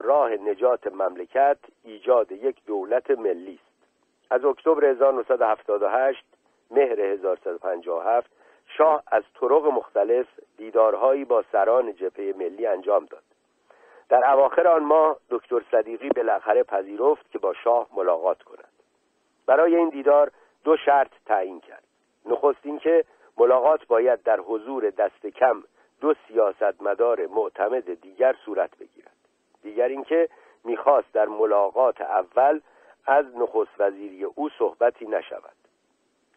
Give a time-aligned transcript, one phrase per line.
[0.00, 3.68] راه نجات مملکت ایجاد یک دولت ملی است.
[4.30, 6.24] از اکتبر 1978
[6.70, 8.30] مهر 1157
[8.66, 10.26] شاه از طرق مختلف
[10.56, 13.22] دیدارهایی با سران جبهه ملی انجام داد.
[14.08, 18.72] در اواخر آن ماه دکتر صدیقی بالاخره پذیرفت که با شاه ملاقات کند.
[19.46, 20.30] برای این دیدار
[20.64, 21.84] دو شرط تعیین کرد.
[22.26, 23.04] نخست اینکه
[23.38, 25.64] ملاقات باید در حضور دست کم
[26.00, 29.17] دو سیاستمدار معتمد دیگر صورت بگیرد.
[29.62, 30.28] دیگر اینکه
[30.64, 32.60] می‌خواست در ملاقات اول
[33.06, 35.54] از نخست وزیری او صحبتی نشود.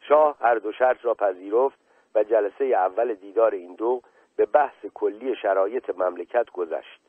[0.02, 1.79] شاه هر دو شرط را پذیرفت
[2.15, 4.02] و جلسه اول دیدار این دو
[4.35, 7.02] به بحث کلی شرایط مملکت گذشت.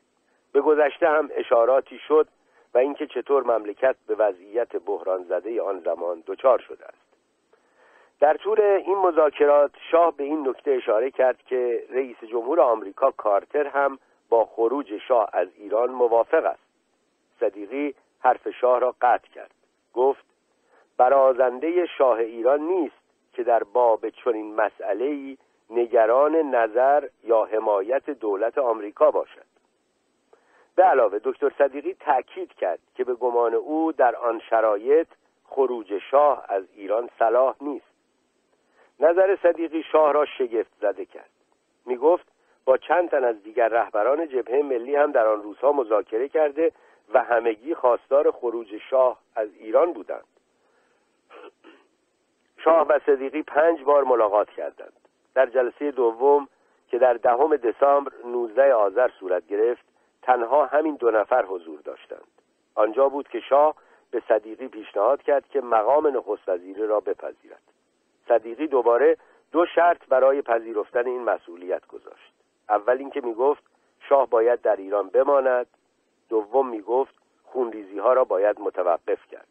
[0.51, 2.27] به گذشته هم اشاراتی شد
[2.73, 7.03] و اینکه چطور مملکت به وضعیت بحران زده آن زمان دچار شده است.
[8.19, 13.67] در طول این مذاکرات شاه به این نکته اشاره کرد که رئیس جمهور آمریکا کارتر
[13.67, 13.99] هم
[14.33, 16.63] با خروج شاه از ایران موافق است.
[17.39, 19.51] صدیقی حرف شاه را قطع کرد.
[19.93, 20.25] گفت
[20.97, 22.95] برازنده شاه ایران نیست
[23.33, 25.37] که در باب چنین مسئله
[25.69, 29.45] نگران نظر یا حمایت دولت آمریکا باشد.
[30.75, 35.07] به علاوه دکتر صدیقی تأکید کرد که به گمان او در آن شرایط
[35.45, 37.93] خروج شاه از ایران صلاح نیست.
[38.99, 41.29] نظر صدیقی شاه را شگفت زده کرد.
[41.85, 42.32] می گفت
[42.65, 46.71] با چند تن از دیگر رهبران جبهه ملی هم در آن روزها مذاکره کرده
[47.13, 50.23] و همگی خواستار خروج شاه از ایران بودند.
[52.57, 54.93] شاه و صدیقی پنج بار ملاقات کردند.
[55.35, 56.47] در جلسه دوم
[56.87, 59.85] که در دهم دسامبر 19 آذر صورت گرفت
[60.21, 62.27] تنها همین دو نفر حضور داشتند.
[62.75, 63.75] آنجا بود که شاه
[64.11, 67.61] به صدیقی پیشنهاد کرد که مقام نخست وزیری را بپذیرد.
[68.27, 69.17] صدیقی دوباره
[69.51, 72.33] دو شرط برای پذیرفتن این مسئولیت گذاشت.
[72.69, 73.63] اول اینکه می‌گفت
[73.99, 75.67] شاه باید در ایران بماند.
[76.29, 79.47] دوم می‌گفت خونریزی ها را باید متوقف کرد.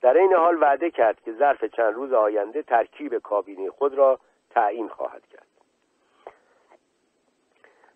[0.00, 4.18] در این حال وعده کرد که ظرف چند روز آینده ترکیب کابینه خود را
[4.50, 5.46] تعیین خواهد کرد.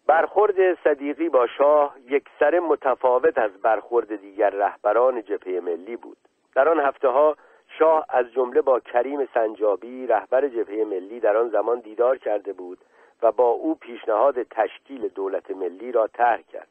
[0.06, 6.16] برخورد صدیقی با شاه یک سر متفاوت از برخورد دیگر رهبران جبهه ملی بود.
[6.54, 7.36] در آن هفته ها
[7.78, 12.78] شاه از جمله با کریم سنجابی رهبر جبهه ملی در آن زمان دیدار کرده بود
[13.22, 16.68] و با او پیشنهاد تشکیل دولت ملی را طرح کرد.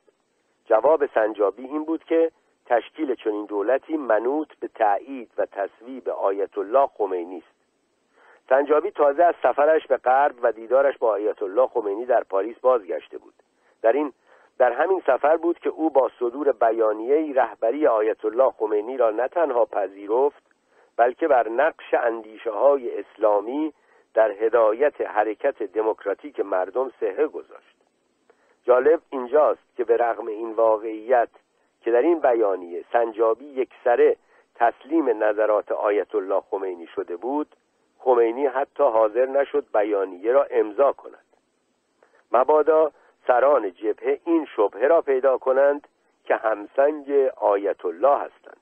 [0.66, 2.32] جواب سنجابی این بود که
[2.66, 7.62] تشکیل چنین دولتی منوط به تایید و تصویب آیت الله خمینی است.
[8.50, 13.18] سنجابی تازه از سفرش به غرب و دیدارش با آیت الله خمینی در پاریس بازگشته
[13.18, 13.34] بود.
[13.82, 14.14] در این
[14.58, 19.28] در همین سفر بود که او با صدور بیانیه رهبری آیت الله خمینی را نه
[19.28, 20.44] تنها پذیرفت
[20.98, 23.74] بلکه بر نقش اندیشه های اسلامی
[24.14, 27.76] در هدایت حرکت دموکراتیک مردم سهه گذاشت.
[28.64, 31.30] جالب اینجاست که به رغم این واقعیت
[31.82, 34.18] که در این بیانیه سنجابی یک سره
[34.56, 37.48] تسلیم نظرات آیت الله خمینی شده بود
[38.00, 41.26] خمینی حتی حاضر نشد بیانیه را امضا کند.
[42.32, 42.92] مبادا
[43.28, 45.88] سران جبهه این شبهه را پیدا کنند
[46.26, 48.61] که همسنگ آیت الله هستند.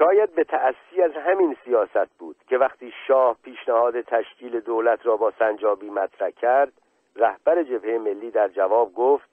[0.00, 5.32] شاید به تأسی از همین سیاست بود که وقتی شاه پیشنهاد تشکیل دولت را با
[5.38, 6.72] سنجابی مطرح کرد
[7.16, 9.28] رهبر جبهه ملی در جواب گفت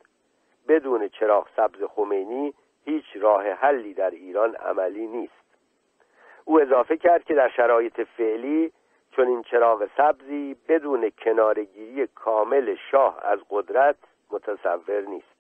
[0.68, 2.54] بدون چراغ سبز خمینی
[2.86, 5.34] هیچ راه حلی در ایران عملی نیست.
[6.46, 8.72] او اضافه کرد که در شرایط فعلی
[9.12, 13.96] چون این چراغ سبزی بدون کنارگیری کامل شاه از قدرت
[14.32, 15.38] متصور نیست.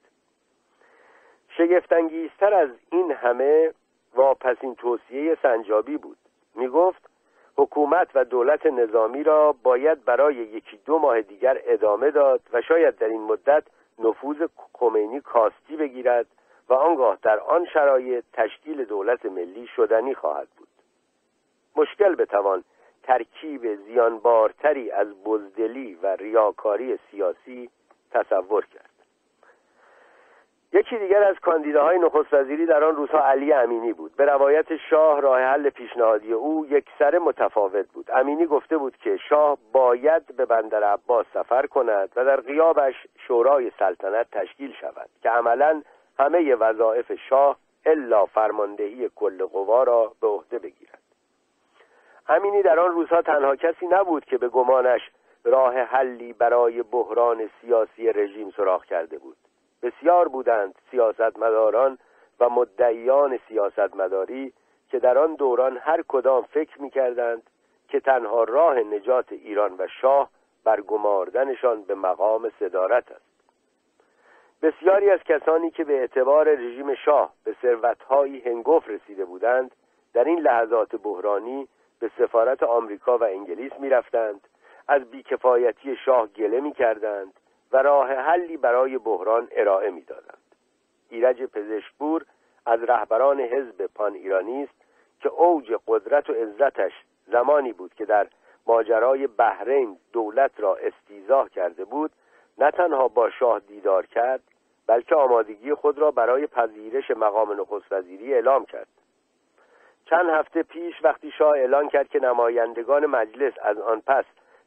[1.49, 3.73] شگفتانگیزتر از این همه
[4.17, 6.17] واپسین توصیه سنجابی بود.
[6.55, 7.09] می گفت
[7.57, 12.97] حکومت و دولت نظامی را باید برای یکی دو ماه دیگر ادامه داد و شاید
[12.97, 13.63] در این مدت
[14.00, 14.38] نفوذ
[14.73, 16.25] خمینی کاستی بگیرد
[16.69, 20.67] و آنگاه در آن شرایط تشکیل دولت ملی شدنی خواهد بود.
[21.75, 22.63] مشکل بتوان
[23.03, 27.69] ترکیب زیانبارتری از بزدلی و ریاکاری سیاسی
[28.11, 28.97] تصور کرد.
[30.77, 34.16] یکی دیگر از کاندیداهای نخست وزیری در آن روزها علی امینی بود.
[34.16, 38.11] به روایت شاه راه حل پیشنهادی او یک سر متفاوت بود.
[38.13, 42.96] امینی گفته بود که شاه باید به بندر عباس سفر کند و در غیابش
[43.28, 45.81] شورای سلطنت تشکیل شود که عملا
[46.19, 50.99] همه وظایف شاه الا فرماندهی کل قوا را به عهده بگیرد.
[52.29, 55.02] امینی در آن روزها تنها کسی نبود که به گمانش
[55.43, 59.37] راه حلی برای بحران سیاسی رژیم سراغ کرده بود.
[59.82, 61.97] بسیار بودند سیاستمداران
[62.40, 64.53] و مدعیان سیاستمداری
[64.90, 67.50] که در آن دوران هر کدام فکر می کردند
[67.88, 70.29] که تنها راه نجات ایران و شاه
[70.64, 73.28] برگماردنشان به مقام صدارت است.
[74.62, 79.76] بسیاری از کسانی که به اعتبار رژیم شاه به ثروتهایی هنگف رسیده بودند
[80.14, 81.68] در این لحظات بحرانی
[82.00, 84.47] به سفارت آمریکا و انگلیس می‌رفتند
[84.88, 87.34] از بیکفایتی شاه گله می‌کردند
[87.72, 90.55] و راه حلی برای بحران ارائه می‌دادند.
[91.09, 92.25] ایرج پزشکپور
[92.66, 94.73] از رهبران حزب پان ایرانی است
[95.19, 96.91] که اوج قدرت و عزتش
[97.28, 98.28] زمانی بود که در
[98.67, 102.11] ماجرای بحرین دولت را استیزاه کرده بود
[102.58, 104.41] نه تنها با شاه دیدار کرد
[104.87, 108.87] بلکه آمادگی خود را برای پذیرش مقام نخست وزیری اعلام کرد.
[110.05, 114.25] چند هفته پیش وقتی شاه اعلان کرد که نمایندگان مجلس از آن پس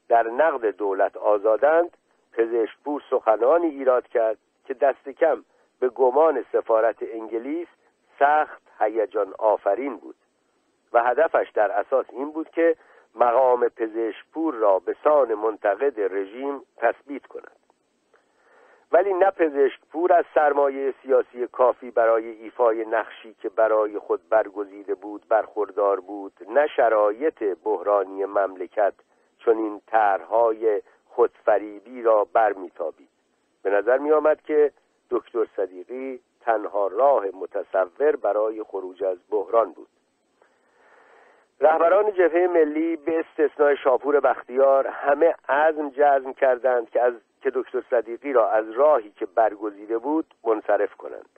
[0.08, 1.96] در نقد دولت آزادند
[2.40, 5.44] پزشکپور سخنانی ایراد کرد که دست کم
[5.80, 7.68] به گمان سفارت انگلیس
[8.18, 10.14] سخت هیجان آفرین بود
[10.92, 12.76] و هدفش در اساس این بود که
[13.14, 17.56] مقام پزشکپور را به سان منتقد رژیم تثبیت کند.
[18.92, 25.28] ولی نه پزشکپور از سرمایه سیاسی کافی برای ایفای نقشی که برای خود برگزیده بود
[25.28, 28.94] برخوردار بود نه شرایط بحرانی مملکت
[29.38, 30.82] چون این طرحهای
[31.20, 33.08] خودفریبی را برمیتابید.
[33.62, 34.72] به نظر می آمد که
[35.10, 39.88] دکتر صدیقی تنها راه متصور برای خروج از بحران بود.
[41.60, 47.82] رهبران جبهه ملی به استثنای شاپور بختیار همه عزم جزم کردند که از که دکتر
[47.90, 51.28] صدیقی را از راهی که برگزیده بود منصرف کنند.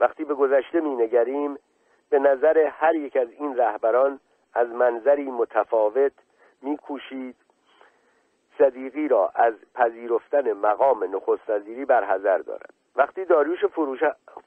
[0.00, 1.58] وقتی به گذشته مینگریم
[2.10, 4.20] به نظر هر یک از این رهبران
[4.54, 6.12] از منظری متفاوت
[6.62, 7.36] میکوشید
[8.58, 12.74] صدیقی را از پذیرفتن مقام نخست وزیری برحذر دارد.
[12.96, 13.64] وقتی داریوش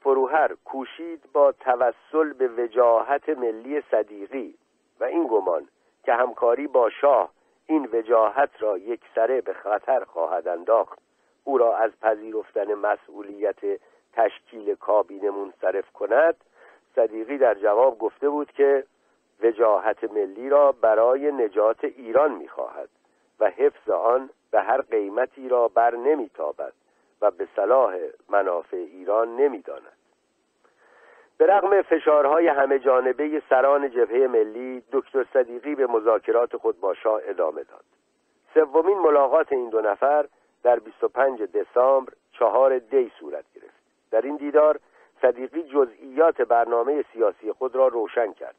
[0.00, 4.54] فروهر کوشید با توسل به وجاهت ملی صدیقی
[5.00, 5.68] و این گمان
[6.04, 7.30] که همکاری با شاه
[7.66, 10.98] این وجاهت را یک سره به خطر خواهد انداخت
[11.44, 13.80] او را از پذیرفتن مسئولیت
[14.12, 16.36] تشکیل کابینه منصرف کند
[16.96, 18.84] صدیقی در جواب گفته بود که
[19.42, 22.88] وجاهت ملی را برای نجات ایران می‌خواهد.
[23.40, 26.72] و حفظ آن به هر قیمتی را بر نمیتابد
[27.20, 27.94] و به صلاح
[28.28, 29.92] منافع ایران نمی‌داند.
[31.38, 37.20] به رغم فشارهای همه جانبه سران جبهه ملی دکتر صدیقی به مذاکرات خود با شاه
[37.24, 37.84] ادامه داد.
[38.54, 40.26] سومین ملاقات این دو نفر
[40.62, 43.82] در 25 دسامبر چهار دی صورت گرفت.
[44.10, 44.80] در این دیدار
[45.22, 48.54] صدیقی جزئیات برنامه سیاسی خود را روشن کرد.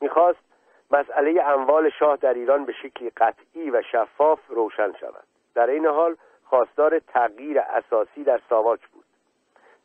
[0.00, 0.49] می‌خواست
[0.90, 5.24] مسئله اموال شاه در ایران به شکلی قطعی و شفاف روشن شود.
[5.54, 9.04] در این حال خواستار تغییر اساسی در ساواک بود.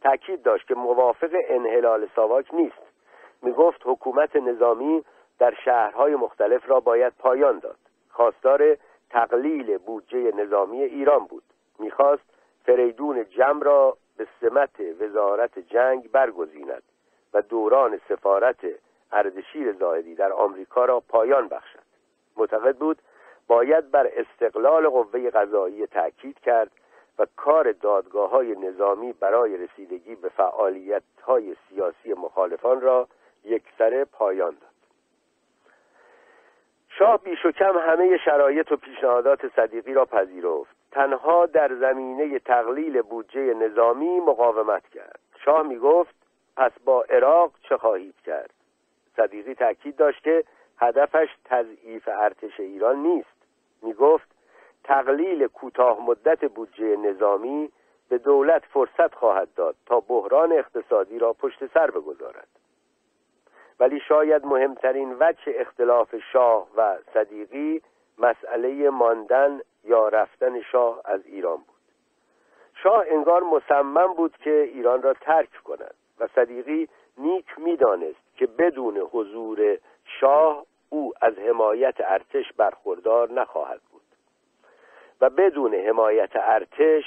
[0.01, 2.85] تأکید داشت که موافق انحلال ساواک نیست.
[3.41, 5.03] می گفت حکومت نظامی
[5.39, 7.77] در شهرهای مختلف را باید پایان داد.
[8.09, 8.77] خواستار
[9.09, 11.43] تقلیل بودجه نظامی ایران بود.
[11.79, 12.23] می‌خواست
[12.65, 16.83] فریدون جم را به سمت وزارت جنگ برگزیند
[17.33, 18.65] و دوران سفارت
[19.15, 21.79] اردشیر زاهدی در آمریکا را پایان بخشد.
[22.37, 22.97] معتقد بود
[23.47, 26.71] باید بر استقلال قوه قضایی تأکید کرد
[27.19, 33.07] و کار دادگاه های نظامی برای رسیدگی به فعالیت های سیاسی مخالفان را
[33.43, 34.75] یکسره پایان داد.
[36.89, 40.75] شاه بیش و کم همه شرایط و پیشنهادات صدیقی را پذیرفت.
[40.91, 45.19] تنها در زمینه تقلیل بودجه نظامی مقاومت کرد.
[45.45, 46.15] شاه می گفت
[46.57, 48.53] پس با عراق چه خواهید کرد؟
[49.17, 50.43] صدیقی تاکید داشت که
[50.77, 53.35] هدفش تضعیف ارتش ایران نیست.
[53.81, 54.27] می گفت
[54.83, 57.71] تقلیل کوتاه مدت بودجه نظامی
[58.09, 62.47] به دولت فرصت خواهد داد تا بحران اقتصادی را پشت سر بگذارد.
[63.79, 67.81] ولی شاید مهمترین وجه اختلاف شاه و صدیقی
[68.17, 71.75] مسئله ماندن یا رفتن شاه از ایران بود.
[72.83, 78.97] شاه انگار مصمم بود که ایران را ترک کند و صدیقی نیک می‌دانست که بدون
[78.97, 79.77] حضور
[80.19, 84.01] شاه او از حمایت ارتش برخوردار نخواهد بود.
[85.21, 87.03] و بدون حمایت ارتش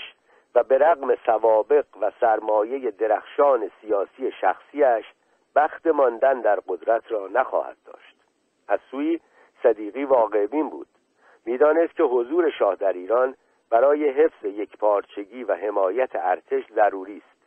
[0.55, 5.05] و به رغم سوابق و سرمایه درخشان سیاسی شخصیش
[5.57, 8.17] بخت ماندن در قدرت را نخواهد داشت.
[8.69, 9.21] از سوی
[9.63, 10.87] صدیقی واقع بین بود.
[11.45, 13.35] می‌دانست که حضور شاه در ایران
[13.71, 17.47] برای حفظ یک پارچگی و حمایت ارتش ضروری است.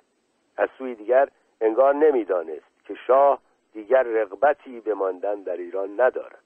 [0.58, 1.30] از سوی دیگر
[1.62, 3.40] انگار نمی‌دانست که شاه
[3.74, 6.40] دیگر رغبتی به ماندن در ایران ندارد.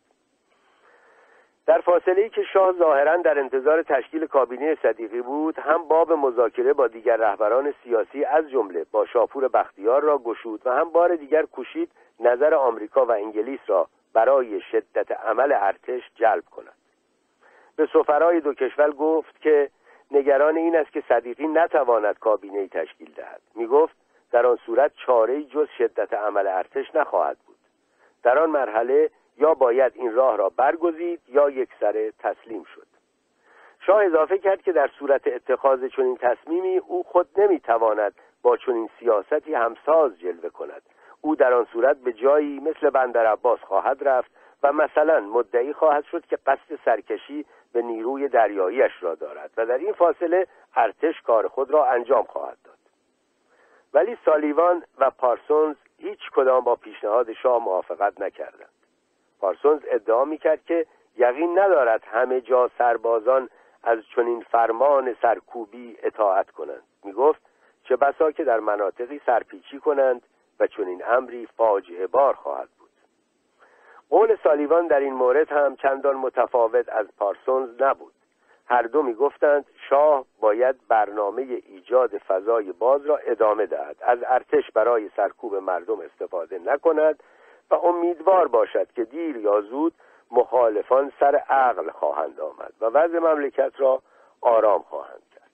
[1.67, 6.73] در فاصله ای که شاه ظاهرا در انتظار تشکیل کابینه صدیقی بود هم باب مذاکره
[6.73, 11.45] با دیگر رهبران سیاسی از جمله با شاپور بختیار را گشود و هم بار دیگر
[11.45, 16.75] کوشید نظر آمریکا و انگلیس را برای شدت عمل ارتش جلب کند.
[17.75, 19.69] به سفرای دو کشور گفت که
[20.11, 23.41] نگران این است که صدیقی نتواند کابینه تشکیل دهد.
[23.55, 23.95] می‌گفت
[24.35, 27.55] در آن صورت چاره جز شدت عمل ارتش نخواهد بود.
[28.23, 32.87] در آن مرحله یا باید این راه را برگزید یا یک سره تسلیم شد.
[33.79, 39.53] شاه اضافه کرد که در صورت اتخاذ چنین تصمیمی او خود نمی‌تواند با چنین سیاستی
[39.53, 40.81] همساز جلوه کند.
[41.21, 44.31] او در آن صورت به جایی مثل بندر عباس خواهد رفت
[44.63, 49.77] و مثلا مدعی خواهد شد که قصد سرکشی به نیروی دریاییش را دارد و در
[49.77, 52.74] این فاصله ارتش کار خود را انجام خواهد داد.
[53.95, 58.69] ولی سالیوان و پارسونز هیچ کدام با پیشنهاد شاه موافقت نکردند.
[59.39, 60.85] پارسونز ادعا می‌کرد که
[61.17, 63.49] یقین ندارد همه جا سربازان
[63.83, 66.83] از چنین فرمان سرکوبی اطاعت کنند.
[67.03, 67.41] می‌گفت
[67.83, 70.21] چه بسا که در مناطقی سرپیچی کنند
[70.59, 72.89] و چنین امری فاجعه بار خواهد بود.
[74.09, 78.14] قول سالیوان در این مورد هم چندان متفاوت از پارسونز نبود.
[78.67, 83.95] هر دو می‌گفتند شاه باید برنامه ایجاد فضای باز را ادامه دهد.
[84.01, 87.23] از ارتش برای سرکوب مردم استفاده نکند
[87.71, 89.93] و امیدوار باشد که دیر یا زود
[90.31, 94.01] مخالفان سر عقل خواهند آمد و وضع مملکت را
[94.41, 95.51] آرام خواهند کرد.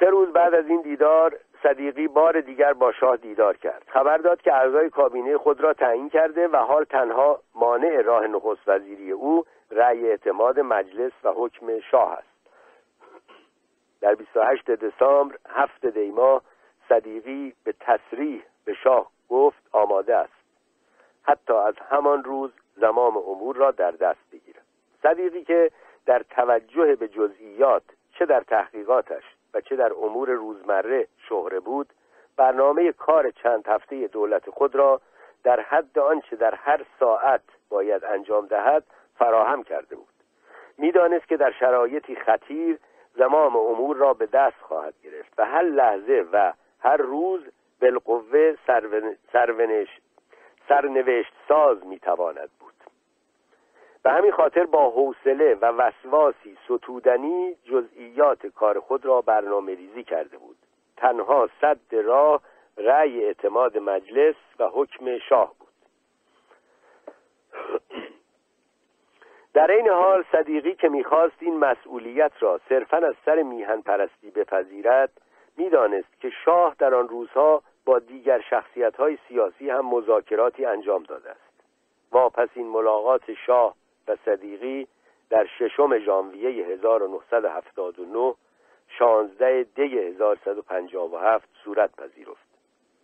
[0.00, 3.82] سه روز بعد از این دیدار صدیقی بار دیگر با شاه دیدار کرد.
[3.88, 8.68] خبر داد که اعضای کابینه خود را تعیین کرده و حال تنها مانع راه نخست
[8.68, 12.28] وزیری او رأی اعتماد مجلس و حکم شاه است.
[14.00, 16.42] در 28 دسامبر هفت دیما
[16.88, 20.32] صدیقی به تصریح به شاه گفت آماده است.
[21.22, 24.64] حتی از همان روز زمام امور را در دست بگیرد.
[25.02, 25.70] صدیقی که
[26.06, 29.24] در توجه به جزئیات چه در تحقیقاتش
[29.54, 31.92] و چه در امور روزمره شهره بود
[32.36, 35.00] برنامه کار چند هفته دولت خود را
[35.44, 38.84] در حد آنچه در هر ساعت باید انجام دهد
[39.18, 40.08] فراهم کرده بود.
[40.78, 42.78] می‌دانست که در شرایطی خطیر
[43.14, 47.40] زمام امور را به دست خواهد گرفت و هر لحظه و هر روز
[47.80, 48.54] بالقوه
[49.32, 49.88] سرونش
[50.68, 52.50] سرنوشت ساز می‌تواند
[54.08, 60.38] به همین خاطر با حوصله و وسواسی ستودنی جزئیات کار خود را برنامه ریزی کرده
[60.38, 60.56] بود.
[60.96, 62.40] تنها صد راه
[62.76, 65.68] رأی اعتماد مجلس و حکم شاه بود.
[69.54, 75.10] در این حال صدیقی که می‌خواست این مسئولیت را صرفا از سر میهن پرستی بپذیرد
[75.56, 81.30] می‌دانست که شاه در آن روزها با دیگر شخصیت های سیاسی هم مذاکراتی انجام داده
[81.30, 81.62] است.
[82.12, 83.74] واپس این ملاقات شاه
[84.08, 84.88] و صدیقی
[85.30, 88.34] در ششم ژانویه 1979
[88.88, 92.48] شانزده دی 1157 صورت پذیرفت.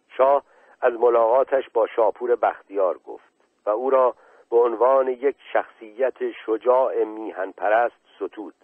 [0.09, 0.43] شاه
[0.81, 3.35] از ملاقاتش با شاپور بختیار گفت
[3.67, 4.15] و او را
[4.51, 8.55] به عنوان یک شخصیت شجاع میهن پرست ستود.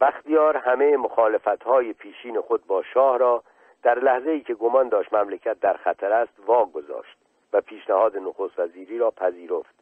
[0.00, 3.42] بختیار همه مخالفت های پیشین خود با شاه را
[3.82, 7.18] در لحظه ای که گمان داشت مملکت در خطر است واگذاشت
[7.52, 9.74] و پیشنهاد نخست وزیری را پذیرفت.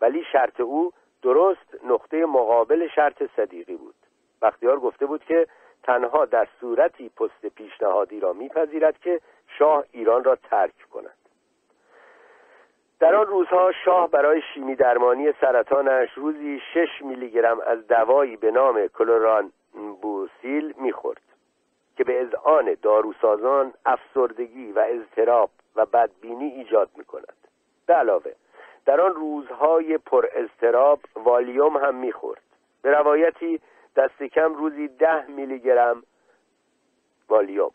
[0.00, 0.92] ولی شرط او
[1.24, 3.94] درست نقطه مقابل شرط صدیقی بود.
[4.42, 5.46] بختیار گفته بود که
[5.82, 9.20] تنها در صورتی پست پیشنهادی را میپذیرد که
[9.58, 11.14] شاه ایران را ترک کند.
[13.00, 18.50] در آن روزها شاه برای شیمی درمانی سرطانش روزی 6 میلی گرم از دوایی به
[18.50, 19.52] نام کلوران
[20.02, 21.20] بوسیل می‌خورد
[21.96, 27.36] که به اذعان داروسازان افسردگی و اضطراب و بدبینی ایجاد می‌کند.
[27.86, 28.32] به علاوه
[28.86, 32.42] در آن روزهای پر اضطراب والیوم هم می‌خورد.
[32.82, 33.60] به روایتی
[33.96, 36.02] دست کم روزی ده میلی گرم
[37.28, 37.70] والیوم.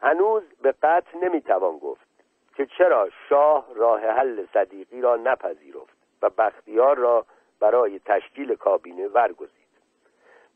[0.00, 2.06] هنوز به قطع نمی‌توان گفت
[2.56, 7.26] که چرا شاه راه حل صدیقی را نپذیرفت و بختیار را
[7.60, 9.62] برای تشکیل کابینه برگزید.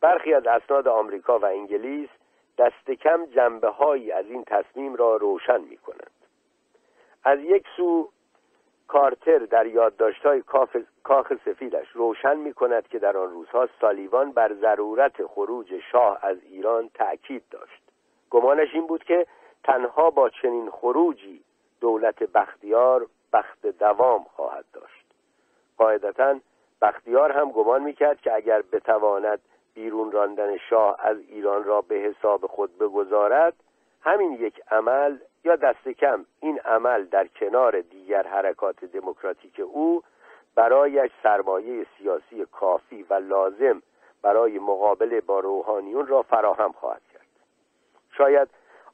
[0.01, 2.09] برخی از اسناد آمریکا و انگلیس
[2.59, 6.11] دست کم جنبه هایی از این تصمیم را روشن می کنند
[7.25, 8.09] از یک سو
[8.89, 10.43] کارتر در یادداشت‌های
[11.03, 16.37] کاخ سفیدش روشن می کند که در آن روزها سالیوان بر ضرورت خروج شاه از
[16.43, 17.83] ایران تأکید داشت.
[18.31, 19.27] گمانش این بود که
[19.65, 21.43] تنها با چنین خروجی
[21.81, 25.07] دولت بختیار بخت دوام خواهد داشت.
[25.79, 26.41] قاعدتا
[26.83, 29.41] بختیار هم گمان می‌کرد که اگر بتواند
[29.75, 33.55] بیرون راندن شاه از ایران را به حساب خود بگذارد
[34.03, 40.03] همین یک عمل یا دست کم این عمل در کنار دیگر حرکات دموکراتیک او
[40.55, 43.83] برایش سرمایه سیاسی کافی و لازم
[44.23, 47.27] برای مقابله با روحانیون را فراهم خواهد کرد.
[48.11, 48.49] شاید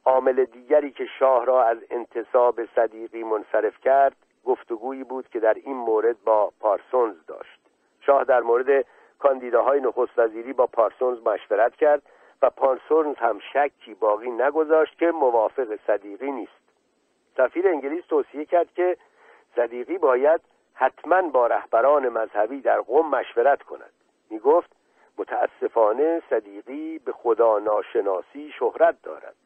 [0.04, 5.76] عامل دیگری که شاه را از انتصاب صدیقی منصرف کرد گفتگویی بود که در این
[5.76, 7.60] مورد با پارسونز داشت.
[8.00, 8.86] شاه در مورد
[9.18, 12.02] کاندیداهای نخست وزیری با پارسونز مشورت کرد
[12.42, 16.62] و پارسونز هم شکی باقی نگذاشت که موافق صدیقی نیست.
[17.36, 18.96] سفیر انگلیس توصیه کرد که
[19.56, 20.40] صدیقی باید
[20.74, 23.92] حتما با رهبران مذهبی در قم مشورت کند.
[24.30, 24.70] می گفت
[25.18, 29.36] متاسفانه صدیقی به خدا ناشناسی شهرت دارد.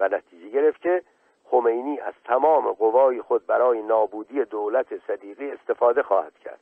[0.00, 1.02] و نتیجه گرفت که
[1.44, 6.60] خمینی از تمام قوای خود برای نابودی دولت صدیقی استفاده خواهد کرد.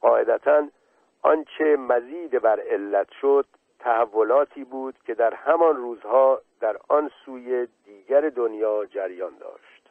[0.00, 0.68] قاعدتا
[1.22, 3.46] آنچه مزید بر علت شد
[3.86, 9.90] تحولاتی بود که در همان روزها در آن سوی دیگر دنیا جریان داشت.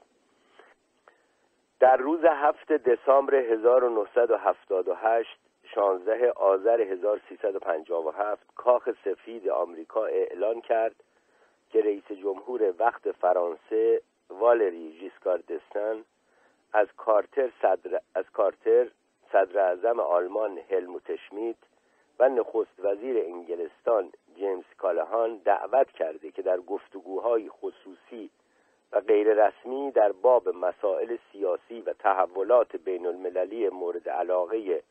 [1.80, 5.40] در روز هفت دسامبر 1978
[5.76, 10.96] 16 آذر 1357 کاخ سفید آمریکا اعلان کرد
[11.70, 16.04] که رئیس جمهور وقت فرانسه والری ژیسکار دستن
[16.74, 18.88] از کارتر صدر از کارتر
[19.32, 21.56] صدر اعظم آلمان هلموت شمیت
[22.20, 28.30] و نخست وزیر انگلستان جیمز کالهان دعوت کرده که در گفتگوهای خصوصی
[28.92, 34.84] و غیر رسمی در باب مسائل سیاسی و تحولات بین المللی مورد علاقه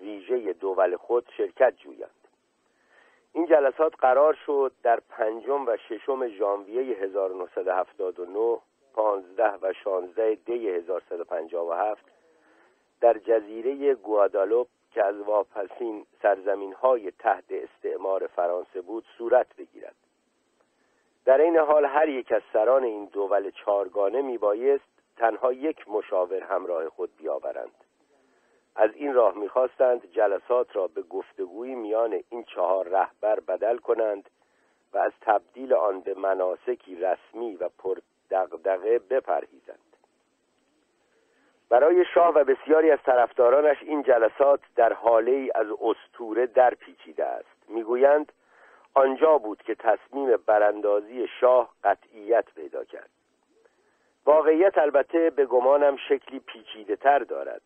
[0.00, 2.10] ویژه دول خود شرکت جویند.
[3.32, 8.58] این جلسات قرار شد در پنجم و ششم ژانویه 1979
[8.94, 12.04] پانزده و شانزده دی 1157
[13.00, 19.94] در جزیره گوادالوپ که از واپسین سرزمین های تحت استعمار فرانسه بود صورت بگیرد.
[21.24, 24.84] در این حال هر یک از سران این دول چارگانه میبایست
[25.16, 27.74] تنها یک مشاور همراه خود بیاورند.
[28.76, 34.30] از این راه می‌خواستند جلسات را به گفتگوی میان این چهار رهبر بدل کنند
[34.92, 39.93] و از تبدیل آن به مناسکی رسمی و پردقدقه بپرهیزند.
[41.74, 47.24] برای شاه و بسیاری از طرفدارانش این جلسات در حاله ای از استوره در پیچیده
[47.24, 47.68] است.
[47.68, 48.32] می‌گویند
[48.94, 53.10] آنجا بود که تصمیم براندازی شاه قطعیت پیدا کرد.
[54.26, 57.62] واقعیت البته به گمانم شکلی پیچیده تر دارد.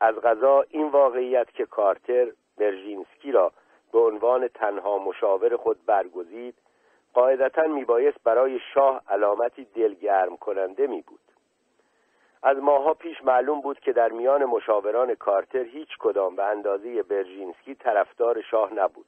[0.00, 2.26] از غذا این واقعیت که کارتر
[2.58, 3.52] برژینسکی را
[3.92, 6.54] به عنوان تنها مشاور خود برگزید
[7.14, 11.29] قاعدتا میبایست برای شاه علامتی دلگرم کننده می بود
[12.42, 17.74] از ماها پیش معلوم بود که در میان مشاوران کارتر هیچ کدام به اندازه برژینسکی
[17.74, 19.06] طرفدار شاه نبود.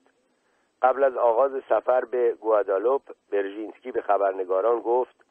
[0.82, 5.24] قبل از آغاز سفر به گوادالوپ برژینسکی به خبرنگاران گفت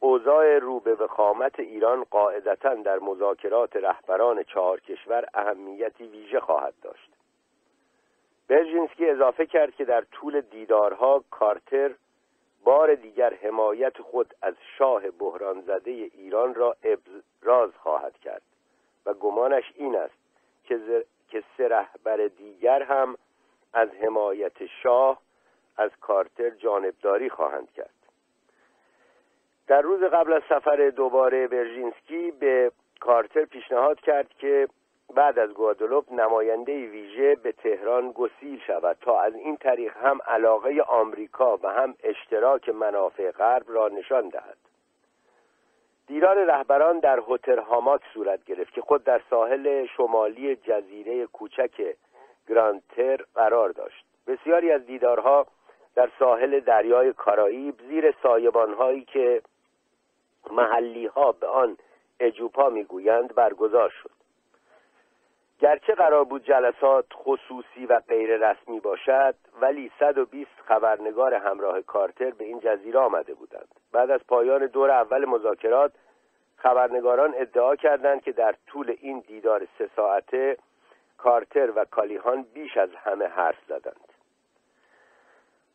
[0.00, 7.10] اوضاع رو به وخامت ایران قاعدتا در مذاکرات رهبران چهار کشور اهمیتی ویژه خواهد داشت.
[8.48, 11.90] برژینسکی اضافه کرد که در طول دیدارها کارتر
[12.64, 18.42] بار دیگر حمایت خود از شاه بحران زده ایران را ابراز خواهد کرد
[19.06, 20.14] و گمانش این است
[20.64, 23.16] که, که سه رهبر دیگر هم
[23.72, 25.20] از حمایت شاه
[25.76, 27.90] از کارتر جانبداری خواهند کرد.
[29.66, 34.68] در روز قبل از سفر دوباره برژینسکی به کارتر پیشنهاد کرد که
[35.14, 40.82] بعد از گوادلوپ نماینده ویژه به تهران گسیل شود تا از این طریق هم علاقه
[40.82, 44.56] آمریکا و هم اشتراک منافع غرب را نشان دهد.
[46.06, 51.96] دیدار رهبران در هتل هاماک صورت گرفت که خود در ساحل شمالی جزیره کوچک
[52.48, 54.04] گرانتر قرار داشت.
[54.26, 55.46] بسیاری از دیدارها
[55.94, 59.42] در ساحل دریای کارائیب زیر سایبانهایی که
[60.50, 61.76] محلی ها به آن
[62.20, 64.23] اجوپا می‌گویند برگزار شد.
[65.60, 72.44] گرچه قرار بود جلسات خصوصی و غیر رسمی باشد ولی 120 خبرنگار همراه کارتر به
[72.44, 73.68] این جزیره آمده بودند.
[73.92, 75.92] بعد از پایان دور اول مذاکرات
[76.56, 80.56] خبرنگاران ادعا کردند که در طول این دیدار سه ساعته
[81.18, 84.13] کارتر و کالیهان بیش از همه حرف زدند.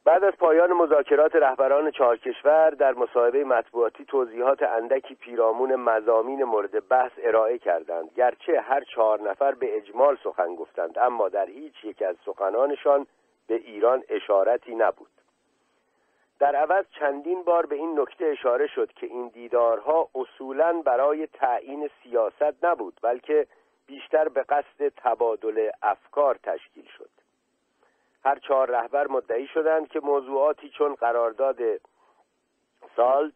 [0.06, 6.88] بعد از پایان مذاکرات رهبران چهار کشور در مصاحبه مطبوعاتی توضیحات اندکی پیرامون مزامین مورد
[6.88, 8.14] بحث ارائه کردند.
[8.16, 13.08] گرچه هر چهار نفر به اجمال سخن گفتند اما در هیچ یک از سخنانشان
[13.48, 15.10] به ایران اشارتی نبود.
[16.40, 21.90] در عوض چندین بار به این نکته اشاره شد که این دیدارها اصولا برای تعیین
[22.04, 23.48] سیاست نبود بلکه
[23.88, 27.19] بیشتر به قصد تبادل افکار تشکیل شد.
[28.24, 31.60] هر چهار رهبر مدعی شدند که موضوعاتی چون قرارداد
[32.96, 33.34] سالت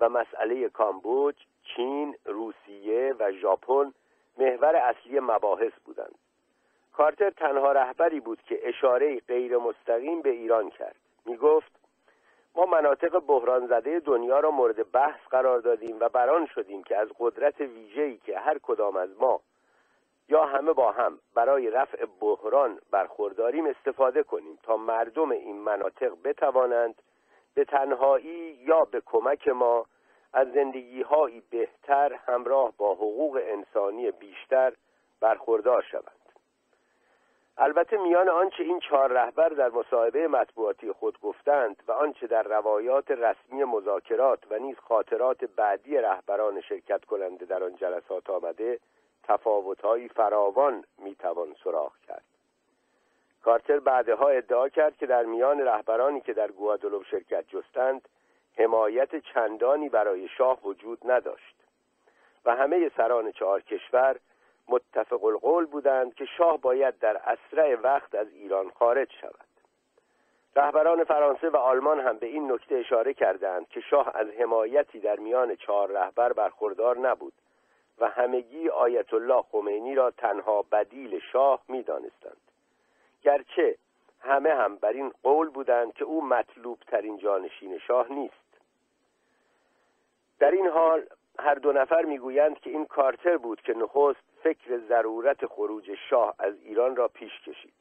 [0.00, 3.92] و مسئله کامبوج، چین، روسیه و ژاپن
[4.38, 6.14] محور اصلی مباحث بودند.
[6.92, 10.96] کارتر تنها رهبری بود که اشاره غیر مستقیم به ایران کرد.
[11.26, 11.72] می گفت
[12.54, 17.08] ما مناطق بحران زده دنیا را مورد بحث قرار دادیم و بران شدیم که از
[17.18, 19.40] قدرت ویژه‌ای که هر کدام از ما
[20.28, 27.02] یا همه با هم برای رفع بحران برخورداریم استفاده کنیم تا مردم این مناطق بتوانند
[27.54, 29.86] به تنهایی یا به کمک ما
[30.32, 31.04] از زندگی
[31.50, 34.72] بهتر همراه با حقوق انسانی بیشتر
[35.20, 36.22] برخوردار شوند.
[37.56, 43.10] البته میان آنچه این چهار رهبر در مصاحبه مطبوعاتی خود گفتند و آنچه در روایات
[43.10, 48.78] رسمی مذاکرات و نیز خاطرات بعدی رهبران شرکت کننده در آن جلسات آمده
[49.22, 52.24] تفاوتهایی فراوان می‌توان سراغ کرد.
[53.42, 58.08] کارتر بعدها ادعا کرد که در میان رهبرانی که در گوادلوب شرکت جستند
[58.58, 61.56] حمایت چندانی برای شاه وجود نداشت
[62.44, 64.16] و همه سران چهار کشور
[64.68, 69.46] متفق القول بودند که شاه باید در اسرع وقت از ایران خارج شود.
[70.56, 75.16] رهبران فرانسه و آلمان هم به این نکته اشاره کردند که شاه از حمایتی در
[75.16, 77.32] میان چهار رهبر برخوردار نبود.
[77.98, 82.40] و همگی آیت الله خمینی را تنها بدیل شاه می‌دانستند.
[83.22, 83.76] گرچه
[84.20, 88.34] همه هم بر این قول بودند که او مطلوب ترین جانشین شاه نیست.
[90.38, 91.06] در این حال
[91.38, 96.54] هر دو نفر می‌گویند که این کارتر بود که نخست فکر ضرورت خروج شاه از
[96.60, 97.74] ایران را پیش کشید.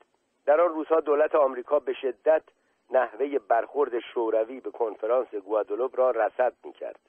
[0.45, 2.43] در آن روزها دولت آمریکا به شدت
[2.91, 6.99] نحوه برخورد شوروی به کنفرانس گوادلوب را رصد می‌کرد.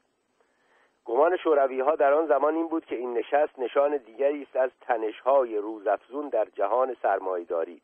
[1.04, 4.70] گمان شوروی ها در آن زمان این بود که این نشست نشان دیگری است از
[4.80, 7.82] تنشهای روزافزون در جهان سرمایداری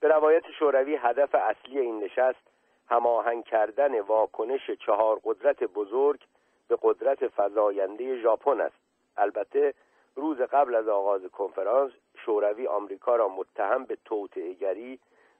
[0.00, 2.52] به روایت شوروی هدف اصلی این نشست
[2.88, 6.20] هماهنگ کردن واکنش چهار قدرت بزرگ
[6.68, 8.76] به قدرت فزاینده ژاپن است.
[9.16, 9.74] البته
[10.16, 11.92] روز قبل از آغاز کنفرانس
[12.24, 14.98] شوروی آمریکا را متهم به توطئه‌گری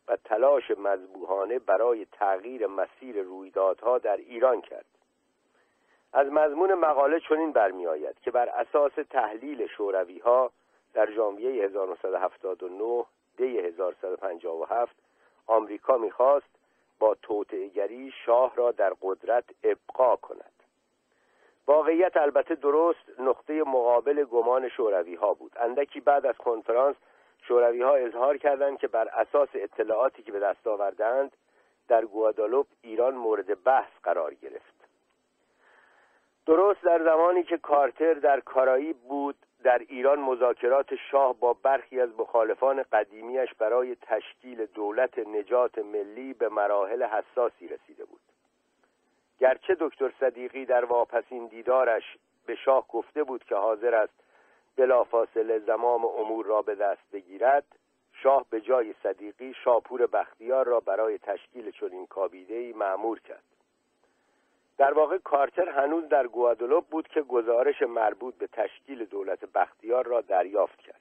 [0.09, 4.87] و تلاش مذبوحانه برای تغییر مسیر رویدادها در ایران کرد.
[6.13, 10.53] از مضمون مقاله چنین برمیآید که بر اساس تحلیل شوروی ها
[10.95, 13.05] در ژانویه 1979
[13.37, 14.97] دی 1157
[15.47, 16.51] آمریکا می‌خواست
[16.99, 20.53] با توطئه‌گری شاه را در قدرت ابقا کند.
[21.67, 25.53] واقعیت البته درست نقطه مقابل گمان شوروی ها بود.
[25.57, 26.97] اندکی بعد از کنفرانس
[27.49, 31.37] شوروی ها اظهار کردند که بر اساس اطلاعاتی که به دست آوردند
[31.89, 34.82] در گوادالوپ ایران مورد بحث قرار گرفت.
[36.47, 42.09] درست در زمانی که کارتر در کارایی بود در ایران مذاکرات شاه با برخی از
[42.19, 48.21] مخالفان قدیمیش برای تشکیل دولت نجات ملی به مراحل حساسی رسیده بود.
[49.39, 54.15] گرچه دکتر صدیقی در واپسین دیدارش به شاه گفته بود که حاضر است
[54.77, 57.65] بلافاصله زمام امور را به دست بگیرد
[58.13, 63.52] شاه به جای صدیقی شاپور بختیار را برای تشکیل چنین کابیده‌ای معمور کرد.
[64.83, 70.21] در واقع کارتر هنوز در گوادلوب بود که گزارش مربوط به تشکیل دولت بختیار را
[70.21, 71.01] دریافت کرد.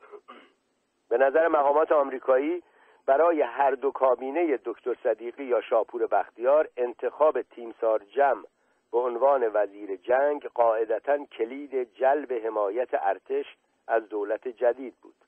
[1.10, 2.62] به نظر مقامات آمریکایی
[3.06, 8.44] برای هر دو کابینه دکتر صدیقی یا شاپور بختیار انتخاب تیمسار جمع
[8.92, 13.56] به عنوان وزیر جنگ قاعدتا کلید جلب حمایت ارتش
[13.86, 15.25] از دولت جدید بود.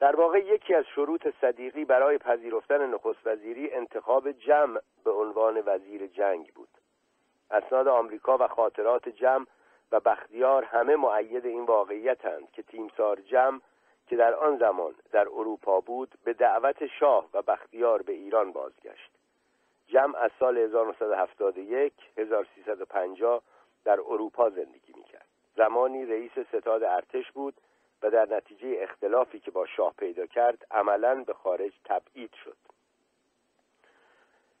[0.00, 6.06] در واقع یکی از شروط صدیقی برای پذیرفتن نخست وزیری انتخاب جمع به عنوان وزیر
[6.06, 6.68] جنگ بود.
[7.50, 9.46] اسناد آمریکا و خاطرات جمع
[9.92, 13.60] و بختیار همه معید این واقعیتند که تیمسار جمع
[14.06, 19.10] که در آن زمان در اروپا بود به دعوت شاه و بختیار به ایران بازگشت.
[19.86, 23.42] جمع از سال 1971 1350
[23.84, 25.26] در اروپا زندگی می‌کرد.
[25.56, 27.54] زمانی رئیس ستاد ارتش بود
[28.02, 32.56] و در نتیجه اختلافی که با شاه پیدا کرد عملا به خارج تبعید شد.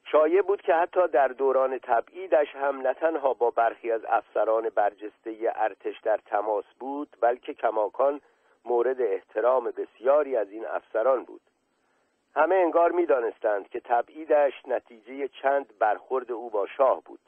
[0.04, 5.52] شایع بود که حتی در دوران تبعیدش هم نه تنها با برخی از افسران برجسته
[5.56, 8.20] ارتش در تماس بود بلکه کماکان
[8.64, 11.40] مورد احترام بسیاری از این افسران بود.
[12.36, 17.20] همه انگار می‌دانستند که تبعیدش نتیجه چند برخورد او با شاه بود.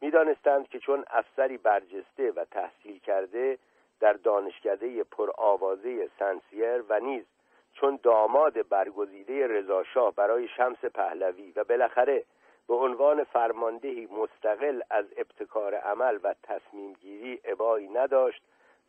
[0.00, 3.58] می‌دانستند که چون افسری برجسته و تحصیل کرده
[4.00, 7.24] در دانشکده پرآوازه سنسیر و نیز
[7.72, 12.24] چون داماد برگزیده رضاشاه برای شمس پهلوی و بالاخره
[12.68, 18.42] به عنوان فرماندهی مستقل از ابتکار عمل و تصمیم گیری عبایی نداشت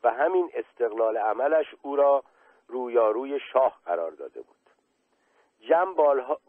[0.04, 2.24] و همین استقلال عملش او را
[2.67, 4.58] رویاروی شاه قرار داده بود.
[5.60, 5.96] جم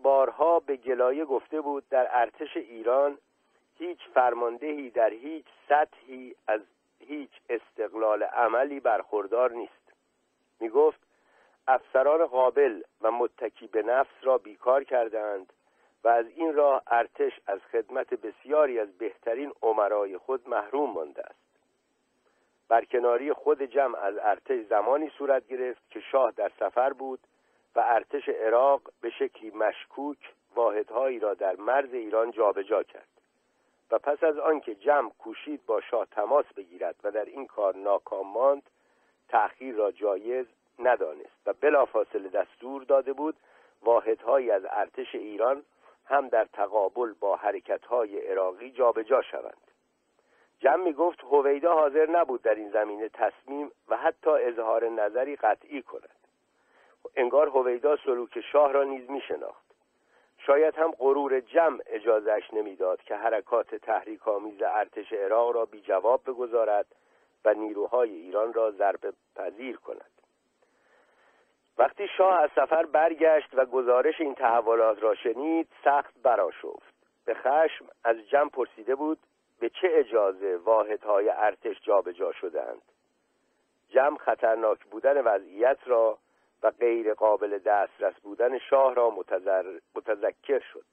[0.03, 3.19] بارها به گلایه گفته بود در ارتش ایران
[3.79, 6.61] هیچ فرماندهی در هیچ سطحی از
[7.01, 9.93] هیچ استقلال عملی برخوردار نیست.
[10.61, 11.01] می گفت
[11.67, 15.53] افسران قابل و متکی به نفس را بیکار کردند
[16.05, 21.49] و از این راه ارتش از خدمت بسیاری از بهترین عمرای خود محروم مانده است.
[22.69, 27.21] برکناری خود جمع از ارتش زمانی صورت گرفت که شاه در سفر بود
[27.77, 33.18] و ارتش عراق به شکلی مشکوک واحدهایی را در مرز ایران جابجا جا کرد.
[33.91, 38.27] و پس از آنکه جمع کوشید با شاه تماس بگیرد و در این کار ناکام
[38.27, 38.63] ماند
[39.29, 40.47] تأخیر را جایز
[40.79, 43.37] ندانست و بلافاصله دستور داده بود
[43.83, 45.63] واحدهایی از ارتش ایران
[46.05, 49.71] هم در تقابل با حرکتهای عراقی جابجا شوند.
[50.61, 55.83] جمع می گفت هویدا حاضر نبود در این زمینه تصمیم و حتی اظهار نظری قطعی
[55.83, 56.19] کند.
[57.17, 59.23] انگار هویدا سلوک شاه را نیز می
[60.49, 66.23] شاید هم غرور جمع اجازش نمی‌داد که حرکات تحریک آمیز ارتش عراق را بی جواب
[66.27, 66.87] بگذارد
[67.45, 70.11] و نیروهای ایران را ضرب پذیر کند.
[71.79, 77.87] وقتی شاه از سفر برگشت و گزارش این تحولات را شنید سخت براشفت به خشم
[78.05, 79.19] از جمع پرسیده بود
[79.61, 82.83] به چه اجازه واحدهای ارتش جابجا شدند
[83.89, 86.19] جمع خطرناک بودن وضعیت را
[86.63, 89.11] و غیر قابل دسترس بودن شاه را
[89.95, 90.85] متذکر شد.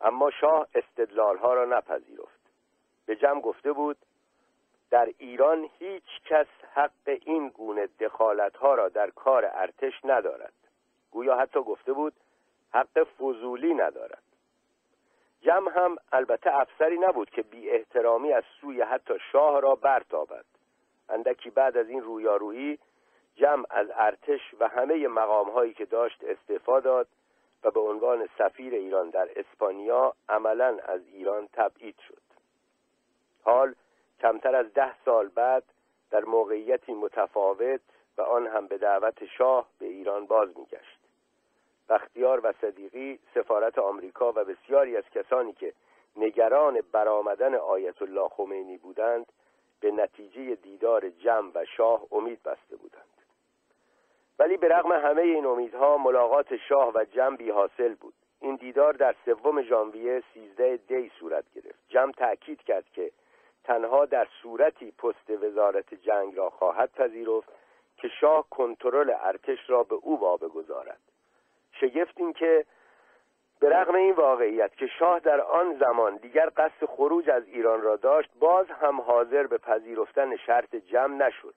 [0.00, 2.40] اما شاه استدلالها را نپذیرفت.
[3.06, 3.96] به جمع گفته بود
[4.90, 10.52] در ایران هیچ کس حق این گونه دخالت ها را در کار ارتش ندارد.
[11.10, 12.12] گویا حتی گفته بود
[12.70, 14.22] حق فضولی ندارد.
[15.42, 20.44] جمع هم البته افسری نبود که بی احترامی از سوی حتی شاه را برتابد.
[21.08, 22.78] اندکی بعد از این رویارویی
[23.36, 27.08] جمع از ارتش و همه مقام هایی که داشت استعفا داد
[27.64, 32.22] و به عنوان سفیر ایران در اسپانیا عملا از ایران تبعید شد.
[33.42, 33.74] حال
[34.20, 35.64] کمتر از ده سال بعد
[36.10, 37.80] در موقعیتی متفاوت
[38.18, 40.98] و آن هم به دعوت شاه به ایران باز میگشت.
[41.88, 45.72] بختیار و صدیقی سفارت آمریکا و بسیاری از کسانی که
[46.16, 49.26] نگران برآمدن آیت الله خمینی بودند
[49.80, 53.09] به نتیجه دیدار جمع و شاه امید بسته بودند.
[54.40, 58.14] ولی به رغم همه این امیدها ملاقات شاه و جمع بی حاصل بود.
[58.40, 61.78] این دیدار در سوم ژانویه سیزده دی صورت گرفت.
[61.88, 63.10] جمع تأکید کرد که
[63.64, 67.48] تنها در صورتی پست وزارت جنگ را خواهد پذیرفت
[67.96, 71.00] که شاه کنترل ارتش را به او واگذارد
[71.72, 72.64] شگفت این که
[73.60, 77.96] به رغم این واقعیت که شاه در آن زمان دیگر قصد خروج از ایران را
[77.96, 81.54] داشت باز هم حاضر به پذیرفتن شرط جمع نشد.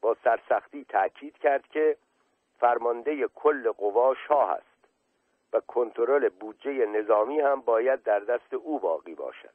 [0.00, 1.96] با سرسختی تأکید کرد که
[2.64, 4.88] فرمانده کل قوا شاه است
[5.52, 9.54] و کنترل بودجه نظامی هم باید در دست او باقی باشد.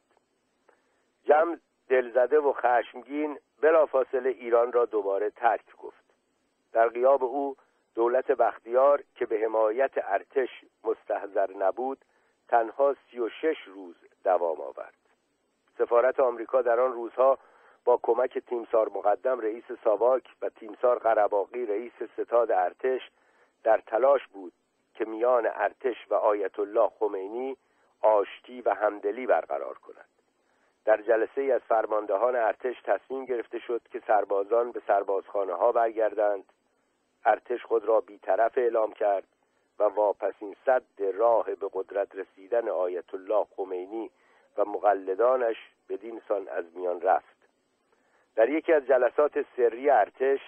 [1.24, 6.04] جمع دلزده و خشمگین بلافاصله ایران را دوباره ترک گفت.
[6.72, 7.56] در غیاب او
[7.94, 12.04] دولت بختیار که به حمایت ارتش مستحضر نبود
[12.48, 13.94] تنها سی و شش روز
[14.24, 14.94] دوام آورد.
[15.78, 17.38] سفارت آمریکا در آن روزها
[17.84, 23.00] با کمک تیمسار مقدم رئیس ساواک و تیمسار قرباقی رئیس ستاد ارتش
[23.62, 24.52] در تلاش بود
[24.94, 27.56] که میان ارتش و آیت الله خمینی
[28.00, 30.08] آشتی و همدلی برقرار کند.
[30.84, 36.44] در جلسه از فرماندهان ارتش تصمیم گرفته شد که سربازان به سربازخانه ها برگردند.
[37.24, 39.24] ارتش خود را بیطرف اعلام کرد
[39.78, 40.82] و واپسین صد
[41.14, 44.10] راه به قدرت رسیدن آیت الله خمینی
[44.56, 45.56] و مقلدانش
[45.88, 47.39] بدین سان از میان رفت.
[48.36, 50.40] در یکی از جلسات سری ارتش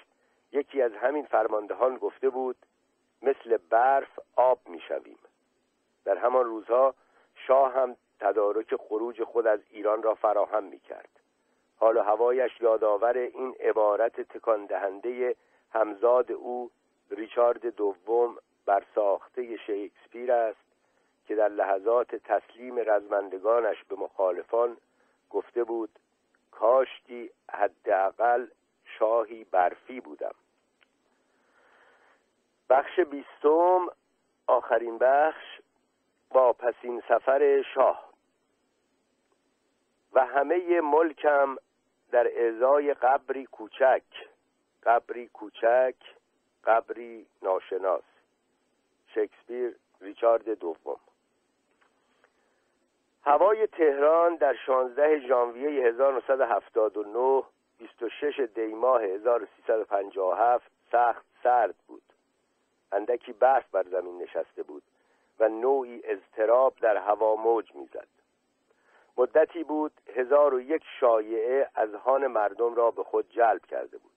[0.53, 2.57] یکی از همین فرماندهان گفته بود
[3.23, 5.19] مثل برف آب می‌شویم.
[6.05, 6.95] در همان روزها
[7.35, 11.09] شاه هم تدارک خروج خود از ایران را فراهم می کرد
[11.77, 15.37] حال و هوایش یادآور این عبارت تکان دهنده
[15.71, 16.71] همزاد او
[17.11, 20.61] ریچارد دوم بر ساخته شکسپیر است
[21.27, 24.77] که در لحظات تسلیم رزمندگانش به مخالفان
[25.31, 25.99] گفته بود
[26.63, 28.47] کاشتی حداقل
[28.85, 30.35] شاهی برفی بودم.
[32.71, 33.87] بخش بیستم
[34.47, 35.61] آخرین بخش
[36.31, 38.13] با پسین سفر شاه.
[40.13, 41.57] و همه ملکم
[42.11, 44.05] در ازای قبری کوچک.
[44.83, 45.97] قبری کوچک
[46.65, 48.05] قبری ناشناس.
[49.15, 51.01] شکسپیر ریچارد دوم.
[53.25, 57.43] هوای تهران در 16 ژانویه 1979
[57.79, 62.03] 26 دی ماه 1357 سخت سرد بود.
[62.93, 64.83] اندکی برف بر زمین نشسته بود
[65.41, 68.09] و نوعی اضطراب در هوا موج می‌زد.
[69.17, 74.13] مدتی بود هزار و یک شایعه از هان مردم را به خود جلب کرده بود.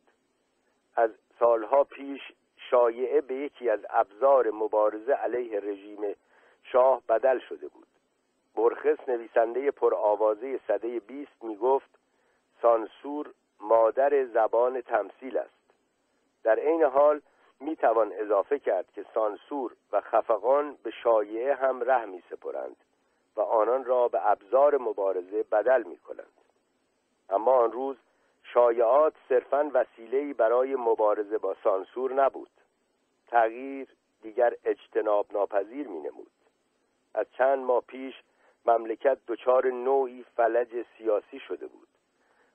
[0.95, 2.21] از سالها پیش
[2.69, 6.15] شایعه به یکی از ابزار مبارزه علیه رژیم
[6.63, 7.87] شاه بدل شده بود.
[8.55, 11.89] برخس نویسنده پرآوازه صده بیست می گفت
[12.61, 15.73] سانسور مادر زبان تمثیل است.
[16.43, 17.21] در عین حال
[17.59, 22.75] می توان اضافه کرد که سانسور و خفقان به شایعه هم ره می سپرند
[23.35, 26.41] و آنان را به ابزار مبارزه بدل می کنند
[27.29, 27.97] اما آن روز
[28.43, 32.49] شایعات صرفا وسیله‌ای برای مبارزه با سانسور نبود.
[33.27, 33.87] تغییر
[34.21, 36.31] دیگر اجتناب ناپذیر می نمود
[37.13, 38.23] از چند ماه پیش
[38.65, 41.87] مملکت دچار نوعی فلج سیاسی شده بود.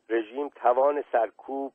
[0.08, 1.72] رژیم توان سرکوب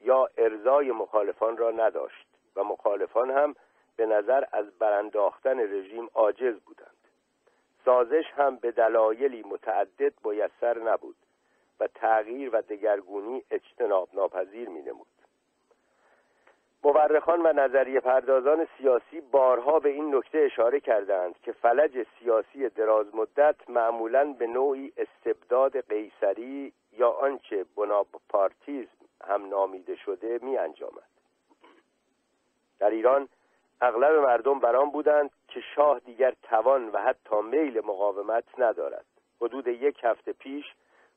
[0.00, 3.54] یا ارزای مخالفان را نداشت و مخالفان هم
[3.96, 6.98] به نظر از برانداختن رژیم عاجز بودند.
[7.84, 11.16] سازش هم به دلایلی متعدد میسر نبود
[11.80, 15.06] و تغییر و دگرگونی اجتناب ناپذیر می نمود
[16.84, 23.14] مورخان و نظریه پردازان سیاسی بارها به این نکته اشاره کردند که فلج سیاسی دراز
[23.14, 28.90] مدت معمولا به نوعی استبداد قیصری یا آنچه بناپارتیزم
[29.24, 31.08] هم نامیده شده می انجامد.
[32.78, 33.28] در ایران
[33.80, 39.06] اغلب مردم بران بودند که شاه دیگر توان و حتی میل مقاومت ندارد
[39.40, 40.64] حدود یک هفته پیش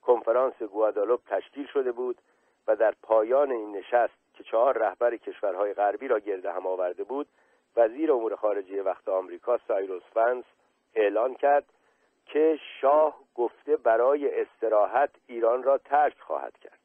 [0.02, 2.21] کنفرانس گوادالوپ تشکیل شده بود
[2.67, 7.28] و در پایان این نشست که چهار رهبر کشورهای غربی را گرد هم آورده بود
[7.76, 10.44] وزیر امور خارجه وقت آمریکا سایروس فنس
[10.96, 11.66] اعلان کرد
[12.26, 16.80] که شاه گفته برای استراحت ایران را ترک خواهد کرد.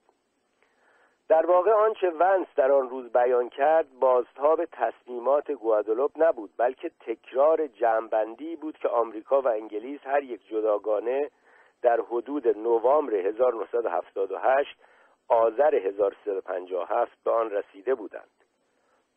[1.28, 7.66] در واقع آنچه ونس در آن روز بیان کرد بازتاب تصمیمات گوادلوپ نبود بلکه تکرار
[7.66, 11.30] جمعبندی بود که آمریکا و انگلیس هر یک جداگانه
[11.82, 14.78] در حدود نوامبر 1978
[15.28, 18.30] آذر 1357 به آن رسیده بودند.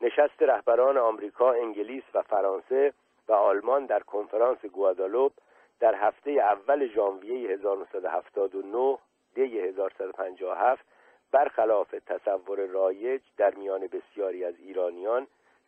[0.01, 2.93] نشست رهبران آمریکا، انگلیس و فرانسه
[3.27, 5.31] و آلمان در کنفرانس گوادالوپ
[5.79, 8.97] در هفته اول ژانویه 1979
[9.35, 10.85] دی 1157
[11.31, 15.27] برخلاف تصور رایج در میان بسیاری از ایرانیان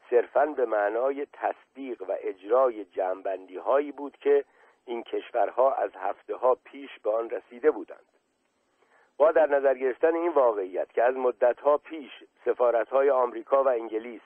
[0.09, 4.45] صرفا به معنای تصدیق و اجرای جمعبندی هایی بود که
[4.85, 8.05] این کشورها از هفته ها پیش به آن رسیده بودند.
[9.17, 12.11] با در نظر گرفتن این واقعیت که از مدتها پیش
[12.45, 14.21] سفارتهای آمریکا و انگلیس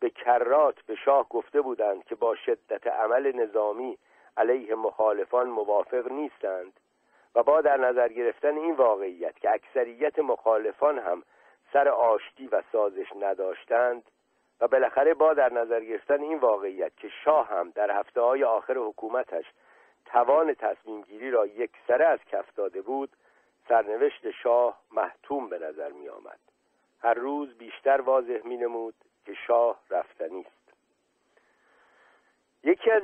[0.00, 3.98] به کرات به شاه گفته بودند که با شدت عمل نظامی
[4.36, 6.72] علیه مخالفان موافق نیستند
[7.34, 11.22] و با در نظر گرفتن این واقعیت که اکثریت مخالفان هم
[11.72, 14.02] سر آشتی و سازش نداشتند
[14.60, 18.74] و بالاخره با در نظر گرفتن این واقعیت که شاه هم در هفته های آخر
[18.78, 19.44] حکومتش
[20.06, 23.10] توان تصمیم گیری را یک سره از کف داده بود
[23.68, 26.38] سرنوشت شاه محتوم به نظر می آمد
[27.02, 28.94] هر روز بیشتر واضح می نمود
[29.24, 30.62] که شاه رفتنی است.
[32.64, 33.02] یکی از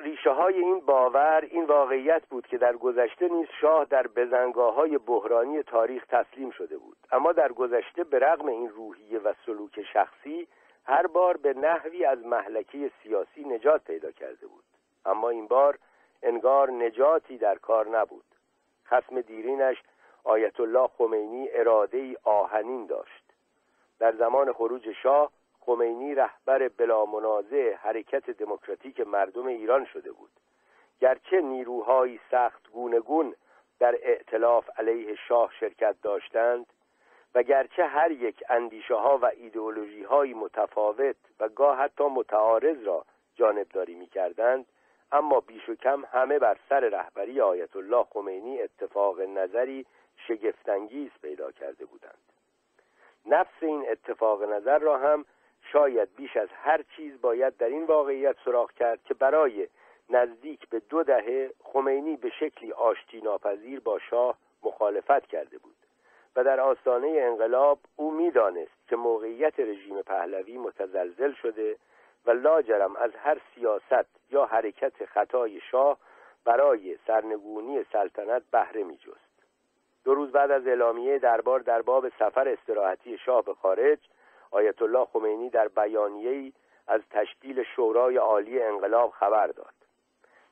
[0.00, 4.98] ریشه های این باور این واقعیت بود که در گذشته نیز شاه در بزنگاه های
[4.98, 6.96] بحرانی تاریخ تسلیم شده بود.
[7.12, 10.48] اما در گذشته به رغم این روحیه و سلوک شخصی
[10.84, 14.64] هر بار به نحوی از محلکه سیاسی نجات پیدا کرده بود.
[15.04, 15.78] اما این بار
[16.22, 18.24] انگار نجاتی در کار نبود.
[18.86, 19.82] خسم دیرینش
[20.24, 23.24] آیت الله خمینی اراده آهنین داشت.
[23.98, 25.30] در زمان خروج شاه
[25.60, 30.30] خمینی رهبر بلا منازع حرکت دموکراتیک مردم ایران شده بود.
[31.00, 33.34] گرچه نیروهایی سخت گونگون
[33.78, 36.66] در ائتلاف علیه شاه شرکت داشتند
[37.34, 43.04] و گرچه هر یک اندیشه ها و ایدئولوژی های متفاوت و گاه حتی متعارض را
[43.34, 44.66] جانبداری می کردند
[45.12, 49.86] اما بیش و کم همه بر سر رهبری آیت الله خمینی اتفاق نظری
[50.30, 52.18] شگفتانگیز پیدا کرده بودند.
[53.26, 55.24] نفس این اتفاق نظر را هم
[55.62, 59.68] شاید بیش از هر چیز باید در این واقعیت سراغ کرد که برای
[60.10, 65.76] نزدیک به دو دهه خمینی به شکلی آشتی ناپذیر با شاه مخالفت کرده بود
[66.36, 71.76] و در آستانه انقلاب او می‌دانست که موقعیت رژیم پهلوی متزلزل شده
[72.26, 75.98] و لاجرم از هر سیاست یا حرکت خطای شاه
[76.44, 79.29] برای سرنگونی سلطنت بهره میجست.
[80.04, 83.98] دو روز بعد از اعلامیه دربار در باب سفر استراحتی شاه به خارج
[84.50, 86.52] آیت الله خمینی در بیانیه‌ای
[86.88, 89.74] از تشکیل شورای عالی انقلاب خبر داد.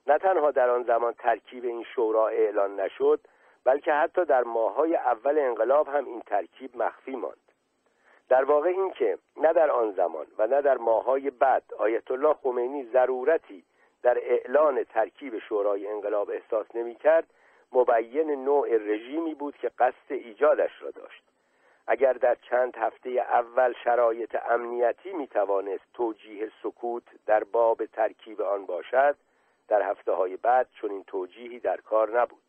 [0.06, 3.20] نه تنها در آن زمان ترکیب این شورا اعلان نشد
[3.64, 7.52] بلکه حتی در ماهای اول انقلاب هم این ترکیب مخفی ماند.
[8.28, 12.84] در واقع اینکه نه در آن زمان و نه در ماهای بعد آیت الله خمینی
[12.84, 13.64] ضرورتی
[14.02, 17.26] در اعلان ترکیب شورای انقلاب احساس نمی کرد
[17.72, 21.22] مبین نوع رژیمی بود که قصد ایجادش را داشت.
[21.86, 28.66] اگر در چند هفته اول شرایط امنیتی می توانست توجیه سکوت در باب ترکیب آن
[28.66, 29.16] باشد
[29.68, 32.42] در هفته های بعد این توجیهی در کار نبود.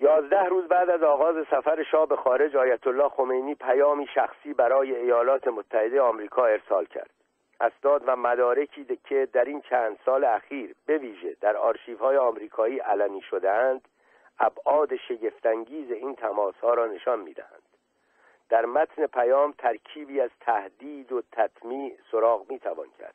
[0.00, 4.96] یازده روز بعد از آغاز سفر شاه به خارج آیت الله خمینی پیامی شخصی برای
[4.96, 7.15] ایالات متحده آمریکا ارسال کرد.
[7.60, 13.20] اسناد و مدارکی که در این چند سال اخیر به ویژه در آرشیوهای آمریکایی علنی
[13.20, 13.88] شدهاند
[14.38, 17.62] ابعاد شگفتانگیز این تماسها را نشان می‌دهند.
[18.48, 23.14] در متن پیام ترکیبی از تهدید و تطمیع سراغ می‌توان کرد.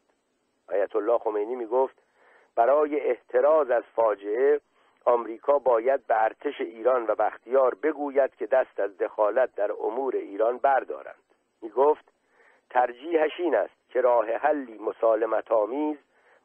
[0.70, 1.96] آیت الله خمینی می‌گفت
[2.56, 4.62] برای احتراز از فاجعه
[5.06, 10.58] آمریکا باید به ارتش ایران و بختیار بگوید که دست از دخالت در امور ایران
[10.58, 11.24] بردارند.
[11.62, 12.06] می گفت
[12.70, 15.98] ترجیحش این است که راه حلی مسالمت آمیز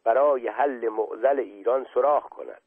[0.05, 2.63] برای حل معزل ایران سراغ کند.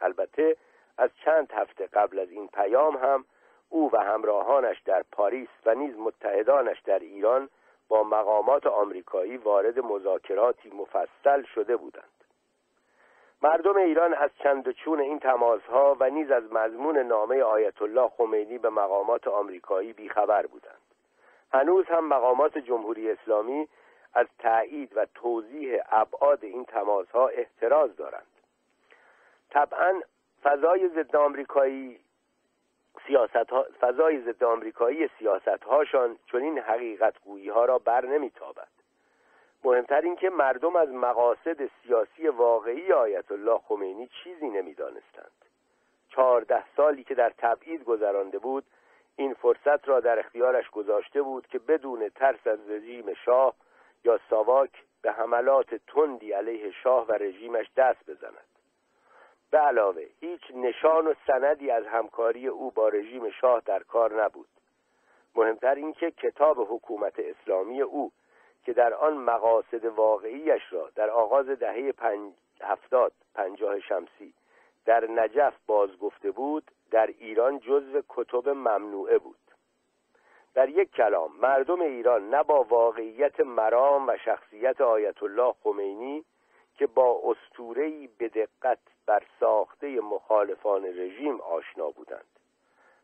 [0.00, 0.56] البته
[0.98, 3.24] از چند هفته قبل از این پیام هم
[3.68, 7.48] او و همراهانش در پاریس و نیز متحدانش در ایران
[7.88, 12.04] با مقامات آمریکایی وارد مذاکراتی مفصل شده بودند.
[13.42, 18.08] مردم ایران از چند و چون این تماسها و نیز از مضمون نامه آیت الله
[18.08, 20.80] خمینی به مقامات آمریکایی بیخبر بودند.
[21.52, 23.68] هنوز هم مقامات جمهوری اسلامی
[24.16, 28.26] از تایید و توضیح ابعاد این تماسها احتراز دارند.
[29.50, 30.00] طبعا
[30.42, 32.00] فضای ضد آمریکایی
[33.06, 38.68] سیاست ها فضای ضد آمریکایی سیاست هاشان چون این حقیقت گویی ها را بر نمیتابد.
[39.64, 45.32] مهمتر این که مردم از مقاصد سیاسی واقعی آیت الله خمینی چیزی نمی‌دانستند.
[46.08, 48.64] چهارده سالی که در تبعید گذرانده بود
[49.16, 53.54] این فرصت را در اختیارش گذاشته بود که بدون ترس از رژیم شاه
[54.06, 54.70] یا ساواک
[55.02, 58.46] به حملات تندی علیه شاه و رژیمش دست بزند.
[59.50, 64.48] به علاوه هیچ نشان و سندی از همکاری او با رژیم شاه در کار نبود.
[65.34, 68.12] مهمتر اینکه کتاب حکومت اسلامی او
[68.64, 72.32] که در آن مقاصد واقعیش را در آغاز دهه پنج
[72.62, 74.34] هفتاد پنجاه شمسی
[74.84, 79.45] در نجف باز گفته بود در ایران جزو کتب ممنوعه بود.
[80.56, 86.24] در یک کلام مردم ایران نه با واقعیت مرام و شخصیت آیت الله خمینی
[86.78, 92.26] که با استورهی به دقت بر ساخته مخالفان رژیم آشنا بودند.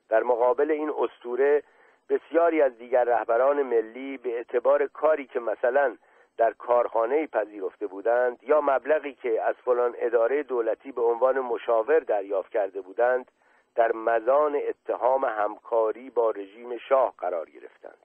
[0.09, 1.63] در مقابل این استوره
[2.09, 5.97] بسیاری از دیگر رهبران ملی به اعتبار کاری که مثلا
[6.37, 12.53] در کارخانه پذیرفته بودند یا مبلغی که از فلان اداره دولتی به عنوان مشاور دریافت
[12.53, 13.31] کرده بودند
[13.75, 17.99] در مزان اتهام همکاری با رژیم شاه قرار گرفتند.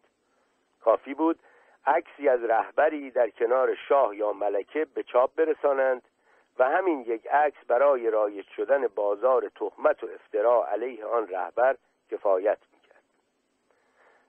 [0.82, 1.40] کافی بود
[1.86, 6.02] عکسی از رهبری در کنار شاه یا ملکه به چاپ برسانند
[6.60, 11.78] و همین یک عکس برای رایج شدن بازار تهمت و افترا علیه آن رهبر
[12.12, 13.04] کفایت می‌کرد.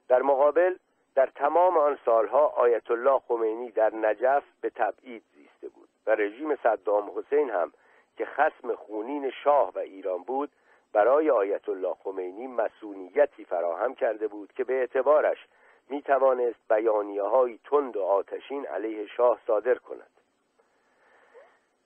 [0.07, 0.75] در مقابل
[1.15, 6.55] در تمام آن سالها آیت الله خمینی در نجف به تبعید زیسته بود و رژیم
[6.55, 7.73] صدام حسین هم
[8.17, 10.51] که خسم خونین شاه و ایران بود
[10.93, 15.37] برای آیت الله خمینی مسئولیتی فراهم کرده بود که به اعتبارش
[15.89, 20.09] می توانست بیانیه های تند و آتشین علیه شاه صادر کند.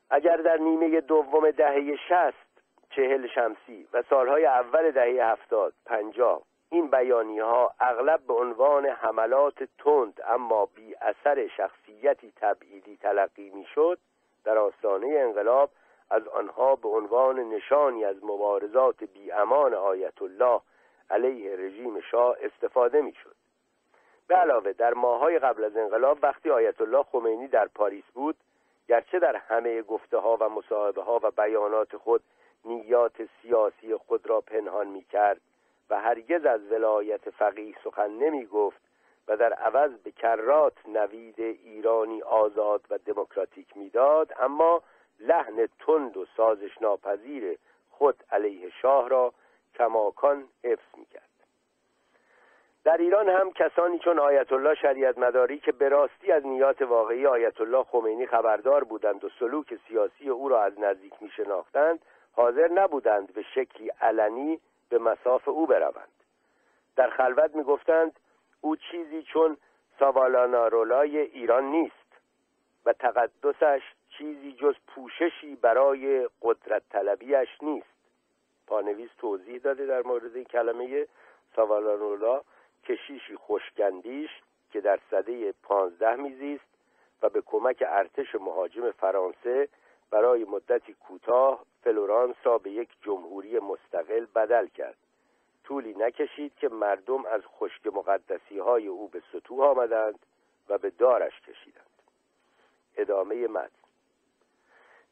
[0.09, 6.87] اگر در نیمه دوم دهه شست چهل شمسی و سالهای اول دهه هفتاد پنجاه این
[6.87, 13.99] بیانی ها اغلب به عنوان حملات تند اما بی اثر شخصیتی تبعیدی تلقی می شد
[14.43, 15.69] در آستانه انقلاب
[16.13, 20.61] از آنها به عنوان نشانی از مبارزات بی امان آیت الله
[21.09, 23.35] علیه رژیم شاه استفاده می شد
[24.27, 28.35] به علاوه در ماهای قبل از انقلاب وقتی آیت الله خمینی در پاریس بود
[28.87, 32.23] گرچه در همه گفته ها و مصاحبه ها و بیانات خود
[32.65, 35.41] نیات سیاسی خود را پنهان می کرد
[35.89, 38.81] و هرگز از ولایت فقیه سخن نمی گفت
[39.27, 44.83] و در عوض به کرات نوید ایرانی آزاد و دموکراتیک می‌داد اما
[45.19, 47.57] لحن تند و سازش ناپذیر
[47.89, 49.33] خود علیه شاه را
[49.75, 51.29] کماکان حفظ می کرد
[52.83, 57.27] در ایران هم کسانی چون آیت الله شریعت مداری که به راستی از نیات واقعی
[57.27, 61.99] آیت الله خمینی خبردار بودند و سلوک سیاسی او را از نزدیک می شناختند
[62.31, 64.59] حاضر نبودند به شکلی علنی
[64.89, 66.13] به مساف او بروند.
[66.95, 68.19] در خلوت می گفتند
[68.61, 69.57] او چیزی چون
[69.99, 71.93] ساوالانارولای ایران نیست
[72.85, 73.81] و تقدسش
[74.17, 77.93] چیزی جز پوششی برای قدرت طلبیش نیست.
[78.67, 81.07] پانویس توضیح داده در مورد این کلمه
[81.55, 82.41] ساوالانرولا
[82.83, 84.29] کشیشی خوشگندیش
[84.71, 86.65] که در صده پانزده میزیست
[87.21, 89.67] و به کمک ارتش مهاجم فرانسه
[90.11, 94.97] برای مدتی کوتاه فلورانس را به یک جمهوری مستقل بدل کرد.
[95.63, 100.19] طولی نکشید که مردم از خشک مقدسی های او به سطوح آمدند
[100.69, 101.85] و به دارش کشیدند.
[102.97, 103.82] ادامه متن.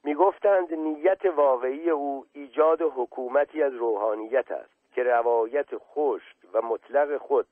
[0.04, 7.18] می گفتند نیت واقعی او ایجاد حکومتی از روحانیت است که روایت خشک و مطلق
[7.18, 7.48] خود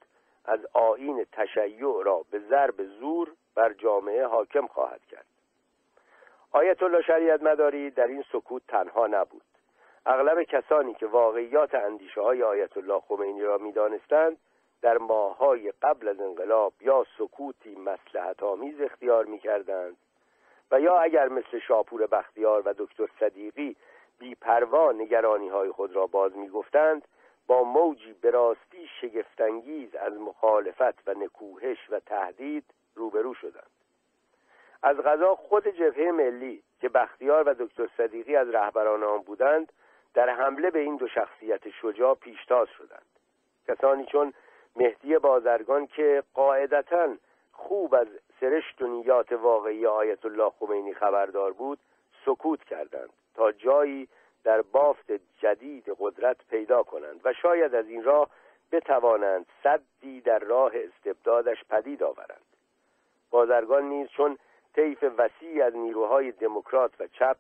[0.46, 5.26] از آین تشیع را به ضرب زور بر جامعه حاکم خواهد کرد.
[6.52, 9.42] آیت الله شریعت مداری در این سکوت تنها نبود.
[10.06, 14.38] اغلب کسانی که واقعیات اندیشه های آیت الله خمینی را می‌دانستند
[14.82, 19.98] در ماههای قبل از انقلاب یا سکوتی مسلحت آمیز اختیار می‌کردند
[20.72, 23.76] و یا اگر مثل شاپور بختیار و دکتر صدیقی
[24.20, 27.08] بیپروا نگرانی های خود را باز می‌گفتند
[27.48, 32.66] با موجی به راستی شگفتانگیز از مخالفت و نکوهش و تهدید
[32.96, 33.70] روبرو شدند.
[34.84, 39.72] از غذا خود جبهه ملی که بختیار و دکتر صدیقی از رهبران آن بودند
[40.14, 43.06] در حمله به این دو شخصیت شجاع پیشتاز شدند.
[43.68, 44.34] کسانی چون
[44.76, 47.16] مهدی بازرگان که قاعدتا
[47.52, 48.08] خوب از
[48.40, 51.80] سرشت و نیات واقعی آیت الله خمینی خبردار بود
[52.26, 54.08] سکوت کردند تا جایی
[54.44, 55.12] در بافت
[55.42, 58.30] جدید قدرت پیدا کنند و شاید از این راه
[58.72, 62.46] بتوانند صدی در راه استبدادش پدید آورند.
[63.32, 64.38] بازرگان نیز چون
[64.76, 67.38] طیف وسیعی از نیروهای دموکرات و چپ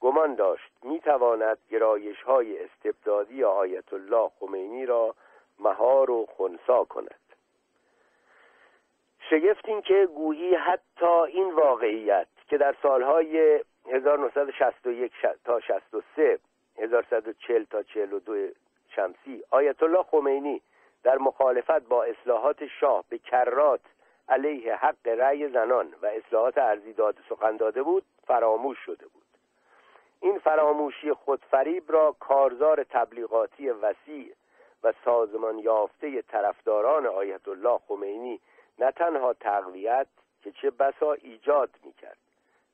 [0.00, 5.14] گمان داشت می‌تواند گرایش های استبدادی آیت الله خمینی را
[5.58, 7.27] مهار و خونسا کند.
[9.30, 13.60] شگفت این که گویی حتی این واقعیت که در سالهای
[13.90, 15.12] 1961
[15.44, 16.38] تا 63
[16.78, 18.48] 1140 تا 42
[18.96, 20.62] شمسی آیت الله خمینی
[21.02, 23.80] در مخالفت با اصلاحات شاه به کرات
[24.28, 29.22] علیه حق رأی زنان و اصلاحات ارزی داده سخن داده بود فراموش شده بود.
[30.20, 34.32] این فراموشی خودفریب را کارزار تبلیغاتی وسیع
[34.82, 38.40] و سازمان یافته طرفداران آیت الله خمینی
[38.78, 40.06] نه تنها تقویت
[40.42, 42.18] که چه بسا ایجاد می‌کرد.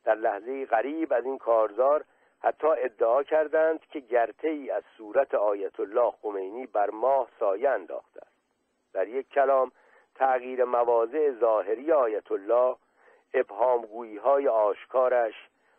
[0.04, 2.04] در لحظه غریب از این کارزار
[2.40, 8.20] حتی ادعا کردند که گرته ای از صورت آیت الله خمینی بر ماه سایه انداخته
[8.20, 8.34] است.
[8.92, 9.72] در یک کلام
[10.14, 12.76] تغییر مواضع ظاهری آیت الله
[13.34, 15.34] ابهامگویی های آشکارش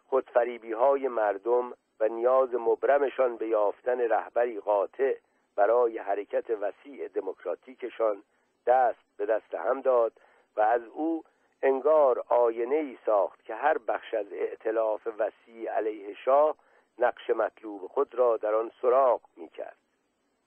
[0.08, 5.18] خودفریبی های مردم و نیاز مبرمشان به یافتن رهبری قاطع
[5.56, 8.24] برای حرکت وسیع دموکراتیکشان
[8.68, 10.14] دست به دست هم داد
[10.56, 11.24] و از او
[11.62, 16.56] انگار آینه ای ساخت که هر بخش از ائتلاف وسیع علیه شاه
[17.00, 19.78] نقش مطلوب خود را در آن سراغ می‌کرد.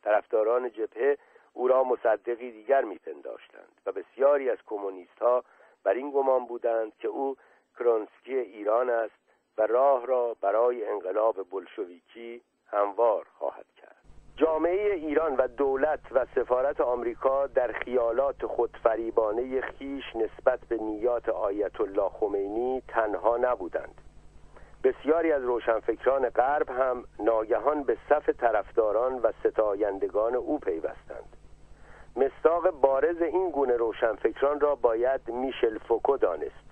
[0.03, 1.19] طرفداران جبهه
[1.53, 5.45] او را مصدقی دیگر میپنداشتند و بسیاری از کمونیست ها
[5.85, 7.37] بر این گمان بودند که او
[7.79, 9.15] کرونسکی ایران است
[9.59, 13.78] و راه را برای انقلاب بلشویکی هموار خواهد کرد
[14.39, 21.81] جامعه ایران و دولت و سفارت آمریکا در خیالات خودفریبانه خیش نسبت به نیات آیت
[21.81, 24.01] الله خمینی تنها نبودند.
[24.85, 31.37] بسیاری از روشنفکران غرب هم ناگهان به صف طرفداران و ستایندگان او پیوستند.
[32.17, 36.68] مصداق بارز این گونه روشنفکران را باید میشل فوکو دانست.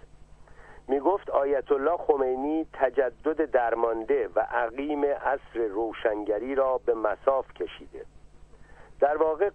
[0.88, 8.04] می گفت آیت الله خمینی تجدد درمانده و عقیم عصر روشنگری را به مصاف کشیده.
[9.00, 9.50] در واقع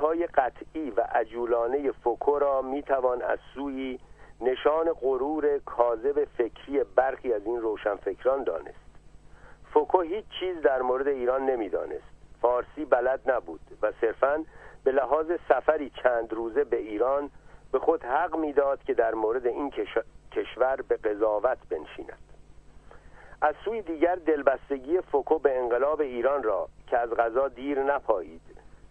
[0.00, 3.98] های قطعی و عجولانه فوکو را می توان از سویی
[4.40, 8.86] نشان غرور کاذب فکری برخی از این روشنفکران دانست.
[9.72, 12.16] فوکو هیچ چیز در مورد ایران نمی‌دانست.
[12.42, 14.44] فارسی بلد نبود و صرفا
[14.84, 17.30] به لحاظ سفری چند روزه به ایران
[17.72, 19.70] به خود حق می‌داد که در مورد این
[20.36, 22.18] کشور به قضاوت بنشیند.
[23.42, 28.40] از سوی دیگر دلبستگی فوکو به انقلاب ایران را که از غذا دیر نپایید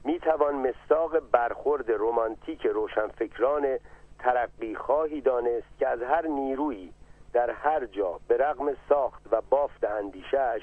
[0.04, 3.78] می‌توان مستاق برخورد رمانتیک روشنفکران
[4.20, 6.93] ترقی خواهی دانست که از هر نیرویی
[7.34, 10.62] در هر جا به رغم ساخت و بافت اندیشهش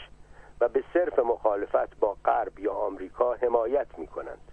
[0.61, 4.53] و به صرف مخالفت با غرب یا آمریکا حمایت می کنند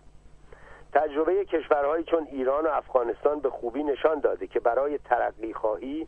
[0.93, 6.07] تجربه کشورهایی چون ایران و افغانستان به خوبی نشان داده که برای ترقی خواهی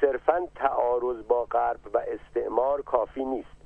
[0.00, 3.60] صرفا تعارض با غرب و استعمار کافی نیست.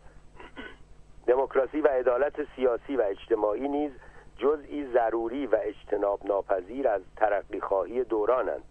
[1.26, 3.92] دموکراسی و عدالت سیاسی و اجتماعی نیز
[4.38, 8.64] جزئی ضروری و اجتناب ناپذیر از ترقی خواهی دورانند.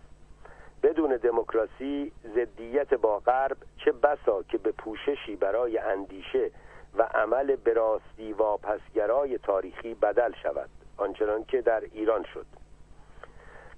[0.83, 6.51] بدون دموکراسی ضدیت با غرب چه بسا که به پوششی برای اندیشه
[6.97, 12.45] و عمل به راستی واپسگرای تاریخی بدل شود آنچنان که در ایران شد.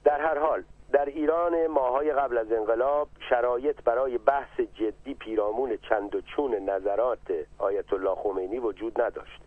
[0.04, 6.16] در هر حال در ایران ماهای قبل از انقلاب شرایط برای بحث جدی پیرامون چند
[6.16, 9.42] و چون نظرات آیت الله خمینی وجود نداشت.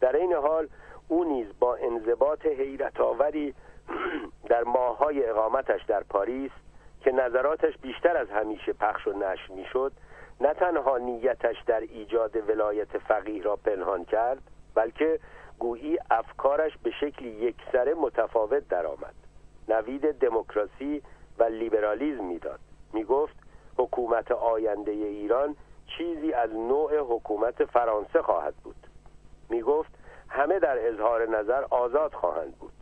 [0.00, 0.68] در این حال
[1.08, 3.54] او نیز با انضباط حیرت آوری
[4.50, 6.50] در ماهای اقامتش در پاریس
[7.00, 9.92] که نظراتش بیشتر از همیشه پخش و نشر می‌شد
[10.40, 14.42] نه تنها نیتش در ایجاد ولایت فقیه را پنهان کرد
[14.74, 15.20] بلکه
[15.58, 19.25] گویی افکارش به شکلی یکسره متفاوت درآمد.
[19.68, 21.02] نوید دموکراسی
[21.38, 22.60] و لیبرالیزم می‌داد.
[22.92, 23.36] می‌گفت
[23.78, 25.56] حکومت آینده ایران
[25.98, 28.86] چیزی از نوع حکومت فرانسه خواهد بود.
[29.50, 29.90] می‌گفت
[30.28, 32.72] همه در اظهار نظر آزاد خواهند بود.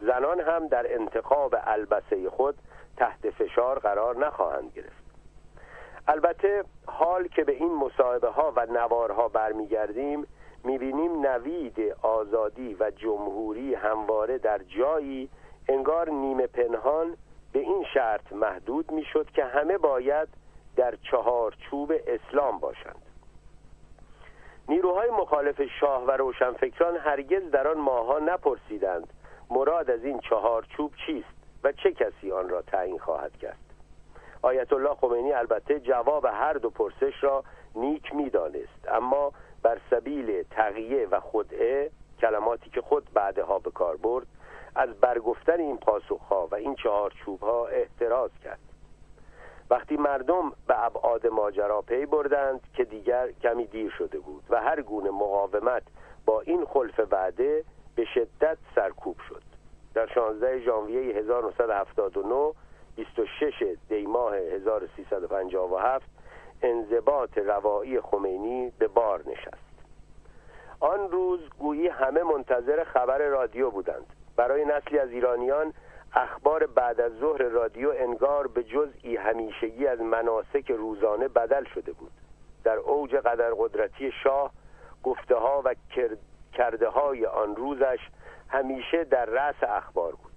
[0.00, 2.58] زنان هم در انتخاب البسه خود
[2.96, 5.06] تحت فشار قرار نخواهند گرفت.
[6.08, 10.26] البته حال که به این مصاحبه ها و نوارها برمیگردیم
[10.64, 15.30] می‌بینیم نوید آزادی و جمهوری همواره در جایی
[15.68, 17.16] انگار نیمه پنهان
[17.52, 20.28] به این شرط محدود می‌شد که همه باید
[20.76, 23.02] در چهارچوب اسلام باشند.
[24.68, 29.12] نیروهای مخالف شاه و روشنفکران هرگز در آن ماهها نپرسیدند
[29.50, 33.58] مراد از این چهارچوب چیست و چه کسی آن را تعیین خواهد کرد.
[34.42, 37.44] آیت الله خمینی البته جواب هر دو پرسش را
[37.74, 41.90] نیک می‌دانست اما بر سبیل تغییه و خدعه
[42.20, 44.26] کلماتی که خود بعدها به کار برد
[44.76, 48.58] از برگفتن این پاسخها و این چهارچوبها احتراز کرد.
[49.70, 54.82] وقتی مردم به ابعاد ماجرا پی بردند که دیگر کمی دیر شده بود و هر
[54.82, 55.82] گونه مقاومت
[56.26, 57.64] با این خلف وعده
[57.94, 59.42] به شدت سرکوب شد.
[59.94, 62.52] در 16 ژانویه 1979
[62.96, 66.06] 26 دیماه 1357
[66.62, 69.66] انضباط روایی خمینی به بار نشست.
[70.80, 74.15] آن روز گویی همه منتظر خبر رادیو بودند.
[74.36, 75.72] برای نسلی از ایرانیان
[76.12, 82.12] اخبار بعد از ظهر رادیو انگار به جزئی همیشگی از مناسک روزانه بدل شده بود.
[82.64, 84.50] در اوج قدر قدرتی شاه
[85.02, 85.74] گفته ها و
[86.52, 87.98] کرده های آن روزش
[88.48, 90.32] همیشه در رأس اخبار بود.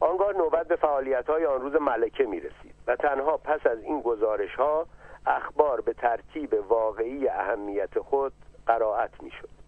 [0.00, 4.00] آنگاه نوبت به فعالیت های آن روز ملکه می رسید و تنها پس از این
[4.00, 4.86] گزارش ها
[5.26, 8.32] اخبار به ترتیب واقعی اهمیت خود
[8.66, 9.59] قرائت می شد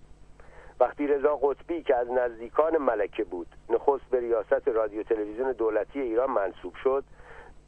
[0.83, 6.31] وقتی رضا قطبی که از نزدیکان ملکه بود نخست به ریاست رادیو تلویزیون دولتی ایران
[6.31, 7.05] منصوب شد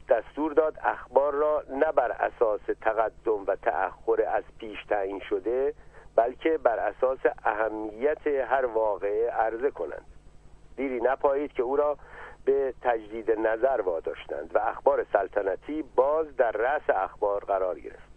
[0.09, 5.73] دستور داد اخبار را نه بر اساس تقدم و تأخر از پیش تعیین شده
[6.15, 10.05] بلکه بر اساس اهمیت هر واقعه عرضه کنند.
[10.75, 11.97] دیری نپایید که او را
[12.45, 18.14] به تجدید نظر واداشتند و اخبار سلطنتی باز در رأس اخبار قرار گرفت.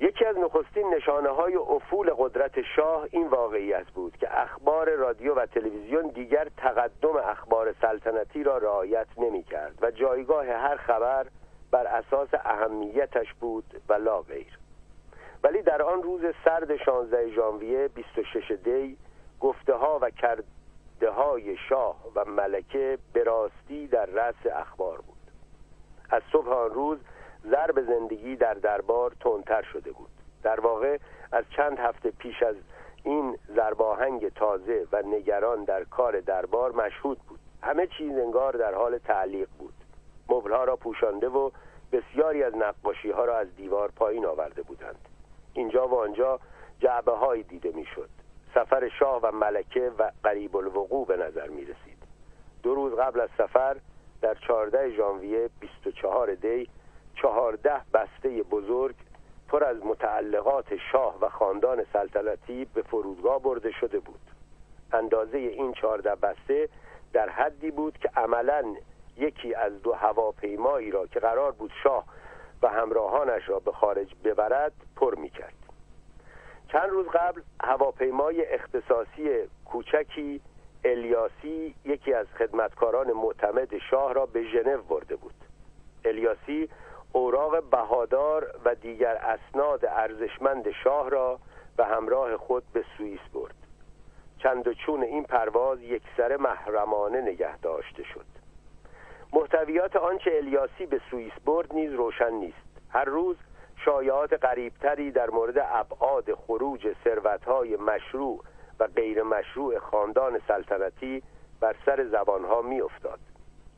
[0.00, 5.46] یکی از نخستین نشانه های افول قدرت شاه این واقعیت بود که اخبار رادیو و
[5.46, 11.26] تلویزیون دیگر تقدم اخبار سلطنتی را رعایت نمی کرد و جایگاه هر خبر
[11.70, 14.58] بر اساس اهمیتش بود و لا غیر.
[15.42, 18.96] ولی در آن روز سرد 16 ژانویه 26 دی
[19.40, 25.14] گفته ها و کرده های شاه و ملکه به راستی در رأس اخبار بود.
[26.10, 26.98] از صبح آن روز
[27.50, 30.10] ضرب زندگی در دربار تندتر شده بود.
[30.42, 30.98] در واقع
[31.32, 32.56] از چند هفته پیش از
[33.02, 37.40] این زرباهنگ تازه و نگران در کار دربار مشهود بود.
[37.62, 39.74] همه چیز انگار در حال تعلیق بود.
[40.28, 41.50] مبلها را پوشانده و
[41.92, 45.08] بسیاری از نقاشی ها را از دیوار پایین آورده بودند.
[45.54, 46.40] اینجا و آنجا
[46.80, 48.08] جعبه هایی دیده می‌شد.
[48.54, 51.98] سفر شاه و ملکه و قریب الوقوع به نظر می رسید
[52.62, 53.76] دو روز قبل از سفر
[54.20, 56.68] در 14 ژانویه 24 دی
[57.22, 58.94] چهارده بسته بزرگ
[59.48, 64.20] پر از متعلقات شاه و خاندان سلطنتی به فرودگاه برده شده بود.
[64.92, 66.68] اندازه این چهارده بسته
[67.12, 68.74] در حدی بود که عملا
[69.16, 72.04] یکی از دو هواپیمایی را که قرار بود شاه
[72.62, 75.54] و همراهانش را به خارج ببرد پر می کرد
[76.72, 80.40] چند روز قبل هواپیمای اختصاصی کوچکی
[80.84, 85.34] الیاسی یکی از خدمتکاران معتمد شاه را به ژنو برده بود.
[86.04, 86.68] الیاسی
[87.16, 91.38] اوراق بهادار و دیگر اسناد ارزشمند شاه را
[91.76, 93.54] به همراه خود به سوئیس برد.
[94.38, 98.24] چند و چون این پرواز یکسر محرمانه نگه داشته شد.
[99.32, 102.80] محتویات آنچه الیاسی به سوئیس برد نیز روشن نیست.
[102.90, 103.36] هر روز
[103.84, 108.40] شایعات قریبتری در مورد ابعاد خروج ثروتهای مشروع
[108.80, 111.22] و غیر مشروع خاندان سلطنتی
[111.60, 113.18] بر سر زبانها میافتاد.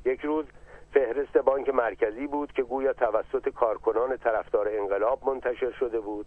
[0.05, 0.47] یک روز
[0.93, 6.27] فهرست بانک مرکزی بود که گویا توسط کارکنان طرفدار انقلاب منتشر شده بود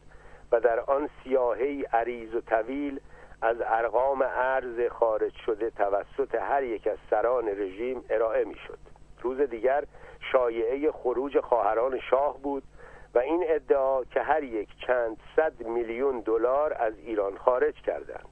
[0.52, 3.00] و در آن سیاهی عریض و طویل
[3.42, 8.80] از ارقام ارز خارج شده توسط هر یک از سران رژیم ارائه می‌شد.
[9.22, 9.84] روز دیگر
[10.32, 12.64] شایعه خروج خواهران شاه بود
[13.14, 18.26] و این ادعا که هر یک چند صد میلیون دلار از ایران خارج کردند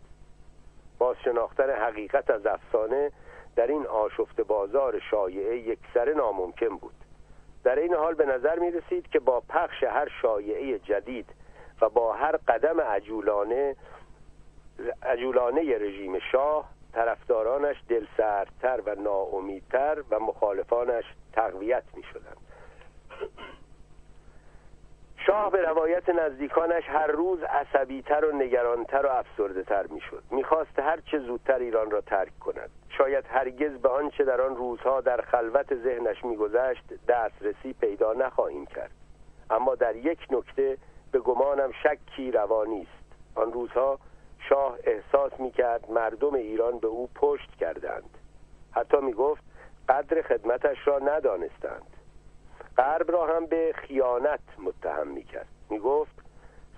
[0.98, 3.12] باز شناختن حقیقت از افسانه
[3.58, 6.94] در این آشفت بازار شایعه یکسره ناممکن بود.
[7.64, 11.26] در این حال به نظر می رسید که با پخش هر شایعه جدید
[11.82, 13.76] و با هر قدم عجولانه
[15.04, 22.38] عجولانه رژیم شاه طرفدارانش دلسردتر و ناامیدتر و مخالفانش تقویت می شدند.
[25.28, 30.80] شاه به روایت نزدیکانش هر روز عصبیتر و نگرانتر و افسرده تر می شد می‌خواست
[30.80, 32.70] هر چه زودتر ایران را ترک کند.
[32.98, 38.92] شاید هرگز به آنچه در آن روزها در خلوت ذهنش میگذشت دسترسی پیدا نخواهیم کرد.
[39.50, 40.78] اما در یک نکته
[41.12, 43.16] به گمانم شکی روانی است.
[43.36, 44.00] آن روزها
[44.50, 48.18] شاه احساس می کرد مردم ایران به او پشت کردند.
[48.72, 49.44] حتی می گفت
[49.90, 51.97] قدر خدمتش را ندانستند.
[52.78, 56.22] غرب را هم به خیانت متهم می کرد می گفت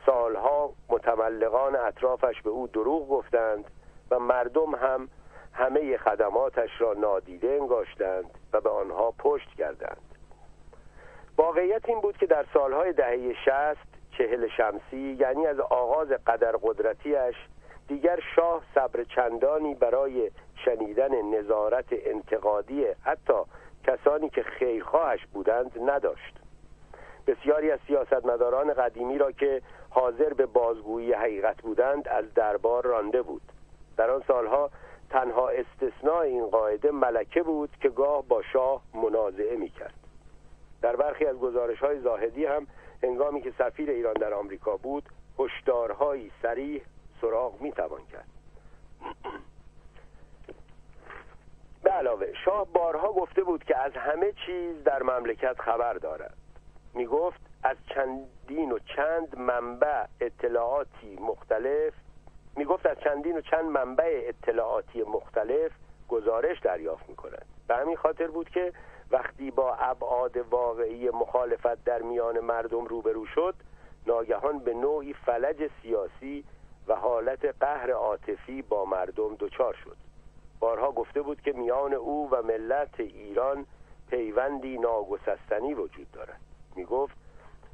[0.06, 3.66] سالها متملقان اطرافش به او دروغ گفتند
[4.12, 5.10] و مردم هم
[5.54, 10.02] همه خدماتش را نادیده انگاشتند و به آنها پشت کردند.
[11.38, 17.36] واقعیت این بود که در سالهای دهه شست چهل شمسی یعنی از آغاز قدر قدرتیش
[17.88, 20.32] دیگر شاه صبر چندانی برای
[20.66, 23.34] شنیدن نظارت انتقادی حتی
[23.84, 26.36] کسانی که خیرخواهش بودند نداشت.
[27.28, 33.42] بسیاری از سیاستمداران قدیمی را که حاضر به بازگویی حقیقت بودند از دربار رانده بود.
[33.98, 34.70] در آن سالها
[35.10, 39.94] تنها استثناء این قاعده ملکه بود که گاه با شاه منازعه می کرد
[40.82, 42.68] در برخی از گزارش های زاهدی هم
[43.04, 45.04] هنگامی که سفیر ایران در آمریکا بود
[45.40, 46.82] هشدارهایی سریح
[47.22, 48.28] سراغ می توان کرد.
[51.90, 56.38] به علاوه شاه بارها گفته بود که از همه چیز در مملکت خبر دارد.
[56.94, 61.94] می گفت از چندین و چند منبع اطلاعاتی مختلف
[62.58, 65.72] می گفت از چندین و چند منبع اطلاعاتی مختلف
[66.08, 68.74] گزارش دریافت می کند به همین خاطر بود که
[69.12, 73.56] وقتی با ابعاد واقعی مخالفت در میان مردم روبرو شد
[74.08, 76.44] ناگهان به نوعی فلج سیاسی
[76.88, 80.09] و حالت قهر عاطفی با مردم دچار شد.
[80.60, 83.66] بارها گفته بود که میان او و ملت ایران
[84.10, 86.40] پیوندی ناگسستنی وجود دارد.
[86.76, 87.16] می گفت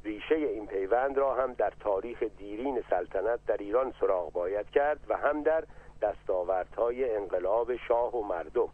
[0.04, 5.16] ریشه این پیوند را هم در تاریخ دیرین سلطنت در ایران سراغ باید کرد و
[5.16, 5.64] هم در
[6.02, 8.68] دستاوردهای انقلاب شاه و مردم.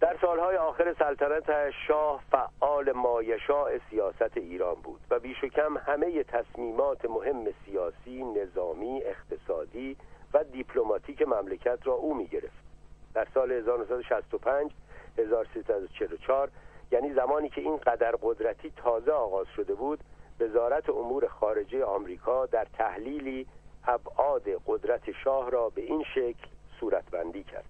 [0.00, 6.22] در سالهای آخر سلطنت شاه فعال مایشاء سیاست ایران بود و بیش و کم همه
[6.22, 9.96] تصمیمات مهم سیاسی، نظامی، اقتصادی
[10.34, 12.68] و دیپلماتیک مملکت را او می گرفت.
[13.14, 14.70] در سال 1965
[15.18, 16.50] 1344
[16.92, 20.00] یعنی زمانی که این قدر قدرتی تازه آغاز شده بود
[20.40, 23.46] وزارت امور خارجه آمریکا در تحلیلی
[23.84, 26.48] ابعاد قدرت شاه را به این شکل
[26.80, 27.64] صورتبندی کرد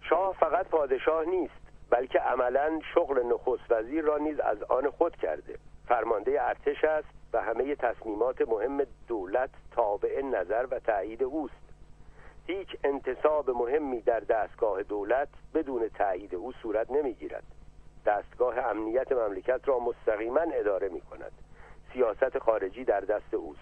[0.00, 1.54] شاه فقط پادشاه نیست
[1.90, 7.40] بلکه عملا شغل نخست وزیر را نیز از آن خود کرده فرمانده ارتش است و
[7.40, 11.54] همه تصمیمات مهم دولت تابع نظر و تایید اوست.
[12.46, 17.44] هیچ انتصاب مهمی در دستگاه دولت بدون تایید او صورت نمی‌گیرد.
[18.06, 21.32] دستگاه امنیت مملکت را مستقیما اداره می کند
[21.92, 23.60] سیاست خارجی در دست اوست.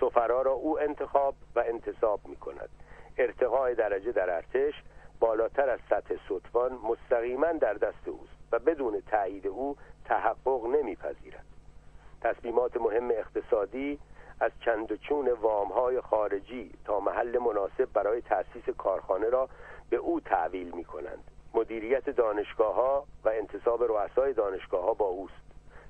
[0.00, 2.68] سفرا را او انتخاب و انتصاب می کند
[3.18, 4.74] ارتقاء درجه در ارتش
[5.20, 11.44] بالاتر از سطح سطفان مستقیما در دست اوست و بدون تایید او تحقق نمیپذیرد.
[12.20, 13.98] تصمیمات مهم اقتصادی
[14.40, 19.48] از چند و چون وامهای خارجی تا محل مناسب برای تأسیس کارخانه را
[19.90, 25.34] به او تحویل می کنند مدیریت دانشگاه ها و انتصاب رؤسای دانشگاه ها با اوست.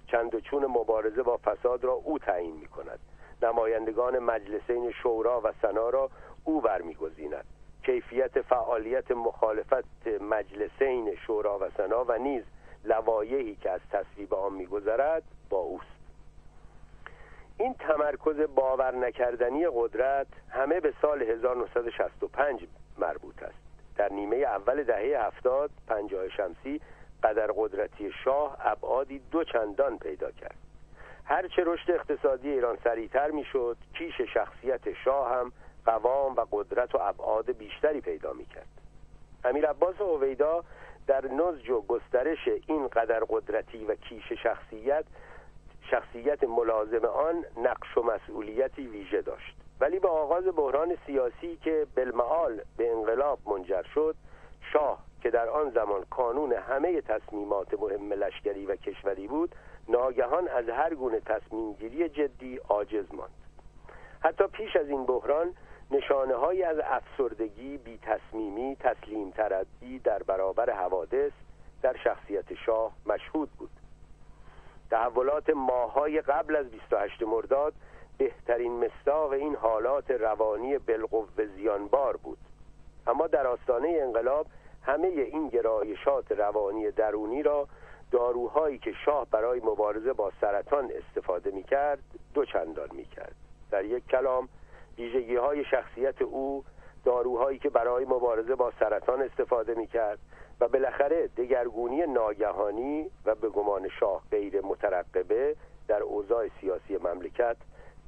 [0.06, 2.98] چند و چون مبارزه با فساد را او تعیین می کند
[3.42, 6.10] نمایندگان مجلسین شورا و سنا را
[6.44, 7.44] او برمیگزیند.
[7.82, 12.44] کیفیت فعالیت مخالفت مجلسین شورا و سنا و نیز
[12.84, 15.99] لوایحی که از تصویب آن میگذرد با اوست.
[17.60, 22.66] این تمرکز باور نکردنی قدرت همه به سال 1965
[22.98, 23.58] مربوط است.
[23.96, 26.80] در نیمه اول دهه هفتاد پنجاه شمسی
[27.22, 30.56] قدر قدرتی شاه ابعادی دو چندان پیدا کرد.
[31.24, 35.52] هرچه رشد اقتصادی ایران سریعتر می‌شد کیش شخصیت شاه هم
[35.86, 38.68] قوام و قدرت و ابعاد بیشتری پیدا می‌کرد.
[39.44, 40.64] امیر عباس هویدا
[41.06, 45.04] در نزج و گسترش این قدر قدرتی و کیش شخصیت
[45.82, 49.56] شخصیت ملازم آن نقش و مسئولیتی ویژه داشت.
[49.80, 54.14] ولی با آغاز بحران سیاسی که بالمعال به انقلاب منجر شد
[54.72, 59.54] شاه که در آن زمان کانون همه تصمیمات مهم لشکری و کشوری بود
[59.88, 63.30] ناگهان از هر گونه تصمیم گیری جدی عاجز ماند.
[64.20, 65.54] حتی پیش از این بحران
[65.90, 71.32] نشانه های از افسردگی بی تصمیمی تسلیم تردی در برابر حوادث
[71.82, 73.70] در شخصیت شاه مشهود بود.
[74.90, 77.72] تحولات ماهای قبل از 28 مرداد
[78.18, 82.38] بهترین مستاق این حالات روانی بالقوه زیانبار بود.
[83.06, 84.46] اما در آستانه انقلاب
[84.82, 87.68] همه این گرایشات روانی درونی را
[88.10, 91.98] داروهایی که شاه برای مبارزه با سرطان استفاده می کرد
[92.34, 93.34] دو چندان می کرد
[93.70, 94.48] در یک کلام
[94.98, 96.64] ویژگی های شخصیت او
[97.04, 100.18] داروهایی که برای مبارزه با سرطان استفاده می کرد
[100.60, 105.56] و بالاخره دگرگونی ناگهانی و به گمان شاه غیر مترقبه
[105.88, 107.56] در اوضاع سیاسی مملکت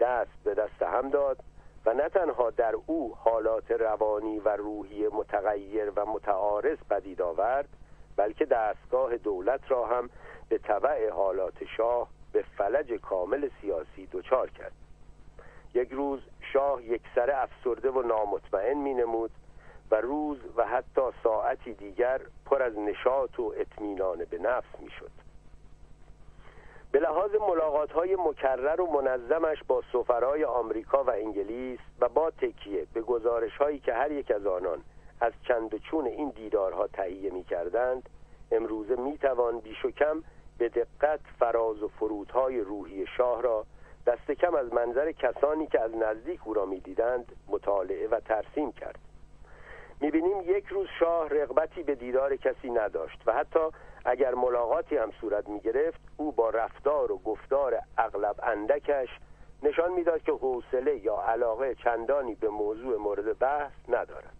[0.00, 1.38] دست به دست هم داد
[1.86, 7.68] و نه تنها در او حالات روانی و روحی متغیر و متعارض پدید آورد
[8.16, 10.10] بلکه دستگاه دولت را هم
[10.48, 14.72] به طبع حالات شاه به فلج کامل سیاسی دچار کرد.
[15.74, 16.20] یک روز
[16.52, 19.30] شاه یک سر افسرده و نامطمئن می نمود
[19.92, 25.10] و روز و حتی ساعتی دیگر پر از نشاط و اطمینان به نفس می شد
[26.92, 32.86] به لحاظ ملاقات های مکرر و منظمش با سفرای آمریکا و انگلیس و با تکیه
[32.94, 34.82] به گزارش هایی که هر یک از آنان
[35.20, 38.08] از چند و چون این دیدارها تهیه می کردند
[38.52, 40.22] امروزه می توان بیش و کم
[40.58, 43.66] به دقت فراز و فرودهای روحی شاه را
[44.06, 49.11] دست کم از منظر کسانی که از نزدیک او را می‌دیدند مطالعه و ترسیم کرد.
[50.02, 53.58] می‌بینیم یک روز شاه رغبتی به دیدار کسی نداشت و حتی
[54.04, 59.08] اگر ملاقاتی هم صورت می‌گرفت او با رفتار و گفتار اغلب اندکش
[59.62, 64.36] نشان می‌داد که حوصله یا علاقه چندانی به موضوع مورد بحث ندارد.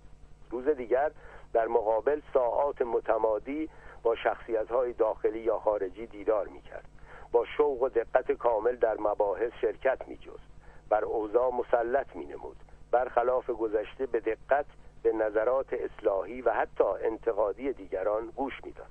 [0.51, 1.11] روز دیگر
[1.53, 3.71] در مقابل ساعات متمادی
[4.03, 6.89] با شخصیت های داخلی یا خارجی دیدار می‌کرد.
[7.33, 10.53] با شوق و دقت کامل در مباحث شرکت می جست
[10.89, 12.57] بر اوضاع مسلط می نمود
[12.91, 14.67] برخلاف گذشته به دقت
[15.03, 18.86] به نظرات اصلاحی و حتی انتقادی دیگران گوش می‌داد.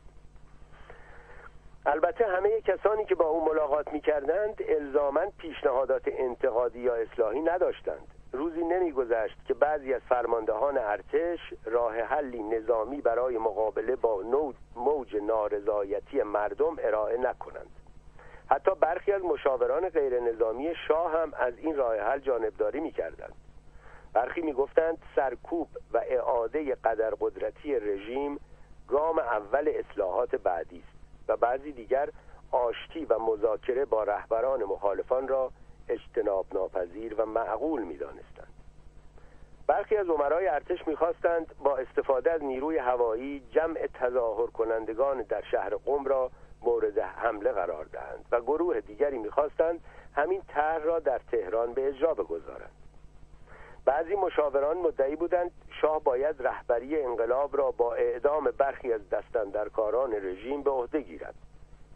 [1.86, 8.08] البته همه کسانی که با او ملاقات می کردند الزامن پیشنهادات انتقادی یا اصلاحی نداشتند.
[8.34, 14.22] روزی نمیگذشت که بعضی از فرماندهان ارتش راه حلی نظامی برای مقابله با
[14.76, 17.70] موج نارضایتی مردم ارائه نکنند.
[18.50, 23.34] حتی برخی از مشاوران غیر نظامی شاه هم از این راه حل جانبداری می کردند
[24.14, 28.40] برخی می گفتند سرکوب و اعاده قدر قدرتی رژیم
[28.88, 32.10] گام اول اصلاحات بعدی است و بعضی دیگر
[32.52, 35.52] آشتی و مذاکره با رهبران مخالفان را
[35.90, 38.54] اجتناب ناپذیر و معقول می دانستند.
[39.68, 45.76] برخی از عمرای ارتش می‌خواستند با استفاده از نیروی هوایی جمع تظاهر کنندگان در شهر
[45.76, 46.32] قم را
[46.62, 49.84] مورد حمله قرار دهند و گروه دیگری می‌خواستند
[50.16, 52.81] همین طرح را در تهران به اجرا بگذارند
[53.86, 55.52] بعضی مشاوران مدعی بودند
[55.82, 61.36] شاه باید رهبری انقلاب را با اعدام برخی از دستندرکاران رژیم به عهده گیرد.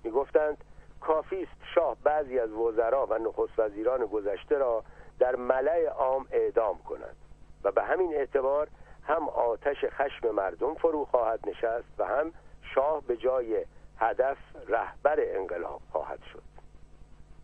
[0.03, 0.57] می‌گفتند
[1.01, 4.83] کافی است شاه بعضی از وزرا و نخست وزیران گذشته را
[5.19, 7.15] در ملع عام اعدام کند
[7.63, 8.67] و به همین اعتبار
[9.03, 12.33] هم آتش خشم مردم فرو خواهد نشست و هم
[12.75, 13.65] شاه به جای
[13.97, 16.43] هدف رهبر انقلاب خواهد شد.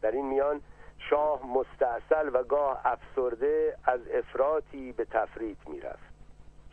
[0.01, 0.61] در این میان
[1.11, 6.11] شاه مستاصل و گاه افسرده از افراطی به تفریط می‌رفت.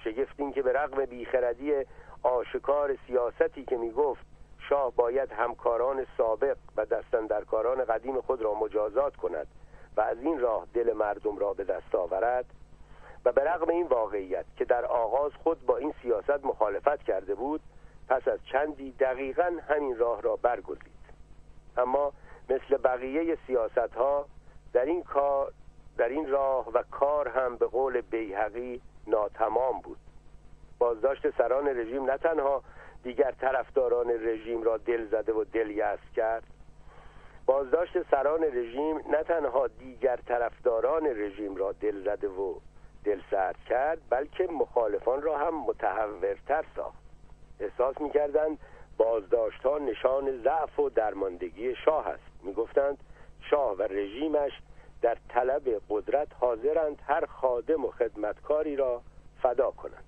[0.04, 1.72] شگفت این که به رغم بیخردی
[2.22, 4.26] آشکار سیاستی که می‌گفت
[4.68, 9.46] شاه باید همکاران سابق و دستندرکاران قدیم خود را مجازات کند
[9.96, 12.44] و از این راه دل مردم را به دست آورد
[13.24, 17.60] و به رغم این واقعیت که در آغاز خود با این سیاست مخالفت کرده بود
[18.08, 20.98] پس از چندی دقیقا همین راه را برگزید.
[21.76, 22.12] اما
[22.48, 24.26] مثل بقیه سیاست ها
[24.72, 25.52] در این کار
[25.98, 29.98] در این راه و کار هم به قول بیهقی ناتمام بود.
[30.78, 32.62] بازداشت سران رژیم نه تنها
[33.02, 36.42] دیگر طرفداران رژیم را دل زده و دل کرد
[37.46, 42.54] بازداشت سران رژیم نه تنها دیگر طرفداران رژیم را دل زده و
[43.04, 46.98] دل سرد کرد بلکه مخالفان را هم متحورتر ساخت.
[47.60, 48.58] احساس می‌کردند
[48.96, 52.27] بازداشت ها نشان ضعف و درماندگی شاه است.
[52.42, 52.98] می‌گفتند
[53.50, 54.52] شاه و رژیمش
[55.02, 59.02] در طلب قدرت حاضرند هر خادم و خدمتکاری را
[59.42, 60.04] فدا کنند.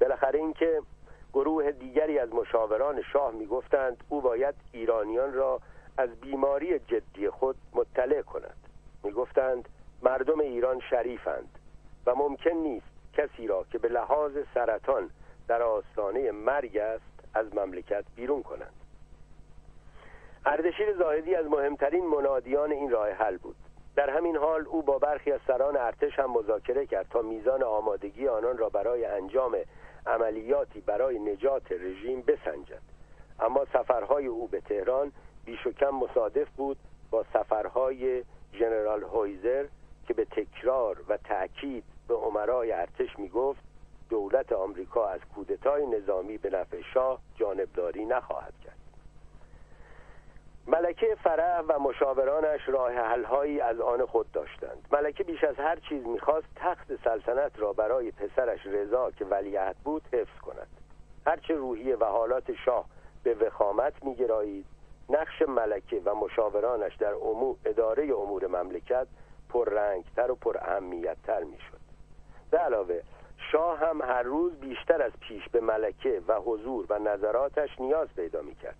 [0.00, 0.82] بالاخره اینکه
[1.32, 5.60] گروه دیگری از مشاوران شاه می‌گفتند او باید ایرانیان را
[5.98, 8.56] از بیماری جدی خود مطلع کند.
[9.02, 9.68] می‌گفتند
[10.02, 11.58] مردم ایران شریفند
[12.06, 15.10] و ممکن نیست کسی را که به لحاظ سرطان
[15.48, 18.83] در آستانه مرگ است از مملکت بیرون کنند.
[20.46, 23.56] اردشیر زاهدی از مهمترین منادیان این راه حل بود.
[23.96, 28.28] در همین حال او با برخی از سران ارتش هم مذاکره کرد تا میزان آمادگی
[28.28, 29.56] آنان را برای انجام
[30.06, 32.82] عملیاتی برای نجات رژیم بسنجد.
[33.40, 35.12] اما سفرهای او به تهران
[35.44, 36.76] بیش و کم مصادف بود
[37.10, 39.66] با سفرهای ژنرال هویزر
[40.06, 43.60] که به تکرار و تأکید به عمرای ارتش می گفت
[44.10, 48.73] دولت آمریکا از کودتای نظامی به نفع شاه جانبداری نخواهد کرد.
[50.66, 54.88] ملکه فرح و مشاورانش راه حلهایی از آن خود داشتند.
[54.92, 60.02] ملکه بیش از هر چیز می‌خواست تخت سلطنت را برای پسرش رضا که ولیعهد بود
[60.12, 60.66] حفظ کند.
[61.26, 62.84] هرچه روحیه و حالات شاه
[63.22, 64.66] به وخامت میگرایید
[65.08, 69.06] نقش ملکه و مشاورانش در امور اداره امور مملکت
[69.48, 71.80] پررنگتر و پر اهمیتتر می‌شد.
[72.50, 73.02] به علاوه
[73.52, 78.42] شاه هم هر روز بیشتر از پیش به ملکه و حضور و نظراتش نیاز پیدا
[78.42, 78.76] می‌کرد.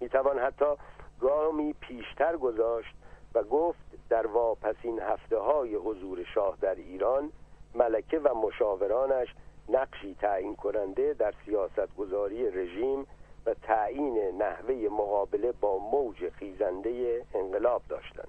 [0.00, 0.66] می‌توان حتی
[1.22, 2.94] گامی پیشتر گذاشت
[3.34, 7.32] و گفت در واپسین هفته های حضور شاه در ایران
[7.74, 9.28] ملکه و مشاورانش
[9.68, 13.06] نقشی تعیین کننده در سیاست گذاری رژیم
[13.46, 18.28] و تعیین نحوه مقابله با موج خیزنده انقلاب داشتند.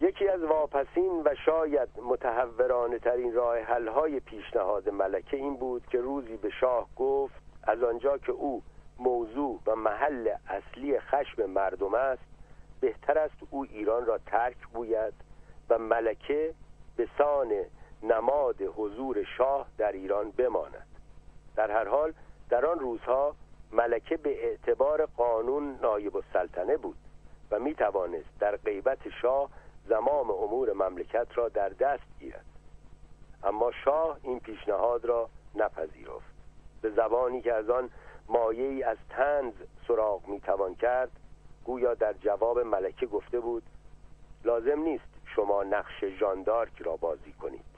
[0.00, 6.00] یکی از واپسین و شاید متحورانه ترین راه حل های پیشنهاد ملکه این بود که
[6.00, 8.62] روزی به شاه گفت از آنجا که او
[9.02, 12.22] موضوع و محل اصلی خشم مردم است
[12.80, 15.14] بهتر است او ایران را ترک بوید
[15.70, 16.54] و ملکه
[16.96, 17.52] به سان
[18.02, 20.86] نماد حضور شاه در ایران بماند.
[21.56, 22.12] در هر حال
[22.50, 23.34] در آن روزها
[23.72, 26.96] ملکه به اعتبار قانون نایب السلطنه بود
[27.50, 29.50] و می توانست در غیبت شاه
[29.88, 32.44] زمام امور مملکت را در دست گیرد.
[33.44, 36.32] اما شاه این پیشنهاد را نپذیرفت.
[36.82, 37.90] به زبانی که از آن
[38.28, 39.52] مایه ای از تنز
[39.88, 41.10] سراغ می توان کرد.
[41.64, 43.62] گویا در جواب ملکه گفته بود
[44.44, 45.04] لازم نیست
[45.36, 47.72] شما نقش ژاندارک را بازی کنید.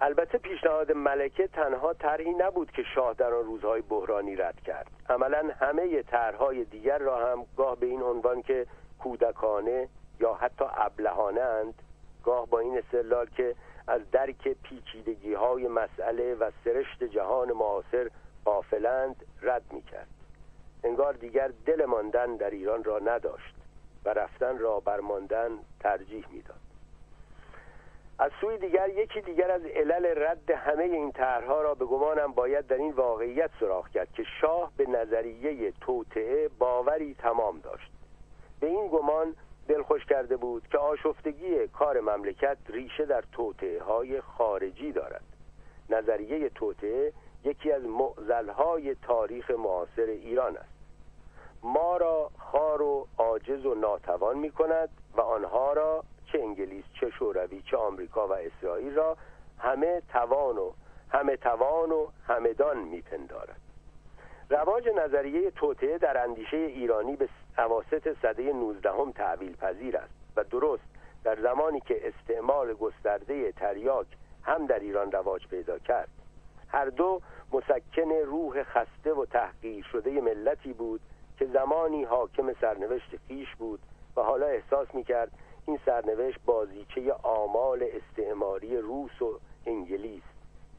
[0.00, 4.90] البته پیشنهاد ملکه تنها طرحی نبود که شاه در آن روزهای بحرانی رد کرد.
[5.08, 8.66] عملا همه طرحهای دیگر را هم گاه به این عنوان که
[8.98, 9.88] کودکانه
[10.20, 11.74] یا حتی ابلهانه اند
[12.24, 13.54] گاه با این استدلال که
[13.88, 18.10] از درک پیچیدگی های مسئله و سرشت جهان معاصر
[18.44, 20.08] قافلند رد می کرد
[20.84, 23.54] انگار دیگر دل ماندن در ایران را نداشت
[24.04, 26.56] و رفتن را برماندن ترجیح می‌داد.
[28.18, 32.66] از سوی دیگر یکی دیگر از علل رد همه این طرحها را به گمانم باید
[32.66, 37.90] در این واقعیت سراغ کرد که شاه به نظریه توطعه باوری تمام داشت.
[38.60, 39.34] به این گمان
[39.68, 45.24] دلخوش کرده بود که آشفتگی کار مملکت ریشه در توطعه های خارجی دارد.
[45.90, 47.12] نظریه توطعه
[47.44, 50.78] یکی از معزلهای تاریخ معاصر ایران است.
[51.62, 57.10] ما را خار و عاجز و ناتوان می کند و آنها را چه انگلیس چه
[57.10, 59.16] شوروی چه آمریکا و اسرائیل را
[59.58, 60.72] همه توان و
[61.10, 63.60] همه توان و همدان میپندارد.
[64.50, 70.44] رواج نظریه توطعه در اندیشه ایرانی به اواسط صده 19 هم تحویل پذیر است و
[70.44, 70.82] درست
[71.24, 74.06] در زمانی که استعمال گسترده تریاک
[74.42, 76.08] هم در ایران رواج پیدا کرد.
[76.68, 77.20] هر دو
[77.52, 81.00] مسکن روح خسته و تحقیر شده ملتی بود
[81.38, 83.80] که زمانی حاکم سرنوشت خیش بود
[84.16, 85.30] و حالا احساس می‌کرد
[85.66, 90.22] این سرنوشت بازیچه آمال استعماری روس و انگلیس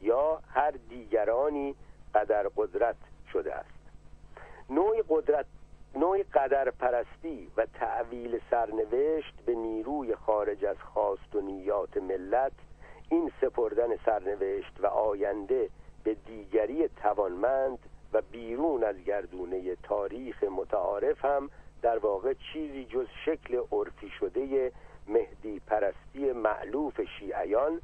[0.02, 1.76] یا هر دیگرانی
[2.16, 2.96] قدر قدرت
[3.34, 3.80] شده است.
[4.70, 5.46] نوع قدرت
[5.96, 12.52] نوع قدر پرستی و تعویل سرنوشت به نیروی خارج از خواست و نیات ملت
[13.10, 15.70] این سپردن سرنوشت و آینده
[16.04, 17.80] به دیگری توانمند
[18.14, 21.50] و بیرون از گردونه تاریخ متعارف هم
[21.82, 24.72] در واقع چیزی جز شکل عرفی شده
[25.08, 27.82] مهدی پرستی معلوف شیعیان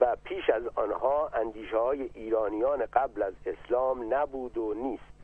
[0.00, 5.17] و پیش از آنها اندیشه های ایرانیان قبل از اسلام نبود و نیست.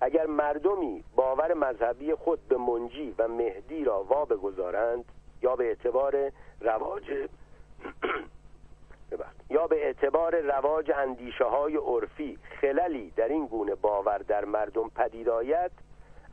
[0.00, 5.04] اگر مردمی باور مذهبی خود به منجی و مهدی را وا بگذارند
[5.42, 7.02] یا به اعتبار رواج
[9.50, 15.28] یا به اعتبار رواج اندیشه های عرفی خللی در این گونه باور در مردم پدید
[15.28, 15.70] آید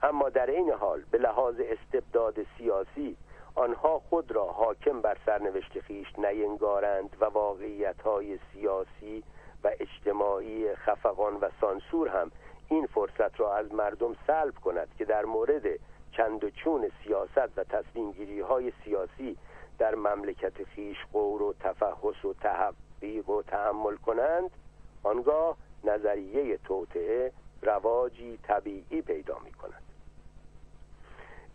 [0.03, 3.18] اما در این حال به لحاظ استبداد سیاسی
[3.55, 9.24] آنها خود را حاکم بر سرنوشت خیش نینگارند و واقعیت های سیاسی
[9.63, 12.32] و اجتماعی خفقان و سانسور هم
[12.70, 15.63] این فرصت را از مردم سلب کند که در مورد
[16.11, 19.38] چند و چون سیاست و تصمیم های سیاسی
[19.80, 24.51] در مملکت خیش قور و تفحص و تحقیق و تحمل کنند
[25.03, 29.84] آنگاه نظریه توطعه رواجی طبیعی پیدا می کند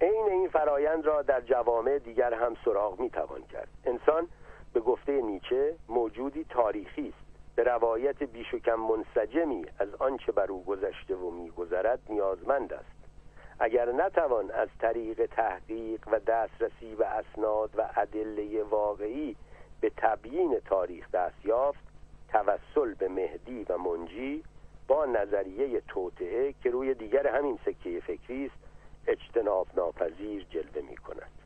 [0.01, 3.69] عین این فرایند را در جوامع دیگر هم سراغ می توان کرد.
[3.85, 4.29] انسان
[4.73, 7.22] به گفته نیچه موجودی تاریخی است.
[7.57, 13.03] به روایت بیش و کم منسجمی از آنچه بر او گذشته و میگذرد نیازمند است.
[13.59, 19.37] اگر نتوان از طریق تحقیق و دسترسی به اسناد و ادله واقعی
[19.81, 21.85] به تبیین تاریخ دست یافت
[22.29, 24.45] توسل به مهدی و منجی
[24.89, 28.57] با نظریه توطعه که روی دیگر همین سکه فکری است
[29.07, 31.42] اجتناب ناپذیر جلوه می کند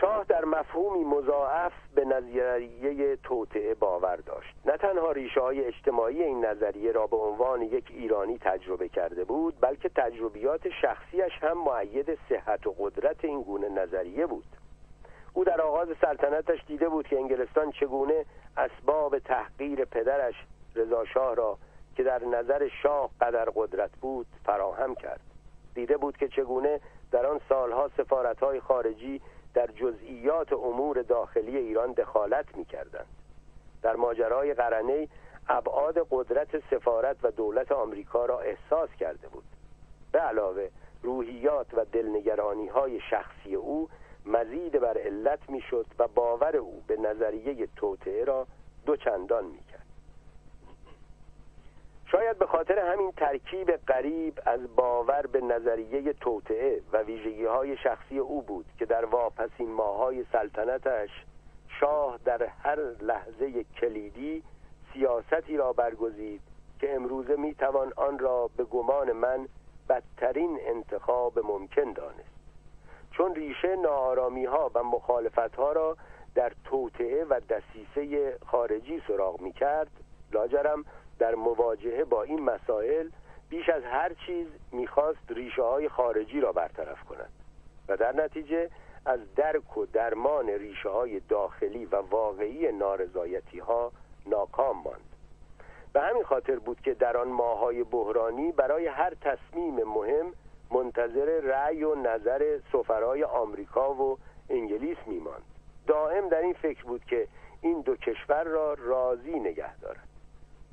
[0.00, 4.54] شاه در مفهومی مضاعف به نظریه توطعه باور داشت.
[4.64, 9.54] نه تنها ریشه های اجتماعی این نظریه را به عنوان یک ایرانی تجربه کرده بود
[9.60, 14.44] بلکه تجربیات شخصیش هم معید صحت و قدرت این گونه نظریه بود.
[15.34, 18.24] او در آغاز سلطنتش دیده بود که انگلستان چگونه
[18.56, 20.34] اسباب تحقیر پدرش
[20.76, 21.58] رضا شاه را
[21.96, 25.20] که در نظر شاه قدر قدرت بود فراهم کرد.
[25.74, 26.80] دیده بود که چگونه
[27.12, 29.20] در آن سالها سفارتهای خارجی
[29.58, 33.06] در جزئیات امور داخلی ایران دخالت می کردند.
[33.82, 35.08] در ماجرای قرنه
[35.48, 39.44] ابعاد قدرت سفارت و دولت آمریکا را احساس کرده بود
[40.12, 40.68] به علاوه
[41.02, 43.88] روحیات و دلنگرانی های شخصی او
[44.26, 48.46] مزید بر علت می‌شد و باور او به نظریه توطعه را
[48.86, 49.67] دو چندان می.
[52.10, 58.18] شاید به خاطر همین ترکیب قریب از باور به نظریه توطعه و ویژگی های شخصی
[58.18, 61.10] او بود که در واپسین ماهای سلطنتش
[61.80, 64.42] شاه در هر لحظه کلیدی
[64.92, 66.40] سیاستی را برگزید
[66.80, 69.48] که امروزه می توان آن را به گمان من
[69.88, 72.38] بدترین انتخاب ممکن دانست.
[73.10, 75.96] چون ریشه نارامی ها و مخالفت ها را
[76.34, 79.90] در توطعه و دسیسه خارجی سراغ می کرد
[80.32, 80.84] لاجرم
[81.18, 83.08] در مواجهه با این مسائل
[83.50, 87.32] بیش از هر چیز می‌خواست ریشه های خارجی را برطرف کند
[87.88, 88.70] و در نتیجه
[89.06, 93.92] از درک و درمان ریشه های داخلی و واقعی نارضایتی ها
[94.26, 95.08] ناکام ماند.
[95.92, 100.32] به همین خاطر بود که در آن ماهای بحرانی برای هر تصمیم مهم
[100.70, 104.18] منتظر رأی و نظر سفرای آمریکا و
[104.50, 105.42] انگلیس میماند.
[105.86, 107.28] دائم در این فکر بود که
[107.60, 110.07] این دو کشور را راضی نگه دارد.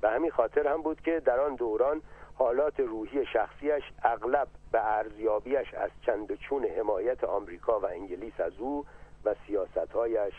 [0.01, 2.01] به همین خاطر هم بود که در آن دوران
[2.35, 8.85] حالات روحی شخصیش اغلب به ارزیابیش از چند چون حمایت آمریکا و انگلیس از او
[9.25, 10.33] و سیاستهایش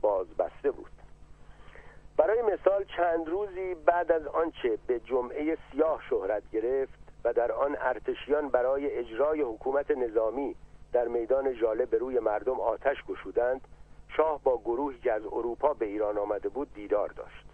[0.00, 0.90] بازبسته بود.
[2.16, 7.76] برای مثال چند روزی بعد از آنچه به جمعه سیاه شهرت گرفت و در آن
[7.80, 10.56] ارتشیان برای اجرای حکومت نظامی
[10.92, 13.60] در میدان جاله به روی مردم آتش گشودند
[14.16, 17.45] شاه با گروهی که از اروپا به ایران آمده بود دیدار داشت.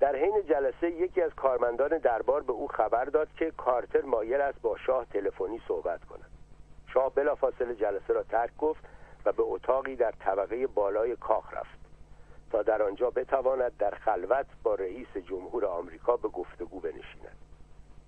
[0.00, 4.60] در حین جلسه یکی از کارمندان دربار به او خبر داد که کارتر مایل است
[4.60, 6.30] با شاه تلفنی صحبت کند.
[6.94, 8.84] شاه بلافاصله جلسه را ترک گفت
[9.24, 11.78] و به اتاقی در طبقه بالای کاخ رفت.
[12.50, 17.36] تا در آنجا بتواند در خلوت با رئیس جمهور آمریکا به گفتگو بنشیند.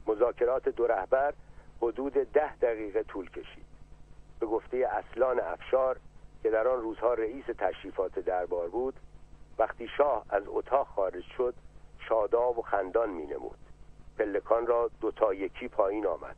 [0.07, 1.35] مذاکرات دو رهبر
[1.83, 3.67] حدود ده دقیقه طول کشید.
[4.41, 5.99] به گفته اصلان افشار
[6.43, 8.95] که در آن روزها رئیس تشریفات دربار بود
[9.59, 11.55] وقتی شاه از اتاق خارج شد
[12.09, 13.59] شاداب و خندان می نمود
[14.19, 16.37] پلکان را دو تا یکی پایین آمد.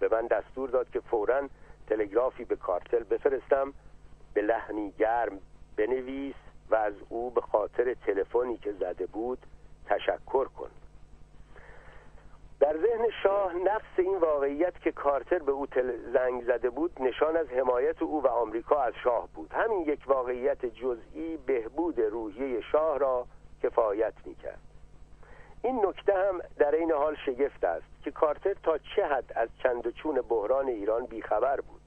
[0.00, 1.48] به من دستور داد که فورا
[1.86, 3.72] تلگرافی به کارتل بفرستم
[4.34, 5.38] به لحنی گرم
[5.76, 6.34] بنویس
[6.70, 9.38] و از او به خاطر تلفنی که زده بود
[9.86, 10.70] تشکر کن.
[12.60, 15.66] در ذهن شاه نفس این واقعیت که کارتر به او
[16.12, 19.52] زنگ زده بود نشان از حمایت او و آمریکا از شاه بود.
[19.52, 23.26] همین یک واقعیت جزئی بهبود روحیه شاه را
[23.62, 24.73] کفایت می‌کرد.
[25.64, 29.90] این نکته هم در این حال شگفت است که کارتر تا چه حد از چند
[29.90, 31.80] چون بحران ایران بیخبر بود.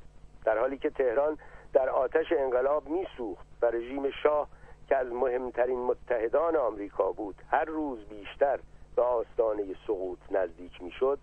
[0.46, 1.38] در حالی که تهران
[1.74, 4.48] در آتش انقلاب میسوخت و رژیم شاه
[4.90, 8.60] که از مهمترین متحدان آمریکا بود هر روز بیشتر
[8.96, 11.20] به آستانه سقوط نزدیک می‌شد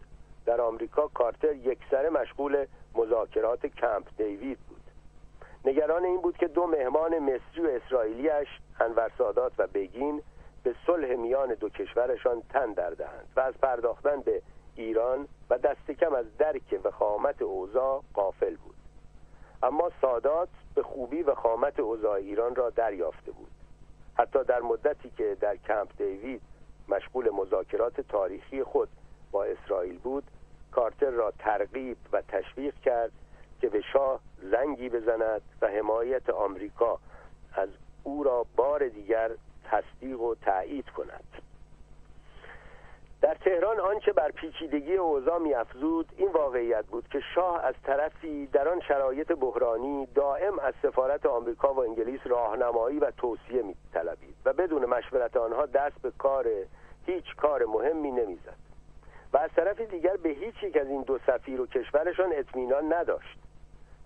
[0.46, 4.82] در آمریکا کارتر یکسره مشغول مذاکرات کمپ دیوید بود.
[5.64, 8.48] نگران این بود که دو مهمان مصری و اسرائیلیش
[8.80, 10.22] انور سادات و بگین
[10.64, 14.42] به صلح میان دو کشورشان تن در دهند و از پرداختن به
[14.76, 18.74] ایران و دست کم از درک وخامت اوضاع قافل بود.
[19.62, 23.50] اما سادات به خوبی وخامت اوضاع ایران را دریافته بود.
[24.14, 26.42] حتی در مدتی که در کمپ دیوید
[26.88, 28.88] مشغول مذاکرات تاریخی خود
[29.32, 30.24] با اسرائیل بود
[30.72, 33.12] کارتر را ترغیب و تشویق کرد
[33.60, 36.98] که به شاه زنگی بزند و حمایت آمریکا
[37.52, 37.68] از
[38.02, 39.30] او را بار دیگر
[39.64, 41.24] تصدیق و تایید کند.
[43.24, 48.68] در تهران آنچه بر پیچیدگی اوضاع میافزود این واقعیت بود که شاه از طرفی در
[48.68, 54.84] آن شرایط بحرانی دائم از سفارت آمریکا و انگلیس راهنمایی و توصیه میطلبید و بدون
[54.84, 56.46] مشورت آنها دست به کار
[57.06, 58.58] هیچ کار مهمی نمی‌زد.
[59.32, 63.38] و از طرف دیگر به هیچ یک از این دو سفیر و کشورشان اطمینان نداشت.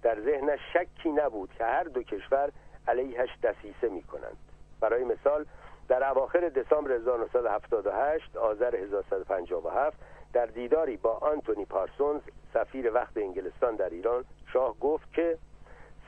[0.02, 2.50] در ذهنش شکی نبود که هر دو کشور
[2.88, 4.47] علیهش دسیسه می کنند
[4.80, 5.46] برای مثال
[5.88, 9.98] در اواخر دسامبر 1978 آذر 1157
[10.32, 12.20] در دیداری با آنتونی پارسونز
[12.54, 15.38] سفیر وقت انگلستان در ایران شاه گفت که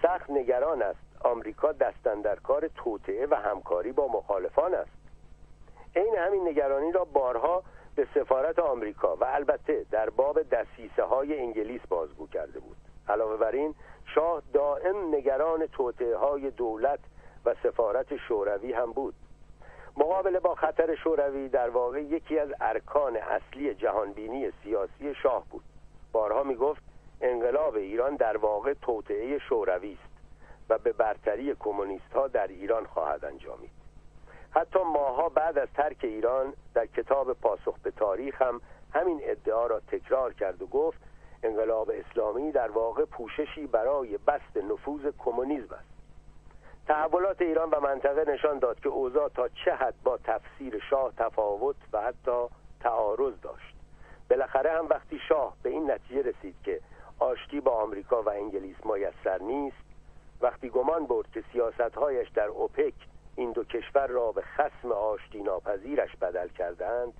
[0.02, 1.00] سخت نگران است.
[1.24, 4.90] آمریکا دستن در کار توطعه و همکاری با مخالفان است.
[5.96, 7.62] عین همین نگرانی را بارها
[7.96, 12.76] به سفارت آمریکا و البته در باب دستیسه های انگلیس بازگو کرده بود.
[13.08, 13.74] علاوه بر این
[14.14, 17.00] شاه دائم نگران توطعه های دولت
[17.44, 19.14] و سفارت شوروی هم بود.
[19.96, 25.62] مقابله با خطر شوروی در واقع یکی از ارکان اصلی جهانبینی سیاسی شاه بود.
[26.12, 26.82] بارها می گفت
[27.20, 30.10] انقلاب ایران در واقع توطعه شوروی است
[30.68, 33.70] و به برتری کمونیست ها در ایران خواهد انجامید.
[34.50, 38.60] حتی ماها بعد از ترک ایران در کتاب پاسخ به تاریخ هم
[38.92, 40.98] همین ادعا را تکرار کرد و گفت
[41.42, 45.89] انقلاب اسلامی در واقع پوششی برای بست نفوذ کمونیسم است.
[46.90, 51.76] تحولات ایران و منطقه نشان داد که اوضاع تا چه حد با تفسیر شاه تفاوت
[51.92, 52.46] و حتی
[52.80, 53.74] تعارض داشت.
[54.30, 56.80] بالاخره هم وقتی شاه به این نتیجه رسید که
[57.18, 59.76] آشتی با آمریکا و انگلیس میسر نیست
[60.40, 62.94] وقتی گمان برد که سیاستهایش در اوپک
[63.36, 67.12] این دو کشور را به خسم آشتی ناپذیرش بدل کردند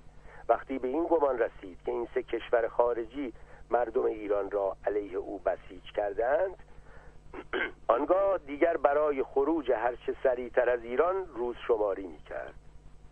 [0.49, 3.33] وقتی به این گمان رسید که این سه کشور خارجی
[3.69, 6.55] مردم ایران را علیه او بسیج کردند
[7.97, 12.53] آنگاه دیگر برای خروج هرچه سریعتر از ایران روز شماری می کرد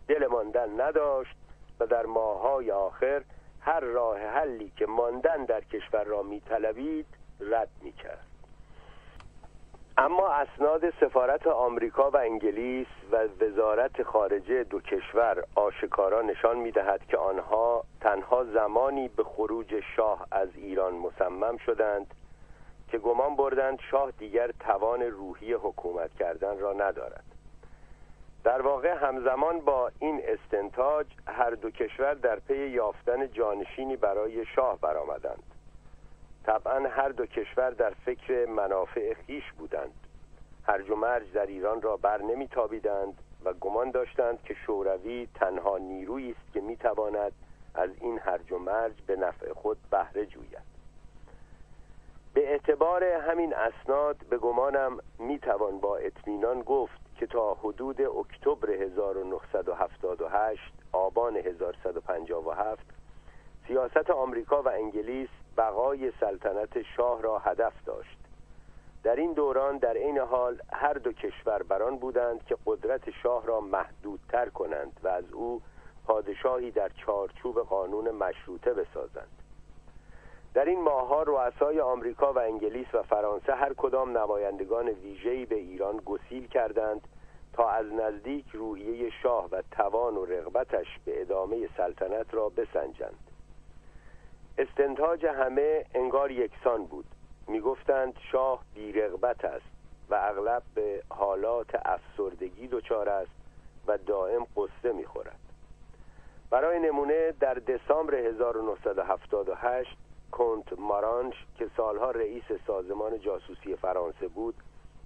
[0.08, 1.36] دل ماندن نداشت
[1.80, 3.22] و در ماههای آخر
[3.60, 7.06] هر راه حلی که ماندن در کشور را می طلبید
[7.40, 8.26] رد می کرد
[9.98, 17.06] اما اسناد سفارت آمریکا و انگلیس و وزارت خارجه دو کشور آشکارا نشان می دهد
[17.06, 22.14] که آنها تنها زمانی به خروج شاه از ایران مصمم شدند
[22.90, 27.24] که گمان بردند شاه دیگر توان روحی حکومت کردن را ندارد.
[28.44, 34.78] در واقع همزمان با این استنتاج هر دو کشور در پی یافتن جانشینی برای شاه
[34.80, 35.42] برآمدند.
[36.44, 40.06] طبعا هر دو کشور در فکر منافع خیش بودند.
[40.66, 46.30] هرج و مرج در ایران را بر نمیتابیدند و گمان داشتند که شوروی تنها نیرویی
[46.30, 47.32] است که می‌تواند
[47.74, 50.69] از این هرج و مرج به نفع خود بهره جوید.
[52.34, 60.72] به اعتبار همین اسناد به گمانم می‌توان با اطمینان گفت که تا حدود اکتبر 1978
[60.92, 62.86] آبان 1157
[63.66, 68.18] سیاست آمریکا و انگلیس بقای سلطنت شاه را هدف داشت.
[69.02, 73.60] در این دوران در این حال هر دو کشور بران بودند که قدرت شاه را
[73.60, 75.62] محدودتر کنند و از او
[76.06, 79.39] پادشاهی در چارچوب قانون مشروطه بسازند.
[80.54, 85.96] در این ماهها رؤسای آمریکا و انگلیس و فرانسه هر کدام نمایندگان ویژه‌ای به ایران
[85.96, 87.00] گسیل کردند
[87.52, 93.30] تا از نزدیک روحیه شاه و توان و رغبتش به ادامه سلطنت را بسنجند.
[94.58, 97.04] استنتاج همه انگار یکسان بود.
[97.48, 99.66] می‌گفتند شاه بیرغبت است
[100.10, 103.30] و اغلب به حالات افسردگی دچار است
[103.86, 105.38] و دائم قصه می‌خورد.
[106.50, 109.96] برای نمونه در دسامبر 1978
[110.32, 114.54] کنت مارانش که سالها رئیس سازمان جاسوسی فرانسه بود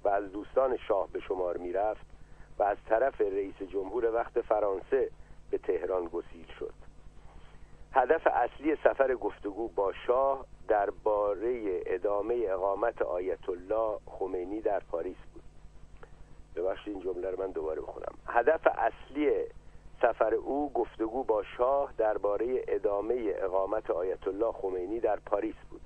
[0.05, 2.07] و از دوستان شاه به شمار می‌رفت
[2.59, 5.11] و از طرف رئیس جمهور وقت فرانسه
[5.51, 6.75] به تهران گسیل شد.
[7.93, 15.43] هدف اصلی سفر گفتگو با شاه درباره ادامه اقامت آیت الله خمینی در پاریس بود.
[16.57, 18.15] ببخشید این جمله رو من دوباره بخونم.
[18.27, 19.31] هدف اصلی
[20.05, 25.81] سفر او گفتگو با شاه درباره ادامه اقامت آیت الله خمینی در پاریس بود.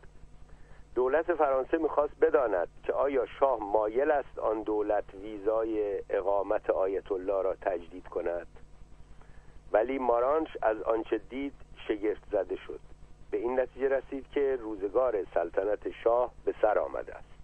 [0.95, 7.43] دولت فرانسه می‌خواست بداند که آیا شاه مایل است آن دولت ویزای اقامت آیت الله
[7.43, 8.47] را تجدید کند؟
[9.73, 11.55] ولی مارانش از آنچه دید
[11.89, 12.81] شگفت زده شد.
[13.31, 17.39] به این نتیجه رسید که روزگار سلطنت شاه به سر آمده است.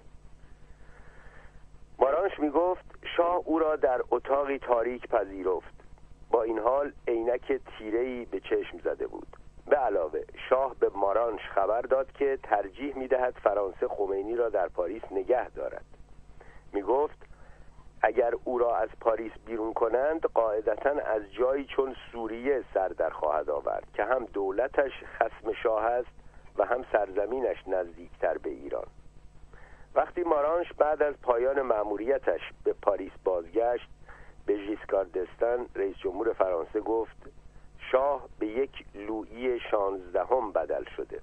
[1.98, 2.84] مارانش می گفت
[3.16, 5.73] شاه او را در اتاقی تاریک پذیرفت.
[6.30, 9.26] با این حال عینک تیرهی به چشم زده بود.
[9.66, 14.68] به علاوه شاه به مارانش خبر داد که ترجیح می دهد فرانسه خمینی را در
[14.68, 15.84] پاریس نگه دارد.
[16.72, 17.18] می گفت
[18.02, 23.50] اگر او را از پاریس بیرون کنند قاعدتا از جایی چون سوریه سر در خواهد
[23.50, 26.10] آورد که هم دولتش خسم شاه است
[26.58, 28.86] و هم سرزمینش نزدیکتر به ایران.
[29.94, 33.88] وقتی مارانش بعد از پایان مأموریتش به پاریس بازگشت
[34.46, 37.16] به ژیسکار دستن رئیس جمهور فرانسه گفت
[37.92, 41.20] شاه به یک لویی شانزدهم بدل شده.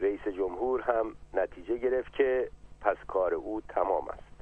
[0.00, 4.34] رئیس جمهور هم نتیجه گرفت که پس کار او تمام است.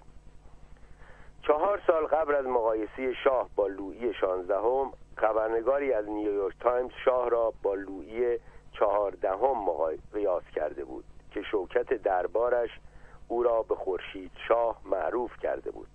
[1.42, 7.52] چهار سال قبل از مقایسه شاه با لویی شانزدهم خبرنگاری از نیویورک تایمز شاه را
[7.62, 8.38] با لویی
[8.72, 9.64] چهاردهم
[10.12, 12.70] قیاس کرده بود که شوکت دربارش
[13.28, 15.88] او را به خورشید شاه معروف کرده بود.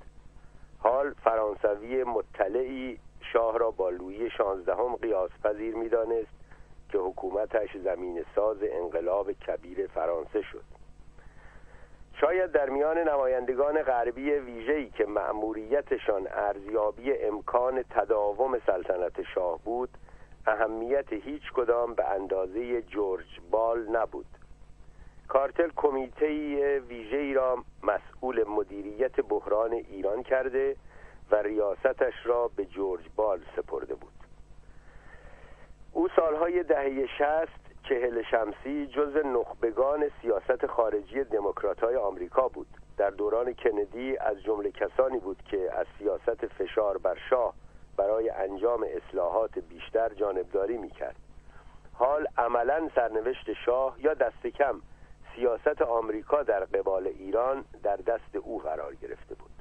[0.80, 2.99] حال فرانسوی مطلعی
[3.34, 6.32] شاه را با لویی شانزدهم قیاس پذیر می‌دانست
[6.90, 10.64] که حکومتش زمینه ساز انقلاب کبیر فرانسه شد.
[12.22, 19.90] شاید در میان نمایندگان غربی ویژه‌ای که مأموریتشان ارزیابی امکان تداوم سلطنت شاه بود
[20.48, 24.37] اهمیت هیچ کدام به اندازه جورج بال نبود.
[25.28, 30.76] کارتل کمیته ویژه‌ای را مسئول مدیریت بحران ایران کرده
[31.32, 34.14] و ریاستش را به جورج بال سپرده بود.
[35.94, 42.68] او سالهای دهه شست چهل شمسی جز نخبگان سیاست خارجی دموکرات های آمریکا بود.
[42.98, 47.54] در دوران کندی از جمله کسانی بود که از سیاست فشار بر شاه
[47.98, 51.16] برای انجام اصلاحات بیشتر جانبداری می‌کرد.
[51.94, 54.82] حال عملا سرنوشت شاه یا دست کم
[55.38, 59.52] سیاست آمریکا در قبال ایران در دست او قرار گرفته بود.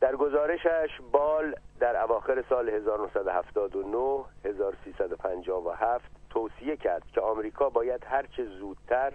[0.00, 9.12] در گزارشش بال در اواخر سال 1979 1357 توصیه کرد که آمریکا باید هرچه زودتر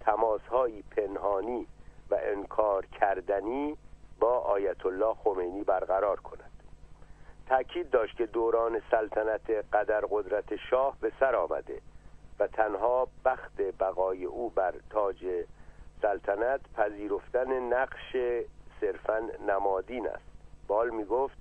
[0.00, 1.66] تماسهایی پنهانی
[2.10, 3.76] و انکار کردنی
[4.20, 6.50] با آیت الله خمینی برقرار کند.
[7.46, 11.80] تأکید داشت که دوران سلطنت قدر قدرت شاه به سر آمده
[12.46, 15.26] تنها بخت بقای او بر تاج
[16.02, 18.16] سلطنت پذیرفتن نقش
[18.80, 20.24] صرفا نمادین است.
[20.66, 21.36] بال می گفت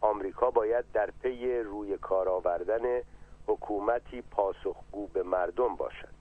[0.00, 3.00] آمریکا باید در پی روی کار آوردن
[3.46, 6.14] حکومتی پاسخگو به مردم باشد.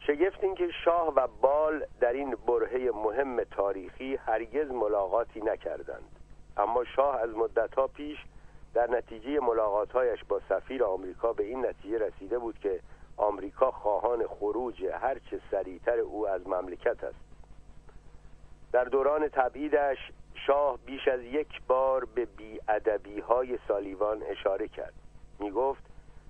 [0.00, 6.08] شگفت اینکه شاه و بال در این برهه مهم تاریخی هرگز ملاقاتی نکردند.
[6.56, 8.18] اما شاه از مدتها پیش
[8.74, 12.80] در نتیجه ملاقاتهایش با سفیر آمریکا به این نتیجه رسیده بود که
[13.16, 17.18] آمریکا خواهان خروج هرچه سریعتر او از مملکت است.
[18.72, 19.98] در دوران تبعیدش
[20.46, 24.94] شاه بیش از یک بار به بیادبی های سالیوان اشاره کرد.
[25.40, 25.82] می گفت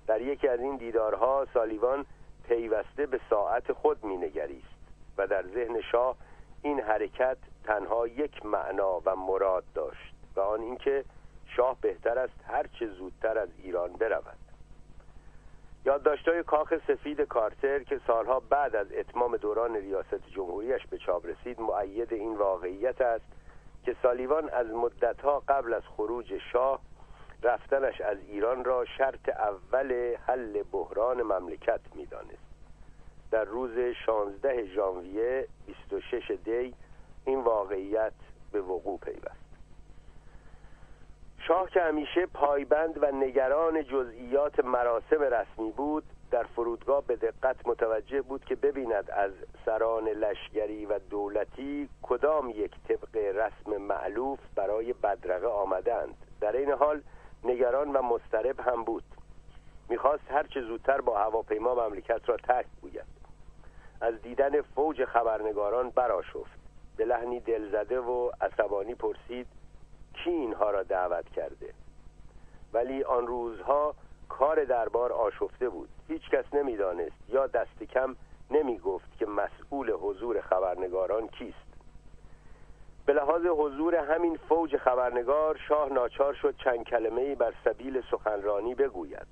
[0.07, 2.07] در یکی از این دیدارها سالیوان
[2.49, 4.79] پیوسته به ساعت خود مینگریست
[5.19, 6.17] و در ذهن شاه
[6.63, 11.05] این حرکت تنها یک معنا و مراد داشت و آن اینکه
[11.59, 14.39] شاه بهتر است هرچه زودتر از ایران برود.
[15.85, 21.61] یادداشت‌های کاخ سفید کارتر که سالها بعد از اتمام دوران ریاست جمهوریش به چاپ رسید
[21.61, 23.25] معید این واقعیت است
[23.85, 26.81] که سالیوان از مدتها قبل از خروج شاه
[27.43, 32.49] رفتنش از ایران را شرط اول حل بحران مملکت می‌دانست.
[33.31, 36.75] در روز 16 ژانویه 26 دی
[37.25, 38.13] این واقعیت
[38.53, 39.38] به وقوع پیوست.
[41.49, 48.23] شاه که همیشه پایبند و نگران جزئیات مراسم رسمی بود در فرودگاه به دقت متوجه
[48.23, 49.33] بود که ببیند از
[49.65, 56.15] سران لشگری و دولتی کدام یک طبق رسم معلوف برای بدرقه آمدند.
[56.41, 57.03] در این حال
[57.45, 59.05] نگران و مسترب هم بود.
[59.89, 63.19] می‌خواست هرچه زودتر با هواپیما مملکت را ترک گوید.
[64.01, 66.59] از دیدن فوج خبرنگاران براشفت
[66.97, 69.58] به لحنی دلزده و عصبانی پرسید
[70.25, 71.75] کی اینها را دعوت کرده.
[72.73, 73.95] ولی آن روزها
[74.29, 75.89] کار دربار آشفته بود.
[76.09, 78.17] هیچ کس نمی‌دانست یا دست کم
[78.51, 81.69] نمی گفت که مسئول حضور خبرنگاران کیست.
[83.07, 89.27] به لحاظ حضور همین فوج خبرنگار شاه ناچار شد چند کلمه بر سبیل سخنرانی بگوید.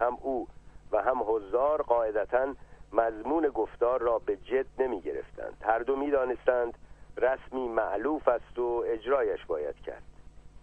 [0.00, 0.48] هم او
[0.92, 2.54] و هم حضار قاعدتا
[2.92, 6.78] مضمون گفتار را به جد نمی گرفتند هر دو می دانستند
[7.16, 10.02] رسمی معلوف است و اجرایش باید کرد.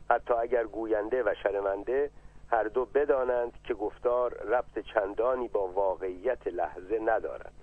[0.10, 2.12] حتی اگر گوینده و شنونده
[2.52, 7.54] هر دو بدانند که گفتار ربط چندانی با واقعیت لحظه ندارد.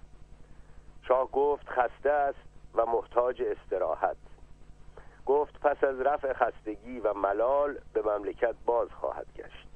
[1.08, 2.38] شاه گفت خسته است
[2.74, 4.16] و محتاج استراحت.
[5.26, 9.68] گفت پس از رفع خستگی و ملال به مملکت باز خواهد گشت.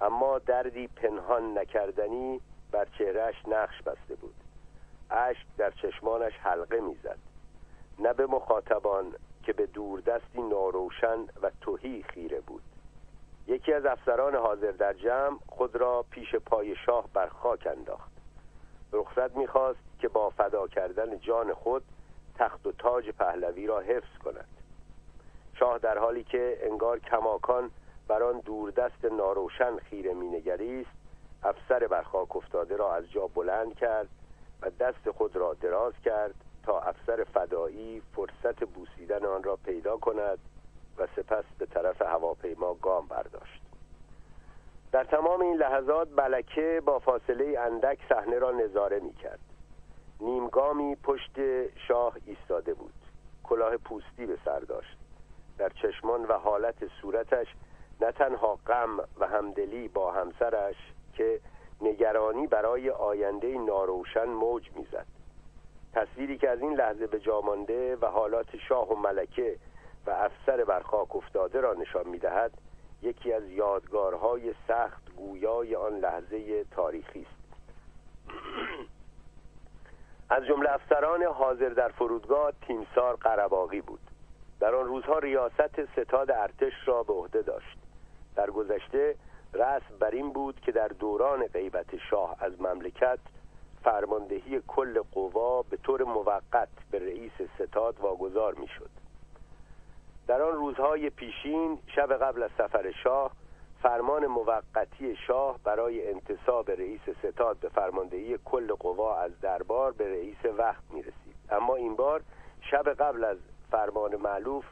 [0.00, 2.40] اما دردی پنهان نکردنی
[2.72, 4.34] بر چهرهش نقش بسته بود.
[5.10, 7.18] اشک در چشمانش حلقه می‌زد.
[7.98, 9.14] نه به مخاطبان
[9.46, 12.62] که به دوردستی ناروشن و توهی خیره بود.
[13.46, 18.12] یکی از افسران حاضر در جمع خود را پیش پای شاه بر خاک انداخت.
[18.92, 21.82] رخصت می‌خواست که با فدا کردن جان خود
[22.34, 24.48] تخت و تاج پهلوی را حفظ کند.
[25.54, 27.70] شاه در حالی که انگار کماکان
[28.08, 30.90] بر آن دوردست ناروشن خیره مینگریست
[31.42, 34.08] افسر برخاک افتاده را از جا بلند کرد
[34.62, 36.34] و دست خود را دراز کرد
[36.66, 40.38] تا افسر فدایی فرصت بوسیدن آن را پیدا کند
[40.98, 43.62] و سپس به طرف هواپیما گام برداشت.
[44.92, 49.40] در تمام این لحظات بلکه با فاصله اندک صحنه را نظاره می کرد.
[50.20, 51.38] نیمگامی پشت
[51.88, 52.94] شاه ایستاده بود.
[53.44, 54.98] کلاه پوستی به سر داشت.
[55.58, 57.46] در چشمان و حالت صورتش
[58.00, 60.76] نه تنها غم و همدلی با همسرش
[61.14, 61.40] که
[61.80, 65.13] نگرانی برای آینده ناروشن موج می‌زد.
[65.94, 69.56] تصویری که از این لحظه به جامانده و حالات شاه و ملکه
[70.06, 72.52] و افسر بر خاک افتاده را نشان می‌دهد
[73.02, 77.44] یکی از یادگارهای سخت گویای آن لحظه تاریخی است.
[80.36, 84.00] از جمله افسران حاضر در فرودگاه تیمسار قرباقی بود.
[84.60, 87.78] در آن روزها ریاست ستاد ارتش را به عهده داشت.
[88.36, 89.14] در گذشته
[89.54, 93.18] رسم بر این بود که در دوران غیبت شاه از مملکت
[93.84, 98.90] فرماندهی کل قوا به طور موقت به رئیس ستاد واگذار می‌شد.
[100.26, 103.30] در آن روزهای پیشین شب قبل از سفر شاه
[103.82, 110.44] فرمان موقتی شاه برای انتصاب رئیس ستاد به فرماندهی کل قوا از دربار به رئیس
[110.58, 112.22] وقت می رسید اما این بار
[112.70, 113.38] شب قبل از
[113.70, 114.64] فرمان معلوف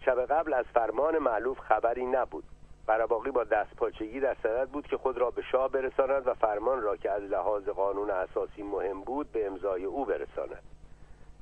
[0.00, 2.44] شب قبل از فرمان معلوف خبری نبود
[2.88, 6.96] قرباقی با دستپاچگی در صدد بود که خود را به شاه برساند و فرمان را
[6.96, 10.62] که از لحاظ قانون اساسی مهم بود به امضای او برساند.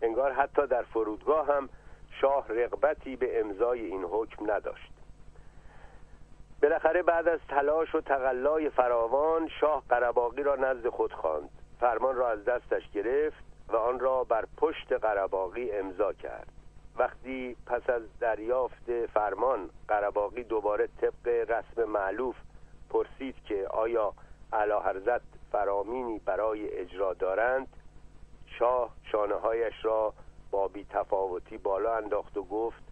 [0.03, 1.69] انگار حتی در فرودگاه هم
[2.21, 4.93] شاه رغبتی به امضای این حکم نداشت.
[6.63, 11.51] بالاخره بعد از تلاش و تقلای فراوان شاه قرباقی را نزد خود خواند.
[11.81, 16.56] فرمان را از دستش گرفت و آن را بر پشت قرباقی امضا کرد.
[16.99, 22.37] وقتی پس از دریافت فرمان قرباقی دوباره طبق رسم معلوف
[22.91, 24.13] پرسید که آیا
[24.53, 25.21] علا حرزت
[25.53, 27.69] فرامینی برای اجرا دارند
[28.59, 30.15] شاه شانه هایش را
[30.51, 32.83] با بی تفاوتی بالا انداخت و گفت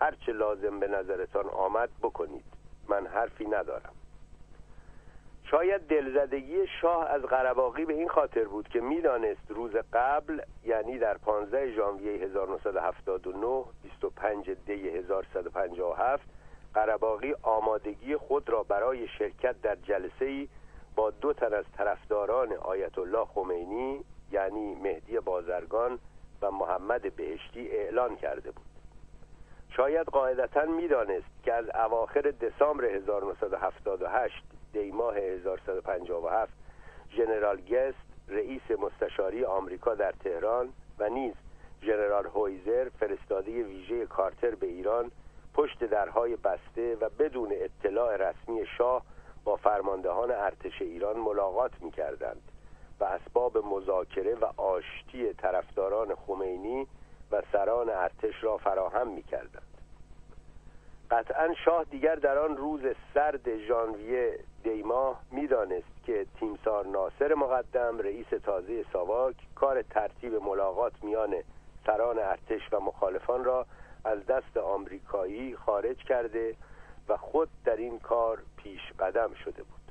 [0.00, 2.44] هرچه لازم به نظرتان آمد بکنید
[2.88, 3.92] من حرفی ندارم.
[5.50, 11.18] شاید دلزدگی شاه از قرباقی به این خاطر بود که می‌دانست روز قبل یعنی در
[11.18, 16.28] 15 ژانویه 1979 25 دی 1157
[16.74, 20.48] قرباقی آمادگی خود را برای شرکت در جلسه ای
[20.96, 25.98] با دو تن از طرفداران آیت الله خمینی یعنی مهدی بازرگان
[26.42, 28.64] و محمد بهشتی اعلان کرده بود.
[29.76, 34.44] شاید قاعدتا می‌دانست که از اواخر دسامبر 1978
[34.74, 36.52] دی ماه 1157
[37.16, 37.98] ژنرال گست
[38.28, 41.34] رئیس مستشاری آمریکا در تهران و نیز
[41.82, 45.10] ژنرال هویزر فرستاده ویژه کارتر به ایران
[45.54, 49.02] پشت درهای بسته و بدون اطلاع رسمی شاه
[49.44, 52.42] با فرماندهان ارتش ایران ملاقات می کردند
[53.00, 56.86] و اسباب مذاکره و آشتی طرفداران خمینی
[57.32, 59.74] و سران ارتش را فراهم می کردند.
[61.10, 62.80] قطعا شاه دیگر در آن روز
[63.14, 71.34] سرد ژانویه دیماه می‌دانست که تیمسار ناصر مقدم رئیس تازه ساواک کار ترتیب ملاقات میان
[71.86, 73.66] سران ارتش و مخالفان را
[74.04, 76.54] از دست آمریکایی خارج کرده
[77.08, 79.84] و خود در این کار پیش قدم شده بود.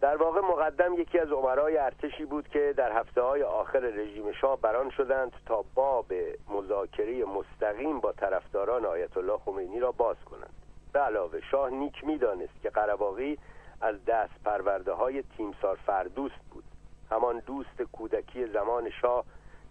[0.00, 4.60] در واقع مقدم یکی از عمرای ارتشی بود که در هفته های آخر رژیم شاه
[4.60, 6.12] بران شدند تا باب
[6.48, 10.61] مذاکره مستقیم با طرفداران آیت الله خمینی را باز کنند.
[10.92, 13.38] به علاوه شاه نیک می‌دانست که قرباقی
[13.80, 16.64] از دست پرورده های تیمسار فردوست بود.
[17.10, 19.24] همان دوست کودکی زمان شاه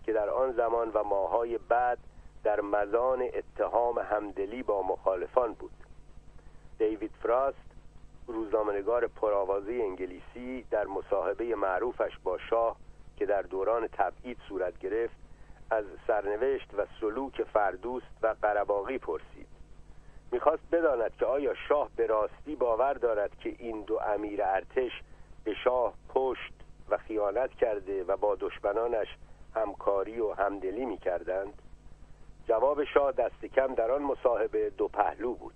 [0.03, 1.97] که در آن زمان و ماهای بعد
[2.43, 5.71] در مزان اتهام همدلی با مخالفان بود.
[6.79, 7.71] دیوید فراست
[8.27, 12.75] روزنامهنگار پرآوازه انگلیسی در مصاحبه معروفش با شاه
[13.17, 15.15] که در دوران تبعید صورت گرفت
[15.71, 19.50] از سرنوشت و سلوک فردوست و قرباقی پرسید.
[20.31, 24.91] می‌خواست بداند که آیا شاه به راستی باور دارد که این دو امیر ارتش
[25.43, 26.53] به شاه پشت
[26.89, 29.07] و خیانت کرده و با دشمنانش
[29.55, 31.61] همکاری و همدلی می‌کردند؟
[32.47, 35.53] جواب شاه دست کم در آن مصاحبه دو پهلو بود.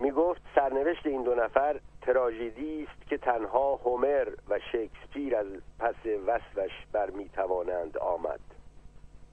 [0.00, 5.46] می گفت سرنوشت این دو نفر تراژدی است که تنها هومر و شکسپیر از
[5.78, 5.94] پس
[6.26, 8.40] وصفش بر می توانند آمد.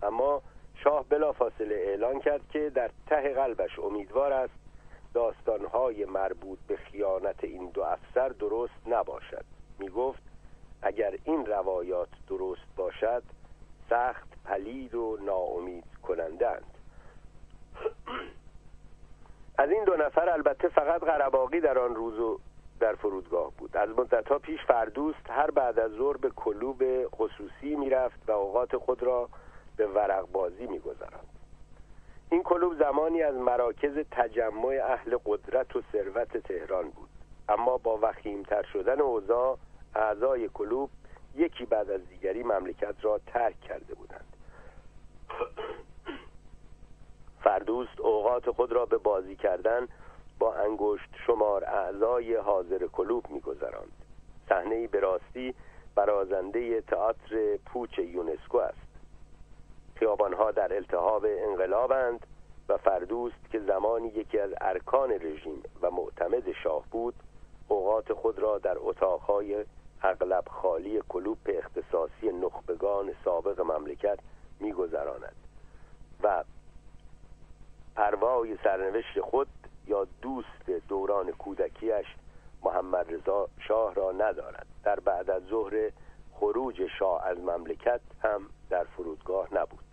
[0.03, 0.41] اما
[0.83, 4.53] شاه بلافاصله اعلان کرد که در ته قلبش امیدوار است
[5.13, 9.45] داستانهای مربوط به خیانت این دو افسر درست نباشد.
[9.79, 10.21] می گفت
[10.81, 13.23] اگر این روایات درست باشد
[13.89, 16.77] سخت پلید و ناامید کنندند
[19.57, 22.39] از این دو نفر البته فقط قرباقی در آن روز و
[22.79, 23.77] در فرودگاه بود.
[23.77, 29.03] از مدتها پیش فردوست هر بعد از ظهر به کلوب خصوصی می‌رفت و اوقات خود
[29.03, 29.29] را
[29.77, 31.27] به ورق بازی میگذراند
[32.31, 37.09] این کلوب زمانی از مراکز تجمع اهل قدرت و ثروت تهران بود.
[37.49, 39.57] اما با وخیمتر شدن اوضاع
[39.95, 40.89] اعضای کلوب
[41.35, 44.35] یکی بعد از دیگری مملکت را ترک کرده بودند.
[47.43, 49.87] فردوست اوقات خود را به بازی کردن
[50.39, 54.05] با انگشت شمار اعضای حاضر کلوب میگذراند.
[54.49, 55.55] صحنه به راستی
[55.95, 58.90] برازنده تئاتر پوچ یونسکو است.
[60.01, 62.27] خیابانها در التهاب انقلابند
[62.69, 67.13] و فردوست که زمانی یکی از ارکان رژیم و معتمد شاه بود
[67.67, 69.65] اوقات خود را در اتاقهای
[70.01, 74.19] اغلب خالی کلوپ اختصاصی نخبگان سابق مملکت
[74.59, 75.35] میگذراند
[76.23, 76.43] و
[77.95, 79.47] پروای سرنوشت خود
[79.87, 82.05] یا دوست دوران کودکیش
[82.63, 84.67] محمد رضا شاه را ندارد.
[84.83, 85.91] در بعد از ظهر
[86.33, 89.90] خروج شاه از مملکت هم در فرودگاه نبود.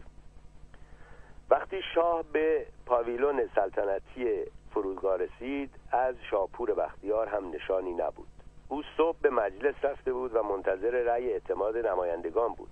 [1.50, 4.44] وقتی شاه به پاویلون سلطنتی
[4.74, 8.28] فرودگاه رسید از شاپور بختیار هم نشانی نبود.
[8.68, 12.70] او صبح به مجلس رفته بود و منتظر رأی اعتماد نمایندگان بود.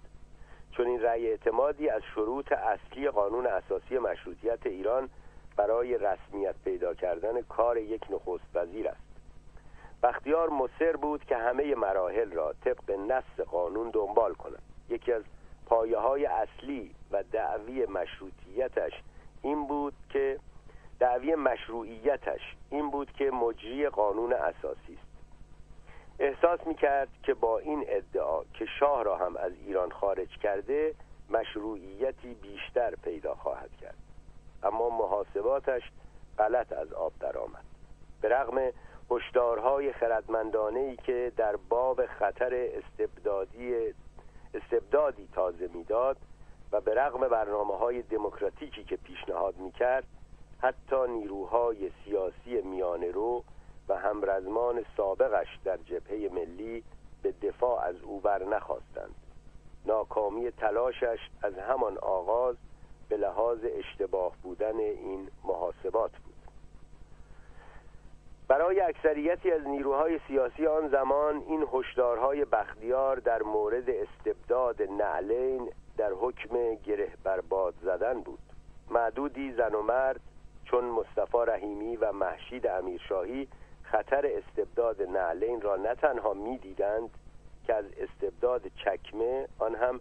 [0.70, 5.08] چون این رأی اعتمادی از شروط اصلی قانون اساسی مشروطیت ایران
[5.56, 9.06] برای رسمیت پیدا کردن کار یک نخست وزیر است.
[10.02, 14.62] بختیار مصر بود که همه مراحل را طبق نص قانون دنبال کند.
[14.88, 15.22] یکی از
[15.66, 18.93] پایه های اصلی و دعوی مشروطیتش
[19.43, 20.38] این بود که
[20.98, 22.40] دعوی مشروعیتش
[22.70, 25.06] این بود که مجری قانون اساسی است.
[26.18, 30.94] احساس می کرد که با این ادعا که شاه را هم از ایران خارج کرده
[31.30, 33.97] مشروعیتی بیشتر پیدا خواهد کرد.
[34.62, 35.82] اما محاسباتش
[36.38, 37.64] غلط از آب درآمد.
[38.20, 38.72] به رغم
[39.10, 43.94] هشدارهای خردمندانه ای که در باب خطر استبدادی
[44.56, 46.16] استبدادی تازه می‌داد
[46.72, 50.04] و به رغم برنامه های دموکراتیکی که پیشنهاد می‌کرد
[50.58, 53.44] حتی نیروهای سیاسی میانه رو
[53.88, 56.84] و همرزمان سابقش در جبهه ملی
[57.22, 59.14] به دفاع از او بر نخواستند
[59.86, 62.56] ناکامی تلاشش از همان آغاز
[63.08, 66.25] به لحاظ اشتباه بودن این محاسبات بود.
[68.48, 76.12] برای اکثریتی از نیروهای سیاسی آن زمان این هشدارهای بختیار در مورد استبداد نعلین در
[76.12, 78.39] حکم گره برباد زدن بود.
[78.90, 80.20] معدودی زن و مرد
[80.64, 83.48] چون مصطفی رحیمی و محشید امیرشاهی
[83.82, 87.10] خطر استبداد نعلین را نه تنها می‌دیدند
[87.66, 90.01] که از استبداد چکمه آن هم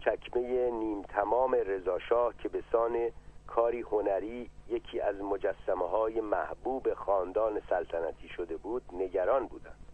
[0.00, 3.10] چکمه نیم تمام رضاشاه که به سان
[3.46, 9.84] کاری هنری یکی از مجسمه های محبوب خاندان سلطنتی شده بود نگران بودند.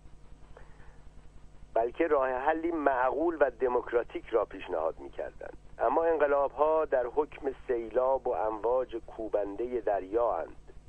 [1.75, 7.55] بلکه راه حلی معقول و دموکراتیک را پیشنهاد می کردند اما انقلاب ها در حکم
[7.67, 10.45] سیلاب و امواج کوبنده دریا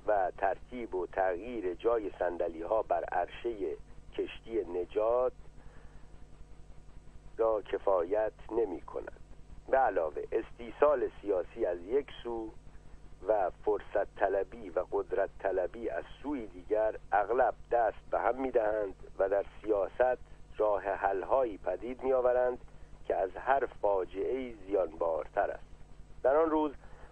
[0.07, 3.75] و ترتیب و تغییر جای سندلی ها بر عرشه
[4.13, 5.33] کشتی نجات
[7.37, 9.20] را کفایت نمی کند
[9.71, 12.51] به علاوه استیصال سیاسی از یک سو
[13.27, 19.29] و فرصت طلبی و قدرت طلبی از سوی دیگر اغلب دست به هم می‌دهند و
[19.29, 20.17] در سیاست
[20.57, 22.57] راه حلهایی پدید میآورند
[23.07, 25.63] که از هر فاجعه زیانبارتر است
[26.23, 26.71] در آن روز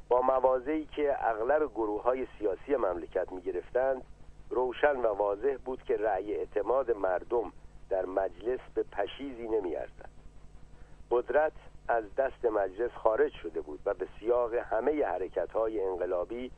[0.09, 4.03] با موازهی که اغلب گروه های سیاسی مملکت می گرفتند
[4.49, 7.51] روشن و واضح بود که رأی اعتماد مردم
[7.89, 10.09] در مجلس به پشیزی نمی ارزد.
[11.11, 11.53] قدرت
[11.89, 16.51] از دست مجلس خارج شده بود و به سیاق همه حرکت های انقلابی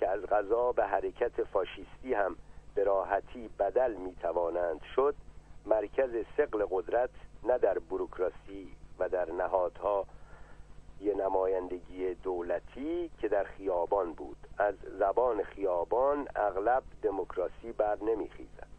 [0.00, 2.36] که از غذا به حرکت فاشیستی هم
[2.74, 5.14] به راحتی بدل می توانند شد
[5.66, 7.10] مرکز سقل قدرت
[7.44, 10.06] نه در بروکراسی و در نهادها
[11.00, 14.36] یه نمایندگی دولتی که در خیابان بود.
[14.58, 18.77] از زبان خیابان اغلب دموکراسی بر نمیخیزد.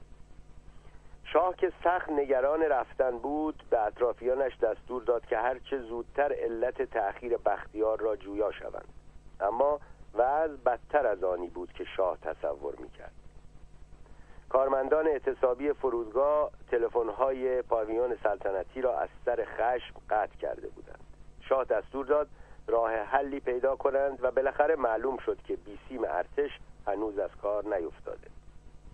[1.34, 7.38] شاه که سخت نگران رفتن بود به اطرافیانش دستور داد که هرچه زودتر علت تأخیر
[7.38, 8.88] بختیار را جویا شوند.
[9.42, 9.80] اما
[10.14, 13.12] وضع بدتر از آنی بود که شاه تصور می‌کرد.
[14.50, 21.04] کارمندان اعتصابی فرودگاه تلفن‌های پاویون سلطنتی را از سر خشم قطع کرده بودند.
[21.42, 22.28] شاه دستور داد
[22.68, 28.28] راه حلی پیدا کنند و بالاخره معلوم شد که بیسیم ارتش هنوز از کار نیفتاده.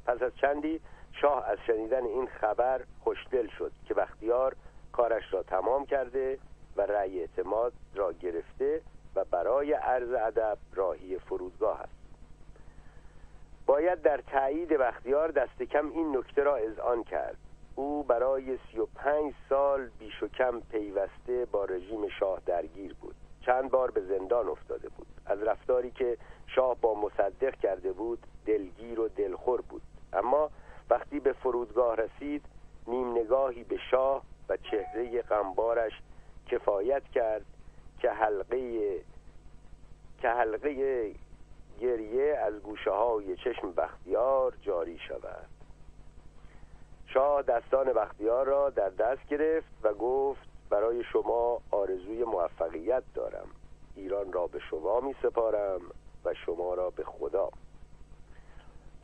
[0.05, 0.81] پس از چندی
[1.21, 4.55] شاه از شنیدن این خبر خوشدل شد که بختیار
[4.91, 6.39] کارش را تمام کرده
[6.77, 8.81] و رأی اعتماد را گرفته
[9.15, 11.95] و برای عرض ادب راهی فرودگاه است.
[13.65, 17.37] باید در تایید بختیار دست کم این نکته را اذعان کرد.
[17.75, 23.15] او برای سی و پنج سال بیش و کم پیوسته با رژیم شاه درگیر بود.
[23.45, 25.07] چند بار به زندان افتاده بود.
[25.25, 26.17] از رفتاری که
[26.47, 29.81] شاه با مصدق کرده بود دلگیر و دلخور بود.
[30.13, 30.49] اما
[30.89, 32.45] وقتی به فرودگاه رسید
[32.87, 35.91] نیم نگاهی به شاه و چهره غمبارش
[36.47, 37.45] کفایت کرد
[37.99, 38.99] که حلقه
[40.21, 41.13] که حلقه
[41.79, 45.49] گریه از گوشه های چشم بختیار جاری شود.
[47.07, 53.47] شاه دستان بختیار را در دست گرفت و گفت برای شما آرزوی موفقیت دارم.
[53.95, 55.81] ایران را به شما می سپارم
[56.25, 57.49] و شما را به خدا.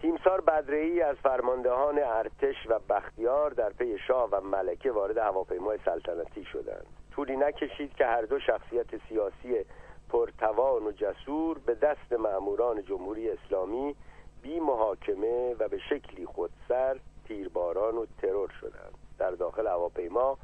[0.02, 6.46] تیمسار بدرهی از فرماندهان ارتش و بختیار در پی شاه و ملکه وارد هواپیمای سلطنتی
[6.46, 6.86] شدند.
[7.12, 9.66] طولی نکشید که هر دو شخصیت سیاسی
[10.10, 13.96] پرتوان و جسور به دست مأموران جمهوری اسلامی
[14.42, 18.94] بی محاکمه و به شکلی خودسر تیرباران و ترور شدند.
[19.20, 20.38] در داخل هواپیما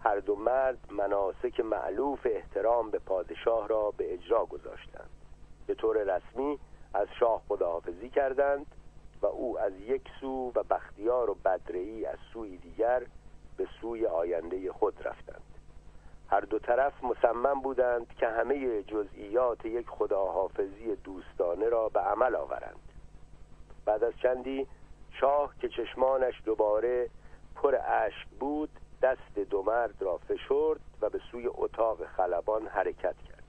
[0.00, 5.10] هر دو مرد مناسک معلوف احترام به پادشاه را به اجرا گذاشتند.
[5.66, 6.58] به طور رسمی
[6.94, 8.66] از شاه خداحافظی کردند
[9.22, 13.02] و او از یک سو و بختیار و بدرهی از سوی دیگر
[13.56, 15.42] به سوی آینده خود رفتند.
[16.28, 22.92] هر دو طرف مصمم بودند که همه جزئیات یک خداحافظی دوستانه را به عمل آورند.
[23.84, 24.66] بعد از چندی
[25.20, 27.10] شاه که چشمانش دوباره
[27.56, 28.70] پر اشک بود
[29.02, 33.42] دست دو مرد را فشرد و به سوی اتاق خلبان حرکت کرد.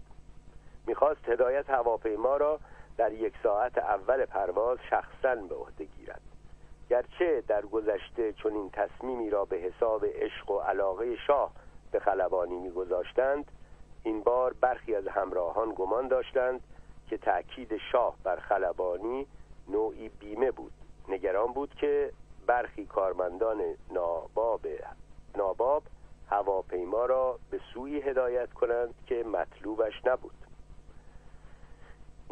[0.88, 2.60] می‌خواست هدایت هواپیما را
[2.98, 6.22] در یک ساعت اول پرواز شخصا به عهده گیرد.
[6.90, 11.52] گرچه در گذشته چنین تصمیمی را به حساب عشق و علاقه شاه
[11.91, 13.52] به خلبانی میگذاشتند
[14.03, 16.61] این بار برخی از همراهان گمان داشتند
[17.10, 19.28] که تأکید شاه بر خلبانی
[19.68, 20.74] نوعی بیمه بود.
[21.10, 22.11] نگران بود که
[22.48, 23.61] برخی کارمندان
[23.91, 24.61] ناباب
[25.38, 25.84] ناباب
[26.30, 30.43] هواپیما را به سوی هدایت کنند که مطلوبش نبود.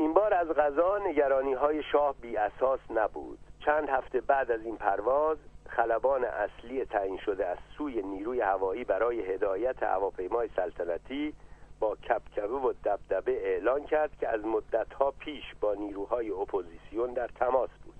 [0.01, 3.39] این بار از قضا نگرانی های شاه بی اساس نبود.
[3.65, 5.37] چند هفته بعد از این پرواز
[5.69, 11.33] خلبان اصلی تعیین شده از سوی نیروی هوایی برای هدایت هواپیمای سلطنتی
[11.79, 17.69] با کبکبه و دبدبه اعلان کرد که از مدتها پیش با نیروهای اپوزیسیون در تماس
[17.85, 17.95] بود.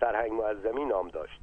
[0.00, 1.40] سرهنگ معظمی نام داشت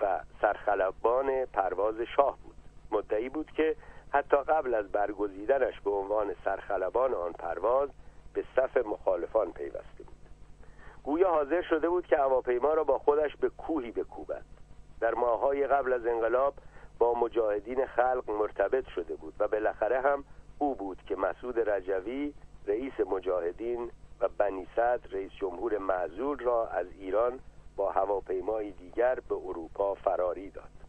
[0.00, 2.56] و سرخلبان پرواز شاه بود.
[2.90, 3.76] مدعی بود که
[4.10, 7.88] حتی قبل از برگزیدنش به عنوان سرخلبان آن پرواز
[8.40, 10.16] به صف مخالفان پیوسته بود.
[11.02, 14.44] گویا حاضر شده بود که هواپیما را با خودش به کوهی بکوبد.
[15.00, 16.54] در ماههای قبل از انقلاب
[16.98, 20.24] با مجاهدین خلق مرتبط شده بود و بالاخره هم
[20.58, 22.34] او بود که مسعود رجوی
[22.66, 23.90] رئیس مجاهدین
[24.20, 27.40] و بنی صدر رئیس جمهور معزول را از ایران
[27.76, 30.79] با هواپیمای دیگر به اروپا فراری داد.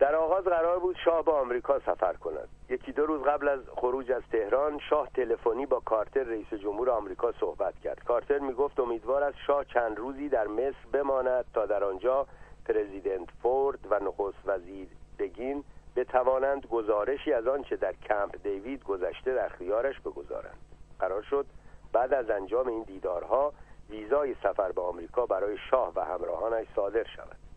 [0.00, 2.48] در آغاز قرار بود شاه با آمریکا سفر کند.
[2.68, 7.32] یکی دو روز قبل از خروج از تهران شاه تلفنی با کارتر رئیس جمهور آمریکا
[7.32, 8.04] صحبت کرد.
[8.04, 12.26] کارتر می‌گفت امیدوار است شاه چند روزی در مصر بماند تا در آنجا
[12.66, 15.64] پرزیدنت فورد و نخست وزیر بگین
[15.96, 20.58] بتوانند گزارشی از آنچه در کمپ دیوید گذشته در خیارش بگذارند.
[21.00, 21.46] قرار شد
[21.92, 23.52] بعد از انجام این دیدارها
[23.90, 27.49] ویزای سفر به آمریکا برای شاه و همراهانش صادر شود.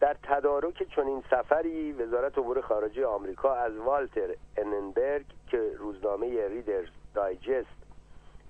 [0.00, 7.80] در تدارک چنین سفری وزارت امور خارجه آمریکا از والتر اننبرگ که روزنامه ریدرز دایجست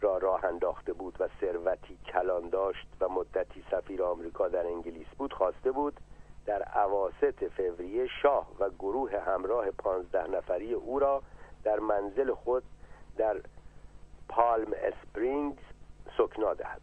[0.00, 5.32] را راه انداخته بود و ثروتی کلان داشت و مدتی سفیر آمریکا در انگلیس بود
[5.32, 6.00] خواسته بود
[6.46, 11.22] در عواست فوریه شاه و گروه همراه پانزده نفری او را
[11.64, 12.62] در منزل خود
[13.16, 13.40] در
[14.28, 15.62] پالم اسپرینگز
[16.18, 16.80] سکنا دهد.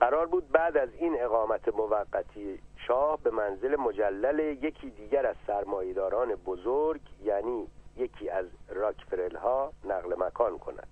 [0.00, 6.34] قرار بود بعد از این اقامت موقتی شاه به منزل مجلل یکی دیگر از سرمایداران
[6.34, 7.66] بزرگ یعنی
[7.96, 10.88] یکی از راکفرل ها نقل مکان کند.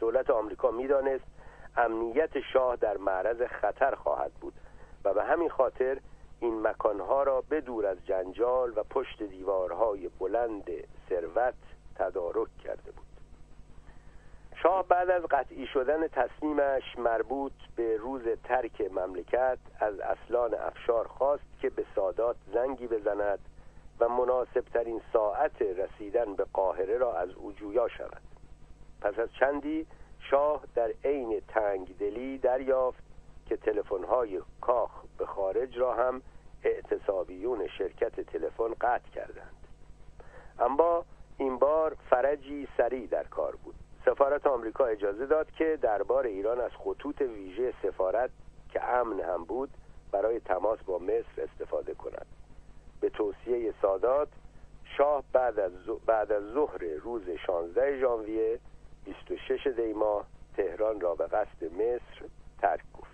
[0.00, 1.24] دولت آمریکا می‌دانست
[1.76, 4.54] امنیت شاه در معرض خطر خواهد بود
[5.04, 5.98] و به همین خاطر
[6.40, 10.70] این مکانها را بدور از جنجال و پشت دیوارهای بلند
[11.08, 11.54] ثروت
[11.96, 13.11] تدارک کرده بود.
[14.62, 21.44] شاه بعد از قطعی شدن تصمیمش مربوط به روز ترک مملکت از اصلان افشار خواست
[21.60, 23.38] که به سادات زنگی بزند
[24.00, 28.22] و مناسبترین ساعت رسیدن به قاهره را از او جویا شود.
[29.00, 29.86] پس از چندی
[30.30, 33.02] شاه در عین تنگ دلی دریافت
[33.46, 36.22] که تلفن‌های کاخ به خارج را هم
[36.64, 39.66] اعتصابیون شرکت تلفن قطع کردند.
[40.58, 41.04] اما
[41.38, 43.81] این بار فرجی سریع در کار بود.
[44.04, 48.30] سفارت آمریکا اجازه داد که دربار ایران از خطوط ویژه سفارت
[48.72, 49.70] که امن هم بود
[50.12, 52.26] برای تماس با مصر استفاده کند.
[53.00, 54.28] به توصیه سادات
[54.96, 55.72] شاه بعد از,
[56.06, 58.58] بعد از ظهر روز 16 ژانویه
[59.04, 60.24] 26 دیما
[60.56, 62.26] تهران را به قصد مصر
[62.60, 63.11] ترک گفت.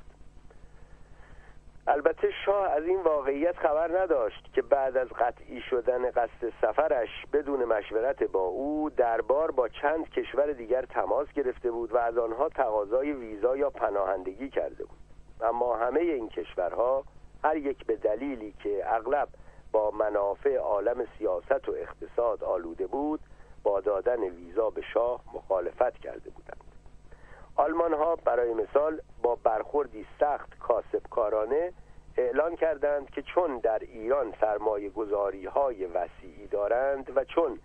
[1.91, 7.65] البته شاه از این واقعیت خبر نداشت که بعد از قطعی شدن قصد سفرش بدون
[7.65, 13.13] مشورت با او دربار با چند کشور دیگر تماس گرفته بود و از آنها تقاضای
[13.13, 14.99] ویزا یا پناهندگی کرده بود.
[15.41, 17.05] اما همه این کشورها
[17.45, 19.29] هر یک به دلیلی که اغلب
[19.73, 23.21] با منافع عالم سیاست و اقتصاد آلوده بود
[23.63, 26.68] با دادن ویزا به شاه مخالفت کرده بودند.
[27.59, 31.73] آلمان ها برای مثال با برخوردی سخت کاسبکارانه
[32.17, 37.59] اعلان کردند که چون در ایران سرمایه گذاری های وسیعی دارند و چون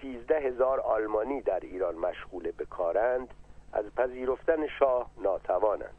[0.00, 3.34] سیزده هزار آلمانی در ایران مشغول به کارند
[3.72, 5.94] از پذیرفتن شاه ناتوانند.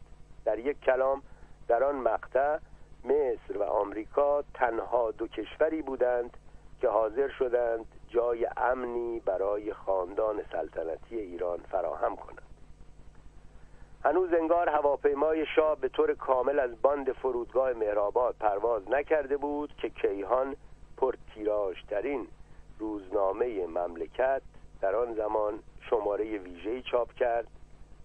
[0.45, 1.21] در یک کلام
[1.67, 2.57] در آن مقطع
[3.03, 6.37] مصر و آمریکا تنها دو کشوری بودند
[6.81, 12.48] که حاضر شدند جای امنی برای خاندان سلطنتی ایران فراهم کنند.
[14.03, 19.89] هنوز انگار هواپیمای شاه به طور کامل از باند فرودگاه مهرآباد پرواز نکرده بود که
[19.89, 20.55] کیهان
[20.97, 22.27] پرتیراژترین
[22.79, 24.41] روزنامه مملکت
[24.81, 25.59] در آن زمان
[25.89, 27.47] شماره ویژه‌ای چاپ کرد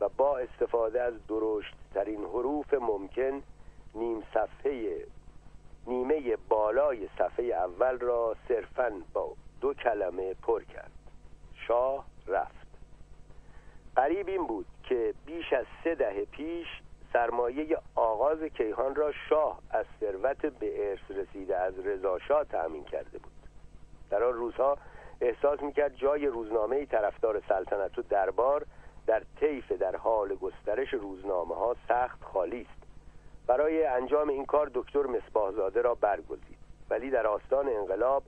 [0.00, 3.42] و با استفاده از درشتترین حروف ممکن
[3.94, 5.06] نیم صفحه
[5.86, 10.90] نیمه بالای صفحه اول را صرفا با دو کلمه پر کرد.
[11.54, 12.66] شاه رفت.
[13.96, 16.66] قریب این بود که بیش از سه دهه پیش
[17.12, 23.32] سرمایه آغاز کیهان را شاه از ثروت به ارث رسیده از رضاشاه تأمین کرده بود.
[24.10, 24.78] در آن روزها
[25.20, 28.66] احساس می‌کرد جای روزنامه طرفدار سلطنت و دربار
[29.06, 32.84] در طیف در حال گسترش روزنامه ها سخت خالی است.
[33.46, 36.58] برای انجام این کار دکتر مصباحزاده را برگزید.
[36.90, 38.22] ولی در آستان انقلاب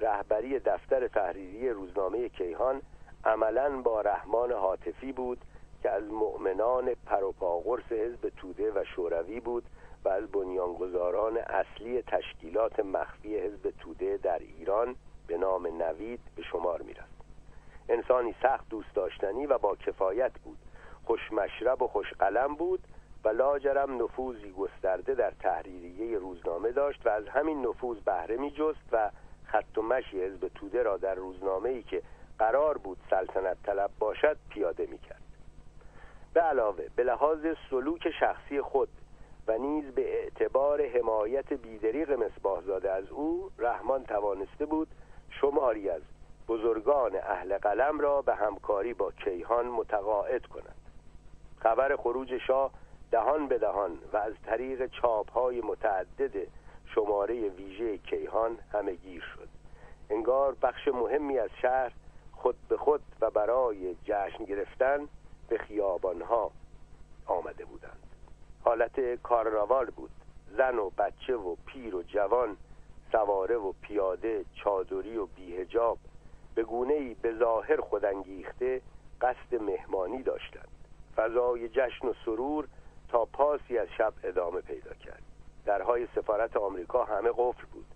[0.00, 2.82] رهبری دفتر تحریری روزنامه کیهان
[3.24, 5.38] عملا با رحمان حاطفی بود
[5.82, 9.64] که از مؤمنان پروپاگرس حزب توده و شوروی بود
[10.04, 14.96] و از بنیانگذاران اصلی تشکیلات مخفی حزب توده در ایران
[15.26, 17.22] به نام نوید به شمار می رفت.
[17.88, 20.58] انسانی سخت دوست داشتنی و با کفایت بود
[21.04, 22.80] خوشمشرب و خوشقلم بود
[23.24, 28.88] و لاجرم نفوذی گسترده در تحریریه روزنامه داشت و از همین نفوذ بهره می جست
[28.92, 29.10] و
[29.44, 32.02] خط و مشی حزب توده را در روزنامه ای که
[32.38, 35.21] قرار بود سلطنت طلب باشد پیاده می کرد
[36.34, 38.88] به علاوه به لحاظ سلوک شخصی خود
[39.46, 44.88] و نیز به اعتبار حمایت بیدریق مصباحزاده از او رحمان توانسته بود
[45.30, 46.02] شماری از
[46.48, 50.74] بزرگان اهل قلم را به همکاری با کیهان متقاعد کند.
[51.58, 52.70] خبر خروج شاه
[53.10, 56.48] دهان به دهان و از طریق چاپ های متعدد
[56.94, 59.48] شماره ویژه کیهان همه گیر شد.
[60.10, 61.92] انگار بخش مهمی از شهر
[62.32, 65.08] خود به خود و برای جشن گرفتن
[65.48, 66.50] به خیابانها
[67.26, 67.98] آمده بودند.
[68.64, 70.10] حالت کارناوال بود.
[70.56, 72.56] زن و بچه و پیر و جوان
[73.12, 75.98] سواره و پیاده چادری و بیهجاب
[76.54, 78.80] به گونه ای به ظاهر خودانگیخته
[79.20, 80.68] قصد مهمانی داشتند.
[81.16, 82.68] فضای جشن و سرور
[83.08, 85.22] تا پاسی از شب ادامه پیدا کرد.
[85.64, 87.86] درهای سفارت آمریکا همه قفل بود.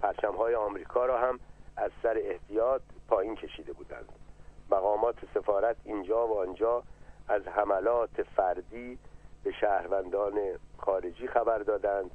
[0.00, 1.40] پرچمهای آمریکا را هم
[1.76, 4.08] از سر احتیاط پایین کشیده بودند.
[4.70, 6.82] مقامات سفارت اینجا و آنجا
[7.28, 8.98] از حملات فردی
[9.44, 10.40] به شهروندان
[10.78, 12.10] خارجی خبر دادند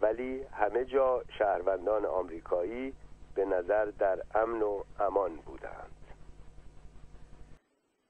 [0.00, 2.94] ولی همه جا شهروندان آمریکایی
[3.34, 5.96] به نظر در امن و امان بودند.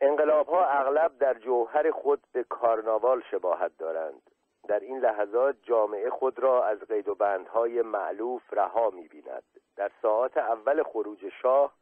[0.01, 4.23] انقلاب ها اغلب در جوهر خود به کارناوال شباهت دارند.
[4.69, 9.43] در این لحظات جامعه خود را از قید و بندهای معلوف رها می بیند
[9.77, 11.73] در ساعات اول خروج شاه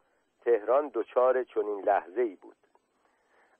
[0.41, 2.55] تهران دچار چنین لحظه ای بود.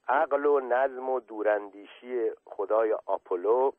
[0.08, 3.72] عقل و نظم و دوراندیشی خدای آپولو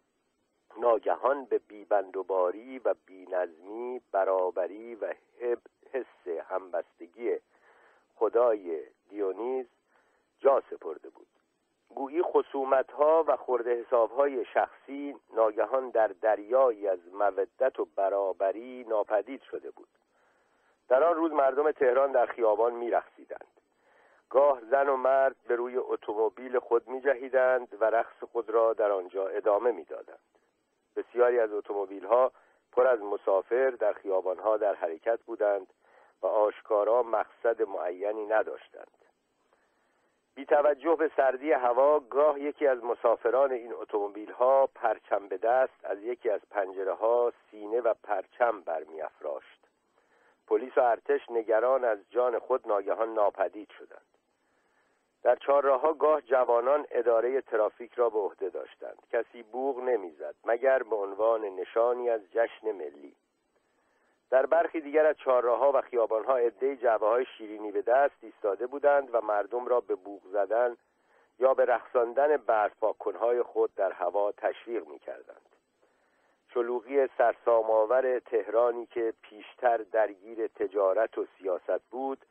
[0.77, 5.13] ناگهان به بیبندوباری و بینظمی برابری و
[5.91, 7.37] حس همبستگی
[8.15, 9.65] خدای دیونیز
[10.39, 11.27] جا سپرده بود.
[11.95, 18.85] گویی خصومت ها و خورده حساب های شخصی ناگهان در دریایی از مودت و برابری
[18.87, 19.87] ناپدید شده بود.
[20.87, 23.47] در آن روز مردم تهران در خیابان میرقصیدند.
[24.29, 28.91] گاه زن و مرد به روی اتومبیل خود می جهیدند و رقص خود را در
[28.91, 30.19] آنجا ادامه می‌دادند.
[30.95, 32.31] بسیاری از اتومبیل ها
[32.71, 35.67] پر از مسافر در خیابان ها در حرکت بودند
[36.21, 38.87] و آشکارا مقصد معینی نداشتند.
[40.35, 45.85] بی توجه به سردی هوا گاه یکی از مسافران این اتومبیل ها پرچم به دست
[45.85, 49.62] از یکی از پنجره ها سینه و پرچم برمیافراشت.
[50.47, 54.05] پلیس و ارتش نگران از جان خود ناگهان ناپدید شدند.
[55.23, 58.97] در چهارراهها گاه جوانان اداره ترافیک را به عهده داشتند.
[59.11, 63.15] کسی بوغ نمی‌زد مگر به عنوان نشانی از جشن ملی.
[64.29, 69.09] در برخی دیگر از چهارراهها و خیابانها عدهای جعبه های شیرینی به دست ایستاده بودند
[69.15, 70.77] و مردم را به بوغ زدن
[71.39, 72.83] یا به رقصاندن برف
[73.43, 75.52] خود در هوا تشویق می کردند.
[76.53, 82.25] شلوغی سرسامآور تهرانی که پیشتر درگیر تجارت و سیاست بود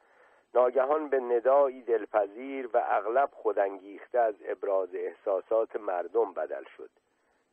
[0.55, 6.91] ناگهان به ندایی دلپذیر و اغلب خودانگیخته از ابراز احساسات مردم بدل شد.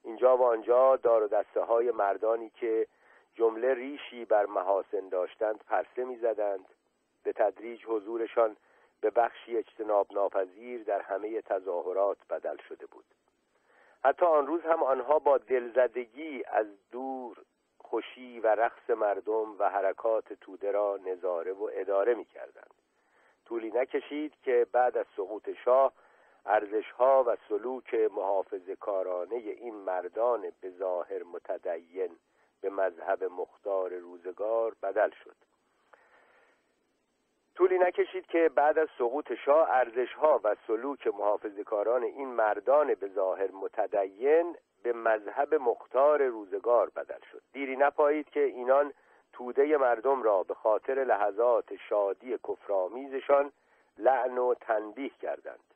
[0.04, 2.88] اینجا و آنجا دار و دسته های مردانی که
[3.34, 6.66] جمله ریشی بر محاسن داشتند پرسه می‌زدند.
[7.24, 8.56] به تدریج حضورشان
[9.02, 13.06] به بخشی اجتناب ناپذیر در همه تظاهرات بدل شده بود.
[14.04, 17.38] حتی آن روز هم آنها با دلزدگی از دور
[17.78, 22.74] خوشی و رقص مردم و حرکات توده را نظاره و اداره می کردند.
[23.46, 25.94] طولی نکشید که بعد از سقوط شاه
[26.46, 32.18] ارزشها و سلوک محافظ کارانه این مردان به ظاهر متدین
[32.62, 35.36] به مذهب مختار روزگار بدل شد
[37.60, 43.52] طولی نکشید که بعد از سقوط شاه ارزشها و سلوک محافظکاران این مردان به ظاهر
[43.52, 47.42] متدین به مذهب مختار روزگار بدل شد.
[47.54, 48.94] دیری نپایید که اینان
[49.34, 53.52] توده مردم را به خاطر لحظات شادی کفرآمیزشان
[53.98, 55.74] لعن و تنبیه کردند.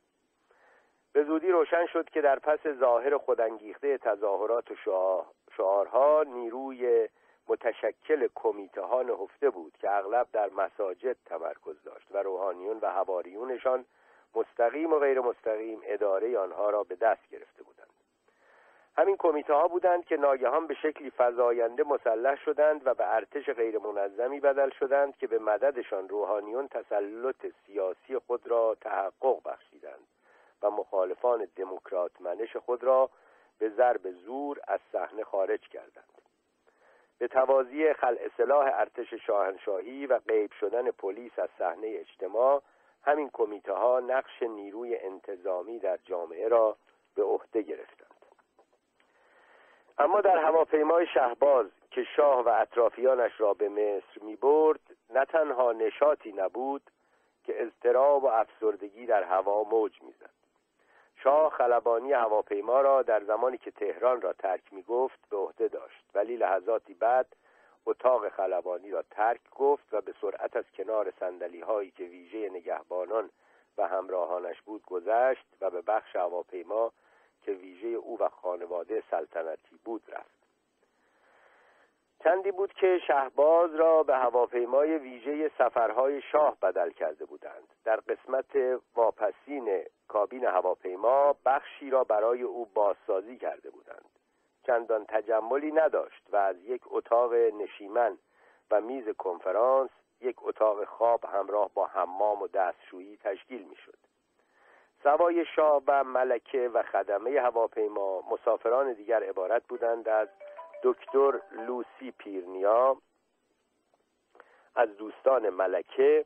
[1.13, 5.25] به زودی روشن شد که در پس ظاهر خودانگیخته تظاهرات و
[5.57, 7.07] شعارها نیروی
[7.47, 13.85] متشکل کمیته ها نهفته بود که اغلب در مساجد تمرکز داشت و روحانیون و حواریونشان
[14.35, 17.87] مستقیم و غیر مستقیم اداره آنها را به دست گرفته بودند.
[18.97, 23.79] همین کمیته ها بودند که ناگهان به شکلی فزاینده مسلح شدند و به ارتش غیر
[23.79, 30.07] منظمی بدل شدند که به مددشان روحانیون تسلط سیاسی خود را تحقق بخشیدند
[30.61, 33.09] و مخالفان دموکرات منش خود را
[33.59, 36.22] به ضرب زور از صحنه خارج کردند.
[37.19, 42.61] به توازی خلع سلاح ارتش شاهنشاهی و غیب شدن پلیس از صحنه اجتماع
[43.03, 46.77] همین کمیته ها نقش نیروی انتظامی در جامعه را
[47.15, 48.07] به عهده گرفتند.
[49.97, 54.79] اما در هواپیمای شهباز که شاه و اطرافیانش را به مصر می برد
[55.09, 56.81] نه تنها نشاطی نبود
[57.43, 60.42] که اضطراب و افسردگی در هوا موج می‌زد.
[61.23, 66.05] شاه خلبانی هواپیما را در زمانی که تهران را ترک می گفت به عهده داشت.
[66.13, 67.27] ولی لحظاتی بعد
[67.85, 73.29] اتاق خلبانی را ترک گفت و به سرعت از کنار سندلی هایی که ویژه نگهبانان
[73.77, 76.91] و همراهانش بود گذشت و به بخش هواپیما
[77.41, 80.42] که ویژه او و خانواده سلطنتی بود رفت.
[82.23, 88.79] چندی بود که شهباز را به هواپیمای ویژه سفرهای شاه بدل کرده بودند در قسمت
[88.95, 94.09] واپسین کابین هواپیما بخشی را برای او بازسازی کرده بودند
[94.67, 98.17] چندان تجملی نداشت و از یک اتاق نشیمن
[98.71, 99.89] و میز کنفرانس
[100.21, 103.97] یک اتاق خواب همراه با حمام و دستشویی تشکیل می‌شد.
[105.03, 110.27] سوای شاه و ملکه و خدمه هواپیما مسافران دیگر عبارت بودند از
[110.83, 112.97] دکتر لوسی پیرنیا
[114.75, 116.25] از دوستان ملکه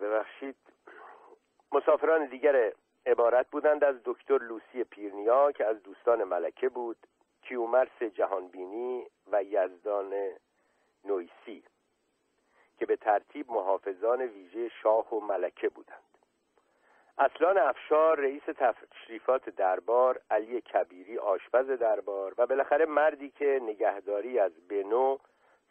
[0.00, 0.56] ببخشید
[1.72, 2.72] مسافران دیگر
[3.06, 6.96] عبارت بودند از دکتر لوسی پیرنیا که از دوستان ملکه بود
[7.42, 10.30] کیومرس جهانبینی و یزدان
[11.04, 11.64] نویسی
[12.78, 16.13] که به ترتیب محافظان ویژه شاه و ملکه بودند.
[17.18, 24.52] اصلان افشار رئیس تشریفات دربار علی کبیری آشپز دربار و بالاخره مردی که نگهداری از
[24.68, 25.18] بنو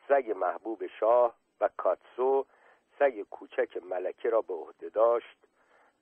[0.07, 2.45] سگ محبوب شاه و کاتسو
[2.99, 5.37] سگ کوچک ملکه را به عهده داشت.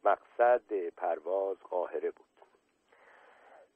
[0.04, 2.31] مقصد پرواز قاهره بود.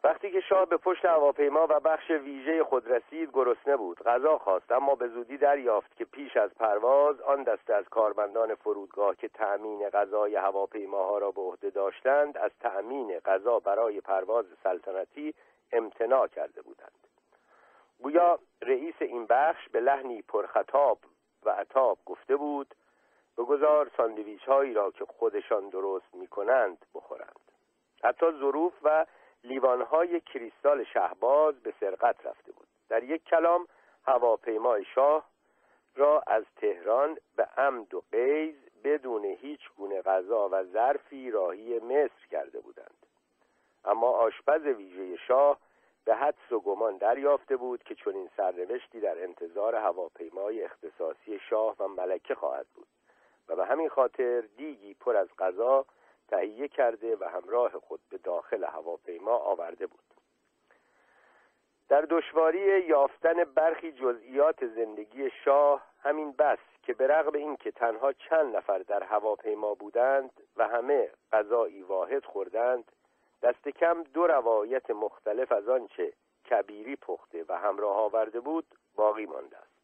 [0.05, 4.71] وقتی که شاه به پشت هواپیما و بخش ویژه خود رسید گرسنه بود غذا خواست
[4.71, 9.89] اما به زودی دریافت که پیش از پرواز آن دسته از کارمندان فرودگاه که تأمین
[9.89, 15.33] غذای هواپیماها را به عهده داشتند از تأمین غذا برای پرواز سلطنتی
[15.71, 17.07] امتناع کرده بودند.
[17.99, 20.97] گویا رئیس این بخش به لحنی پرخطاب
[21.45, 22.75] و عطاب گفته بود
[23.37, 27.39] بگذار ساندویچ هایی را که خودشان درست می کنند بخورند.
[28.03, 29.05] حتی ظروف و
[29.45, 32.67] لیوانهای کریستال شهباز به سرقت رفته بود.
[32.89, 33.67] در یک کلام
[34.03, 35.25] هواپیمای شاه
[35.95, 42.27] را از تهران به عمد و قیز بدون هیچ گونه غذا و ظرفی راهی مصر
[42.31, 43.05] کرده بودند.
[43.85, 45.59] اما آشپز ویژه شاه
[46.05, 51.87] به حدس و گمان دریافته بود که چنین سرنوشتی در انتظار هواپیمای اختصاصی شاه و
[51.87, 52.87] ملکه خواهد بود
[53.47, 55.85] و به همین خاطر دیگی پر از غذا
[56.27, 60.03] تهیه کرده و همراه خود به داخل هواپیما آورده بود.
[61.89, 68.55] در دشواری یافتن برخی جزئیات زندگی شاه همین بس که به رغم اینکه تنها چند
[68.55, 72.91] نفر در هواپیما بودند و همه غذایی واحد خوردند
[73.41, 76.13] دست کم دو روایت مختلف از آنچه
[76.49, 78.65] کبیری پخته و همراه آورده بود
[78.95, 79.75] باقی مانده است.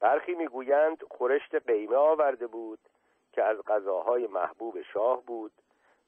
[0.00, 2.78] برخی می‌گویند خورشت قیمه آورده بود
[3.36, 5.52] که از غذاهای محبوب شاه بود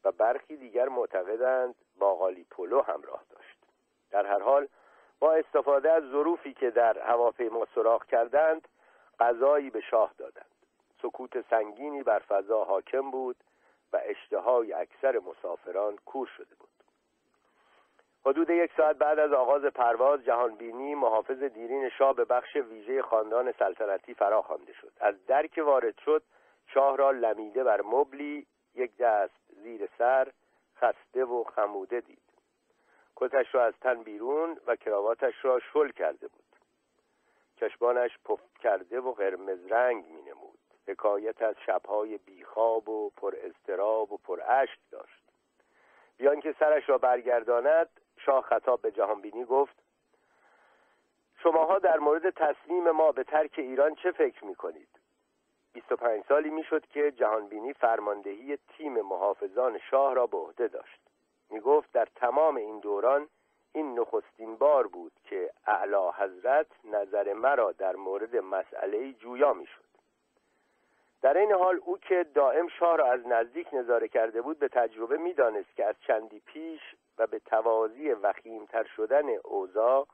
[0.04, 3.58] و برخی دیگر معتقدند باقالی پلو همراه داشت.
[4.10, 4.68] در هر حال
[5.20, 8.68] با استفاده از ظروفی که در هواپیما سراغ کردند
[9.20, 10.50] غذایی به شاه دادند.
[11.02, 13.36] سکوت سنگینی بر فضا حاکم بود
[13.92, 16.68] و اشتهای اکثر مسافران کور شده بود.
[18.26, 23.52] حدود یک ساعت بعد از آغاز پرواز جهانبینی محافظ دیرین شاه به بخش ویژه خاندان
[23.52, 24.92] سلطنتی فرا خوانده شد.
[25.00, 26.22] از درک وارد شد
[26.74, 30.32] شاه را لمیده بر مبلی یک دست زیر سر
[30.76, 32.22] خسته و خموده دید.
[33.16, 36.44] کتش را از تن بیرون و کراواتش را شل کرده بود.
[37.56, 40.58] چشمانش پف کرده و قرمز رنگ می نمود.
[40.88, 45.24] حکایت از شبهای بیخواب و پر استراب و پر اشک داشت.
[46.16, 49.82] بیان که سرش را برگرداند شاه خطاب به جهانبینی گفت
[51.42, 54.88] شماها در مورد تصمیم ما به ترک ایران چه فکر می کنید؟
[55.78, 61.00] 25 سالی می‌شد که جهانبینی فرماندهی تیم محافظان شاه را به عهده داشت.
[61.50, 63.28] می گفت در تمام این دوران
[63.72, 69.84] این نخستین بار بود که اعلی حضرت نظر مرا در مورد مسئله جویا می‌شد.
[71.22, 75.16] در این حال او که دائم شاه را از نزدیک نظاره کرده بود به تجربه
[75.16, 76.80] می‌دانست که از چندی پیش
[77.18, 80.06] و به توازی وخیمتر شدن اوضاع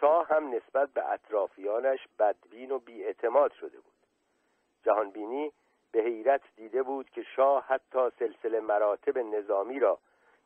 [0.00, 3.99] شاه هم نسبت به اطرافیانش بدبین و بیاعتماد شده بود.
[4.84, 5.52] جهانبینی
[5.92, 9.98] به حیرت دیده بود که شاه حتی سلسله مراتب نظامی را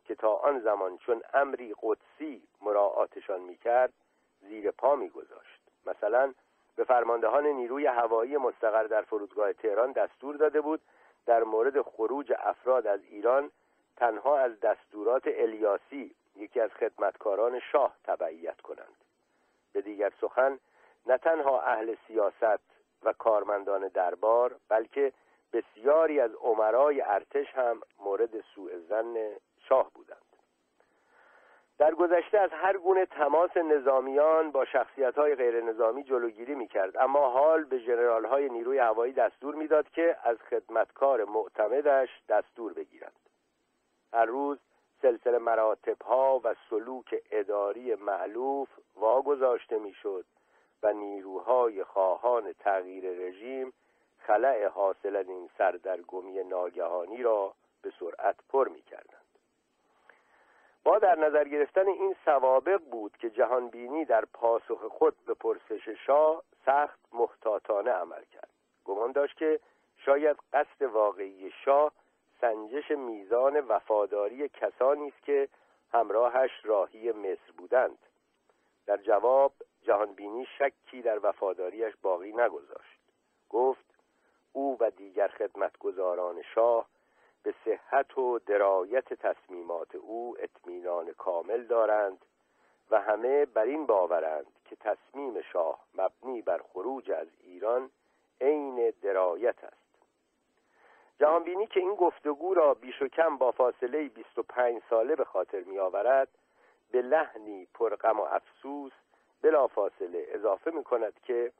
[0.04, 3.92] که تا آن زمان چون امری قدسی مراعاتشان می‌کرد
[4.40, 5.60] زیر پا میگذاشت.
[5.86, 6.34] مثلا
[6.76, 10.80] به فرماندهان نیروی هوایی مستقر در فرودگاه تهران دستور داده بود
[11.26, 13.50] در مورد خروج افراد از ایران
[13.96, 18.96] تنها از دستورات الیاسی یکی از خدمتکاران شاه تبعیت کنند.
[19.72, 20.58] به دیگر سخن
[21.06, 22.73] نه تنها اهل سیاست
[23.04, 25.12] و کارمندان دربار بلکه
[25.52, 29.14] بسیاری از عمرای ارتش هم مورد سوء زن
[29.68, 30.18] شاه بودند.
[31.78, 36.96] در گذشته از هر گونه تماس نظامیان با شخصیت های غیر نظامی جلوگیری می کرد
[36.96, 43.28] اما حال به جنرال های نیروی هوایی دستور می‌داد که از خدمتکار معتمدش دستور بگیرند.
[44.12, 44.58] هر روز
[45.02, 50.24] سلسله مراتب ها و سلوک اداری معلوف واگذاشته می‌شد
[50.84, 53.72] و نیروهای خواهان تغییر رژیم
[54.18, 59.24] خلع حاصل این سردرگمی ناگهانی را به سرعت پر می کردند.
[60.84, 66.42] با در نظر گرفتن این سوابق بود که جهانبینی در پاسخ خود به پرسش شاه
[66.66, 68.50] سخت محتاطانه عمل کرد
[68.84, 69.60] گمان داشت که
[69.96, 71.92] شاید قصد واقعی شاه
[72.40, 75.48] سنجش میزان وفاداری کسانی است که
[75.92, 77.98] همراهش راهی مصر بودند
[78.86, 79.52] در جواب
[79.84, 83.00] جهانبینی شکی در وفاداریش باقی نگذاشت.
[83.50, 83.94] گفت
[84.52, 86.88] او و دیگر خدمتگزاران شاه
[87.42, 92.24] به صحت و درایت تصمیمات او اطمینان کامل دارند
[92.90, 97.90] و همه بر این باورند که تصمیم شاه مبنی بر خروج از ایران
[98.40, 99.84] عین درایت است.
[101.20, 105.78] جهانبینی که این گفتگو را بیش و کم با فاصله 25 ساله به خاطر می
[105.78, 106.28] آورد
[106.90, 108.92] به لحنی پرغم و افسوس
[109.44, 111.52] بلا فاصله اضافه می کند که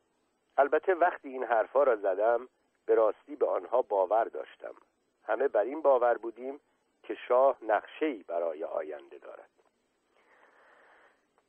[0.56, 2.48] البته وقتی این حرفها را زدم
[2.86, 4.74] به راستی به آنها باور داشتم.
[5.24, 6.61] همه بر این باور بودیم
[7.02, 9.51] که شاه نقشه‌ای برای آینده دارد.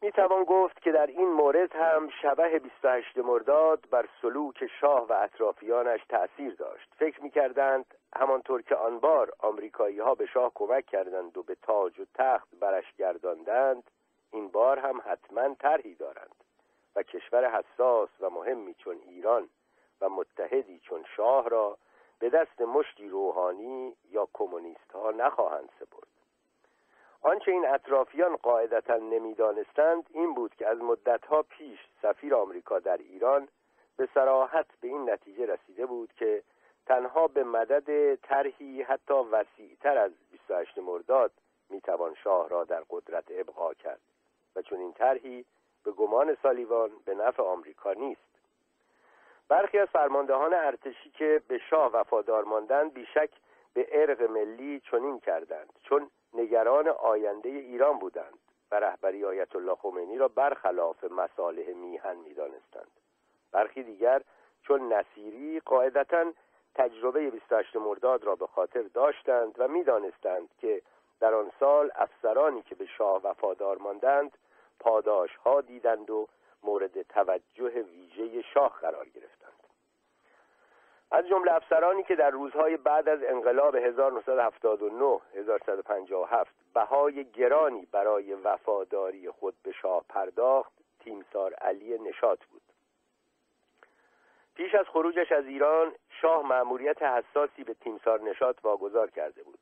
[0.02, 5.14] می توان گفت که در این مورد هم شبه 28 مرداد بر سلوک شاه و
[5.14, 6.94] اطرافیانش تأثیر داشت.
[6.98, 7.86] فکر می کردند
[8.16, 12.48] همانطور که آن بار آمریکایی ها به شاه کمک کردند و به تاج و تخت
[12.60, 13.84] برش گرداندند
[14.36, 16.36] این بار هم حتما طرحی دارند
[16.96, 19.50] و کشور حساس و مهمی چون ایران
[20.02, 21.78] و متحدی چون شاه را
[22.20, 26.08] به دست مشتی روحانی یا کمونیست ها نخواهند سپرد.
[27.22, 33.48] آنچه این اطرافیان قاعدتا نمی‌دانستند این بود که از مدتها پیش سفیر آمریکا در ایران
[33.98, 36.44] به سراحت به این نتیجه رسیده بود که
[36.86, 41.32] تنها به مدد طرحی حتی وسیعتر از 28 مرداد
[41.70, 44.02] می‌توان شاه را در قدرت ابقا کرد.
[44.56, 45.46] و چون این طرحی
[45.84, 48.22] به گمان سالیوان به نفع آمریکا نیست.
[49.48, 53.30] برخی از فرماندهان ارتشی که به شاه وفادار ماندند بیشک
[53.74, 58.40] به ارق ملی چنین کردند چون نگران آینده ایران بودند
[58.72, 62.92] و رهبری آیت الله خمینی را برخلاف مصالح میهن می‌دانستند.
[63.52, 64.22] برخی دیگر
[64.62, 66.32] چون نصیری قاعدتا
[66.76, 70.82] تجربه 28 مرداد را به خاطر داشتند و می‌دانستند که
[71.20, 74.38] در آن سال افسرانی که به شاه وفادار ماندند
[74.80, 76.28] پاداش ها دیدند و
[76.64, 79.52] مورد توجه ویژه شاه قرار گرفتند.
[81.12, 89.30] از جمله افسرانی که در روزهای بعد از انقلاب 1979 1157 بهای گرانی برای وفاداری
[89.30, 92.62] خود به شاه پرداخت تیمسار علی نشاط بود.
[94.56, 99.60] پیش از خروجش از ایران شاه مأموریت حساسی به تیمسار نشاط واگذار کرده بود.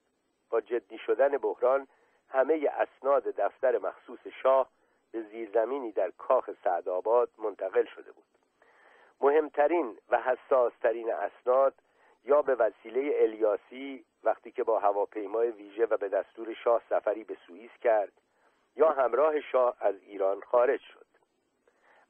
[0.50, 1.88] با جدی شدن بحران
[2.30, 4.70] همه اسناد دفتر مخصوص شاه
[5.14, 8.26] به زیرزمینی در کاخ سعدآباد منتقل شده بود.
[9.22, 11.74] مهمترین و حساسترین اسناد
[12.26, 17.38] یا به وسیله الیاسی وقتی که با هواپیمای ویژه و به دستور شاه سفری به
[17.48, 18.12] سوئیس کرد
[18.76, 21.06] یا همراه شاه از ایران خارج شد.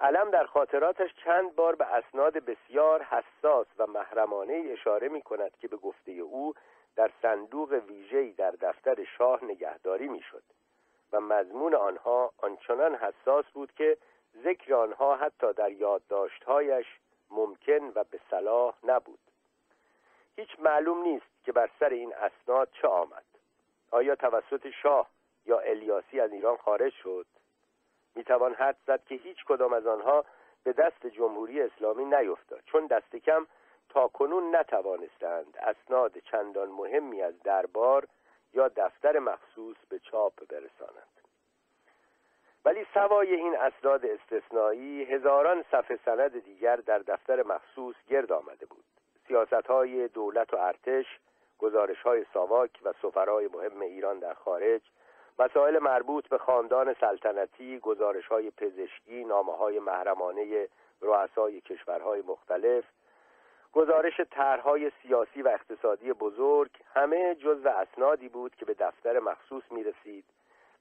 [0.02, 5.68] علم در خاطراتش چند بار به اسناد بسیار حساس و محرمانه اشاره می کند که
[5.68, 6.54] به گفته او
[6.96, 10.44] در صندوق ویژه‌ای در دفتر شاه نگهداری می‌شد
[11.14, 13.98] و مضمون آنها آنچنان حساس بود که
[14.44, 16.86] ذکر آنها حتی در یادداشتهایش
[17.30, 19.20] ممکن و به صلاح نبود.
[20.36, 23.26] هیچ معلوم نیست که بر سر این اسناد چه آمد.
[23.92, 25.10] آیا توسط شاه
[25.46, 27.26] یا الیاسی از ایران خارج شد؟
[28.16, 30.26] می‌توان حد زد که هیچ کدام از آنها
[30.64, 33.48] به دست جمهوری اسلامی نیفتاد چون دست کم
[33.90, 38.08] تا کنون نتوانستند اسناد چندان مهمی از دربار
[38.54, 41.14] یا دفتر مخصوص به چاپ برسانند
[42.66, 48.84] ولی سوای این اسناد استثنایی هزاران صفحه سند دیگر در دفتر مخصوص گرد آمده بود.
[49.28, 51.06] سیاست های دولت و ارتش
[51.60, 54.82] گزارش های ساواک و سفرای مهم ایران در خارج
[55.40, 60.68] مسائل مربوط به خاندان سلطنتی گزارش های پزشکی نامه های محرمانه
[61.02, 62.84] رؤسای کشورهای مختلف
[63.74, 69.84] گزارش طرحهای سیاسی و اقتصادی بزرگ همه جزو اسنادی بود که به دفتر مخصوص می
[69.84, 70.26] رسید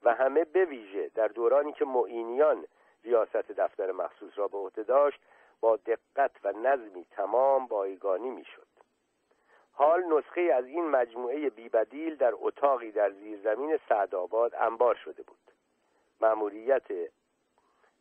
[0.03, 2.65] و همه به ویژه در دورانی که معینیان
[3.05, 5.21] ریاست دفتر مخصوص را به عهده داشت
[5.61, 8.67] با دقت و نظمی تمام بایگانی می‌شد.
[9.73, 15.39] حال نسخه از این مجموعه بیبدیل در اتاقی در زیرزمین سعدآباد انبار شده بود.
[16.21, 16.87] مأموریت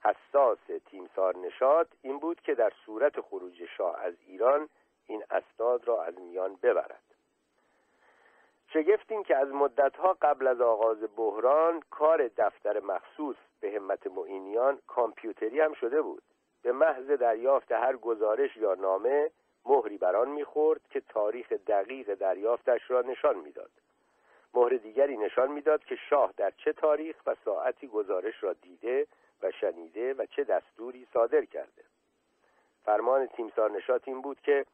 [0.03, 4.69] حساس تیمسار نشاد این بود که در صورت خروج شاه از ایران
[5.11, 7.03] این اسناد را از میان ببرد.
[8.73, 15.59] شگفت که از مدتها قبل از آغاز بحران کار دفتر مخصوص به همت معینیان کامپیوتری
[15.59, 16.23] هم شده بود.
[16.61, 19.31] به محض دریافت هر گزارش یا نامه
[19.65, 23.71] مهری بران می‌خورد که تاریخ دقیق دریافتش را نشان می‌داد.
[24.53, 29.07] مهر دیگری نشان می‌داد که شاه در چه تاریخ و ساعتی گزارش را دیده
[29.41, 31.83] و شنیده و چه دستوری صادر کرده.
[32.85, 34.65] فرمان تیمسار نشات این بود که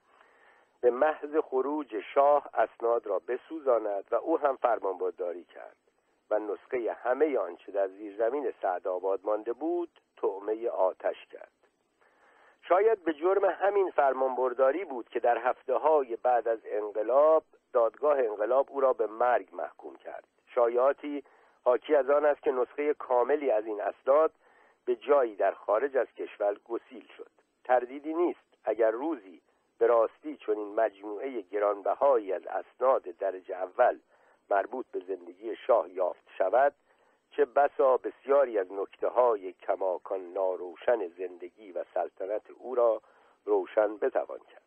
[0.81, 5.77] به محض خروج شاه اسناد را بسوزاند و او هم فرمانبرداری کرد
[6.29, 11.51] و نسخه همه آنچه در زیرزمین سعدآباد مانده بود طعمه آتش کرد.
[12.61, 17.43] شاید به جرم همین فرمانبرداری بود که در هفته های بعد از انقلاب
[17.73, 20.23] دادگاه انقلاب او را به مرگ محکوم کرد.
[20.55, 21.23] شایعاتی
[21.65, 24.31] حاکی از آن است که نسخه کاملی از این اسناد
[24.85, 27.31] به جایی در خارج از کشور گسیل شد.
[27.63, 28.39] تردیدی نیست.
[28.63, 29.41] اگر روزی
[29.77, 33.99] به راستی چون این مجموعه گرانبهایی از اسناد درجه اول
[34.49, 36.73] مربوط به زندگی شاه یافت شود
[37.31, 43.01] چه بسا بسیاری از نکته های کماکان ناروشن زندگی و سلطنت او را
[43.45, 44.61] روشن بتوان کرد.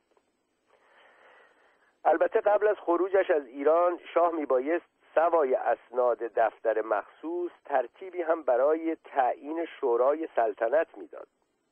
[2.04, 8.96] البته قبل از خروجش از ایران شاه میبایست سوای اسناد دفتر مخصوص ترتیبی هم برای
[9.04, 11.28] تعیین شورای سلطنت می‌داد.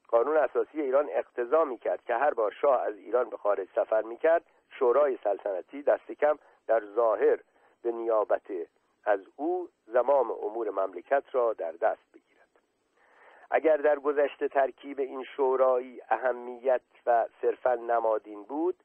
[0.08, 4.42] قانون اساسی ایران اقتضا می‌کرد که هر بار شاه از ایران به خارج سفر می‌کرد
[4.70, 7.38] شورای سلطنتی دست کم در ظاهر
[7.82, 8.50] به نیابت
[9.04, 12.48] از او زمام امور مملکت را در دست بگیرد.
[13.50, 18.76] اگر در گذشته ترکیب این شورایی اهمیت و صرفا نمادین بود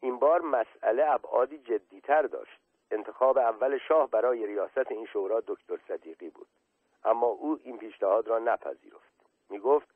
[0.00, 2.60] این بار مسئله ابعادی جدیتر داشت.
[2.90, 6.48] انتخاب اول شاه برای ریاست این شورا دکتر صدیقی بود.
[7.04, 9.12] اما او این پیشنهاد را نپذیرفت.
[9.50, 9.88] می گفت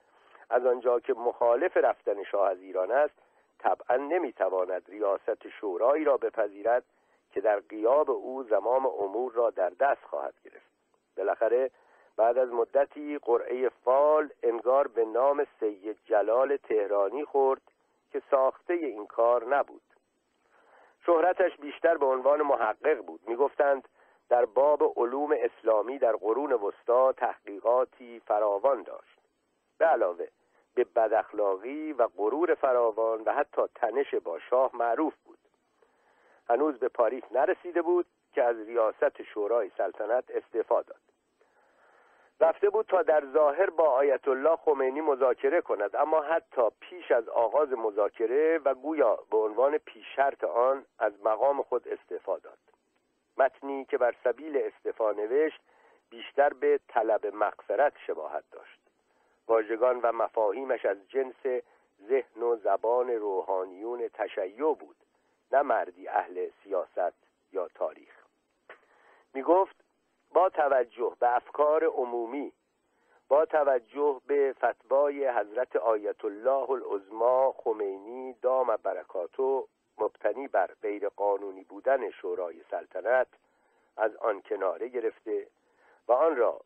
[0.51, 3.15] از آنجا که مخالف رفتن شاه از ایران است
[3.59, 6.85] طبعا نمی‌تواند ریاست شورایی را بپذیرد
[7.33, 10.71] که در قیاب او زمام امور را در دست خواهد گرفت.
[11.17, 11.71] بالاخره
[12.17, 17.63] بعد از مدتی قرعه فال انگار به نام سید جلال تهرانی خورد
[18.13, 19.83] که ساخته این کار نبود.
[21.07, 23.21] شهرتش بیشتر به عنوان محقق بود.
[23.27, 23.89] می‌گفتند
[24.29, 29.16] در باب علوم اسلامی در قرون وسطا تحقیقاتی فراوان داشت.
[29.79, 30.29] به علاوه
[30.75, 35.39] به بداخلاقی و غرور فراوان و حتی تنش با شاه معروف بود.
[36.49, 41.01] هنوز به پاریس نرسیده بود که از ریاست شورای سلطنت استعفا داد.
[42.41, 47.29] رفته بود تا در ظاهر با آیت الله خمینی مذاکره کند اما حتی پیش از
[47.29, 52.59] آغاز مذاکره و گویا به عنوان پیشرت آن از مقام خود استعفا داد.
[53.39, 55.61] متنی که بر سبیل استعفا نوشت
[56.11, 58.86] بیشتر به طلب مغفرت شباهت داشت.
[59.49, 61.63] واژگان و مفاهیمش از جنس
[62.09, 64.97] ذهن و زبان روحانیون تشیع بود
[65.53, 67.15] نه مردی اهل سیاست
[67.53, 68.25] یا تاریخ.
[69.35, 69.77] می گفت
[70.33, 72.53] با توجه به افکار عمومی
[73.29, 79.69] با توجه به فتوای حضرت آیت الله العظما خمینی دام برکاتو
[79.99, 83.27] مبتنی بر غیر قانونی بودن شورای سلطنت
[83.97, 85.47] از آن کناره گرفته
[86.09, 86.61] و آن را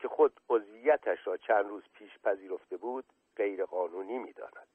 [0.00, 3.04] که خود عضویتش را چند روز پیش پذیرفته بود
[3.36, 4.66] غیر قانونی می‌داند.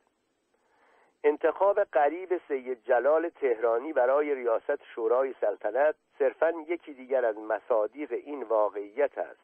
[1.23, 8.43] انتخاب قریب سید جلال تهرانی برای ریاست شورای سلطنت صرفا یکی دیگر از مصادیق این
[8.43, 9.39] واقعیت است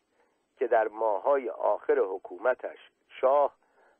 [0.57, 2.77] که در ماهای آخر حکومتش
[3.09, 3.55] شاه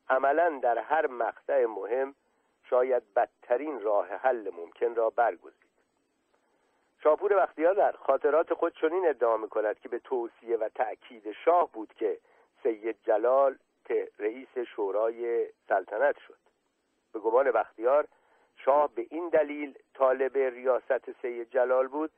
[0.10, 2.16] عملا در هر مقطع مهم
[2.64, 5.71] شاید بدترین راه حل ممکن را برگزید.
[7.04, 11.94] شاپور بختیار در خاطرات خود چنین ادعا می‌کند که به توصیه و تأکید شاه بود
[11.94, 12.18] که
[12.64, 13.58] سید جلال
[14.20, 16.38] رئیس شورای سلطنت شد.
[17.14, 18.08] به گمان بختیار
[18.56, 22.12] شاه به این دلیل طالب ریاست سید جلال بود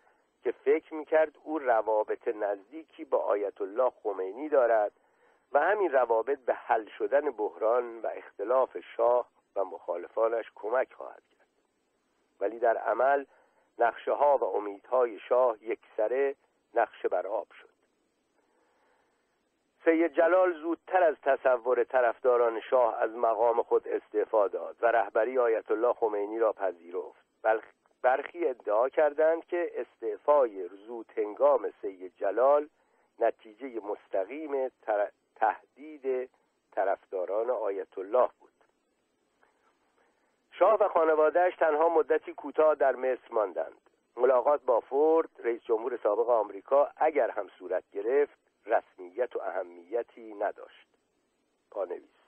[0.43, 4.91] که فکر می‌کرد او روابط نزدیکی با آیت الله خمینی دارد
[5.51, 11.47] و همین روابط به حل شدن بحران و اختلاف شاه و مخالفانش کمک خواهد کرد.
[12.39, 13.25] ولی در عمل
[13.79, 15.57] نقشه ها و امیدهای شاه
[15.97, 16.35] سره
[16.73, 17.69] نقشه بر آب شد.
[19.85, 25.71] سید جلال زودتر از تصور طرفداران شاه از مقام خود استعفا داد و رهبری آیت
[25.71, 27.23] الله خمینی را پذیرفت.
[28.01, 32.69] برخی ادعا کردند که استعفای زود هنگام سید جلال
[33.19, 34.71] نتیجه مستقیم
[35.35, 36.29] تهدید
[36.71, 38.52] طرفداران آیت الله بود.
[40.63, 43.89] شاه و خانوادهش تنها مدتی کوتاه در مصر ماندند.
[44.17, 50.87] ملاقات با فورد رئیس جمهور سابق آمریکا اگر هم صورت گرفت رسمیت و اهمیتی نداشت.
[51.71, 52.19] پانویس.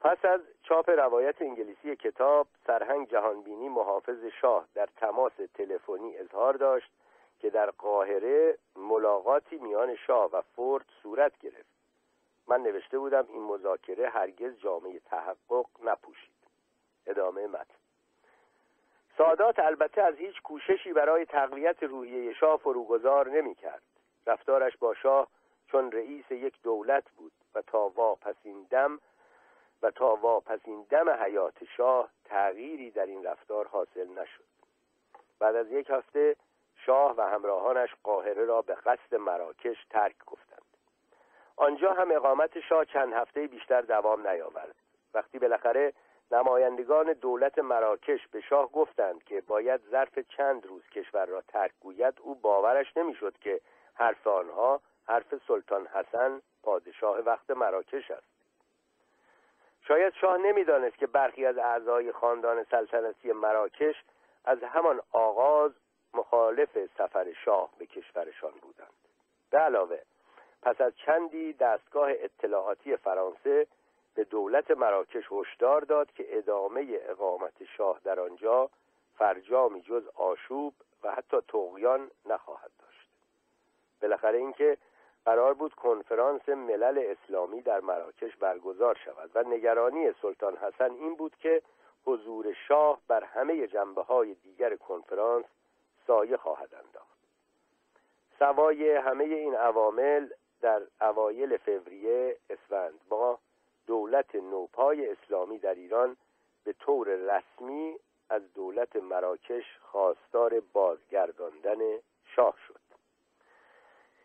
[0.00, 6.90] پس از چاپ روایت انگلیسی کتاب سرهنگ جهانبینی محافظ شاه در تماس تلفنی اظهار داشت
[7.38, 11.70] که در قاهره ملاقاتی میان شاه و فورد صورت گرفت.
[12.48, 16.39] من نوشته بودم این مذاکره هرگز جامعه تحقق نپوشید.
[17.06, 17.74] ادامه متن.
[19.18, 23.82] سادات البته از هیچ کوششی برای تقویت روحیه شاه فروگذار نمی کرد
[24.26, 25.28] رفتارش با شاه
[25.66, 29.00] چون رئیس یک دولت بود و تا واپسین دم
[29.82, 34.44] و تا واپسین دم حیات شاه تغییری در این رفتار حاصل نشد.
[35.38, 36.36] بعد از یک هفته
[36.76, 40.62] شاه و همراهانش قاهره را به قصد مراکش ترک گفتند.
[41.56, 44.74] آنجا هم اقامت شاه چند هفته بیشتر دوام نیاورد.
[45.14, 45.92] وقتی بالاخره
[46.32, 52.14] نمایندگان دولت مراکش به شاه گفتند که باید ظرف چند روز کشور را ترک گوید
[52.20, 53.60] او باورش نمی‌شد که
[53.94, 58.26] حرف آنها حرف سلطان حسن پادشاه وقت مراکش است.
[59.82, 63.94] شاید شاه نمی‌دانست که برخی از اعضای خاندان سلطنتی مراکش
[64.44, 65.72] از همان آغاز
[66.14, 68.92] مخالف سفر شاه به کشورشان بودند.
[69.50, 69.98] به علاوه
[70.62, 73.66] پس از چندی دستگاه اطلاعاتی فرانسه
[74.20, 78.70] به دولت مراکش هشدار داد که ادامه اقامت شاه در آنجا
[79.14, 83.08] فرجامی جز آشوب و حتی تقیان نخواهد داشت.
[84.02, 84.78] بالاخره اینکه
[85.24, 91.36] قرار بود کنفرانس ملل اسلامی در مراکش برگزار شود و نگرانی سلطان حسن این بود
[91.36, 91.62] که
[92.04, 95.46] حضور شاه بر همه جنبه های دیگر کنفرانس
[96.06, 97.18] سایه خواهد انداخت.
[98.38, 100.28] سوای همه این عوامل
[100.60, 103.38] در اوایل فوریه اسفند ما
[103.90, 106.16] دولت نوپای اسلامی در ایران
[106.64, 107.96] به طور رسمی
[108.28, 111.78] از دولت مراکش خواستار بازگرداندن
[112.24, 112.80] شاه شد.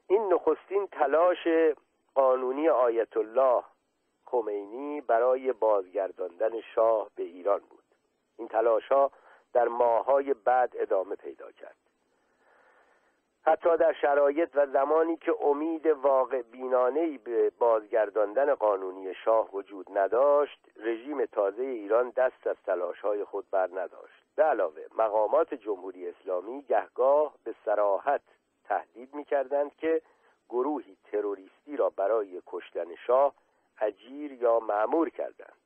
[0.08, 1.48] این نخستین تلاش
[2.16, 3.64] قانونی آیت الله
[4.26, 7.84] خمینی برای بازگرداندن شاه به ایران بود.
[8.38, 9.12] این تلاش ها
[9.54, 11.85] در ماهای بعد ادامه پیدا کرد.
[13.48, 20.60] حتی در شرایط و زمانی که امید واقع بینانهی به بازگرداندن قانونی شاه وجود نداشت
[20.76, 24.24] رژیم تازه ایران دست از تلاشهای خود بر نداشت.
[24.36, 28.22] به علاوه مقامات جمهوری اسلامی گهگاه به سراحت
[28.64, 30.02] تهدید می کردند که
[30.50, 33.34] گروهی تروریستی را برای کشتن شاه
[33.82, 35.58] اجیر یا معمور کردند.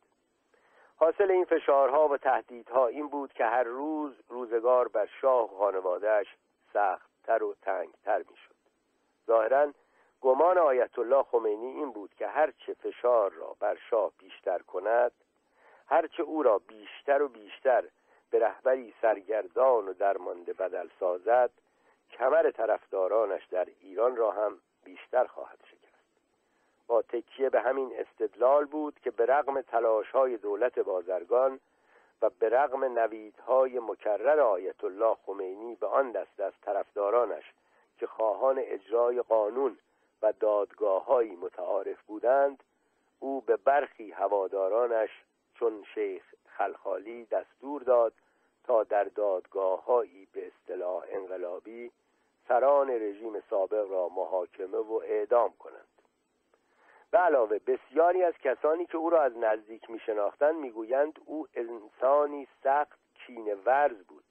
[0.95, 6.27] حاصل این فشارها و تهدیدها این بود که هر روز روزگار بر شاه و خانوادهش
[7.29, 8.55] سختتر و تنگتر می‌شد.
[9.27, 9.73] ظاهرا
[10.21, 15.11] گمان آیت الله خمینی این بود که هرچه فشار را بر شاه بیشتر کند
[15.87, 17.83] هرچه او را بیشتر و بیشتر
[18.29, 21.51] به رهبری سرگردان و درمانده بدل سازد
[22.11, 25.79] کمر طرفدارانش در ایران را هم بیشتر خواهد شکست.
[26.87, 31.59] با تکیه به همین استدلال بود که به رغم تلاش های دولت بازرگان
[32.21, 37.53] و به رغم نویدهای مکرر آیت الله خمینی به آن دست از طرفدارانش
[37.97, 39.77] که خواهان اجرای قانون
[40.21, 42.63] و دادگاههایی متعارف بودند
[43.19, 45.09] او به برخی هوادارانش
[45.53, 48.13] چون شیخ خلخالی دستور داد
[48.63, 51.91] تا در دادگاههایی به اصطلاح انقلابی
[52.47, 55.88] سران رژیم سابق را محاکمه و اعدام کنند.
[57.11, 62.47] به علاوه بسیاری از کسانی که او را از نزدیک می شناختند می‌گویند او انسانی
[62.63, 64.23] سخت کین ورز بود.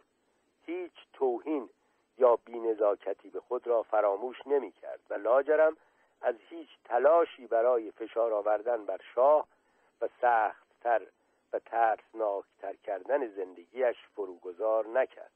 [0.67, 1.71] هیچ توهین
[2.19, 5.77] یا بینزاکتی به خود را فراموش نمی کرد و لاجرم
[6.23, 9.49] از هیچ تلاشی برای فشار آوردن بر شاه
[10.01, 11.03] و سختتر
[11.53, 15.31] و ترسناکتر کردن زندگیش فروگذار نکرد.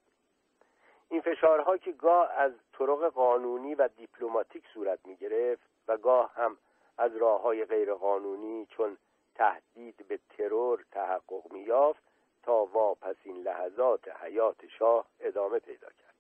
[1.08, 6.58] این فشارها که گاه از طرق قانونی و دیپلماتیک صورت می گرفت و گاه هم
[7.02, 8.96] از راه های غیرقانونی چون
[9.34, 12.02] تهدید به ترور تحقق می یافت
[12.42, 16.14] تا واپسین لحظات حیات شاه ادامه پیدا کرد.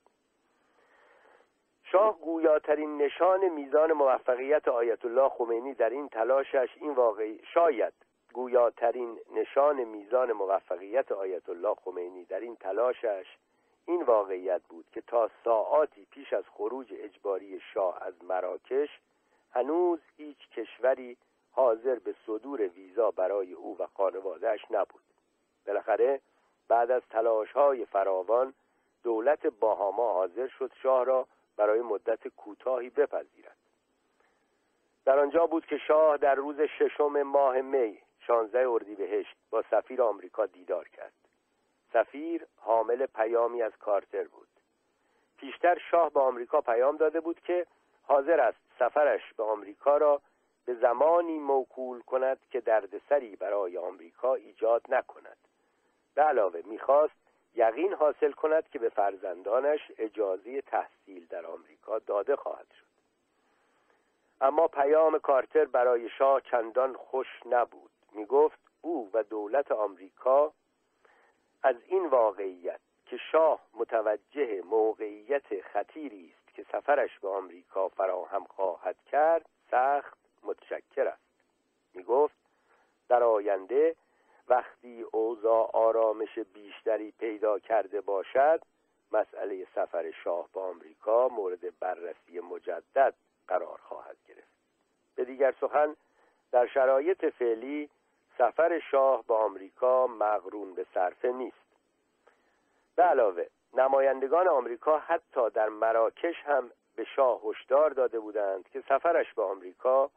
[1.84, 7.92] شاه گویاترین نشان میزان موفقیت آیت الله خمینی در این تلاشش این واقعی شاید
[8.32, 13.26] گویاترین نشان میزان موفقیت آیت الله خمینی در این تلاشش
[13.86, 18.88] این واقعیت بود که تا ساعاتی پیش از خروج اجباری شاه از مراکش
[19.52, 21.16] هنوز هیچ کشوری
[21.52, 25.02] حاضر به صدور ویزا برای او و خانوادهش نبود.
[25.66, 26.20] بالاخره
[26.68, 28.54] بعد از تلاش های فراوان
[29.02, 31.26] دولت باهاما حاضر شد شاه را
[31.56, 33.56] برای مدت کوتاهی بپذیرد.
[35.04, 40.46] در آنجا بود که شاه در روز ششم ماه می 16 اردیبهشت با سفیر آمریکا
[40.46, 41.12] دیدار کرد.
[41.92, 44.48] سفیر حامل پیامی از کارتر بود.
[45.36, 47.66] پیشتر شاه به آمریکا پیام داده بود که
[48.02, 50.20] حاضر است سفرش به آمریکا را
[50.64, 55.36] به زمانی موکول کند که دردسری برای آمریکا ایجاد نکند.
[56.14, 57.14] به علاوه می‌خواست
[57.54, 62.92] یقین حاصل کند که به فرزندانش اجازه تحصیل در آمریکا داده خواهد شد.
[64.40, 67.90] اما پیام کارتر برای شاه چندان خوش نبود.
[68.12, 70.52] می گفت او و دولت آمریکا
[71.62, 78.96] از این واقعیت که شاه متوجه موقعیت خطیری است که سفرش به آمریکا فراهم خواهد
[79.10, 81.22] کرد سخت متشکر است.
[81.94, 82.34] می گفت
[83.08, 83.96] در آینده
[84.48, 88.62] وقتی اوضاع آرامش بیشتری پیدا کرده باشد
[89.12, 93.14] مسئله سفر شاه به آمریکا مورد بررسی مجدد
[93.48, 94.52] قرار خواهد گرفت.
[95.14, 95.96] به دیگر سخن
[96.52, 97.90] در شرایط فعلی
[98.38, 101.56] سفر شاه به آمریکا مغرون به صرفه نیست.
[102.96, 109.34] به علاوه نمایندگان آمریکا حتی در مراکش هم به شاه هشدار داده بودند که سفرش
[109.34, 110.10] به آمریکا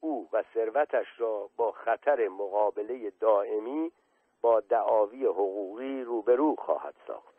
[0.00, 3.92] او و ثروتش را با خطر مقابله دائمی
[4.40, 7.34] با دعاوی حقوقی روبرو خواهد ساخت.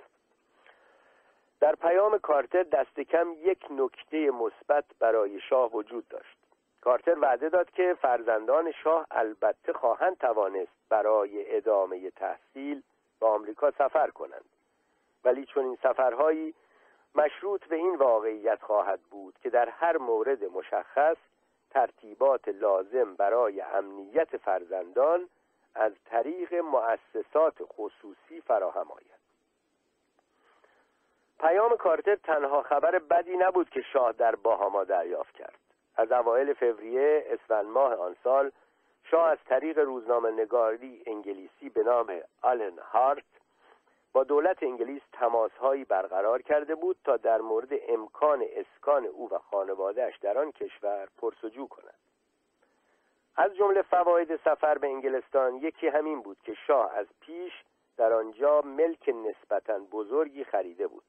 [1.60, 6.38] در پیام کارتر دست کم یک نکته مثبت برای شاه وجود داشت.
[6.82, 12.82] کارتر وعده داد که فرزندان شاه البته خواهند توانست برای ادامه تحصیل
[13.20, 14.46] به آمریکا سفر کنند.
[15.26, 16.54] ولی چون این سفرهایی
[17.16, 21.18] مشروط به این واقعیت خواهد بود که در هر مورد مشخص
[21.70, 25.30] ترتیبات لازم برای امنیت فرزندان
[25.76, 29.22] از طریق مؤسسات خصوصی فراهم آید.
[31.40, 35.60] پیام کارتر تنها خبر بدی نبود که شاه در باهاما دریافت کرد.
[35.96, 38.52] از اوایل فوریه اسفند ماه آن سال
[39.04, 43.24] شاه از طریق روزنامه نگاری انگلیسی به نام آلن هارت
[44.14, 50.18] با دولت انگلیس تماسهایی برقرار کرده بود تا در مورد امکان اسکان او و خانوادهش
[50.18, 51.94] در آن کشور پرسجو کند.
[53.36, 57.54] از جمله فواید سفر به انگلستان یکی همین بود که شاه از پیش
[57.98, 61.04] در آنجا ملک نسبتا بزرگی خریده بود.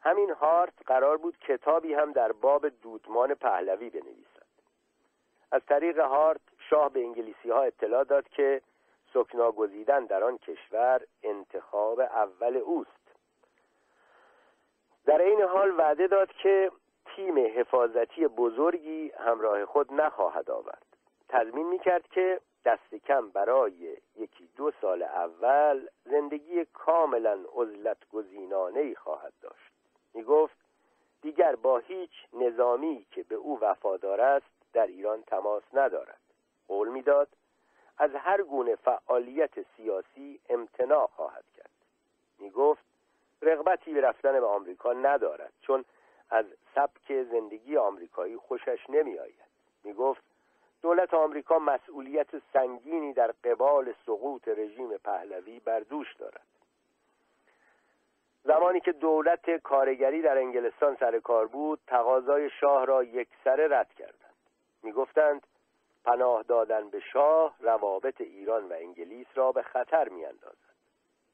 [0.00, 4.46] همین هارت قرار بود کتابی هم در باب دودمان پهلوی بنویسد.
[5.52, 6.40] از طریق هارت
[6.70, 8.62] شاه به انگلیسی ها اطلاع داد که
[9.14, 12.90] سکنا گزیدن در آن کشور انتخاب اول اوست.
[15.06, 16.70] در این حال وعده داد که
[17.04, 20.86] تیم حفاظتی بزرگی همراه خود نخواهد آورد.
[21.28, 28.94] تضمین می‌کرد که دست کم برای یکی دو سال اول زندگی کاملا عزلت گزینانه ای
[28.94, 29.72] خواهد داشت.
[30.14, 30.56] می گفت
[31.22, 36.20] دیگر با هیچ نظامی که به او وفادار است در ایران تماس ندارد.
[36.68, 37.28] قول می‌داد
[37.98, 41.70] از هر گونه فعالیت سیاسی امتناع خواهد کرد.
[42.38, 42.84] می گفت
[43.42, 45.84] رغبتی به رفتن به آمریکا ندارد چون
[46.30, 49.46] از سبک زندگی آمریکایی خوشش نمی آید
[49.84, 50.22] می گفت
[50.82, 56.46] دولت آمریکا مسئولیت سنگینی در قبال سقوط رژیم پهلوی بر دوش دارد.
[58.44, 64.34] زمانی که دولت کارگری در انگلستان سر کار بود تقاضای شاه را یکسره رد کردند.
[64.82, 65.46] می‌گفتند
[66.06, 70.76] پناه دادن به شاه روابط ایران و انگلیس را به خطر میاندازد.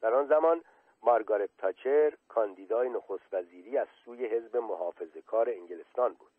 [0.01, 0.63] در آن زمان
[1.03, 6.31] مارگارت تاچر کاندیدای نخست وزیری از سوی حزب محافظه کار انگلستان بود.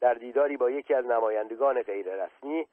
[0.00, 2.66] در دیداری با یکی از نمایندگان غیررسمی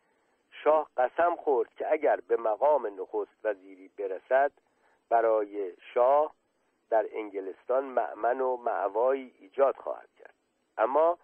[0.51, 4.51] شاه قسم خورد که اگر به مقام نخست وزیری برسد
[5.09, 6.33] برای شاه
[6.89, 10.33] در انگلستان معمن و معوایی ایجاد خواهد کرد.
[10.77, 11.17] اما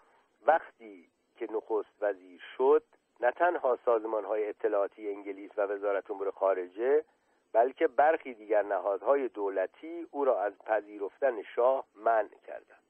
[0.46, 2.82] وقتی که نخست وزیر شد
[3.24, 7.04] نه تنها سازمان های اطلاعاتی انگلیس و وزارت امور خارجه
[7.52, 12.84] بلکه برخی دیگر نهادهای دولتی او را از پذیرفتن شاه منع کردند.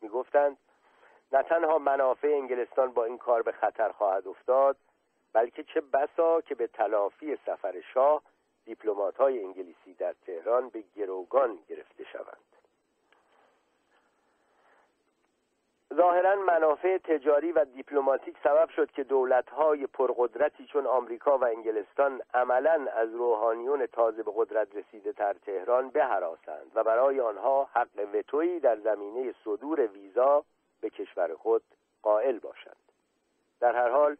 [0.00, 0.56] می‌گفتند
[1.32, 4.76] نه تنها منافع انگلستان با این کار به خطر خواهد افتاد
[5.32, 8.22] بلکه چه بسا که به تلافی سفر شاه
[8.64, 12.51] دیپلمات های انگلیسی در تهران به گروگان گرفته شوند.
[15.96, 22.86] ظاهرا منافع تجاری و دیپلماتیک سبب شد که دولت‌های پرقدرتی چون آمریکا و انگلستان عملا
[22.96, 28.76] از روحانیون تازه به قدرت رسیده تر تهران بهراسند و برای آنها حق وتویی در
[28.76, 30.44] زمینه صدور ویزا
[30.80, 31.62] به کشور خود
[32.02, 32.76] قائل باشند.
[33.60, 34.16] در هر حال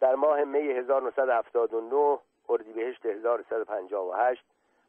[0.00, 2.18] در ماه می 1979
[2.48, 4.44] اردیبهشت 1158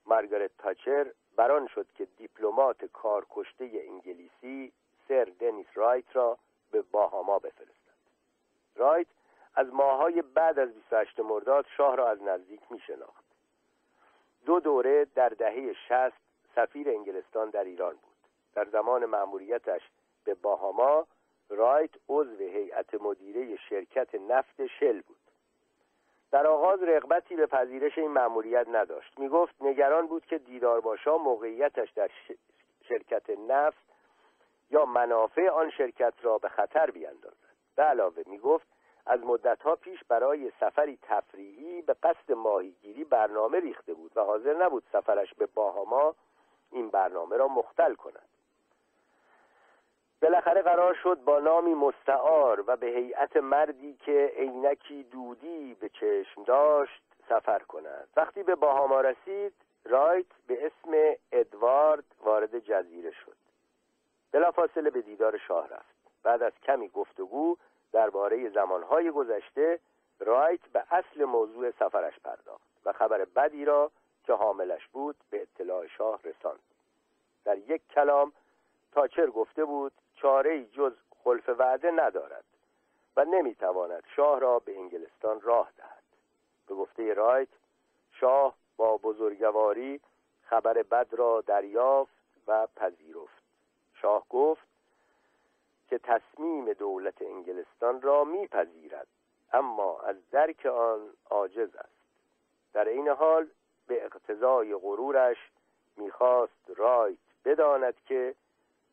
[0.05, 4.71] مارگارت تاچر بران شد که دیپلمات کارکشته انگلیسی
[5.07, 6.37] سر دنیس رایت را
[6.71, 7.77] به باهاما بفرستد.
[8.75, 9.07] رایت
[9.55, 13.23] از ماهای بعد از 28 مرداد شاه را از نزدیک می شناخت
[14.45, 16.13] دو دوره در دهه 60
[16.55, 18.17] سفیر انگلستان در ایران بود.
[18.53, 19.81] در زمان مأموریتش
[20.23, 21.07] به باهاما
[21.49, 25.17] رایت عضو هیئت مدیره شرکت نفت شل بود.
[26.31, 29.19] در آغاز رغبتی به پذیرش این مأموریت نداشت.
[29.19, 32.09] می گفت نگران بود که دیدار باشا موقعیتش در
[32.89, 33.87] شرکت نفت
[34.69, 37.47] یا منافع آن شرکت را به خطر بیاندازد.
[37.75, 38.67] به علاوه می گفت
[39.05, 44.83] از مدتها پیش برای سفری تفریحی به قصد ماهیگیری برنامه ریخته بود و حاضر نبود
[44.91, 46.15] سفرش به باهاما
[46.71, 48.29] این برنامه را مختل کند.
[50.21, 56.43] بالاخره قرار شد با نامی مستعار و به هیئت مردی که عینکی دودی به چشم
[56.43, 58.07] داشت سفر کند.
[58.15, 59.53] وقتی به باهاما رسید
[59.85, 63.46] رایت به اسم ادوارد وارد جزیره شد.
[64.31, 65.95] بلافاصله به دیدار شاه رفت.
[66.23, 67.57] بعد از کمی گفتگو
[67.91, 69.79] درباره زمانهای گذشته
[70.19, 73.91] رایت به اصل موضوع سفرش پرداخت و خبر بدی را
[74.23, 76.59] که حاملش بود به اطلاع شاه رساند.
[77.45, 78.33] در یک کلام
[78.91, 80.93] تاچر گفته بود چاره جز
[81.23, 82.43] خلف وعده ندارد
[83.17, 86.03] و نمی‌تواند شاه را به انگلستان راه دهد.
[86.67, 87.49] به گفته رایت
[88.11, 90.01] شاه با بزرگواری
[90.41, 92.13] خبر بد را دریافت
[92.47, 93.36] و پذیرفت.
[94.01, 94.67] شاه گفت
[95.89, 99.07] که تصمیم دولت انگلستان را میپذیرد
[99.53, 101.97] اما از درک آن عاجز است.
[102.73, 103.47] در این حال
[103.87, 105.37] به اقتضای غرورش
[105.97, 108.35] می‌خواست رایت بداند که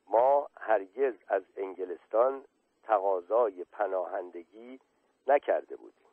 [0.08, 2.44] ما هرگز از انگلستان
[2.82, 4.80] تقاضای پناهندگی
[5.26, 6.04] نکرده بودیم.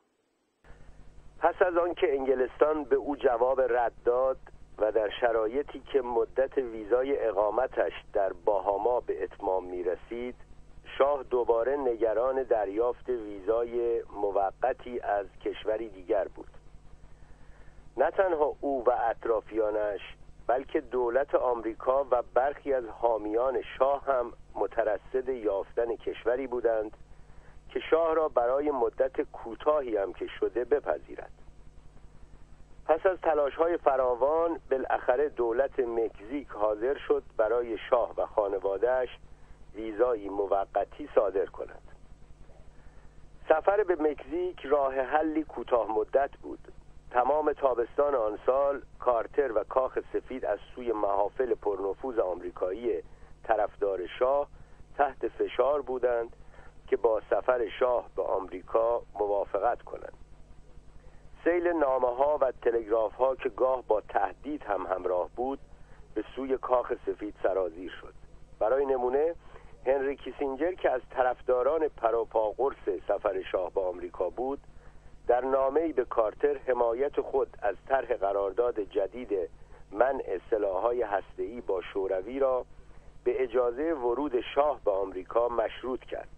[1.38, 4.38] پس از آنکه انگلستان به او جواب رد داد
[4.82, 10.34] و در شرایطی که مدت ویزای اقامتش در باهاما به اتمام می رسید
[10.98, 16.48] شاه دوباره نگران دریافت ویزای موقتی از کشوری دیگر بود.
[17.96, 20.00] نه تنها او و اطرافیانش
[20.46, 26.96] بلکه دولت آمریکا و برخی از حامیان شاه هم مترصد یافتن کشوری بودند
[27.68, 31.41] که شاه را برای مدت کوتاهی هم که شده بپذیرد.
[32.86, 39.08] پس از تلاش های فراوان بالاخره دولت مکزیک حاضر شد برای شاه و خانوادهش
[39.74, 41.82] ویزایی موقتی صادر کند.
[43.48, 46.58] سفر به مکزیک راه حلی کوتاه مدت بود.
[47.10, 53.02] تمام تابستان آن سال کارتر و کاخ سفید از سوی محافل پرنفوذ آمریکایی
[53.44, 54.48] طرفدار شاه
[54.96, 56.36] تحت فشار بودند
[56.86, 60.21] که با سفر شاه به آمریکا موافقت کنند.
[61.44, 65.58] سیل نامه ها و تلگراف ها که گاه با تهدید هم همراه بود
[66.14, 68.14] به سوی کاخ سفید سرازیر شد.
[68.58, 69.34] برای نمونه
[69.86, 74.58] هنری کیسینجر که از طرفداران پروپاقرس سفر شاه به آمریکا بود
[75.26, 79.50] در نامه‌ای به کارتر حمایت خود از طرح قرارداد جدید
[79.92, 82.64] منع سلاح‌های هسته‌ای با شوروی را
[83.24, 86.28] به اجازه ورود شاه به آمریکا مشروط کرد.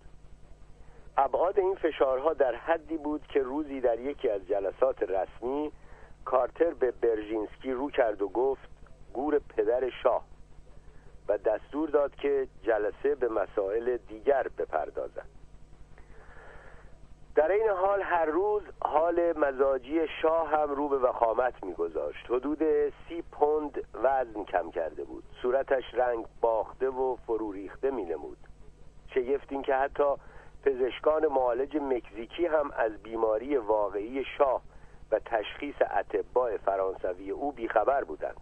[1.16, 5.72] ابعاد این فشارها در حدی بود که روزی در یکی از جلسات رسمی
[6.24, 8.68] کارتر به برژینسکی رو کرد و گفت
[9.12, 10.24] گور پدر شاه.
[11.28, 15.26] و دستور داد که جلسه به مسائل دیگر بپردازد.
[17.34, 22.26] در این حال هر روز حال مزاجی شاه هم رو به وخامت میگذاشت.
[22.30, 22.58] حدود
[23.08, 25.24] سی پوند وزن کم کرده بود.
[25.42, 28.38] صورتش رنگ باخته و فرو ریخته می نمود
[29.14, 30.14] شگفت این که حتی
[30.64, 34.62] پزشکان معالج مکزیکی هم از بیماری واقعی شاه
[35.10, 38.36] و تشخیص اتباع فرانسوی او بیخبر بودند.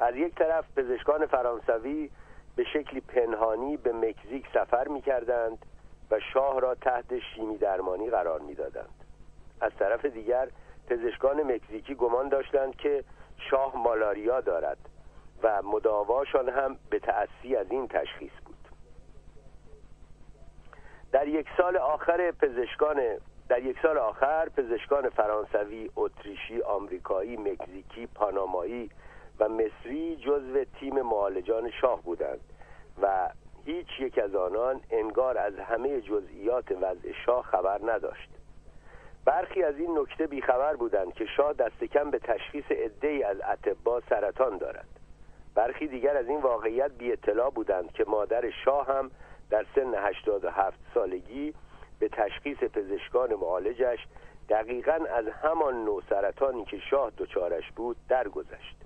[0.00, 2.10] از یک طرف پزشکان فرانسوی
[2.56, 5.66] به شکلی پنهانی به مکزیک سفر می کردند
[6.10, 9.04] و شاه را تحت شیمی درمانی قرار می‌دادند.
[9.60, 10.48] از طرف دیگر
[10.86, 13.04] پزشکان مکزیکی گمان داشتند که
[13.50, 14.78] شاه مالاریا دارد
[15.42, 18.47] و مداواشان هم به تأسی از این تشخیص بود.
[21.12, 23.00] در یک سال آخر پزشکان
[23.48, 28.90] در یک سال آخر پزشکان فرانسوی، اتریشی، آمریکایی، مکزیکی، پانامایی
[29.40, 32.40] و مصری جزو تیم معالجان شاه بودند
[33.02, 33.28] و
[33.64, 38.30] هیچ یک از آنان انگار از همه جزئیات وضع شاه خبر نداشت.
[39.24, 44.00] برخی از این نکته بیخبر بودند که شاه دست کم به تشخیص عدهای از اتبا
[44.00, 44.88] سرطان دارد.
[45.54, 49.10] برخی دیگر از این واقعیت بی اطلاع بودند که مادر شاه هم
[49.50, 51.54] در سن 87 سالگی
[51.98, 53.98] به تشخیص پزشکان معالجش
[54.48, 58.76] دقیقا از همان نوع سرطانی که شاه دچارش بود درگذشت.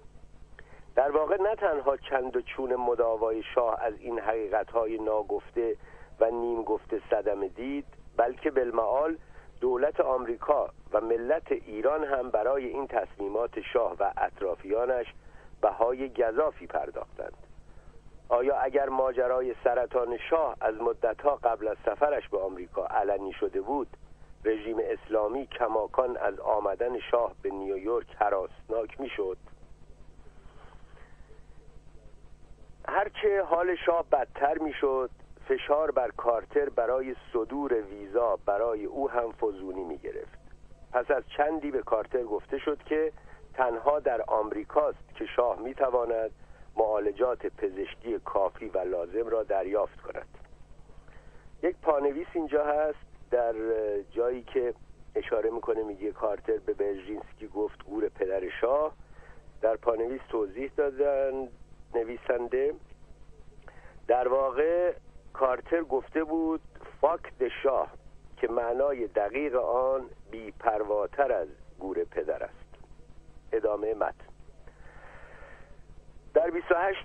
[0.97, 5.77] در واقع نه تنها چند و چون مداوای شاه از این حقیقتهای ناگفته
[6.21, 7.87] و نیم گفته صدمه دید
[8.17, 9.17] بلکه بالمعال
[9.61, 15.07] دولت آمریکا و ملت ایران هم برای این تصمیمات شاه و اطرافیانش
[15.63, 17.52] بهای گذافی پرداختند.
[18.33, 23.89] آیا اگر ماجرای سرطان شاه از مدتها قبل از سفرش به آمریکا علنی شده بود
[24.45, 29.37] رژیم اسلامی کماکان از آمدن شاه به نیویورک حراسناک می‌شد؟
[32.89, 35.11] هرچه حال شاه بدتر می‌شد
[35.49, 40.39] فشار بر کارتر برای صدور ویزا برای او هم فزونی می گرفت
[40.93, 43.13] پس از چندی به کارتر گفته شد که
[43.55, 46.31] تنها در آمریکاست که شاه می تواند
[46.77, 50.29] معالجات پزشکی کافی و لازم را دریافت کند.
[51.63, 52.99] یک پانویس اینجا هست
[53.31, 53.55] در
[54.11, 54.75] جایی که
[55.15, 58.93] اشاره می‌کنه میگه کارتر به برژینسکی گفت گور پدر شاه.
[59.61, 61.49] در پانویس توضیح دادن
[61.95, 62.75] نویسنده.
[64.09, 64.93] در واقع
[65.33, 66.61] کارتر گفته بود
[67.01, 67.93] fuck the شاه
[68.37, 72.55] که معنای دقیق آن بیپرواتر از گور پدر است.
[73.53, 74.32] ادامه متن.
[76.35, 76.99] در 28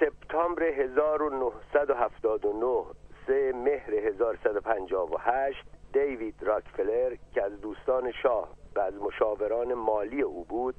[0.00, 2.84] سپتامبر 1979
[3.26, 10.74] سه مهر 1158 دیوید راکفلر که از دوستان شاه و از مشاوران مالی او بود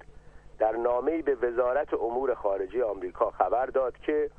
[0.59, 4.29] در نامه‌ای به وزارت امور خارجه آمریکا خبر داد که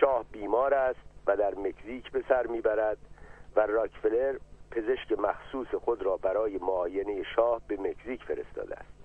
[0.00, 2.98] شاه بیمار است و در مکزیک به سر می‌برد
[3.56, 4.36] و راکفلر
[4.70, 9.01] پزشک مخصوص خود را برای معاینه شاه به مکزیک فرستاده است.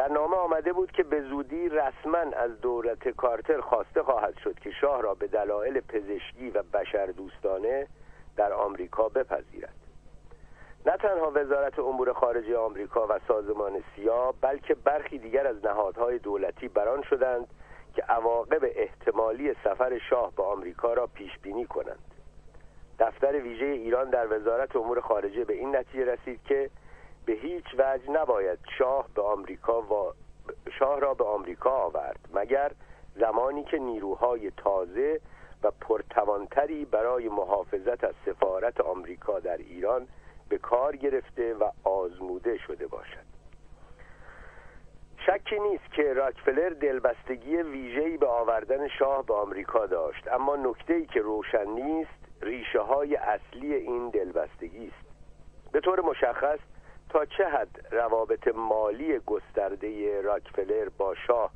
[0.00, 4.70] در نامه آمده بود که به زودی رسما از دولت کارتر خواسته خواهد شد که
[4.70, 7.86] شاه را به دلایل پزشکی و بشر دوستانه
[8.36, 9.74] در آمریکا بپذیرد.
[10.86, 16.68] نه تنها وزارت امور خارجه آمریکا و سازمان سیا بلکه برخی دیگر از نهادهای دولتی
[16.68, 17.46] بران شدند
[17.94, 22.14] که عواقب احتمالی سفر شاه به آمریکا را پیش بینی کنند.
[22.98, 26.70] دفتر ویژه ایران در وزارت امور خارجه به این نتیجه رسید که
[27.26, 30.12] به هیچ وجه نباید شاه به آمریکا و
[30.78, 32.72] شاه را به آمریکا آورد مگر
[33.16, 35.20] زمانی که نیروهای تازه
[35.62, 40.08] و پرتوانتری برای محافظت از سفارت آمریکا در ایران
[40.48, 43.30] به کار گرفته و آزموده شده باشد.
[45.26, 51.20] شکی نیست که راکفلر دلبستگی ویژه‌ای به آوردن شاه به آمریکا داشت اما نکته‌ای که
[51.20, 52.10] روشن نیست
[52.42, 55.10] ریشه های اصلی این دلبستگی است.
[55.72, 56.58] به طور مشخص
[57.10, 61.50] تا چه حد روابط مالی گسترده راکفلر با شاه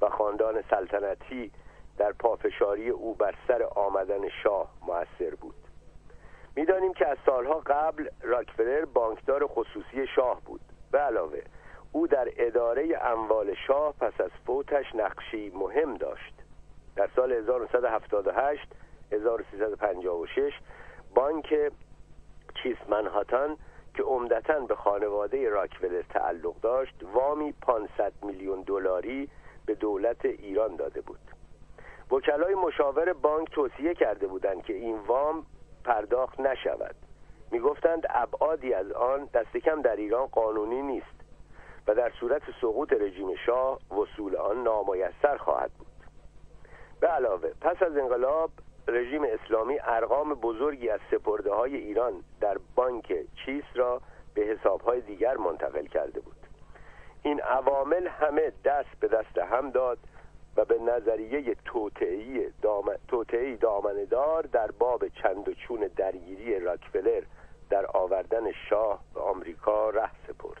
[0.00, 1.52] و خاندان سلطنتی
[1.98, 5.54] در پافشاری او بر سر آمدن شاه موثر بود؟
[6.56, 10.60] می‌دانیم که از سالها قبل راکفلر بانکدار خصوصی شاه بود
[10.92, 11.42] به علاوه
[11.92, 16.34] او در اداره اموال شاه پس از فوتش نقشی مهم داشت.
[16.96, 18.68] در سال 1978
[19.12, 20.52] 1356
[21.14, 21.54] بانک
[22.62, 23.56] چیس منهاتن
[23.98, 29.28] که عمدتا به خانواده راکفلر تعلق داشت وامی 500 میلیون دلاری
[29.66, 31.18] به دولت ایران داده بود.
[32.10, 35.46] وکلای مشاور بانک توصیه کرده بودند که این وام
[35.84, 36.94] پرداخت نشود.
[37.50, 41.20] می‌گفتند ابعادی از آن دست کم در ایران قانونی نیست
[41.86, 45.86] و در صورت سقوط رژیم شاه وصول آن نامایسر خواهد بود.
[47.00, 48.50] به علاوه پس از انقلاب
[48.88, 54.00] رژیم اسلامی ارقام بزرگی از سپرده های ایران در بانک چیس را
[54.34, 56.36] به حساب های دیگر منتقل کرده بود.
[57.22, 59.98] این عوامل همه دست به دست هم داد
[60.56, 61.54] و به نظریه
[63.08, 67.22] توتعی دامن دار در باب چند و چون درگیری راکفلر
[67.70, 70.57] در آوردن شاه به آمریکا ره سپرد.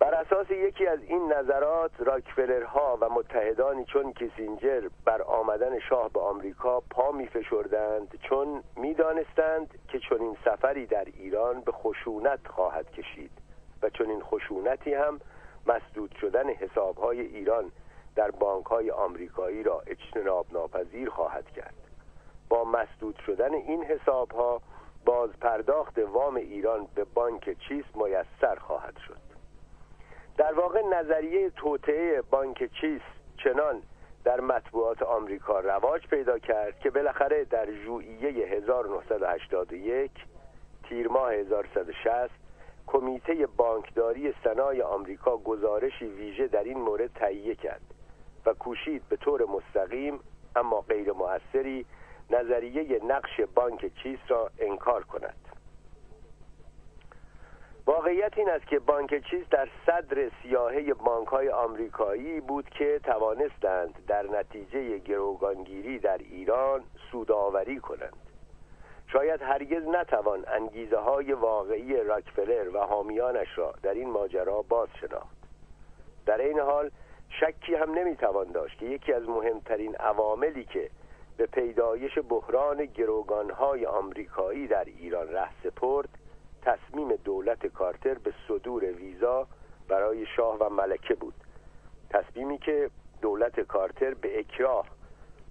[0.00, 6.20] بر اساس یکی از این نظرات راکفلرها و متحدانی چون کیسینجر بر آمدن شاه به
[6.20, 12.90] آمریکا پا می فشردند چون می‌دانستند که چون این سفری در ایران به خشونت خواهد
[12.90, 13.30] کشید
[13.82, 15.20] و چون این خشونتی هم
[15.66, 17.72] مسدود شدن حسابهای ایران
[18.16, 21.74] در بانک های آمریکایی را اجتناب ناپذیر خواهد کرد.
[22.48, 24.62] با مسدود شدن این حسابها
[25.04, 29.29] باز پرداخت وام ایران به بانک چیس میسر خواهد شد.
[30.40, 33.00] در واقع نظریه توطعه بانک چیس
[33.44, 33.82] چنان
[34.24, 40.10] در مطبوعات آمریکا رواج پیدا کرد که بالاخره در ژوئیه 1981
[40.88, 42.30] تیر ماه 1160
[42.86, 47.94] کمیته بانکداری سنای آمریکا گزارشی ویژه در این مورد تهیه کرد
[48.46, 50.20] و کوشید به طور مستقیم
[50.56, 51.86] اما غیر موثری
[52.30, 55.39] نظریه نقش بانک چیس را انکار کند.
[57.90, 64.06] واقعیت این است که بانک چیز در صدر سیاهه بانک های آمریکایی بود که توانستند
[64.08, 68.16] در نتیجه گروگانگیری در ایران سوداوری کنند.
[69.12, 75.36] شاید هرگز نتوان انگیزه های واقعی راکفلر و حامیانش را در این ماجرا باز شناخت
[76.26, 76.90] در این حال
[77.28, 80.90] شکی هم نمی‌توان داشت که یکی از مهمترین عواملی که
[81.36, 86.19] به پیدایش بحران گروگانهای آمریکایی در ایران ره سپرد
[86.62, 89.46] تصمیم دولت کارتر به صدور ویزا
[89.88, 91.34] برای شاه و ملکه بود.
[92.10, 92.90] تصمیمی که
[93.22, 94.86] دولت کارتر به اکراه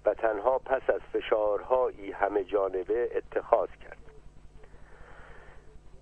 [0.05, 3.97] و تنها پس از فشارهایی همه جانبه اتخاذ کرد.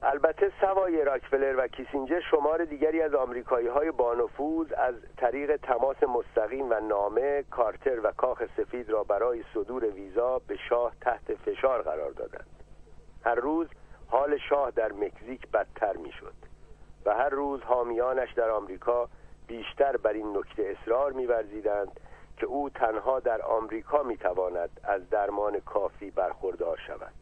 [0.01, 6.69] البته سوای راکفلر و کیسینجر شمار دیگری از آمریکایی های بانفوذ از طریق تماس مستقیم
[6.69, 12.11] و نامه کارتر و کاخ سفید را برای صدور ویزا به شاه تحت فشار قرار
[12.11, 12.63] دادند.
[13.25, 13.67] هر روز
[14.07, 16.33] حال شاه در مکزیک بدتر می‌شد
[17.05, 19.09] و هر روز حامیانش در آمریکا
[19.47, 21.99] بیشتر بر این نکته اصرار میورزیدند
[22.37, 27.13] که او تنها در آمریکا می‌تواند از درمان کافی برخوردار شود.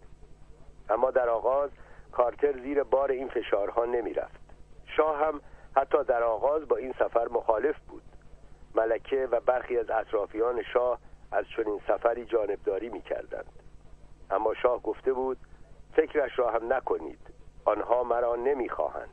[0.90, 1.70] اما در آغاز
[2.12, 4.40] کارتر زیر بار این فشارها نمی‌رفت.
[4.98, 5.42] شاه هم
[5.76, 8.04] حتی در آغاز با این سفر مخالف بود.
[8.76, 11.00] ملکه و برخی از اطرافیان شاه
[11.32, 13.52] از چنین سفری جانبداری می‌کردند.
[14.30, 15.38] اما شاه گفته بود
[15.96, 17.20] فکرش را هم نکنید.
[17.66, 19.10] آنها مرا نمی‌خواهند.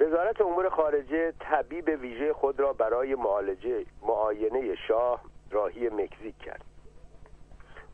[0.00, 6.64] وزارت امور خارجه طبیب ویژه خود را برای معالجه معاینه شاه راهی مکزیک کرد.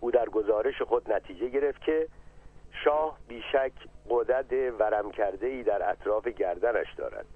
[0.00, 2.08] او در گزارش خود نتیجه گرفت که
[2.84, 3.72] شاه بیشک
[4.10, 7.26] قدرت ورم کرده ای در اطراف گردنش دارد.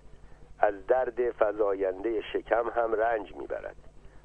[0.59, 3.76] از درد فضاینده شکم هم رنج می‌برد.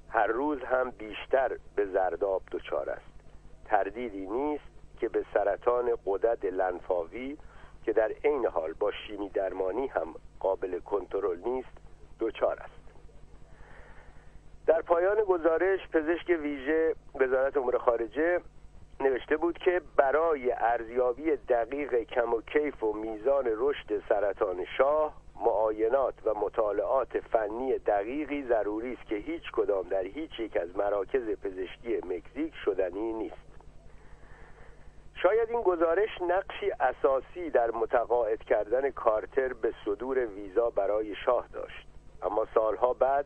[0.09, 3.11] هر روز هم بیشتر به زرداب دچار است.
[3.65, 7.37] تردیدی نیست که به سرطان قدرت لنفاوی
[7.85, 11.77] که در عین حال با شیمی درمانی هم قابل کنترل نیست
[12.19, 12.79] دچار است.
[14.67, 18.41] در پایان گزارش پزشک ویژه وزارت امور خارجه
[18.99, 25.13] نوشته بود که برای ارزیابی دقیق کم و کیف و میزان رشد سرطان شاه
[25.45, 31.29] معاینات و مطالعات فنی دقیقی ضروری است که هیچ کدام در هیچ یک از مراکز
[31.29, 33.48] پزشکی مکزیک شدنی نیست.
[35.21, 41.87] شاید این گزارش نقشی اساسی در متقاعد کردن کارتر به صدور ویزا برای شاه داشت.
[42.21, 43.25] اما سالها بعد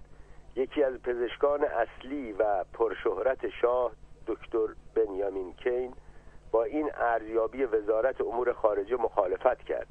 [0.56, 3.92] یکی از پزشکان اصلی و پرشهرت شاه
[4.28, 5.94] دکتر بنیامین کین
[6.52, 9.88] با این ارزیابی وزارت امور خارجه مخالفت کرد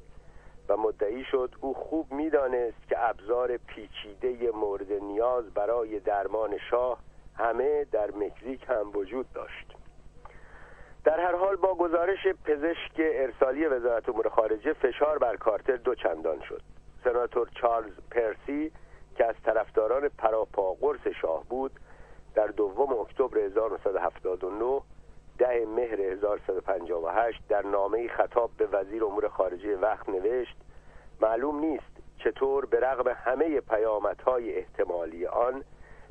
[0.68, 6.98] و مدعی شد او خوب می‌دانست که ابزار پیچیده مورد نیاز برای درمان شاه
[7.36, 9.71] همه در مکزیک هم وجود داشت.
[11.04, 16.40] در هر حال با گزارش پزشک ارسالی وزارت امور خارجه فشار بر کارتر دو چندان
[16.40, 16.62] شد.
[17.04, 18.72] سناتور چارلز پرسی
[19.16, 21.72] که از طرفداران پراپا قرص شاه بود
[22.34, 24.80] در دوم اکتبر 1979
[25.38, 30.56] ده مهر 1158 در نامه خطاب به وزیر امور خارجه وقت نوشت
[31.20, 35.64] معلوم نیست چطور به رغم همه پیامدهای احتمالی آن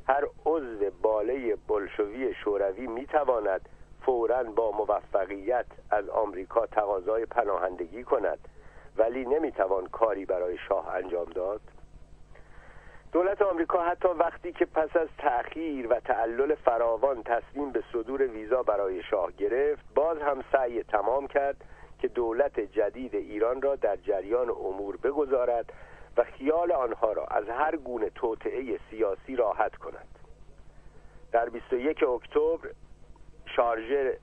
[0.08, 3.68] هر عضو باله بلشوی شوروی می‌تواند
[4.06, 8.38] فورا با موفقیت از آمریکا تقاضای پناهندگی کند
[8.96, 11.60] ولی نمی‌توان کاری برای شاه انجام داد.
[13.12, 18.62] دولت آمریکا حتی وقتی که پس از تأخیر و تعلل فراوان تصمیم به صدور ویزا
[18.62, 21.56] برای شاه گرفت باز هم سعی تمام کرد
[21.98, 25.72] که دولت جدید ایران را در جریان امور بگذارد
[26.16, 30.08] و خیال آنها را از هر گونه توطعه سیاسی راحت کند.
[31.32, 32.70] در 21 اکتبر
[33.56, 34.18] شارژه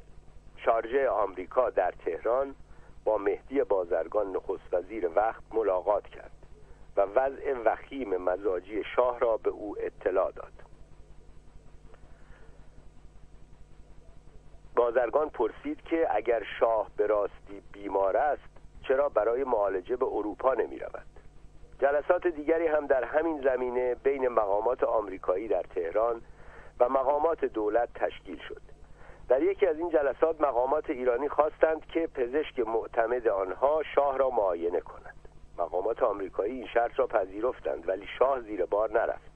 [0.57, 2.55] شارژه آمریکا در تهران
[3.03, 6.31] با مهدی بازرگان نخست وزیر وقت ملاقات کرد
[6.97, 10.53] و وضع وخیم مزاجی شاه را به او اطلاع داد.
[14.75, 18.49] بازرگان پرسید که اگر شاه به راستی بیمار است
[18.87, 21.05] چرا برای معالجه به اروپا نمی رود
[21.79, 26.21] جلسات دیگری هم در همین زمینه بین مقامات آمریکایی در تهران
[26.79, 28.78] و مقامات دولت تشکیل شد.
[29.29, 34.79] در یکی از این جلسات مقامات ایرانی خواستند که پزشک معتمد آنها شاه را معاینه
[34.79, 35.15] کند.
[35.57, 39.31] مقامات آمریکایی این شرط را پذیرفتند ولی شاه زیر بار نرفت.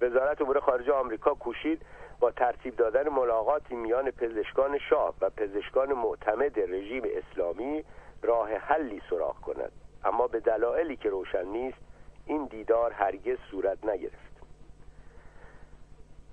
[0.00, 1.82] وزارت امور خارجه آمریکا کوشید
[2.20, 7.84] با ترتیب دادن ملاقاتی میان پزشکان شاه و پزشکان معتمد رژیم اسلامی
[8.22, 9.72] راه حلی سراغ کند.
[10.04, 11.78] اما به دلایلی که روشن نیست
[12.26, 14.25] این دیدار هرگز صورت نگرفت.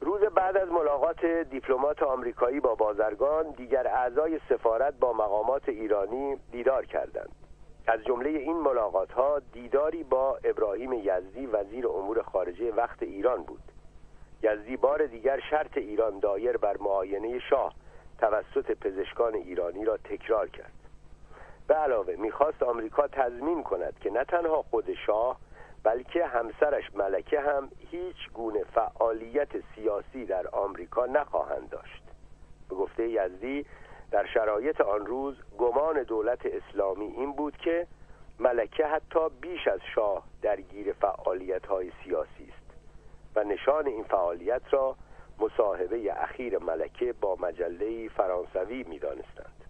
[0.04, 6.86] روز بعد از ملاقات دیپلمات آمریکایی با بازرگان دیگر اعضای سفارت با مقامات ایرانی دیدار
[6.86, 7.36] کردند.
[7.88, 13.62] از جمله این ملاقات ها دیداری با ابراهیم یزدی وزیر امور خارجه وقت ایران بود.
[14.44, 17.74] یزدی بار دیگر شرط ایران دایر بر معاینه شاه
[18.20, 20.74] توسط پزشکان ایرانی را تکرار کرد.
[21.68, 25.38] به علاوه می‌خواست آمریکا تضمین کند که نه تنها خود شاه
[25.84, 32.04] بلکه همسرش ملکه هم هیچ گونه فعالیت سیاسی در آمریکا نخواهند داشت
[32.70, 33.66] به گفته یزدی
[34.12, 37.88] در شرایط آن روز گمان دولت اسلامی این بود که
[38.40, 42.74] ملکه حتی بیش از شاه درگیر فعالیت های سیاسی است
[43.36, 44.96] و نشان این فعالیت را
[45.40, 49.64] مصاحبه اخیر ملکه با مجله فرانسوی می دانستند.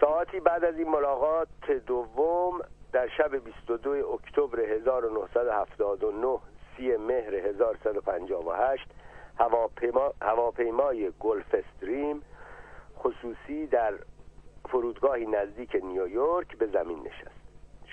[0.00, 2.60] ساعتی بعد از این ملاقات دوم
[2.92, 6.38] در شب 22 اکتبر 1979
[6.76, 8.88] سی مهر 1158
[9.38, 12.22] هواپیما، هواپیمای گلف استریم
[12.98, 13.94] خصوصی در
[14.68, 17.38] فرودگاهی نزدیک نیویورک به زمین نشست.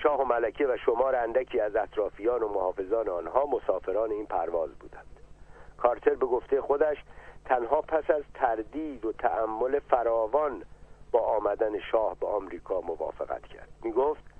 [0.02, 5.20] شاه و ملکه و شمار اندکی از اطرافیان و محافظان آنها مسافران این پرواز بودند.
[5.78, 6.96] کارتر به گفته خودش
[7.44, 10.62] تنها پس از تردید و تأمل فراوان
[11.12, 13.68] با آمدن شاه به آمریکا موافقت کرد.
[13.82, 14.35] می گفت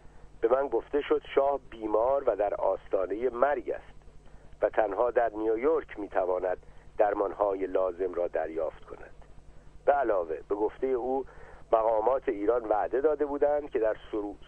[0.48, 3.96] به من گفته شد شاه بیمار و در آستانه مرگ است
[4.62, 6.58] و تنها در نیویورک می تواند
[6.98, 9.14] درمانهای لازم را دریافت کند.
[9.84, 11.24] به علاوه به گفته او
[11.72, 13.96] مقامات ایران وعده داده بودند که در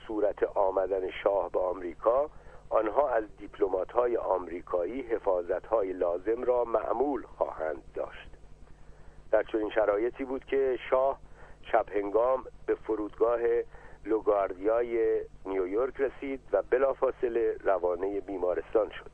[0.06, 2.30] صورت آمدن شاه به آمریکا
[2.70, 8.30] آنها از دیپلمات های آمریکایی حفاظت های لازم را معمول خواهند داشت.
[9.30, 11.18] در چنین شرایطی بود که شاه
[11.62, 13.40] شب هنگام به فرودگاه
[14.08, 19.10] لوگاردیای نیویورک رسید و بلافاصله روانه بیمارستان شد.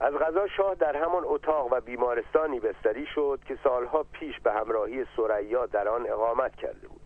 [0.00, 5.06] از غذا شاه در همان اتاق و بیمارستانی بستری شد که سالها پیش به همراهی
[5.16, 7.00] سریا در آن اقامت کرده بود.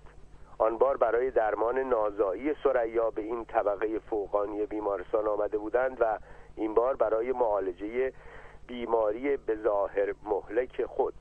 [0.58, 6.18] آن بار برای درمان نازایی سریا به این طبقه فوقانی بیمارستان آمده بودند و
[6.56, 8.12] این بار برای معالجه
[8.66, 11.14] بیماری به ظاهر مهلک خود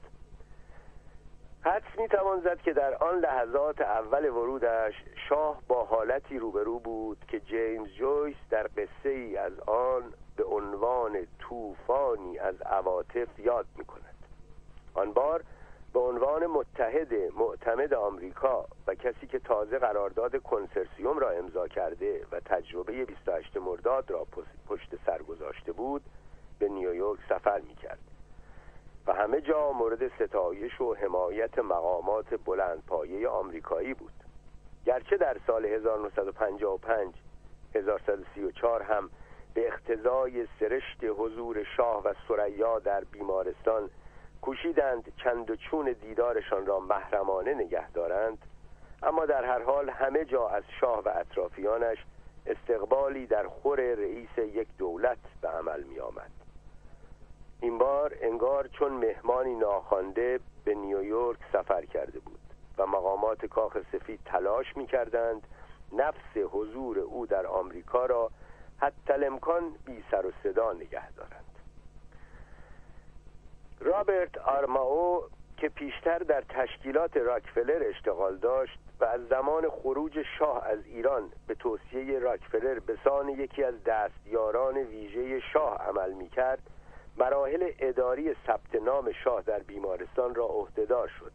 [1.68, 4.94] حدس می توان زد که در آن لحظات اول ورودش
[5.30, 11.28] شاه با حالتی روبرو بود که جیمز جویس در قصه ای از آن به عنوان
[11.40, 14.16] طوفانی از عواطف یاد می کند
[14.94, 15.44] آن بار
[15.94, 22.40] به عنوان متحد معتمد آمریکا و کسی که تازه قرارداد کنسرسیوم را امضا کرده و
[22.40, 24.28] تجربه 28 مرداد را
[24.68, 26.02] پشت سر گذاشته بود
[26.60, 28.07] به نیویورک سفر می کرد
[29.08, 34.14] و همه جا مورد ستایش و حمایت مقامات بلندپایه آمریکایی بود.
[34.86, 37.14] گرچه در سال 1955
[37.76, 39.10] 1134 هم
[39.54, 43.90] به اقتضای سرشت حضور شاه و سریا در بیمارستان
[44.42, 48.38] کوشیدند چند و چون دیدارشان را محرمانه نگه دارند
[49.04, 51.98] اما در هر حال همه جا از شاه و اطرافیانش
[52.46, 56.37] استقبالی در خور رئیس یک دولت به عمل می آمد
[57.62, 62.40] این بار انگار چون مهمانی ناخوانده به نیویورک سفر کرده بود
[62.78, 65.48] و مقامات کاخ سفید تلاش می کردند
[65.92, 68.32] نفس حضور او در آمریکا را
[68.78, 71.44] حتی امکان بی سر و صدا نگه دارند.
[73.80, 75.24] رابرت آرماو
[75.58, 81.56] که پیشتر در تشکیلات راکفلر اشتغال داشت و از زمان خروج شاه از ایران به
[81.56, 86.60] توصیه راکفلر به سان یکی از دستیاران ویژه شاه عمل می کرد
[87.18, 91.32] مراحل اداری ثبت نام شاه در بیمارستان را عهدهدار شد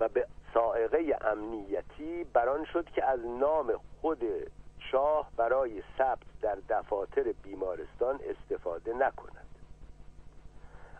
[0.00, 4.22] و به سائقه امنیتی بران شد که از نام خود
[4.78, 9.48] شاه برای ثبت در دفاتر بیمارستان استفاده نکند.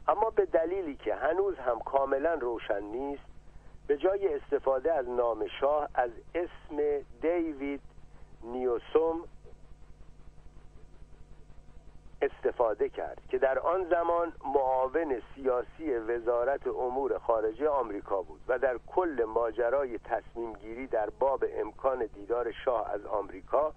[0.09, 3.23] اما به دلیلی که هنوز هم کاملا روشن نیست
[3.87, 7.81] به جای استفاده از نام شاه از اسم دیوید
[8.43, 9.25] نیوسوم
[12.23, 18.79] استفاده کرد که در آن زمان معاون سیاسی وزارت امور خارجه آمریکا بود و در
[18.87, 23.73] کل ماجرای تصمیم گیری در باب امکان دیدار شاه از آمریکا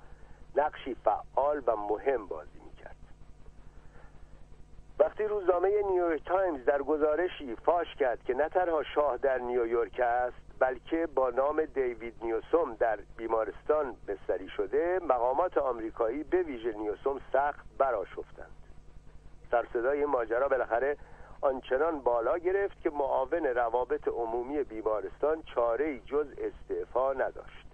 [0.56, 2.95] نقشی فعال و مهم بازی می‌کرد.
[5.00, 10.51] وقتی روزنامه نیویورک تایمز در گزارشی فاش کرد که نه تنها شاه در نیویورک است
[10.61, 17.65] بلکه با نام دیوید نیوسوم در بیمارستان بستری شده مقامات آمریکایی به ویژه نیوسوم سخت
[17.77, 18.51] برآشفتند
[19.51, 20.98] سرصدای ماجرا بالاخره
[21.41, 27.67] آنچنان بالا گرفت که معاون روابط عمومی بیمارستان چاره جز استعفا نداشت.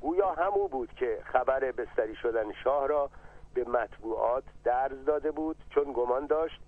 [0.00, 3.10] گویا همو بود که خبر بستری شدن شاه را
[3.54, 6.60] به مطبوعات درز داده بود چون گمان داشت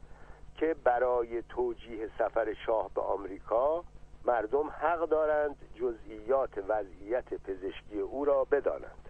[0.57, 3.85] که برای توجیه سفر شاه به آمریکا
[4.25, 9.09] مردم حق دارند جزئیات وضعیت پزشکی او را بدانند.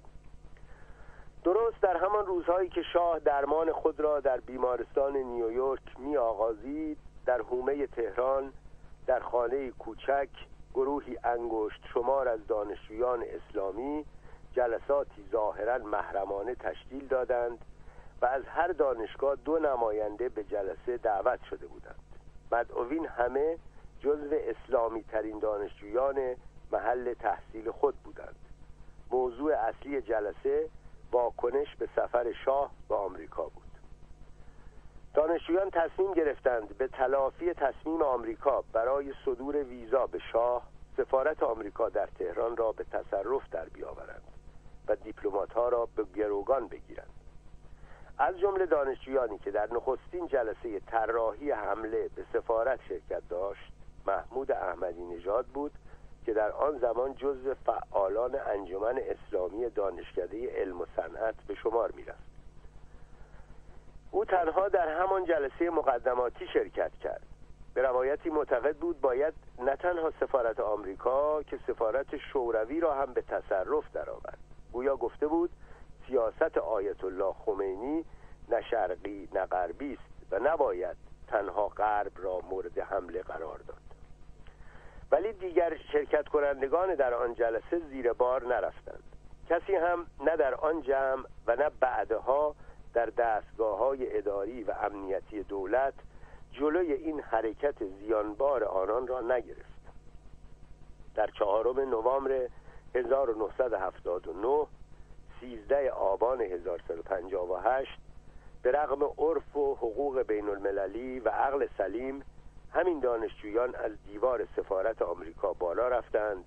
[1.44, 7.43] درست در همان روزهایی که شاه درمان خود را در بیمارستان نیویورک می آغازید در
[7.43, 8.52] حومه تهران
[9.07, 10.28] در خانه کوچک
[10.75, 14.05] گروهی انگشت شمار از دانشجویان اسلامی
[14.52, 17.59] جلساتی ظاهرا محرمانه تشکیل دادند
[18.23, 21.99] و از هر دانشگاه دو نماینده به جلسه دعوت شده بودند.
[22.52, 23.59] مدعوین همه
[24.05, 26.36] جزو اسلامی ترین دانشجویان
[26.73, 28.36] محل تحصیل خود بودند.
[29.10, 30.68] موضوع اصلی جلسه
[31.12, 33.65] واکنش به سفر شاه به آمریکا بود.
[35.15, 42.07] دانشجویان تصمیم گرفتند به تلافی تصمیم آمریکا برای صدور ویزا به شاه سفارت آمریکا در
[42.07, 44.23] تهران را به تصرف در بیاورند
[44.89, 47.10] و دیپلمات ها را به گروگان بگیرند.
[48.18, 53.73] از جمله دانشجویانی که در نخستین جلسه طراحی حمله به سفارت شرکت داشت
[54.07, 55.73] محمود احمدی نژاد بود
[56.26, 62.34] که در آن زمان جزو فعالان انجمن اسلامی دانشکده علم و صنعت به شمار می‌رفت.
[64.10, 67.23] او تنها در همان جلسه مقدماتی شرکت کرد.
[67.74, 73.23] به روایتی معتقد بود باید نه تنها سفارت آمریکا که سفارت شوروی را هم به
[73.23, 74.39] تصرف درآورد.
[74.73, 75.50] گویا گفته بود
[76.07, 78.05] سیاست آیت الله خمینی
[78.49, 80.97] نه شرقی نه غربی است و نباید
[81.28, 83.83] تنها غرب را مورد حمله قرار داد.
[85.15, 89.02] ولی دیگر شرکت کنندگان در آن جلسه زیر بار نرفتند.
[89.49, 92.55] کسی هم نه در آن جمع و نه بعدها
[92.94, 95.94] در دستگاه های اداری و امنیتی دولت
[96.52, 99.84] جلوی این حرکت زیانبار آنان را نگرفت.
[101.15, 102.49] در چهارم نوامبر
[102.94, 104.67] 1979
[105.41, 107.99] 13 آبان 1158
[108.62, 112.25] به رغم عرف و حقوق بین المللی و عقل سلیم
[112.74, 116.44] همین دانشجویان از دیوار سفارت آمریکا بالا رفتند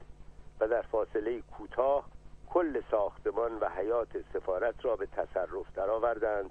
[0.60, 2.06] و در فاصله کوتاه
[2.50, 6.50] کل ساختمان و حیات سفارت را به تصرف درآوردند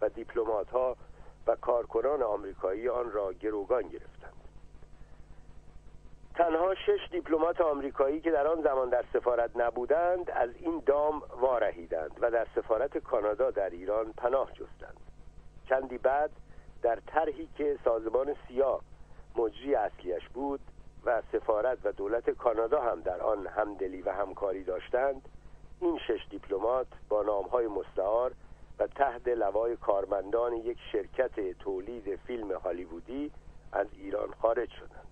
[0.00, 0.96] و دیپلمات ها
[1.46, 4.32] و کارکنان آمریکایی آن را گروگان گرفتند.
[6.34, 12.18] تنها شش دیپلمات آمریکایی که در آن زمان در سفارت نبودند از این دام وارهیدند
[12.20, 15.00] و در سفارت کانادا در ایران پناه جستند.
[15.68, 16.30] چندی بعد
[16.82, 18.80] در طرحی که سازمان سیا
[19.36, 20.60] مجری اصلیش بود
[21.04, 25.28] و سفارت و دولت کانادا هم در آن همدلی و همکاری داشتند.
[25.80, 28.32] این شش دیپلمات با نامهای مستعار
[28.78, 33.30] و تحت لوای کارمندان یک شرکت تولید فیلم هالیوودی
[33.72, 35.06] از ایران خارج شدند.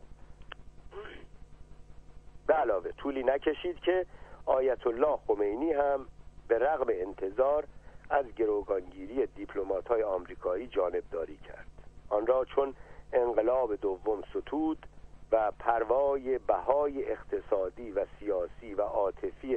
[2.46, 4.06] به علاوه طولی نکشید که
[4.46, 6.06] آیت الله خمینی هم
[6.48, 7.64] به رغم انتظار
[8.10, 11.66] از گروگانگیری دیپلمات های آمریکایی جانبداری کرد.
[12.08, 12.74] آن را چون
[13.14, 14.86] انقلاب دوم ستود
[15.32, 19.56] و پروای بهای اقتصادی و سیاسی و عاطفی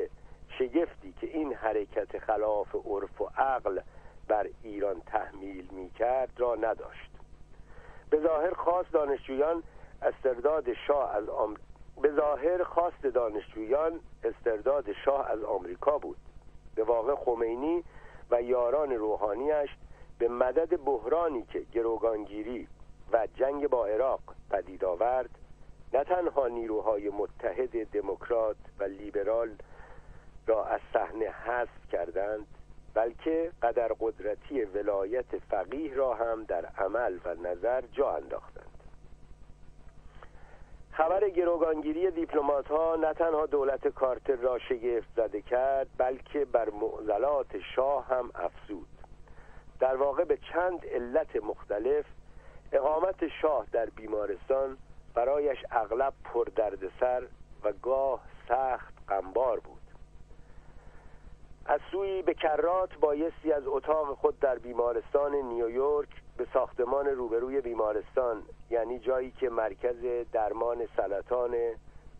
[0.59, 3.79] شگفتی که این حرکت خلاف عرف و عقل
[4.27, 7.11] بر ایران تحمیل می کرد را نداشت.
[8.09, 9.63] به ظاهر خواست دانشجویان
[10.01, 11.55] استرداد شاه از آم...
[12.01, 16.17] به ظاهر خواست دانشجویان استرداد شاه از آمریکا بود.
[16.75, 17.83] به واقع خمینی
[18.31, 19.69] و یاران روحانیش
[20.19, 22.67] به مدد بحرانی که گروگانگیری
[23.11, 24.21] و جنگ با عراق
[24.51, 25.29] پدید آورد.
[25.93, 29.49] نه تنها نیروهای متحد دموکرات و لیبرال
[30.47, 32.47] را از صحنه حذف کردند
[32.93, 38.83] بلکه قدر قدرتی ولایت فقیه را هم در عمل و نظر جا انداختند.
[40.91, 47.59] خبر گروگانگیری دیپلمات ها نه تنها دولت کارتر را شگفت زده کرد بلکه بر معضلات
[47.75, 48.87] شاه هم افزود.
[49.79, 52.05] در واقع به چند علت مختلف
[52.71, 54.77] اقامت شاه در بیمارستان
[55.13, 57.23] برایش اغلب پر دردسر
[57.63, 59.81] و گاه سخت غمبار بود.
[61.65, 68.43] از سوی به کرات بایستی از اتاق خود در بیمارستان نیویورک به ساختمان روبروی بیمارستان
[68.69, 71.55] یعنی جایی که مرکز درمان سرطان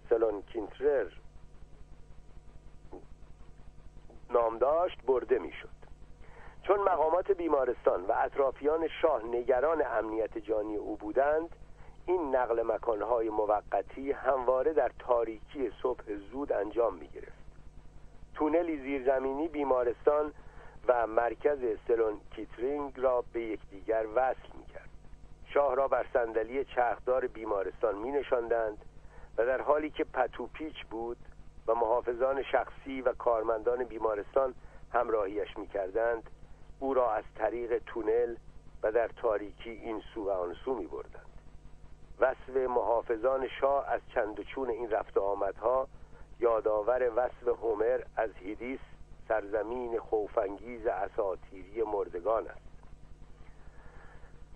[0.09, 1.07] سلون کینترر
[4.29, 5.76] نام داشت برده می‌شد.
[6.67, 11.49] چون مقامات بیمارستان و اطرافیان شاه نگران امنیت جانی او بودند
[12.05, 17.37] این نقل مکانهای موقتی همواره در تاریکی صبح زود انجام می گرفت
[18.33, 20.33] تونلی زیرزمینی بیمارستان
[20.87, 24.89] و مرکز سلون کیترینگ را به یکدیگر وصل می کرد
[25.53, 28.85] شاه را بر صندلی چرخدار بیمارستان می نشاندند
[29.37, 31.17] و در حالی که پتو پیچ بود
[31.67, 34.53] و محافظان شخصی و کارمندان بیمارستان
[34.93, 36.29] همراهیش می کردند
[36.79, 38.35] او را از طریق تونل
[38.83, 41.27] و در تاریکی این سو و آن سو می بردند
[42.19, 45.87] وصف محافظان شاه از چند چون این رفت آمدها
[46.39, 48.79] یادآور وصف هومر از هیدیس
[49.27, 52.67] سرزمین خوفانگیز اساتیری مردگان است.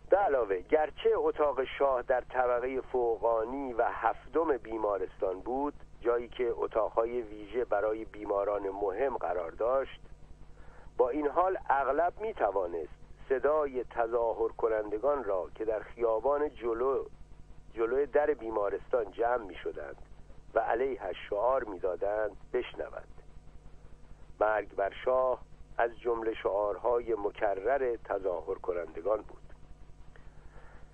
[0.10, 7.22] به علاوه گرچه اتاق شاه در طبقه فوقانی و هفتم بیمارستان بود جایی که اتاقهای
[7.22, 10.00] ویژه برای بیماران مهم قرار داشت
[11.02, 12.94] با این حال اغلب می توانست
[13.30, 17.06] صدای تظاهر کنندگان را که در خیابان جلو
[17.74, 19.96] جلوی در بیمارستان جمع می شدند
[20.54, 23.08] و علیه شعار می‌دادند بشنود
[24.40, 25.42] مرگ بر شاه
[25.78, 29.54] از جمله شعارهای مکرر تظاهر کنندگان بود.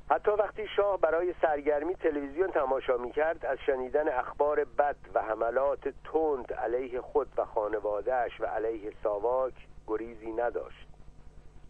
[0.10, 5.90] حتی وقتی شاه برای سرگرمی تلویزیون تماشا می کرد از شنیدن اخبار بد و حملات
[6.04, 9.54] تند علیه خود و خانوادهش و علیه ساواک
[9.88, 10.88] گریزی نداشت.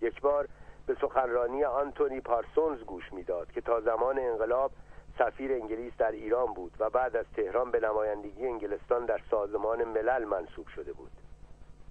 [0.01, 0.47] یک بار
[0.87, 4.71] به سخنرانی آنتونی پارسونز گوش می‌داد که تا زمان انقلاب
[5.17, 10.25] سفیر انگلیس در ایران بود و بعد از تهران به نمایندگی انگلستان در سازمان ملل
[10.25, 11.11] منصوب شده بود.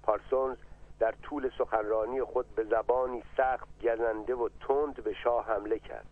[0.02, 0.56] پارسونز
[0.98, 6.06] در طول سخنرانی خود به زبانی سخت گزنده و تند به شاه حمله کرد.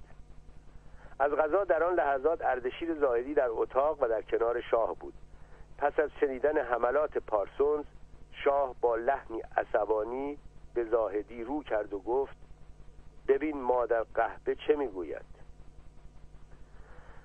[1.19, 5.15] از غذا در آن لحظات اردشیر زاهدی در اتاق و در کنار شاه بود.
[5.79, 7.85] پس از شنیدن حملات پارسونز
[8.45, 10.39] شاه با لحنی عصبانی
[10.75, 12.37] به زاهدی رو کرد و گفت
[13.29, 15.35] ببین مادر قهبه چه می‌گوید.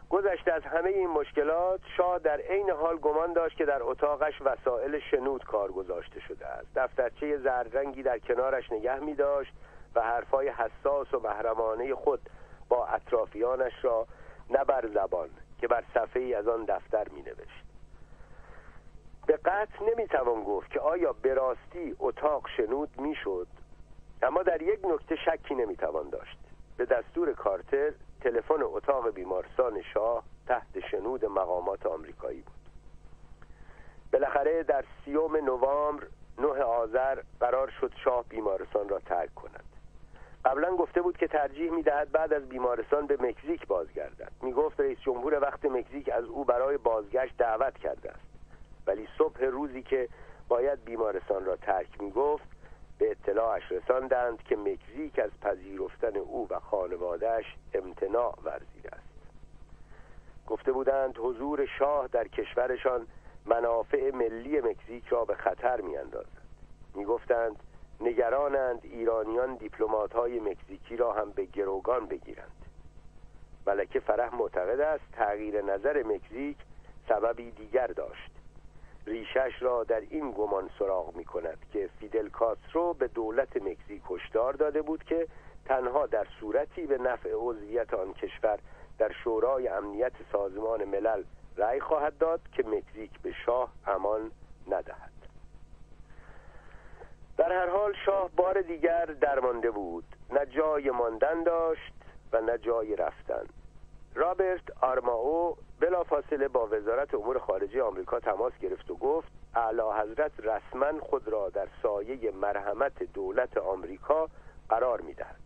[0.09, 4.99] گذشته از همه این مشکلات شاه در عین حال گمان داشت که در اتاقش وسایل
[5.11, 6.67] شنود کار گذاشته شده است.
[6.75, 9.53] دفترچه زرد در کنارش نگه می داشت
[9.95, 12.19] و حرفای حساس و محرمانه خود
[12.69, 14.07] با اطرافیانش را
[14.49, 15.29] نه بر زبان
[15.61, 17.68] که بر صفحه ای از آن دفتر می نوشت
[19.29, 23.47] به قطع نمی توان گفت که آیا به راستی اتاق شنود می شد
[24.21, 26.37] اما در یک نکته شکی نمی توان داشت.
[26.77, 27.91] به دستور کارتر
[28.21, 32.53] تلفن اتاق بیمارستان شاه تحت شنود مقامات آمریکایی بود.
[34.13, 36.07] بالاخره در سیوم نوامبر
[36.39, 39.65] نه آذر قرار شد شاه بیمارستان را ترک کند.
[40.45, 44.31] قبلا گفته بود که ترجیح می‌دهد بعد از بیمارستان به مکزیک بازگردد.
[44.41, 48.28] می‌گفت رئیس جمهور وقت مکزیک از او برای بازگشت دعوت کرده است.
[48.89, 50.09] ولی صبح روزی که
[50.47, 52.49] باید بیمارستان را ترک می‌گفت
[52.99, 59.09] به اطلاعش رساندند که مکزیک از پذیرفتن او و خانوادهش امتناع ورزیده است.
[60.47, 63.07] گفته بودند حضور شاه در کشورشان
[63.45, 66.41] منافع ملی مکزیک را به خطر میاندازد.
[66.95, 67.55] می‌گفتند
[68.01, 72.65] نگرانند ایرانیان دیپلمات های مکزیکی را هم به گروگان بگیرند.
[73.67, 76.57] ملکه فرح معتقد است تغییر نظر مکزیک
[77.09, 78.38] سببی دیگر داشت.
[79.05, 84.53] ریشش را در این گمان سراغ می کند که فیدل کاسترو به دولت مکزیک هشدار
[84.53, 85.27] داده بود که
[85.65, 88.59] تنها در صورتی به نفع عضویت آن کشور
[88.97, 91.23] در شورای امنیت سازمان ملل
[91.57, 94.31] رأی خواهد داد که مکزیک به شاه امان
[94.67, 95.11] ندهد.
[97.37, 100.03] در هر حال شاه بار دیگر درمانده بود.
[100.31, 101.93] نه جای ماندن داشت
[102.33, 103.45] و نه جای رفتن.
[104.15, 110.99] رابرت آرماو بلافاصله با وزارت امور خارجه آمریکا تماس گرفت و گفت اعلی حضرت رسما
[110.99, 114.29] خود را در سایه مرحمت دولت آمریکا
[114.69, 115.39] قرار می‌دهد.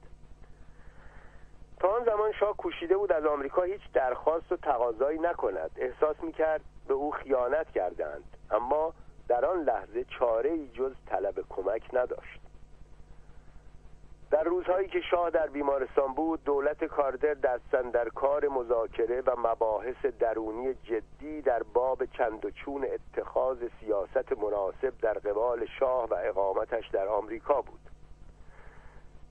[1.80, 5.72] تا آن زمان شاه کوشیده بود از آمریکا هیچ درخواست و تقاضایی نکند.
[5.78, 8.94] احساس می‌کرد به او خیانت کردند اما
[9.28, 12.43] در آن لحظه چاره ای جز طلب کمک نداشت.
[14.34, 20.06] در روزهایی که شاه در بیمارستان بود دولت کاردر دستن در کار مذاکره و مباحث
[20.06, 26.88] درونی جدی در باب چند و چون اتخاذ سیاست مناسب در قبال شاه و اقامتش
[26.88, 27.80] در آمریکا بود.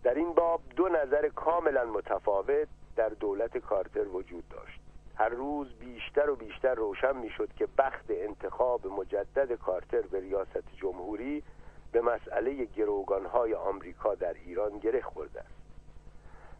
[0.02, 4.80] در این باب دو نظر کاملا متفاوت در دولت کارتر وجود داشت.
[5.16, 11.42] هر روز بیشتر و بیشتر روشن می‌شد که بخت انتخاب مجدد کارتر به ریاست جمهوری
[11.92, 15.62] به مسئله گروگانهای آمریکا در ایران گره خورده است.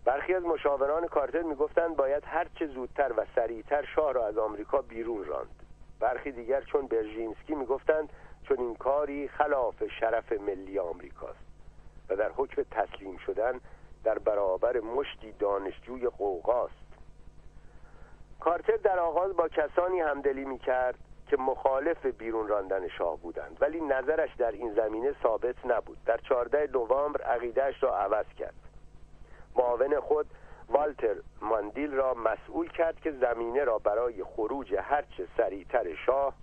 [0.05, 5.25] برخی از مشاوران کارتر می‌گفتند باید هرچه زودتر و سریعتر شاه را از آمریکا بیرون
[5.25, 5.63] راند.
[6.01, 8.09] برخی دیگر چون برژینسکی می‌گفتند
[8.49, 11.45] چون این کاری خلاف شرف ملی آمریکاست
[12.09, 13.61] و در حکم تسلیم شدن
[14.05, 16.75] در برابر مشتی دانشجوی قوقاست.
[18.41, 20.99] کارتر در آغاز با کسانی همدلی می کرد
[21.33, 23.57] که مخالف بیرون راندن شاه بودند.
[23.61, 25.99] ولی نظرش در این زمینه ثابت نبود.
[26.07, 28.55] در 14 نوامبر عقیدهش را عوض کرد.
[29.57, 30.27] معاون خود
[30.69, 36.35] والتر ماندیل را مسئول کرد که زمینه را برای خروج هرچه سریعتر شاه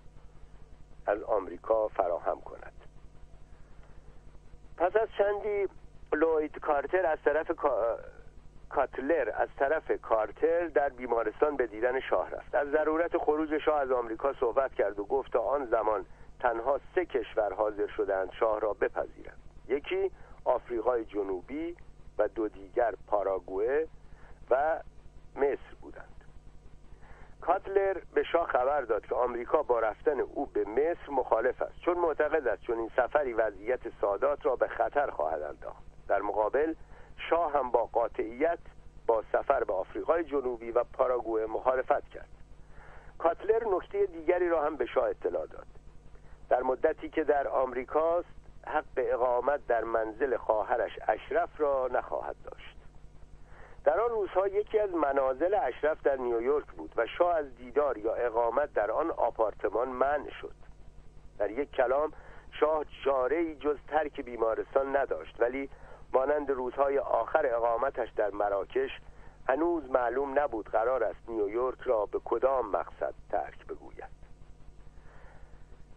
[1.07, 2.73] از آمریکا فراهم کند.
[4.77, 5.67] پس از چندی
[6.13, 7.51] لوید کارتر از طرف
[8.69, 12.55] کاتلر از طرف کارتر در بیمارستان به دیدن شاه رفت.
[12.55, 16.05] از ضرورت خروج شاه از آمریکا صحبت کرد و گفت تا آن زمان
[16.39, 19.39] تنها سه کشور حاضر شدند شاه را بپذیرند.
[19.67, 20.11] یکی
[20.45, 21.75] آفریقای جنوبی
[22.17, 23.87] و دو دیگر پاراگوئه
[24.49, 24.79] و
[25.35, 26.25] مصر بودند.
[27.41, 31.79] کاتلر به شاه خبر داد که آمریکا با رفتن او به مصر مخالف است.
[31.79, 35.83] چون معتقد است چون این سفری وضعیت سادات را به خطر خواهد انداخت.
[36.07, 36.73] در مقابل
[37.29, 38.59] شاه هم با قاطعیت
[39.07, 42.29] با سفر به آفریقای جنوبی و پاراگوئه مخالفت کرد.
[43.17, 45.67] کاتلر نکته دیگری را هم به شاه اطلاع داد.
[46.49, 48.27] در مدتی که در آمریکاست
[48.67, 52.77] حق اقامت در منزل خواهرش اشرف را نخواهد داشت.
[53.83, 58.13] در آن روزها یکی از منازل اشرف در نیویورک بود و شاه از دیدار یا
[58.13, 60.55] اقامت در آن آپارتمان منع شد.
[61.37, 62.13] در یک کلام
[62.51, 65.69] شاه چاره جز ترک بیمارستان نداشت ولی
[66.13, 68.89] مانند روزهای آخر اقامتش در مراکش
[69.49, 74.19] هنوز معلوم نبود قرار است نیویورک را به کدام مقصد ترک بگوید.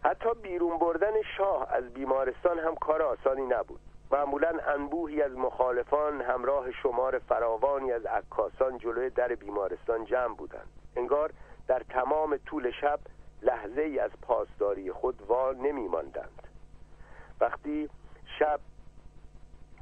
[0.03, 3.79] حتی بیرون بردن شاه از بیمارستان هم کار آسانی نبود.
[4.11, 10.67] معمولا انبوهی از مخالفان همراه شمار فراوانی از عکاسان جلوی در بیمارستان جمع بودند.
[10.95, 11.33] انگار
[11.67, 12.99] در تمام طول شب
[13.41, 16.47] لحظه ای از پاسداری خود وا نمی ماندند.
[17.41, 17.89] وقتی
[18.39, 18.59] شب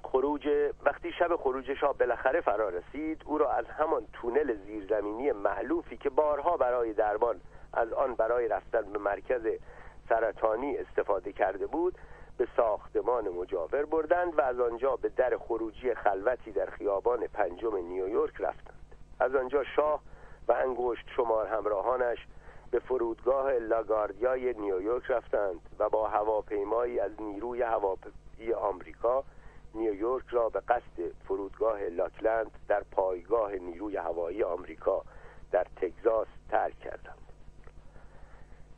[0.03, 0.47] خروج
[0.85, 6.09] وقتی شب خروج شاه بالاخره فرا رسید او را از همان تونل زیرزمینی معلوفی که
[6.09, 7.41] بارها برای درمان
[7.73, 9.41] از آن برای رفتن به مرکز
[10.09, 11.97] سرطانی استفاده کرده بود
[12.37, 18.33] به ساختمان مجاور بردند و از آنجا به در خروجی خلوتی در خیابان پنجم نیویورک
[18.41, 18.95] رفتند.
[19.19, 20.01] از آنجا شاه
[20.47, 22.27] و انگشت شمار همراهانش
[22.71, 29.23] به فرودگاه لاگاردیای نیویورک رفتند و با هواپیمایی از نیروی هواپیمایی آمریکا
[29.75, 35.03] نیویورک را به قصد فرودگاه لاکلند در پایگاه نیروی هوایی آمریکا
[35.51, 37.17] در تگزاس ترک کردند.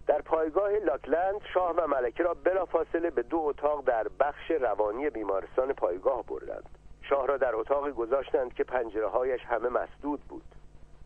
[0.07, 5.73] در پایگاه لاکلند شاه و ملکه را بلافاصله به دو اتاق در بخش روانی بیمارستان
[5.73, 6.69] پایگاه بردند.
[7.01, 10.43] شاه را در اتاق گذاشتند که پنجره هایش همه مسدود بود.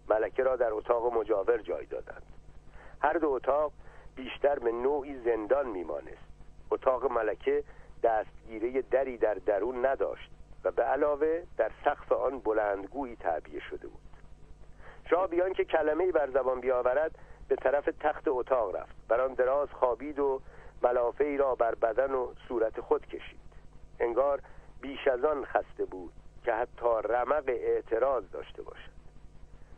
[0.10, 2.24] ملکه را در اتاق مجاور جای دادند.
[3.02, 3.72] هر دو اتاق
[4.16, 6.28] بیشتر به نوعی زندان میمانست.
[6.72, 7.64] اتاق ملکه
[8.04, 10.32] دستگیره دری در درون نداشت
[10.64, 14.02] و به علاوه در سقف آن بلندگویی تعبیه شده بود.
[15.10, 17.12] شاه بیان که کلمه ای بر زبان بیاورد
[17.48, 18.96] به طرف تخت اتاق رفت.
[19.08, 20.42] بر آن دراز خوابید و
[20.84, 23.40] ملافه را بر بدن و صورت خود کشید.
[24.00, 24.42] انگار
[24.82, 26.14] بیش از آن خسته بود
[26.46, 28.98] که حتی رمق اعتراض داشته باشد.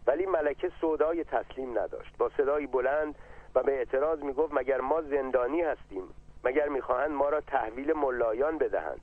[0.08, 2.18] ولی ملکه سودای تسلیم نداشت.
[2.18, 3.16] با صدایی بلند
[3.56, 6.04] و به اعتراض می‌گفت مگر ما زندانی هستیم؟
[6.44, 9.02] مگر می‌خواهند ما را تحویل ملایان بدهند؟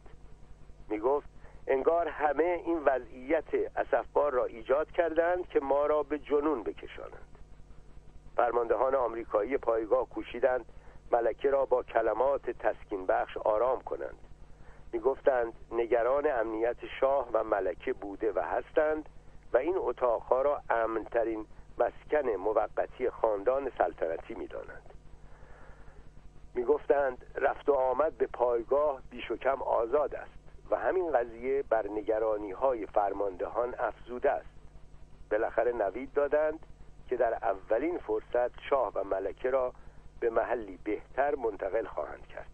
[0.89, 1.29] می‌گفت
[1.67, 7.39] انگار همه این وضعیت اسفبار را ایجاد کردند که ما را به جنون بکشانند.
[8.37, 10.65] فرماندهان آمریکایی پایگاه کوشیدند
[11.13, 14.19] ملکه را با کلمات تسکین بخش آرام کنند.
[14.93, 19.09] می‌گفتند نگران امنیت شاه و ملکه بوده و هستند
[19.53, 21.47] و این اتاقها را امنترین
[21.79, 24.86] مسکن موقتی خاندان سلطنتی می‌دانند.
[26.57, 30.31] می‌گفتند رفت و آمد به پایگاه بیش و کم آزاد است
[30.71, 34.49] و همین قضیه بر نگرانی های فرماندهان افزوده است.
[35.31, 36.67] بالاخره نوید دادند
[37.09, 39.73] که در اولین فرصت شاه و ملکه را
[40.21, 42.51] به محلی بهتر منتقل خواهند کرد.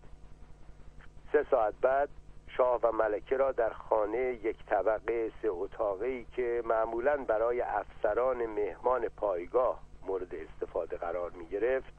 [1.32, 2.08] سه ساعت بعد
[2.56, 9.08] شاه و ملکه را در خانه یک طبقه سه اتاقی که معمولا برای افسران مهمان
[9.08, 11.94] پایگاه مورد استفاده قرار می گرفت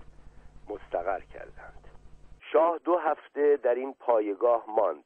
[0.69, 1.82] مستقر کردند.
[2.53, 5.03] شاه دو هفته در این پایگاه ماند.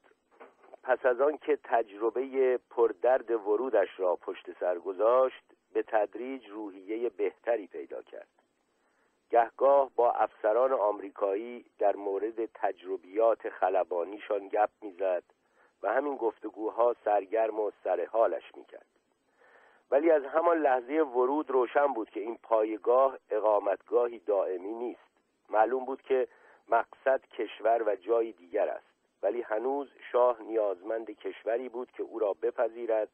[0.84, 5.43] پس از آن که تجربه پردرد ورودش را پشت سر گذاشت
[5.74, 8.27] به تدریج روحیه بهتری پیدا کرد.
[9.30, 15.24] گهگاه با افسران آمریکایی در مورد تجربیات خلبانیشان گپ می‌زد
[15.84, 18.88] و همین گفتگوها سرگرم و سر حالش می‌کرد.
[19.92, 25.08] ولی از همان لحظه ورود روشن بود که این پایگاه اقامتگاهی دائمی نیست.
[25.50, 26.27] معلوم بود که
[26.70, 28.98] مقصد کشور و جای دیگر است.
[29.24, 33.10] ولی هنوز شاه نیازمند کشوری بود که او را بپذیرد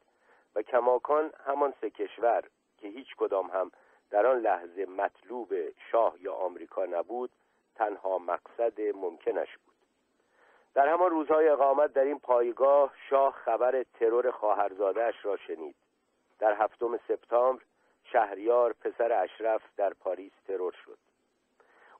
[0.54, 2.42] و کماکان همان سه کشور
[2.78, 3.70] که هیچ کدام هم
[4.10, 5.54] در آن لحظه مطلوب
[5.90, 7.30] شاه یا آمریکا نبود
[7.74, 9.74] تنها مقصد ممکنش بود.
[10.74, 15.76] در همان روزهای اقامت در این پایگاه شاه خبر ترور خواهرزادهاش را شنید.
[16.38, 17.62] در هفتم سپتامبر
[18.04, 20.98] شهریار پسر اشرف در پاریس ترور شد.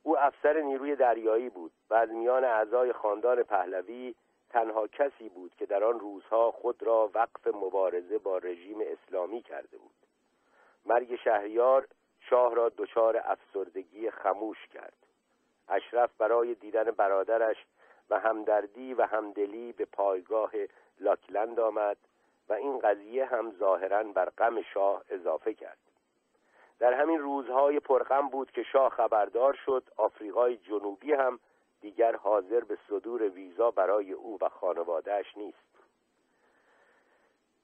[0.07, 4.15] او افسر نیروی دریایی بود و از میان اعضای خاندان پهلوی
[4.51, 9.79] تنها کسی بود که در آن روزها خود را وقف مبارزه با رژیم اسلامی کرده
[9.79, 9.95] بود.
[10.87, 11.87] مرگ شهریار
[12.21, 14.97] شاه را دچار افسردگی خموش کرد.
[15.69, 17.57] اشرف برای دیدن برادرش
[18.11, 20.51] و همدردی و همدلی به پایگاه
[21.01, 21.97] لاکلند آمد
[22.49, 25.79] و این قضیه هم ظاهرا بر غم شاه اضافه کرد.
[26.85, 31.39] در همین روزهای پرغم بود که شاه خبردار شد آفریقای جنوبی هم
[31.81, 35.59] دیگر حاضر به صدور ویزا برای او و خانوادهش نیست.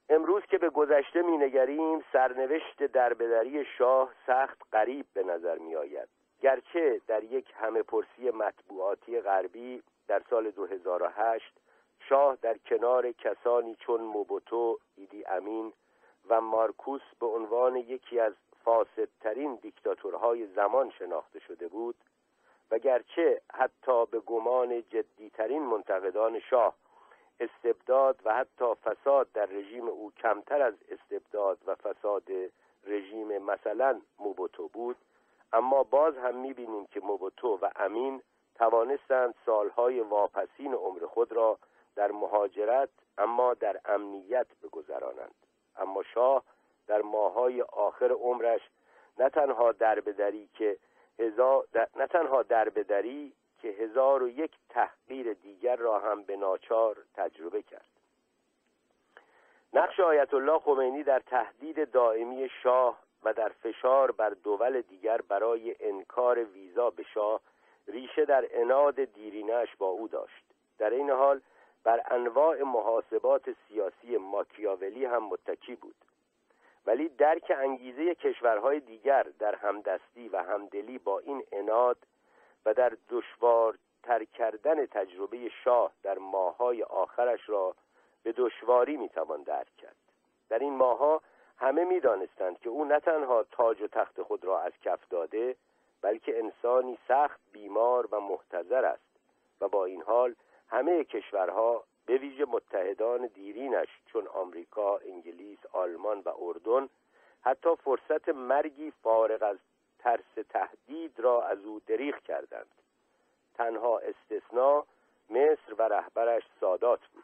[0.09, 6.07] امروز که به گذشته مینگریم سرنوشت دربدری شاه سخت غریب به نظر می آید
[6.41, 11.53] گرچه در یک همه پرسی مطبوعاتی غربی در سال 2008
[12.09, 15.73] شاه در کنار کسانی چون موبوتو، ایدی امین
[16.29, 18.33] و مارکوس به عنوان یکی از
[18.63, 21.95] فاسدترین دیکتاتورهای زمان شناخته شده بود
[22.71, 26.75] و گرچه حتی به گمان جدیترین منتقدان شاه
[27.39, 32.23] استبداد و حتی فساد در رژیم او کمتر از استبداد و فساد
[32.83, 34.95] رژیم مثلا موبوتو بود
[35.53, 38.21] اما باز هم می‌بینیم که موبوتو و امین
[38.55, 41.57] توانستند سالهای واپسین عمر خود را
[41.95, 45.35] در مهاجرت اما در امنیت بگذرانند.
[45.75, 46.43] اما شاه
[46.87, 48.61] در ماهای آخر عمرش
[49.19, 50.77] نه تنها دربدری که
[51.19, 57.61] هزار نه تنها دربدری که هزار و یک تحقیر دیگر را هم به ناچار تجربه
[57.61, 57.85] کرد.
[59.73, 65.75] نقش آیت الله خمینی در تهدید دائمی شاه و در فشار بر دول دیگر برای
[65.79, 67.41] انکار ویزا به شاه
[67.87, 70.43] ریشه در اناد دیرینش با او داشت.
[70.77, 71.41] در این حال
[71.83, 75.95] بر انواع محاسبات سیاسی ماکیاولی هم متکی بود.
[76.85, 81.97] ولی درک انگیزه کشورهای دیگر در همدستی و همدلی با این اناد
[82.65, 87.75] و در دشوارتر کردن تجربه شاه در ماهای آخرش را
[88.23, 89.95] به دشواری می‌توان درک کرد.
[90.49, 91.21] در این ماها
[91.57, 95.55] همه می‌دانستند که او نه تنها تاج و تخت خود را از کف داده
[96.01, 99.11] بلکه انسانی سخت بیمار و محتضر است
[99.61, 100.35] و با این حال
[100.69, 106.89] همه کشورها به ویژه متحدان دیرینش چون آمریکا، انگلیس، آلمان و اردن
[107.41, 109.57] حتی فرصت مرگی فارغ از
[109.99, 112.71] ترس تهدید را از او دریغ کردند.
[113.55, 114.83] تنها استثناء
[115.29, 117.23] مصر و رهبرش سادات بود.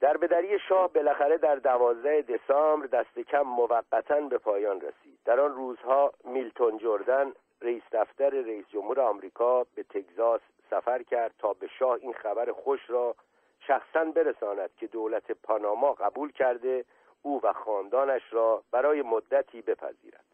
[0.00, 5.18] در بدری شاه بالاخره در دوازده دسامبر دست کم موقتا به پایان رسید.
[5.24, 10.40] در آن روزها میلتون جردن رئیس دفتر رئیس جمهور آمریکا به تگزاس
[10.72, 13.14] سفر کرد تا به شاه این خبر خوش را
[13.60, 16.84] شخصا برساند که دولت پاناما قبول کرده
[17.22, 20.24] او و خاندانش را برای مدتی بپذیرد.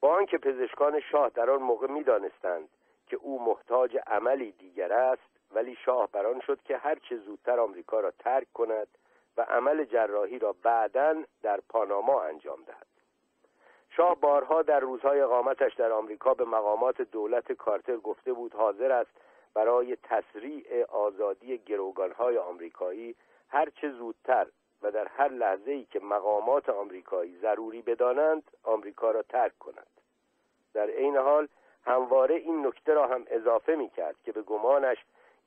[0.00, 2.68] با آنکه پزشکان شاه در آن موقع می‌دانستند
[3.06, 5.22] که او محتاج عملی دیگر است
[5.54, 8.88] ولی شاه بران شد که هر چه زودتر آمریکا را ترک کند
[9.36, 12.86] و عمل جراحی را بعدا در پاناما انجام دهد.
[13.96, 19.10] شاه بارها در روزهای اقامتش در آمریکا به مقامات دولت کارتر گفته بود حاضر است
[19.54, 23.16] برای تسریع آزادی گروگانهای آمریکایی
[23.48, 24.46] هر چه زودتر
[24.82, 29.86] و در هر لحظه ای که مقامات آمریکایی ضروری بدانند آمریکا را ترک کند
[30.74, 31.48] در عین حال
[31.86, 34.98] همواره این نکته را هم اضافه می کرد که به گمانش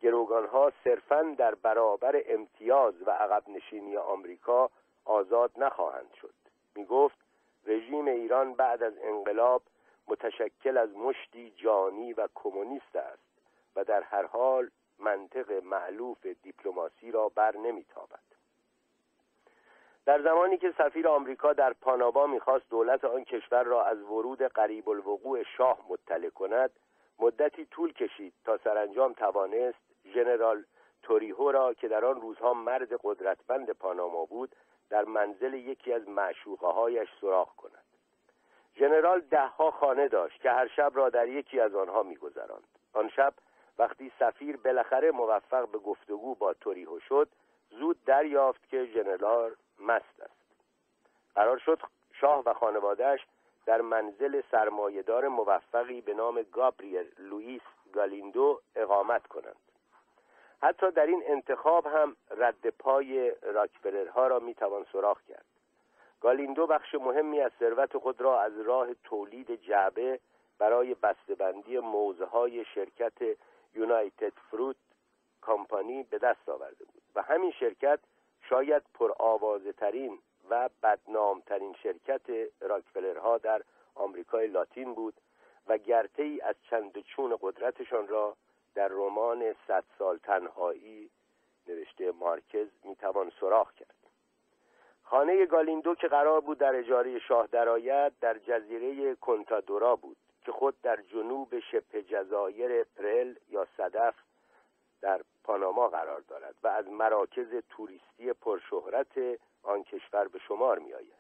[0.02, 4.69] گروگانها صرفا در برابر امتیاز و عقب نشینی آمریکا
[5.06, 6.34] آزاد نخواهند شد.
[6.76, 7.18] می گفت
[7.66, 9.61] رژیم ایران بعد از انقلاب
[10.08, 13.26] متشکل از مشتی جانی و کمونیست است.
[13.77, 18.19] و در هر حال منطق معلوف دیپلماسی را بر نمیتابد.
[20.06, 24.89] در زمانی که سفیر آمریکا در پاناما می‌خواست دولت آن کشور را از ورود قریب
[24.89, 26.72] الوقوع شاه مطلع کند
[27.19, 29.80] مدتی طول کشید تا سرانجام توانست
[30.14, 30.64] ژنرال
[31.03, 34.56] توریهو را که در آن روزها مرد قدرتمند پاناما بود
[34.89, 37.85] در منزل یکی از معشوقه هایش سراغ کند.
[38.75, 42.67] ژنرال دهها خانه داشت که هر شب را در یکی از آنها میگذراند.
[42.93, 43.33] آن شب
[43.80, 47.30] وقتی سفیر بالاخره موفق به گفتگو با توریهو شد
[47.69, 50.31] زود دریافت که ژنرال مست است.
[51.35, 51.80] قرار شد
[52.14, 53.19] شاه و خانوادهش
[53.65, 57.61] در منزل سرمایهدار موفقی به نام گابریل لوئیس
[57.93, 59.56] گالیندو اقامت کنند.
[60.61, 65.45] حتی در این انتخاب هم رد پای راکفلرها را می‌توان سراغ کرد.
[66.22, 70.19] گالیندو بخش مهمی از ثروت خود را از راه تولید جعبه
[70.59, 73.38] برای بسته‌بندی موزه های شرکت
[73.77, 74.75] یونایتد فروت
[75.41, 77.03] کامپانی به دست آورده بود.
[77.15, 77.99] و همین شرکت
[78.49, 82.22] شاید پرآوازه ترین و بدنامترین شرکت
[82.61, 83.61] راکفلرها در
[83.95, 85.14] آمریکای لاتین بود
[85.67, 88.35] و گرته ای از چند چون قدرتشان را
[88.75, 91.09] در رمان صد سال تنهایی
[91.67, 93.95] نوشته مارکز می‌توان سراغ کرد.
[95.03, 100.17] خانه گالیندو که قرار بود در اجاره شاه درآید در جزیره کنتادورا بود.
[100.48, 104.16] که خود در جنوب شبه جزایر پرل یا صدف
[105.01, 111.14] در پاناما قرار دارد و از مراکز توریستی پرشهرت آن کشور به شمار می آید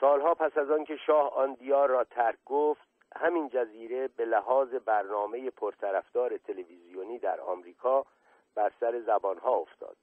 [0.00, 5.50] سالها پس از آنکه شاه آن دیار را ترک گفت همین جزیره به لحاظ برنامه
[5.50, 8.06] پرطرفدار تلویزیونی در آمریکا
[8.54, 9.96] بر سر زبانها افتاد.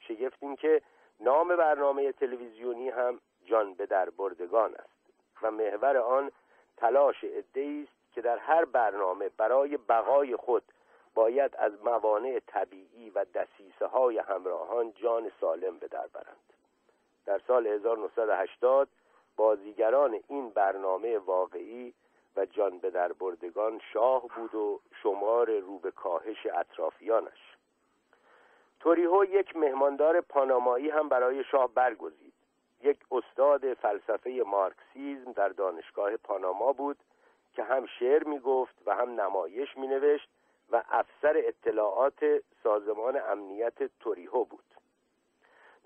[0.00, 0.82] شگفت این که
[1.20, 5.02] نام برنامه تلویزیونی هم جان به در بردگان است
[5.42, 6.30] و محور آن
[6.82, 10.62] تلاش ادهی است که در هر برنامه برای بقای خود
[11.14, 16.52] باید از موانع طبیعی و دسیسه های همراهان جان سالم به در برند.
[17.26, 18.88] در سال 1980
[19.36, 21.94] بازیگران این برنامه واقعی
[22.36, 27.56] و جان به در بردگان شاه بود و شمار رو به کاهش اطرافیانش.
[28.80, 32.41] توریهو یک مهماندار پانامایی هم برای شاه برگزید.
[32.82, 36.98] یک استاد فلسفه مارکسیزم در دانشگاه پاناما بود
[37.54, 40.28] که هم شعر می گفت و هم نمایش می نوشت
[40.70, 42.24] و افسر اطلاعات
[42.62, 44.64] سازمان امنیت توریهو بود.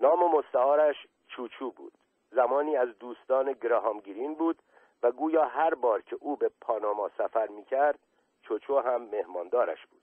[0.01, 1.93] نام مستعارش چوچو بود.
[2.31, 4.61] زمانی از دوستان گراهام گرین بود
[5.03, 7.99] و گویا هر بار که او به پاناما سفر می کرد
[8.41, 10.01] چوچو هم مهماندارش بود.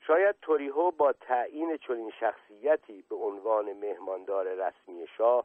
[0.00, 5.44] شاید توریهو با تعیین چنین شخصیتی به عنوان مهماندار رسمی شاه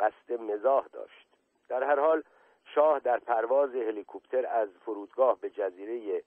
[0.00, 1.26] قصد مزاح داشت.
[1.68, 2.22] در هر حال
[2.74, 6.22] شاه در پرواز هلیکوپتر از فرودگاه به جزیره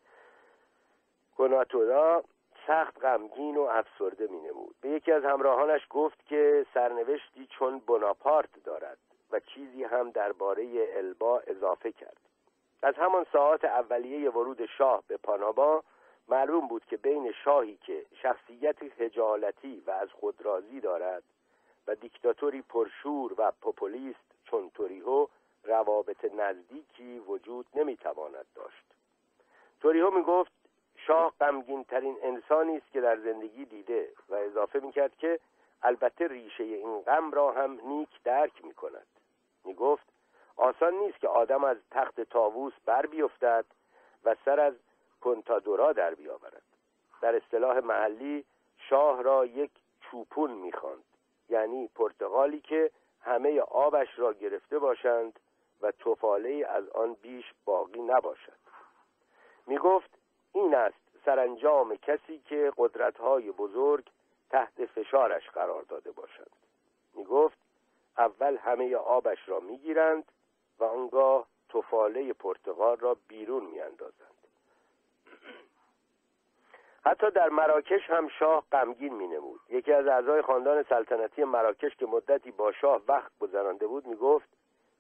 [1.38, 2.24] گناتودا
[2.68, 8.64] سخت غمگین و افسرده می نمود به یکی از همراهانش گفت که سرنوشتی چون بناپارت
[8.64, 8.98] دارد
[9.32, 12.18] و چیزی هم درباره البا اضافه کرد.
[12.84, 15.84] از همان ساعات اولیه ورود شاه به پاناما
[16.28, 21.24] معلوم بود که بین شاهی که شخصیت خجالتی و از خودرازی دارد
[21.88, 25.28] و دیکتاتوری پرشور و پوپولیست چون توریهو
[25.64, 28.84] روابط نزدیکی وجود نمی‌تواند داشت.
[29.82, 30.52] توریهو می‌گفت
[30.96, 35.40] شاه غمگین ترین انسانی است که در زندگی دیده و اضافه می‌کرد که
[35.82, 39.08] البته ریشه این غم را هم نیک درک می‌کند.
[39.64, 40.08] می‌گفت
[40.56, 43.66] آسان نیست که آدم از تخت تاووس بر بیفتد
[44.24, 44.74] و سر از
[45.22, 46.62] کنتادورا در بیاورد.
[47.22, 48.46] در اصطلاح محلی
[48.78, 51.04] شاه را یک چوپون می‌خواند.
[51.50, 55.40] یعنی پرتغالی که همه آبش را گرفته باشند
[55.82, 58.58] و توفاله از آن بیش باقی نباشد
[59.68, 60.10] می گفت
[60.54, 64.10] این است سرانجام کسی که قدرتهای بزرگ
[64.50, 66.56] تحت فشارش قرار داده باشند
[67.14, 67.58] می گفت
[68.18, 70.32] اول همه آبش را می گیرند
[70.80, 74.37] و آنگاه توفاله پرتغال را بیرون می اندازند.
[77.08, 82.06] حتی در مراکش هم شاه غمگین می نمود یکی از اعضای خاندان سلطنتی مراکش که
[82.06, 84.50] مدتی با شاه وقت گذرانده بود می گفت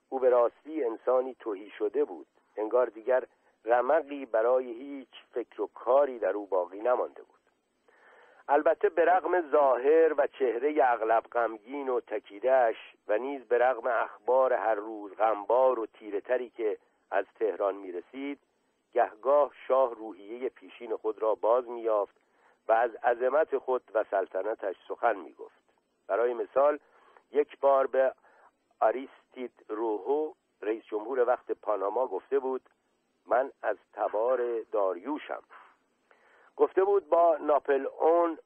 [0.09, 2.27] او به راستی انسانی توهی شده بود.
[2.57, 3.23] انگار دیگر
[3.65, 7.39] رمقی برای هیچ فکر و کاری در او باقی نمانده بود.
[8.47, 14.53] البته به رغم ظاهر و چهره اغلب غمگین و تکیدهش و نیز به رغم اخبار
[14.53, 16.77] هر روز غمبار و تیرهتری که
[17.11, 18.39] از تهران می رسید
[18.93, 22.15] گهگاه شاه روحیه پیشین خود را باز میافت
[22.67, 25.61] و از عظمت خود و سلطنتش سخن می گفت
[26.07, 26.79] برای مثال
[27.31, 28.13] یک بار به
[28.79, 32.69] آریستید روحو رئیس جمهور وقت پاناما گفته بود
[33.25, 35.43] من از تبار داریوشم.
[36.55, 38.37] گفته بود با ناپل اون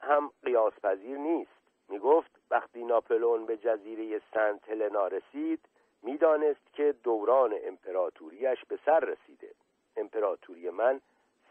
[0.00, 1.50] هم قیاس پذیر نیست.
[1.88, 5.68] می گفت وقتی ناپل اون به جزیره سنت هلنا رسید
[6.02, 9.54] می‌دانست که دوران امپراتوریش به سر رسیده.
[9.96, 11.00] امپراتوری من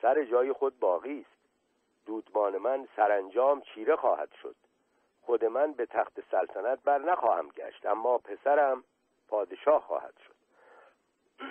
[0.01, 1.35] سر جای خود باقی است.
[2.05, 4.55] دودمان من سرانجام چیره خواهد شد.
[5.21, 8.83] خود من به تخت سلطنت بر نخواهم گشت اما پسرم
[9.27, 10.35] پادشاه خواهد شد.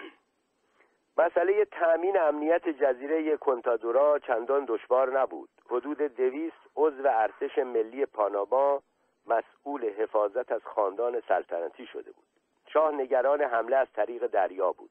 [1.24, 5.48] مسئله تأمین امنیت جزیره کنتادورا چندان دشوار نبود.
[5.70, 8.82] حدود دویست عضو ارتش ملی پاناما
[9.26, 12.24] مسئول حفاظت از خاندان سلطنتی شده بود.
[12.66, 14.90] شاه نگران حمله از طریق دریا بود.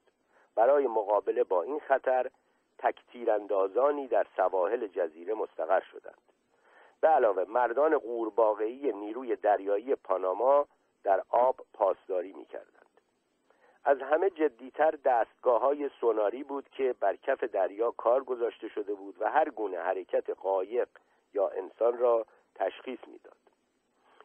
[0.56, 2.30] برای مقابله با این خطر
[2.78, 6.22] تکتیراندازانی در سواحل جزیره مستقر شدند
[7.02, 10.68] به علاوه مردان قورباغه‌ای نیروی دریایی پاناما
[11.04, 12.84] در آب پاسداری می‌کردند
[13.86, 19.16] از همه جدیتر دستگاه های سوناری بود که بر کف دریا کار گذاشته شده بود
[19.20, 20.88] و هر گونه حرکت قایق
[21.34, 22.26] یا انسان را
[22.56, 23.38] تشخیص می‌داد.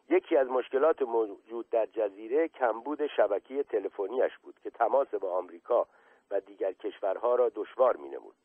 [0.09, 5.87] یکی از مشکلات موجود در جزیره کمبود شبکه تلفنیش بود که تماس با آمریکا
[6.31, 8.35] و دیگر کشورها را دشوار می نمود.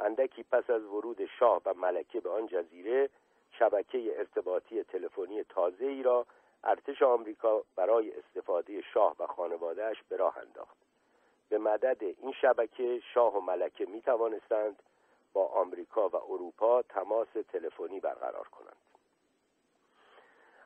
[0.00, 3.10] اندکی پس از ورود شاه و ملکه به آن جزیره
[3.50, 6.26] شبکه ارتباطی تلفنی تازه ای را
[6.64, 10.76] ارتش آمریکا برای استفاده شاه و خانوادهش به راه انداخت.
[11.48, 14.82] به مدد این شبکه شاه و ملکه می توانستند
[15.32, 18.76] با آمریکا و اروپا تماس تلفنی برقرار کنند.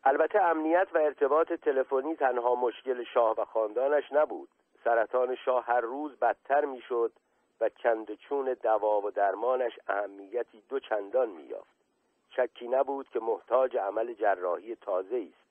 [0.05, 4.49] البته امنیت و ارتباط تلفنی تنها مشکل شاه و خاندانش نبود.
[4.85, 7.13] سرطان شاه هر روز بدتر می‌شد
[7.61, 7.71] و
[8.29, 11.83] چون دوا و درمانش اهمیتی دو چندان مییافت.
[12.31, 15.43] شکی نبود که محتاج عمل جراحی تازه است.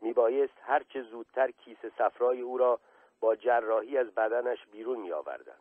[0.00, 2.78] میبایست هرچه زودتر کیسه صفرای او را
[3.20, 5.60] با جراحی از بدنش بیرون می آوردند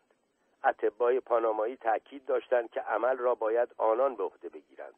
[0.64, 4.96] اتبای پانامایی تأکید داشتند که عمل را باید آنان به عهده بگیرند.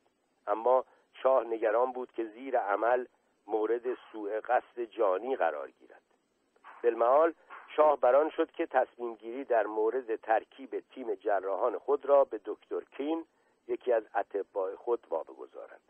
[0.48, 3.06] اما شاه نگران بود که زیر عمل
[3.48, 6.02] مورد سوء قصد جانی قرار گیرد.
[6.84, 7.34] بالمعال
[7.78, 12.82] شاه بران شد که تصمیم گیری در مورد ترکیب تیم جراحان خود را به دکتر
[12.98, 13.26] کین
[13.68, 15.82] یکی از اتباع خود واگذارند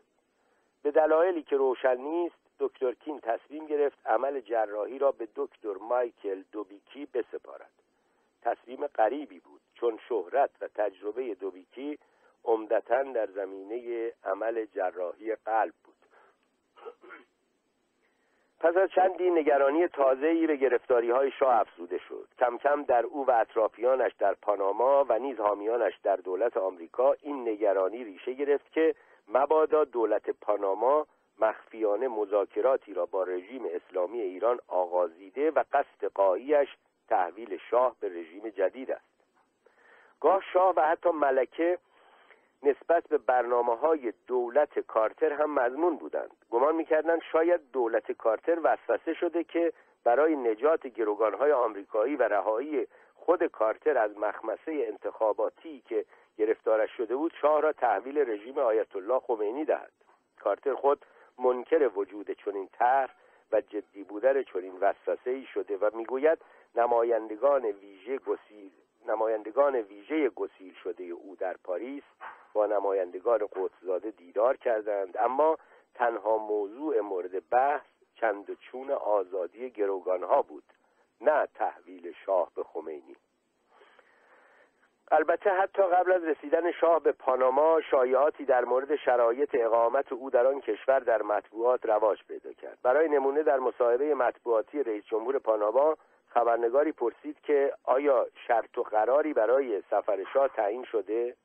[0.82, 6.42] به دلایلی که روشن نیست دکتر کین تصمیم گرفت عمل جراحی را به دکتر مایکل
[6.52, 7.70] دوبیکی بسپارد.
[8.42, 11.98] تصمیم غریبی بود چون شهرت و تجربه دوبیکی
[12.44, 15.94] عمدتا در زمینه عمل جراحی قلب بود.
[18.60, 19.88] پس از چندی نگرانی
[20.22, 22.28] ای به گرفتاری های شاه افزوده شد.
[22.38, 27.48] کم کم در او و اطرافیانش در پاناما و نیز حامیانش در دولت آمریکا این
[27.48, 28.94] نگرانی ریشه گرفت که
[29.28, 31.06] مبادا دولت پاناما
[31.40, 36.68] مخفیانه مذاکراتی را با رژیم اسلامی ایران آغازیده و قصد قاییش
[37.08, 39.04] تحویل شاه به رژیم جدید است.
[40.20, 41.78] گاه شاه و حتی ملکه
[42.62, 46.30] نسبت به برنامه های دولت کارتر هم مضمون بودند.
[46.50, 49.72] گمان می‌کردند شاید دولت کارتر وسوسه شده که
[50.04, 50.98] برای نجات
[51.38, 56.04] های آمریکایی و رهایی خود کارتر از مخمسه انتخاباتی که
[56.36, 59.92] گرفتارش شده بود شاه را تحویل رژیم آیت الله خمینی دهد.
[60.40, 61.04] کارتر خود
[61.38, 63.14] منکر وجود چنین طرح
[63.52, 66.38] و جدی بودن چنین وسوسه ای شده و می‌گوید
[66.74, 68.70] نمایندگان ویژه گسیل
[69.08, 72.02] نمایندگان ویژه گسیل شده او در پاریس
[72.66, 75.58] نمایندگان قدسزاده دیدار کردند اما
[75.94, 80.64] تنها موضوع مورد بحث چند چون آزادی گروگانها بود
[81.20, 83.16] نه تحویل شاه به خمینی.
[85.10, 90.46] البته حتی قبل از رسیدن شاه به پاناما شایعاتی در مورد شرایط اقامت او در
[90.46, 92.78] آن کشور در مطبوعات رواج پیدا کرد.
[92.82, 95.96] برای نمونه در مصاحبه مطبوعاتی رئیس جمهور پاناما
[96.28, 101.36] خبرنگاری پرسید که آیا شرط و قراری برای سفر شاه تعیین شده؟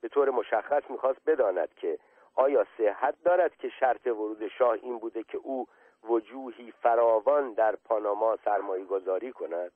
[0.00, 1.98] به طور مشخص می‌خواست بداند که
[2.34, 5.66] آیا صحت دارد که شرط ورود شاه این بوده که او
[6.08, 9.72] وجوهی فراوان در پاناما سرمایه گذاری کند؟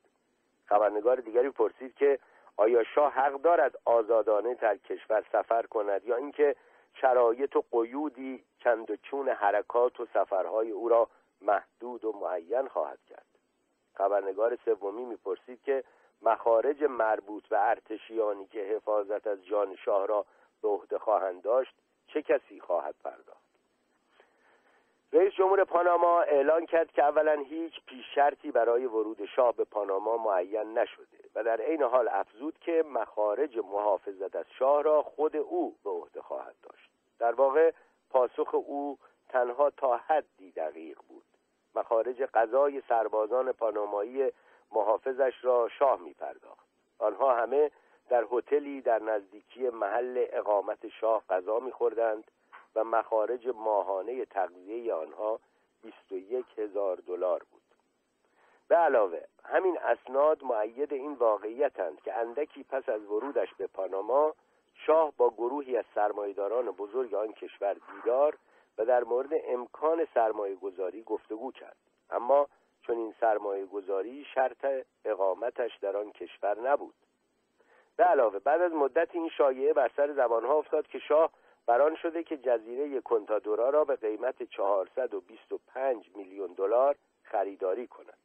[0.67, 2.19] خبرنگار دیگری پرسید که
[2.57, 6.57] آیا شاه حق دارد آزادانه در کشور سفر کند یا اینکه
[6.95, 11.09] شرایط و قیودی چند و چون حرکات و سفرهای او را
[11.41, 13.27] محدود و معین خواهد کرد؟
[13.95, 15.85] خبرنگار سومی می‌پرسید که
[16.23, 20.27] مخارج مربوط به ارتشیانی که حفاظت از جان شاه را
[20.63, 21.75] به عهده خواهند داشت
[22.07, 23.45] چه کسی خواهد پرداخت؟
[25.13, 30.17] رئیس جمهور پاناما اعلان کرد که اولا هیچ پیش شرطی برای ورود شاه به پاناما
[30.17, 35.77] معین نشده و در عین حال افزود که مخارج محافظت از شاه را خود او
[35.85, 36.91] به عهده خواهد داشت.
[37.19, 37.73] در واقع
[38.11, 41.25] پاسخ او تنها تا حدی دقیق بود.
[41.75, 44.33] مخارج قضای سربازان پانامایی
[44.75, 46.67] محافظش را شاه می پرداخت
[46.99, 47.71] آنها همه
[48.09, 52.25] در هتلی در نزدیکی محل اقامت شاه غذا میخوردند
[52.75, 55.41] و مخارج ماهانه تغذیه آنها
[55.83, 57.63] 21 هزار دلار بود.
[58.69, 64.35] به علاوه همین اسناد معید این واقعیتند که اندکی پس از ورودش به پاناما
[64.75, 68.39] شاه با گروهی از سرمایداران بزرگ آن کشور دیدار
[68.79, 71.77] و در مورد امکان سرمایه گذاری گفتگو کرد.
[72.11, 72.49] اما
[72.87, 74.67] چون این سرمایه گذاری شرط
[75.05, 76.95] اقامتش در آن کشور نبود.
[77.97, 81.31] به علاوه بعد از مدت این شایعه بر سر زبانها افتاد که شاه
[81.67, 88.19] بران شده که جزیره کنتادورا را به قیمت 425 میلیون دلار خریداری کند.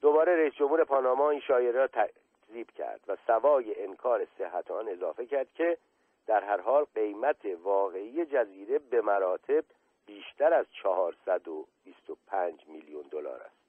[0.00, 5.26] دوباره رئیس جمهور پاناما این شایعه را تکذیب کرد و سوای انکار صحت آن اضافه
[5.26, 5.78] کرد که
[6.26, 9.64] در هر حال قیمت واقعی جزیره به مراتب
[10.06, 13.64] بیشتر از 425 میلیون دلار است.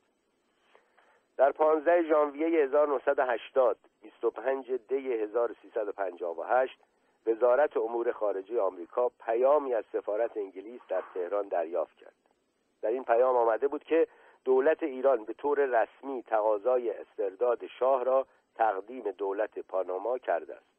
[1.37, 6.79] در 15 ژانویه 1980 25 دی 1358
[7.27, 12.13] وزارت امور خارجه آمریکا پیامی از سفارت انگلیس در تهران دریافت کرد.
[12.81, 14.07] در این پیام آمده بود که
[14.43, 20.74] دولت ایران به طور رسمی تقاضای استرداد شاه را تقدیم دولت پاناما کرده است.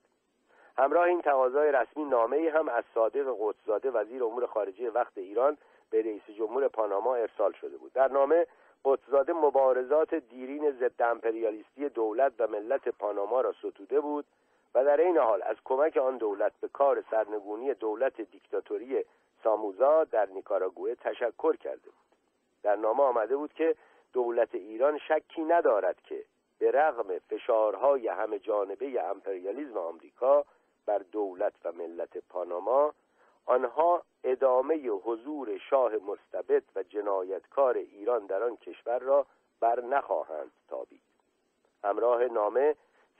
[0.79, 5.59] همراه این تقاضای رسمی نامه هم از صادق قدسزاده وزیر امور خارجه وقت ایران
[5.91, 7.93] به رئیس جمهور پاناما ارسال شده بود.
[7.93, 8.47] در نامه
[8.85, 14.25] قدسزاده مبارزات دیرین ضد امپریالیستی دولت و ملت پاناما را ستوده بود
[14.75, 19.05] و در این حال از کمک آن دولت به کار سرنگونی دولت دیکتاتوری
[19.45, 22.07] ساموزا در نیکاراگوه تشکر کرده بود.
[22.63, 23.75] در نامه آمده بود که
[24.13, 26.25] دولت ایران شکی ندارد که
[26.59, 30.45] به رغم فشارهای همه جانبه امپریالیزم آمریکا
[30.87, 32.95] بر دولت و ملت پاناما
[33.47, 39.27] آنها ادامه حضور شاه مستبد و جنایتکار ایران در آن کشور را
[39.61, 41.03] بر نخواهند تابید.
[41.85, 42.77] همراه نامه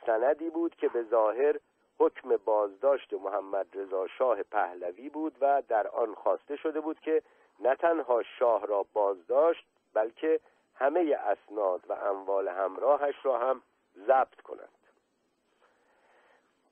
[0.07, 1.61] سندی بود که به ظاهر
[1.99, 7.23] حکم بازداشت محمد رضا شاه پهلوی بود و در آن خواسته شده بود که
[7.61, 10.41] نه تنها شاه را بازداشت بلکه
[10.75, 13.63] همه اسناد و اموال همراهش را هم
[14.07, 14.76] ضبط کنند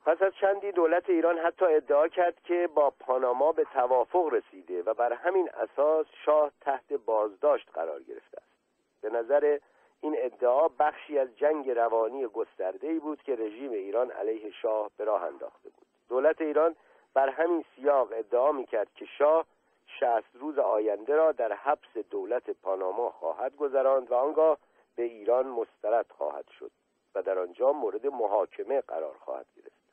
[0.05, 4.93] پس از چندی دولت ایران حتی ادعا کرد که با پاناما به توافق رسیده و
[4.93, 9.01] بر همین اساس شاه تحت بازداشت قرار گرفته است.
[9.01, 9.59] به نظر
[10.01, 15.03] این ادعا بخشی از جنگ روانی گسترده ای بود که رژیم ایران علیه شاه به
[15.03, 15.87] راه انداخته بود.
[16.09, 16.75] دولت ایران
[17.13, 19.45] بر همین سیاق ادعا می کرد که شاه
[19.99, 24.57] شست روز آینده را در حبس دولت پاناما خواهد گذراند و آنگاه
[24.95, 26.71] به ایران مسترد خواهد شد
[27.15, 29.84] و در آنجا مورد محاکمه قرار خواهد گرفت.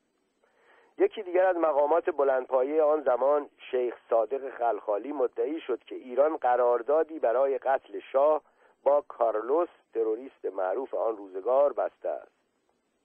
[1.02, 7.18] یکی دیگر از مقامات بلندپایه آن زمان شیخ صادق خلخالی مدعی شد که ایران قراردادی
[7.18, 8.42] برای قتل شاه
[8.82, 12.32] با کارلوس تروریست معروف آن روزگار بسته است.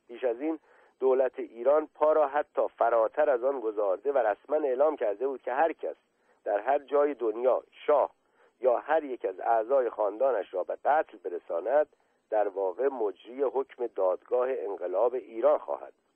[0.07, 0.59] بیش از این
[0.99, 5.53] دولت ایران پا را حتی فراتر از آن گذارده و رسما اعلام کرده بود که
[5.53, 5.95] هر کس
[6.43, 8.09] در هر جای دنیا شاه
[8.61, 11.87] یا هر یک از اعضای خاندانش را به قتل برساند
[12.29, 16.07] در واقع مجری حکم دادگاه انقلاب ایران خواهد بود.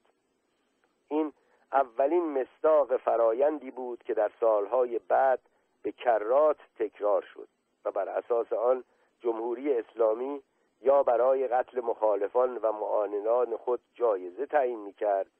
[1.07, 1.33] این
[1.73, 5.39] اولین مصداق فرایندی بود که در سالهای بعد
[5.83, 7.47] به کرات تکرار شد
[7.85, 8.83] و بر اساس آن
[9.19, 10.43] جمهوری اسلامی
[10.81, 15.31] یا برای قتل مخالفان و معاننان خود جایزه تعیین می‌کرد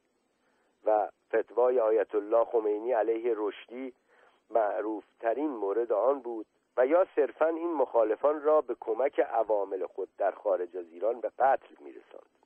[0.86, 3.94] و فتوای آیت الله خمینی علیه رشدی
[4.50, 6.46] معروف ترین مورد آن بود
[6.78, 11.32] و یا صرفا این مخالفان را به کمک عوامل خود در خارج از ایران به
[11.40, 12.41] قتل میرساند.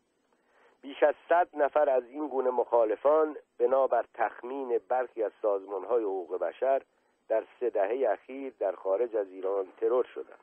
[0.86, 6.82] بیش از صد نفر از این گونه مخالفان بنابر تخمین برخی از سازمانهای حقوق بشر
[7.30, 10.40] در سه دهه اخیر در خارج از ایران ترور شدند.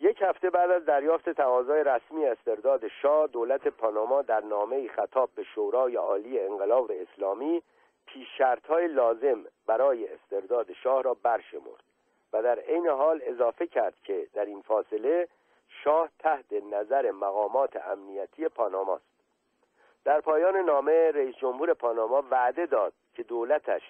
[0.00, 5.42] یک هفته بعد از دریافت تقاضای رسمی استرداد شاه دولت پاناما در نامه خطاب به
[5.42, 7.62] شورای عالی انقلاب اسلامی
[8.06, 11.84] پیش های لازم برای استرداد شاه را برشمرد
[12.32, 15.28] و در عین حال اضافه کرد که در این فاصله
[15.84, 19.04] شاه تحت نظر مقامات امنیتی پاناماست
[20.04, 23.82] در پایان نامه رئیس جمهور پاناما وعده داد که دولتش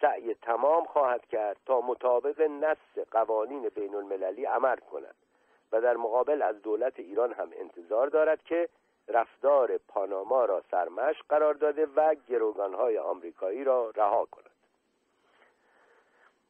[0.00, 5.14] سعی تمام خواهد کرد تا مطابق نص قوانین بین المللی عمل کند
[5.72, 8.68] و در مقابل از دولت ایران هم انتظار دارد که
[9.08, 14.51] رفتار پاناما را سرمش قرار داده و گروگانهای آمریکایی را رها کند.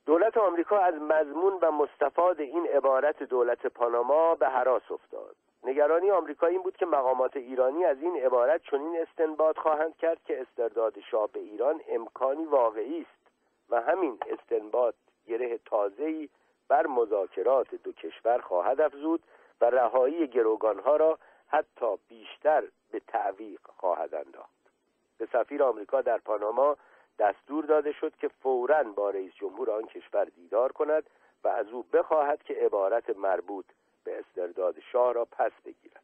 [0.06, 5.36] دولت آمریکا از مضمون و مستفاد این عبارت دولت پاناما به حراس افتاد.
[5.64, 10.40] نگرانی آمریکا این بود که مقامات ایرانی از این عبارت چنین استنباط خواهند کرد که
[10.40, 13.30] استرداد شاه به ایران امکانی واقعی است
[13.70, 14.94] و همین استنباط
[15.26, 16.28] گره تازه‌ای
[16.68, 19.22] بر مذاکرات دو کشور خواهد افزود
[19.60, 24.70] و رهایی گروگانها را حتی بیشتر به تعویق خواهد انداخت.
[25.18, 26.76] به سفیر آمریکا در پاناما
[27.18, 31.10] دستور داده شد که فورا با رئیس جمهور آن کشور دیدار کند
[31.44, 33.66] و از او بخواهد که عبارت مربوط
[34.04, 36.02] به استرداد شاه را پس بگیرد.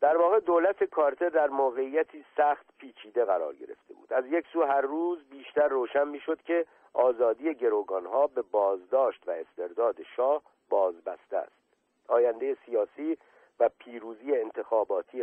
[0.00, 4.12] در واقع دولت کارتر در موقعیتی سخت پیچیده قرار گرفته بود.
[4.12, 10.02] از یک سو هر روز بیشتر روشن می‌شد که آزادی گروگانها به بازداشت و استرداد
[10.16, 11.52] شاه بازبسته است.
[12.08, 13.18] آینده سیاسی
[13.60, 15.18] و پیروزی انتخاباتی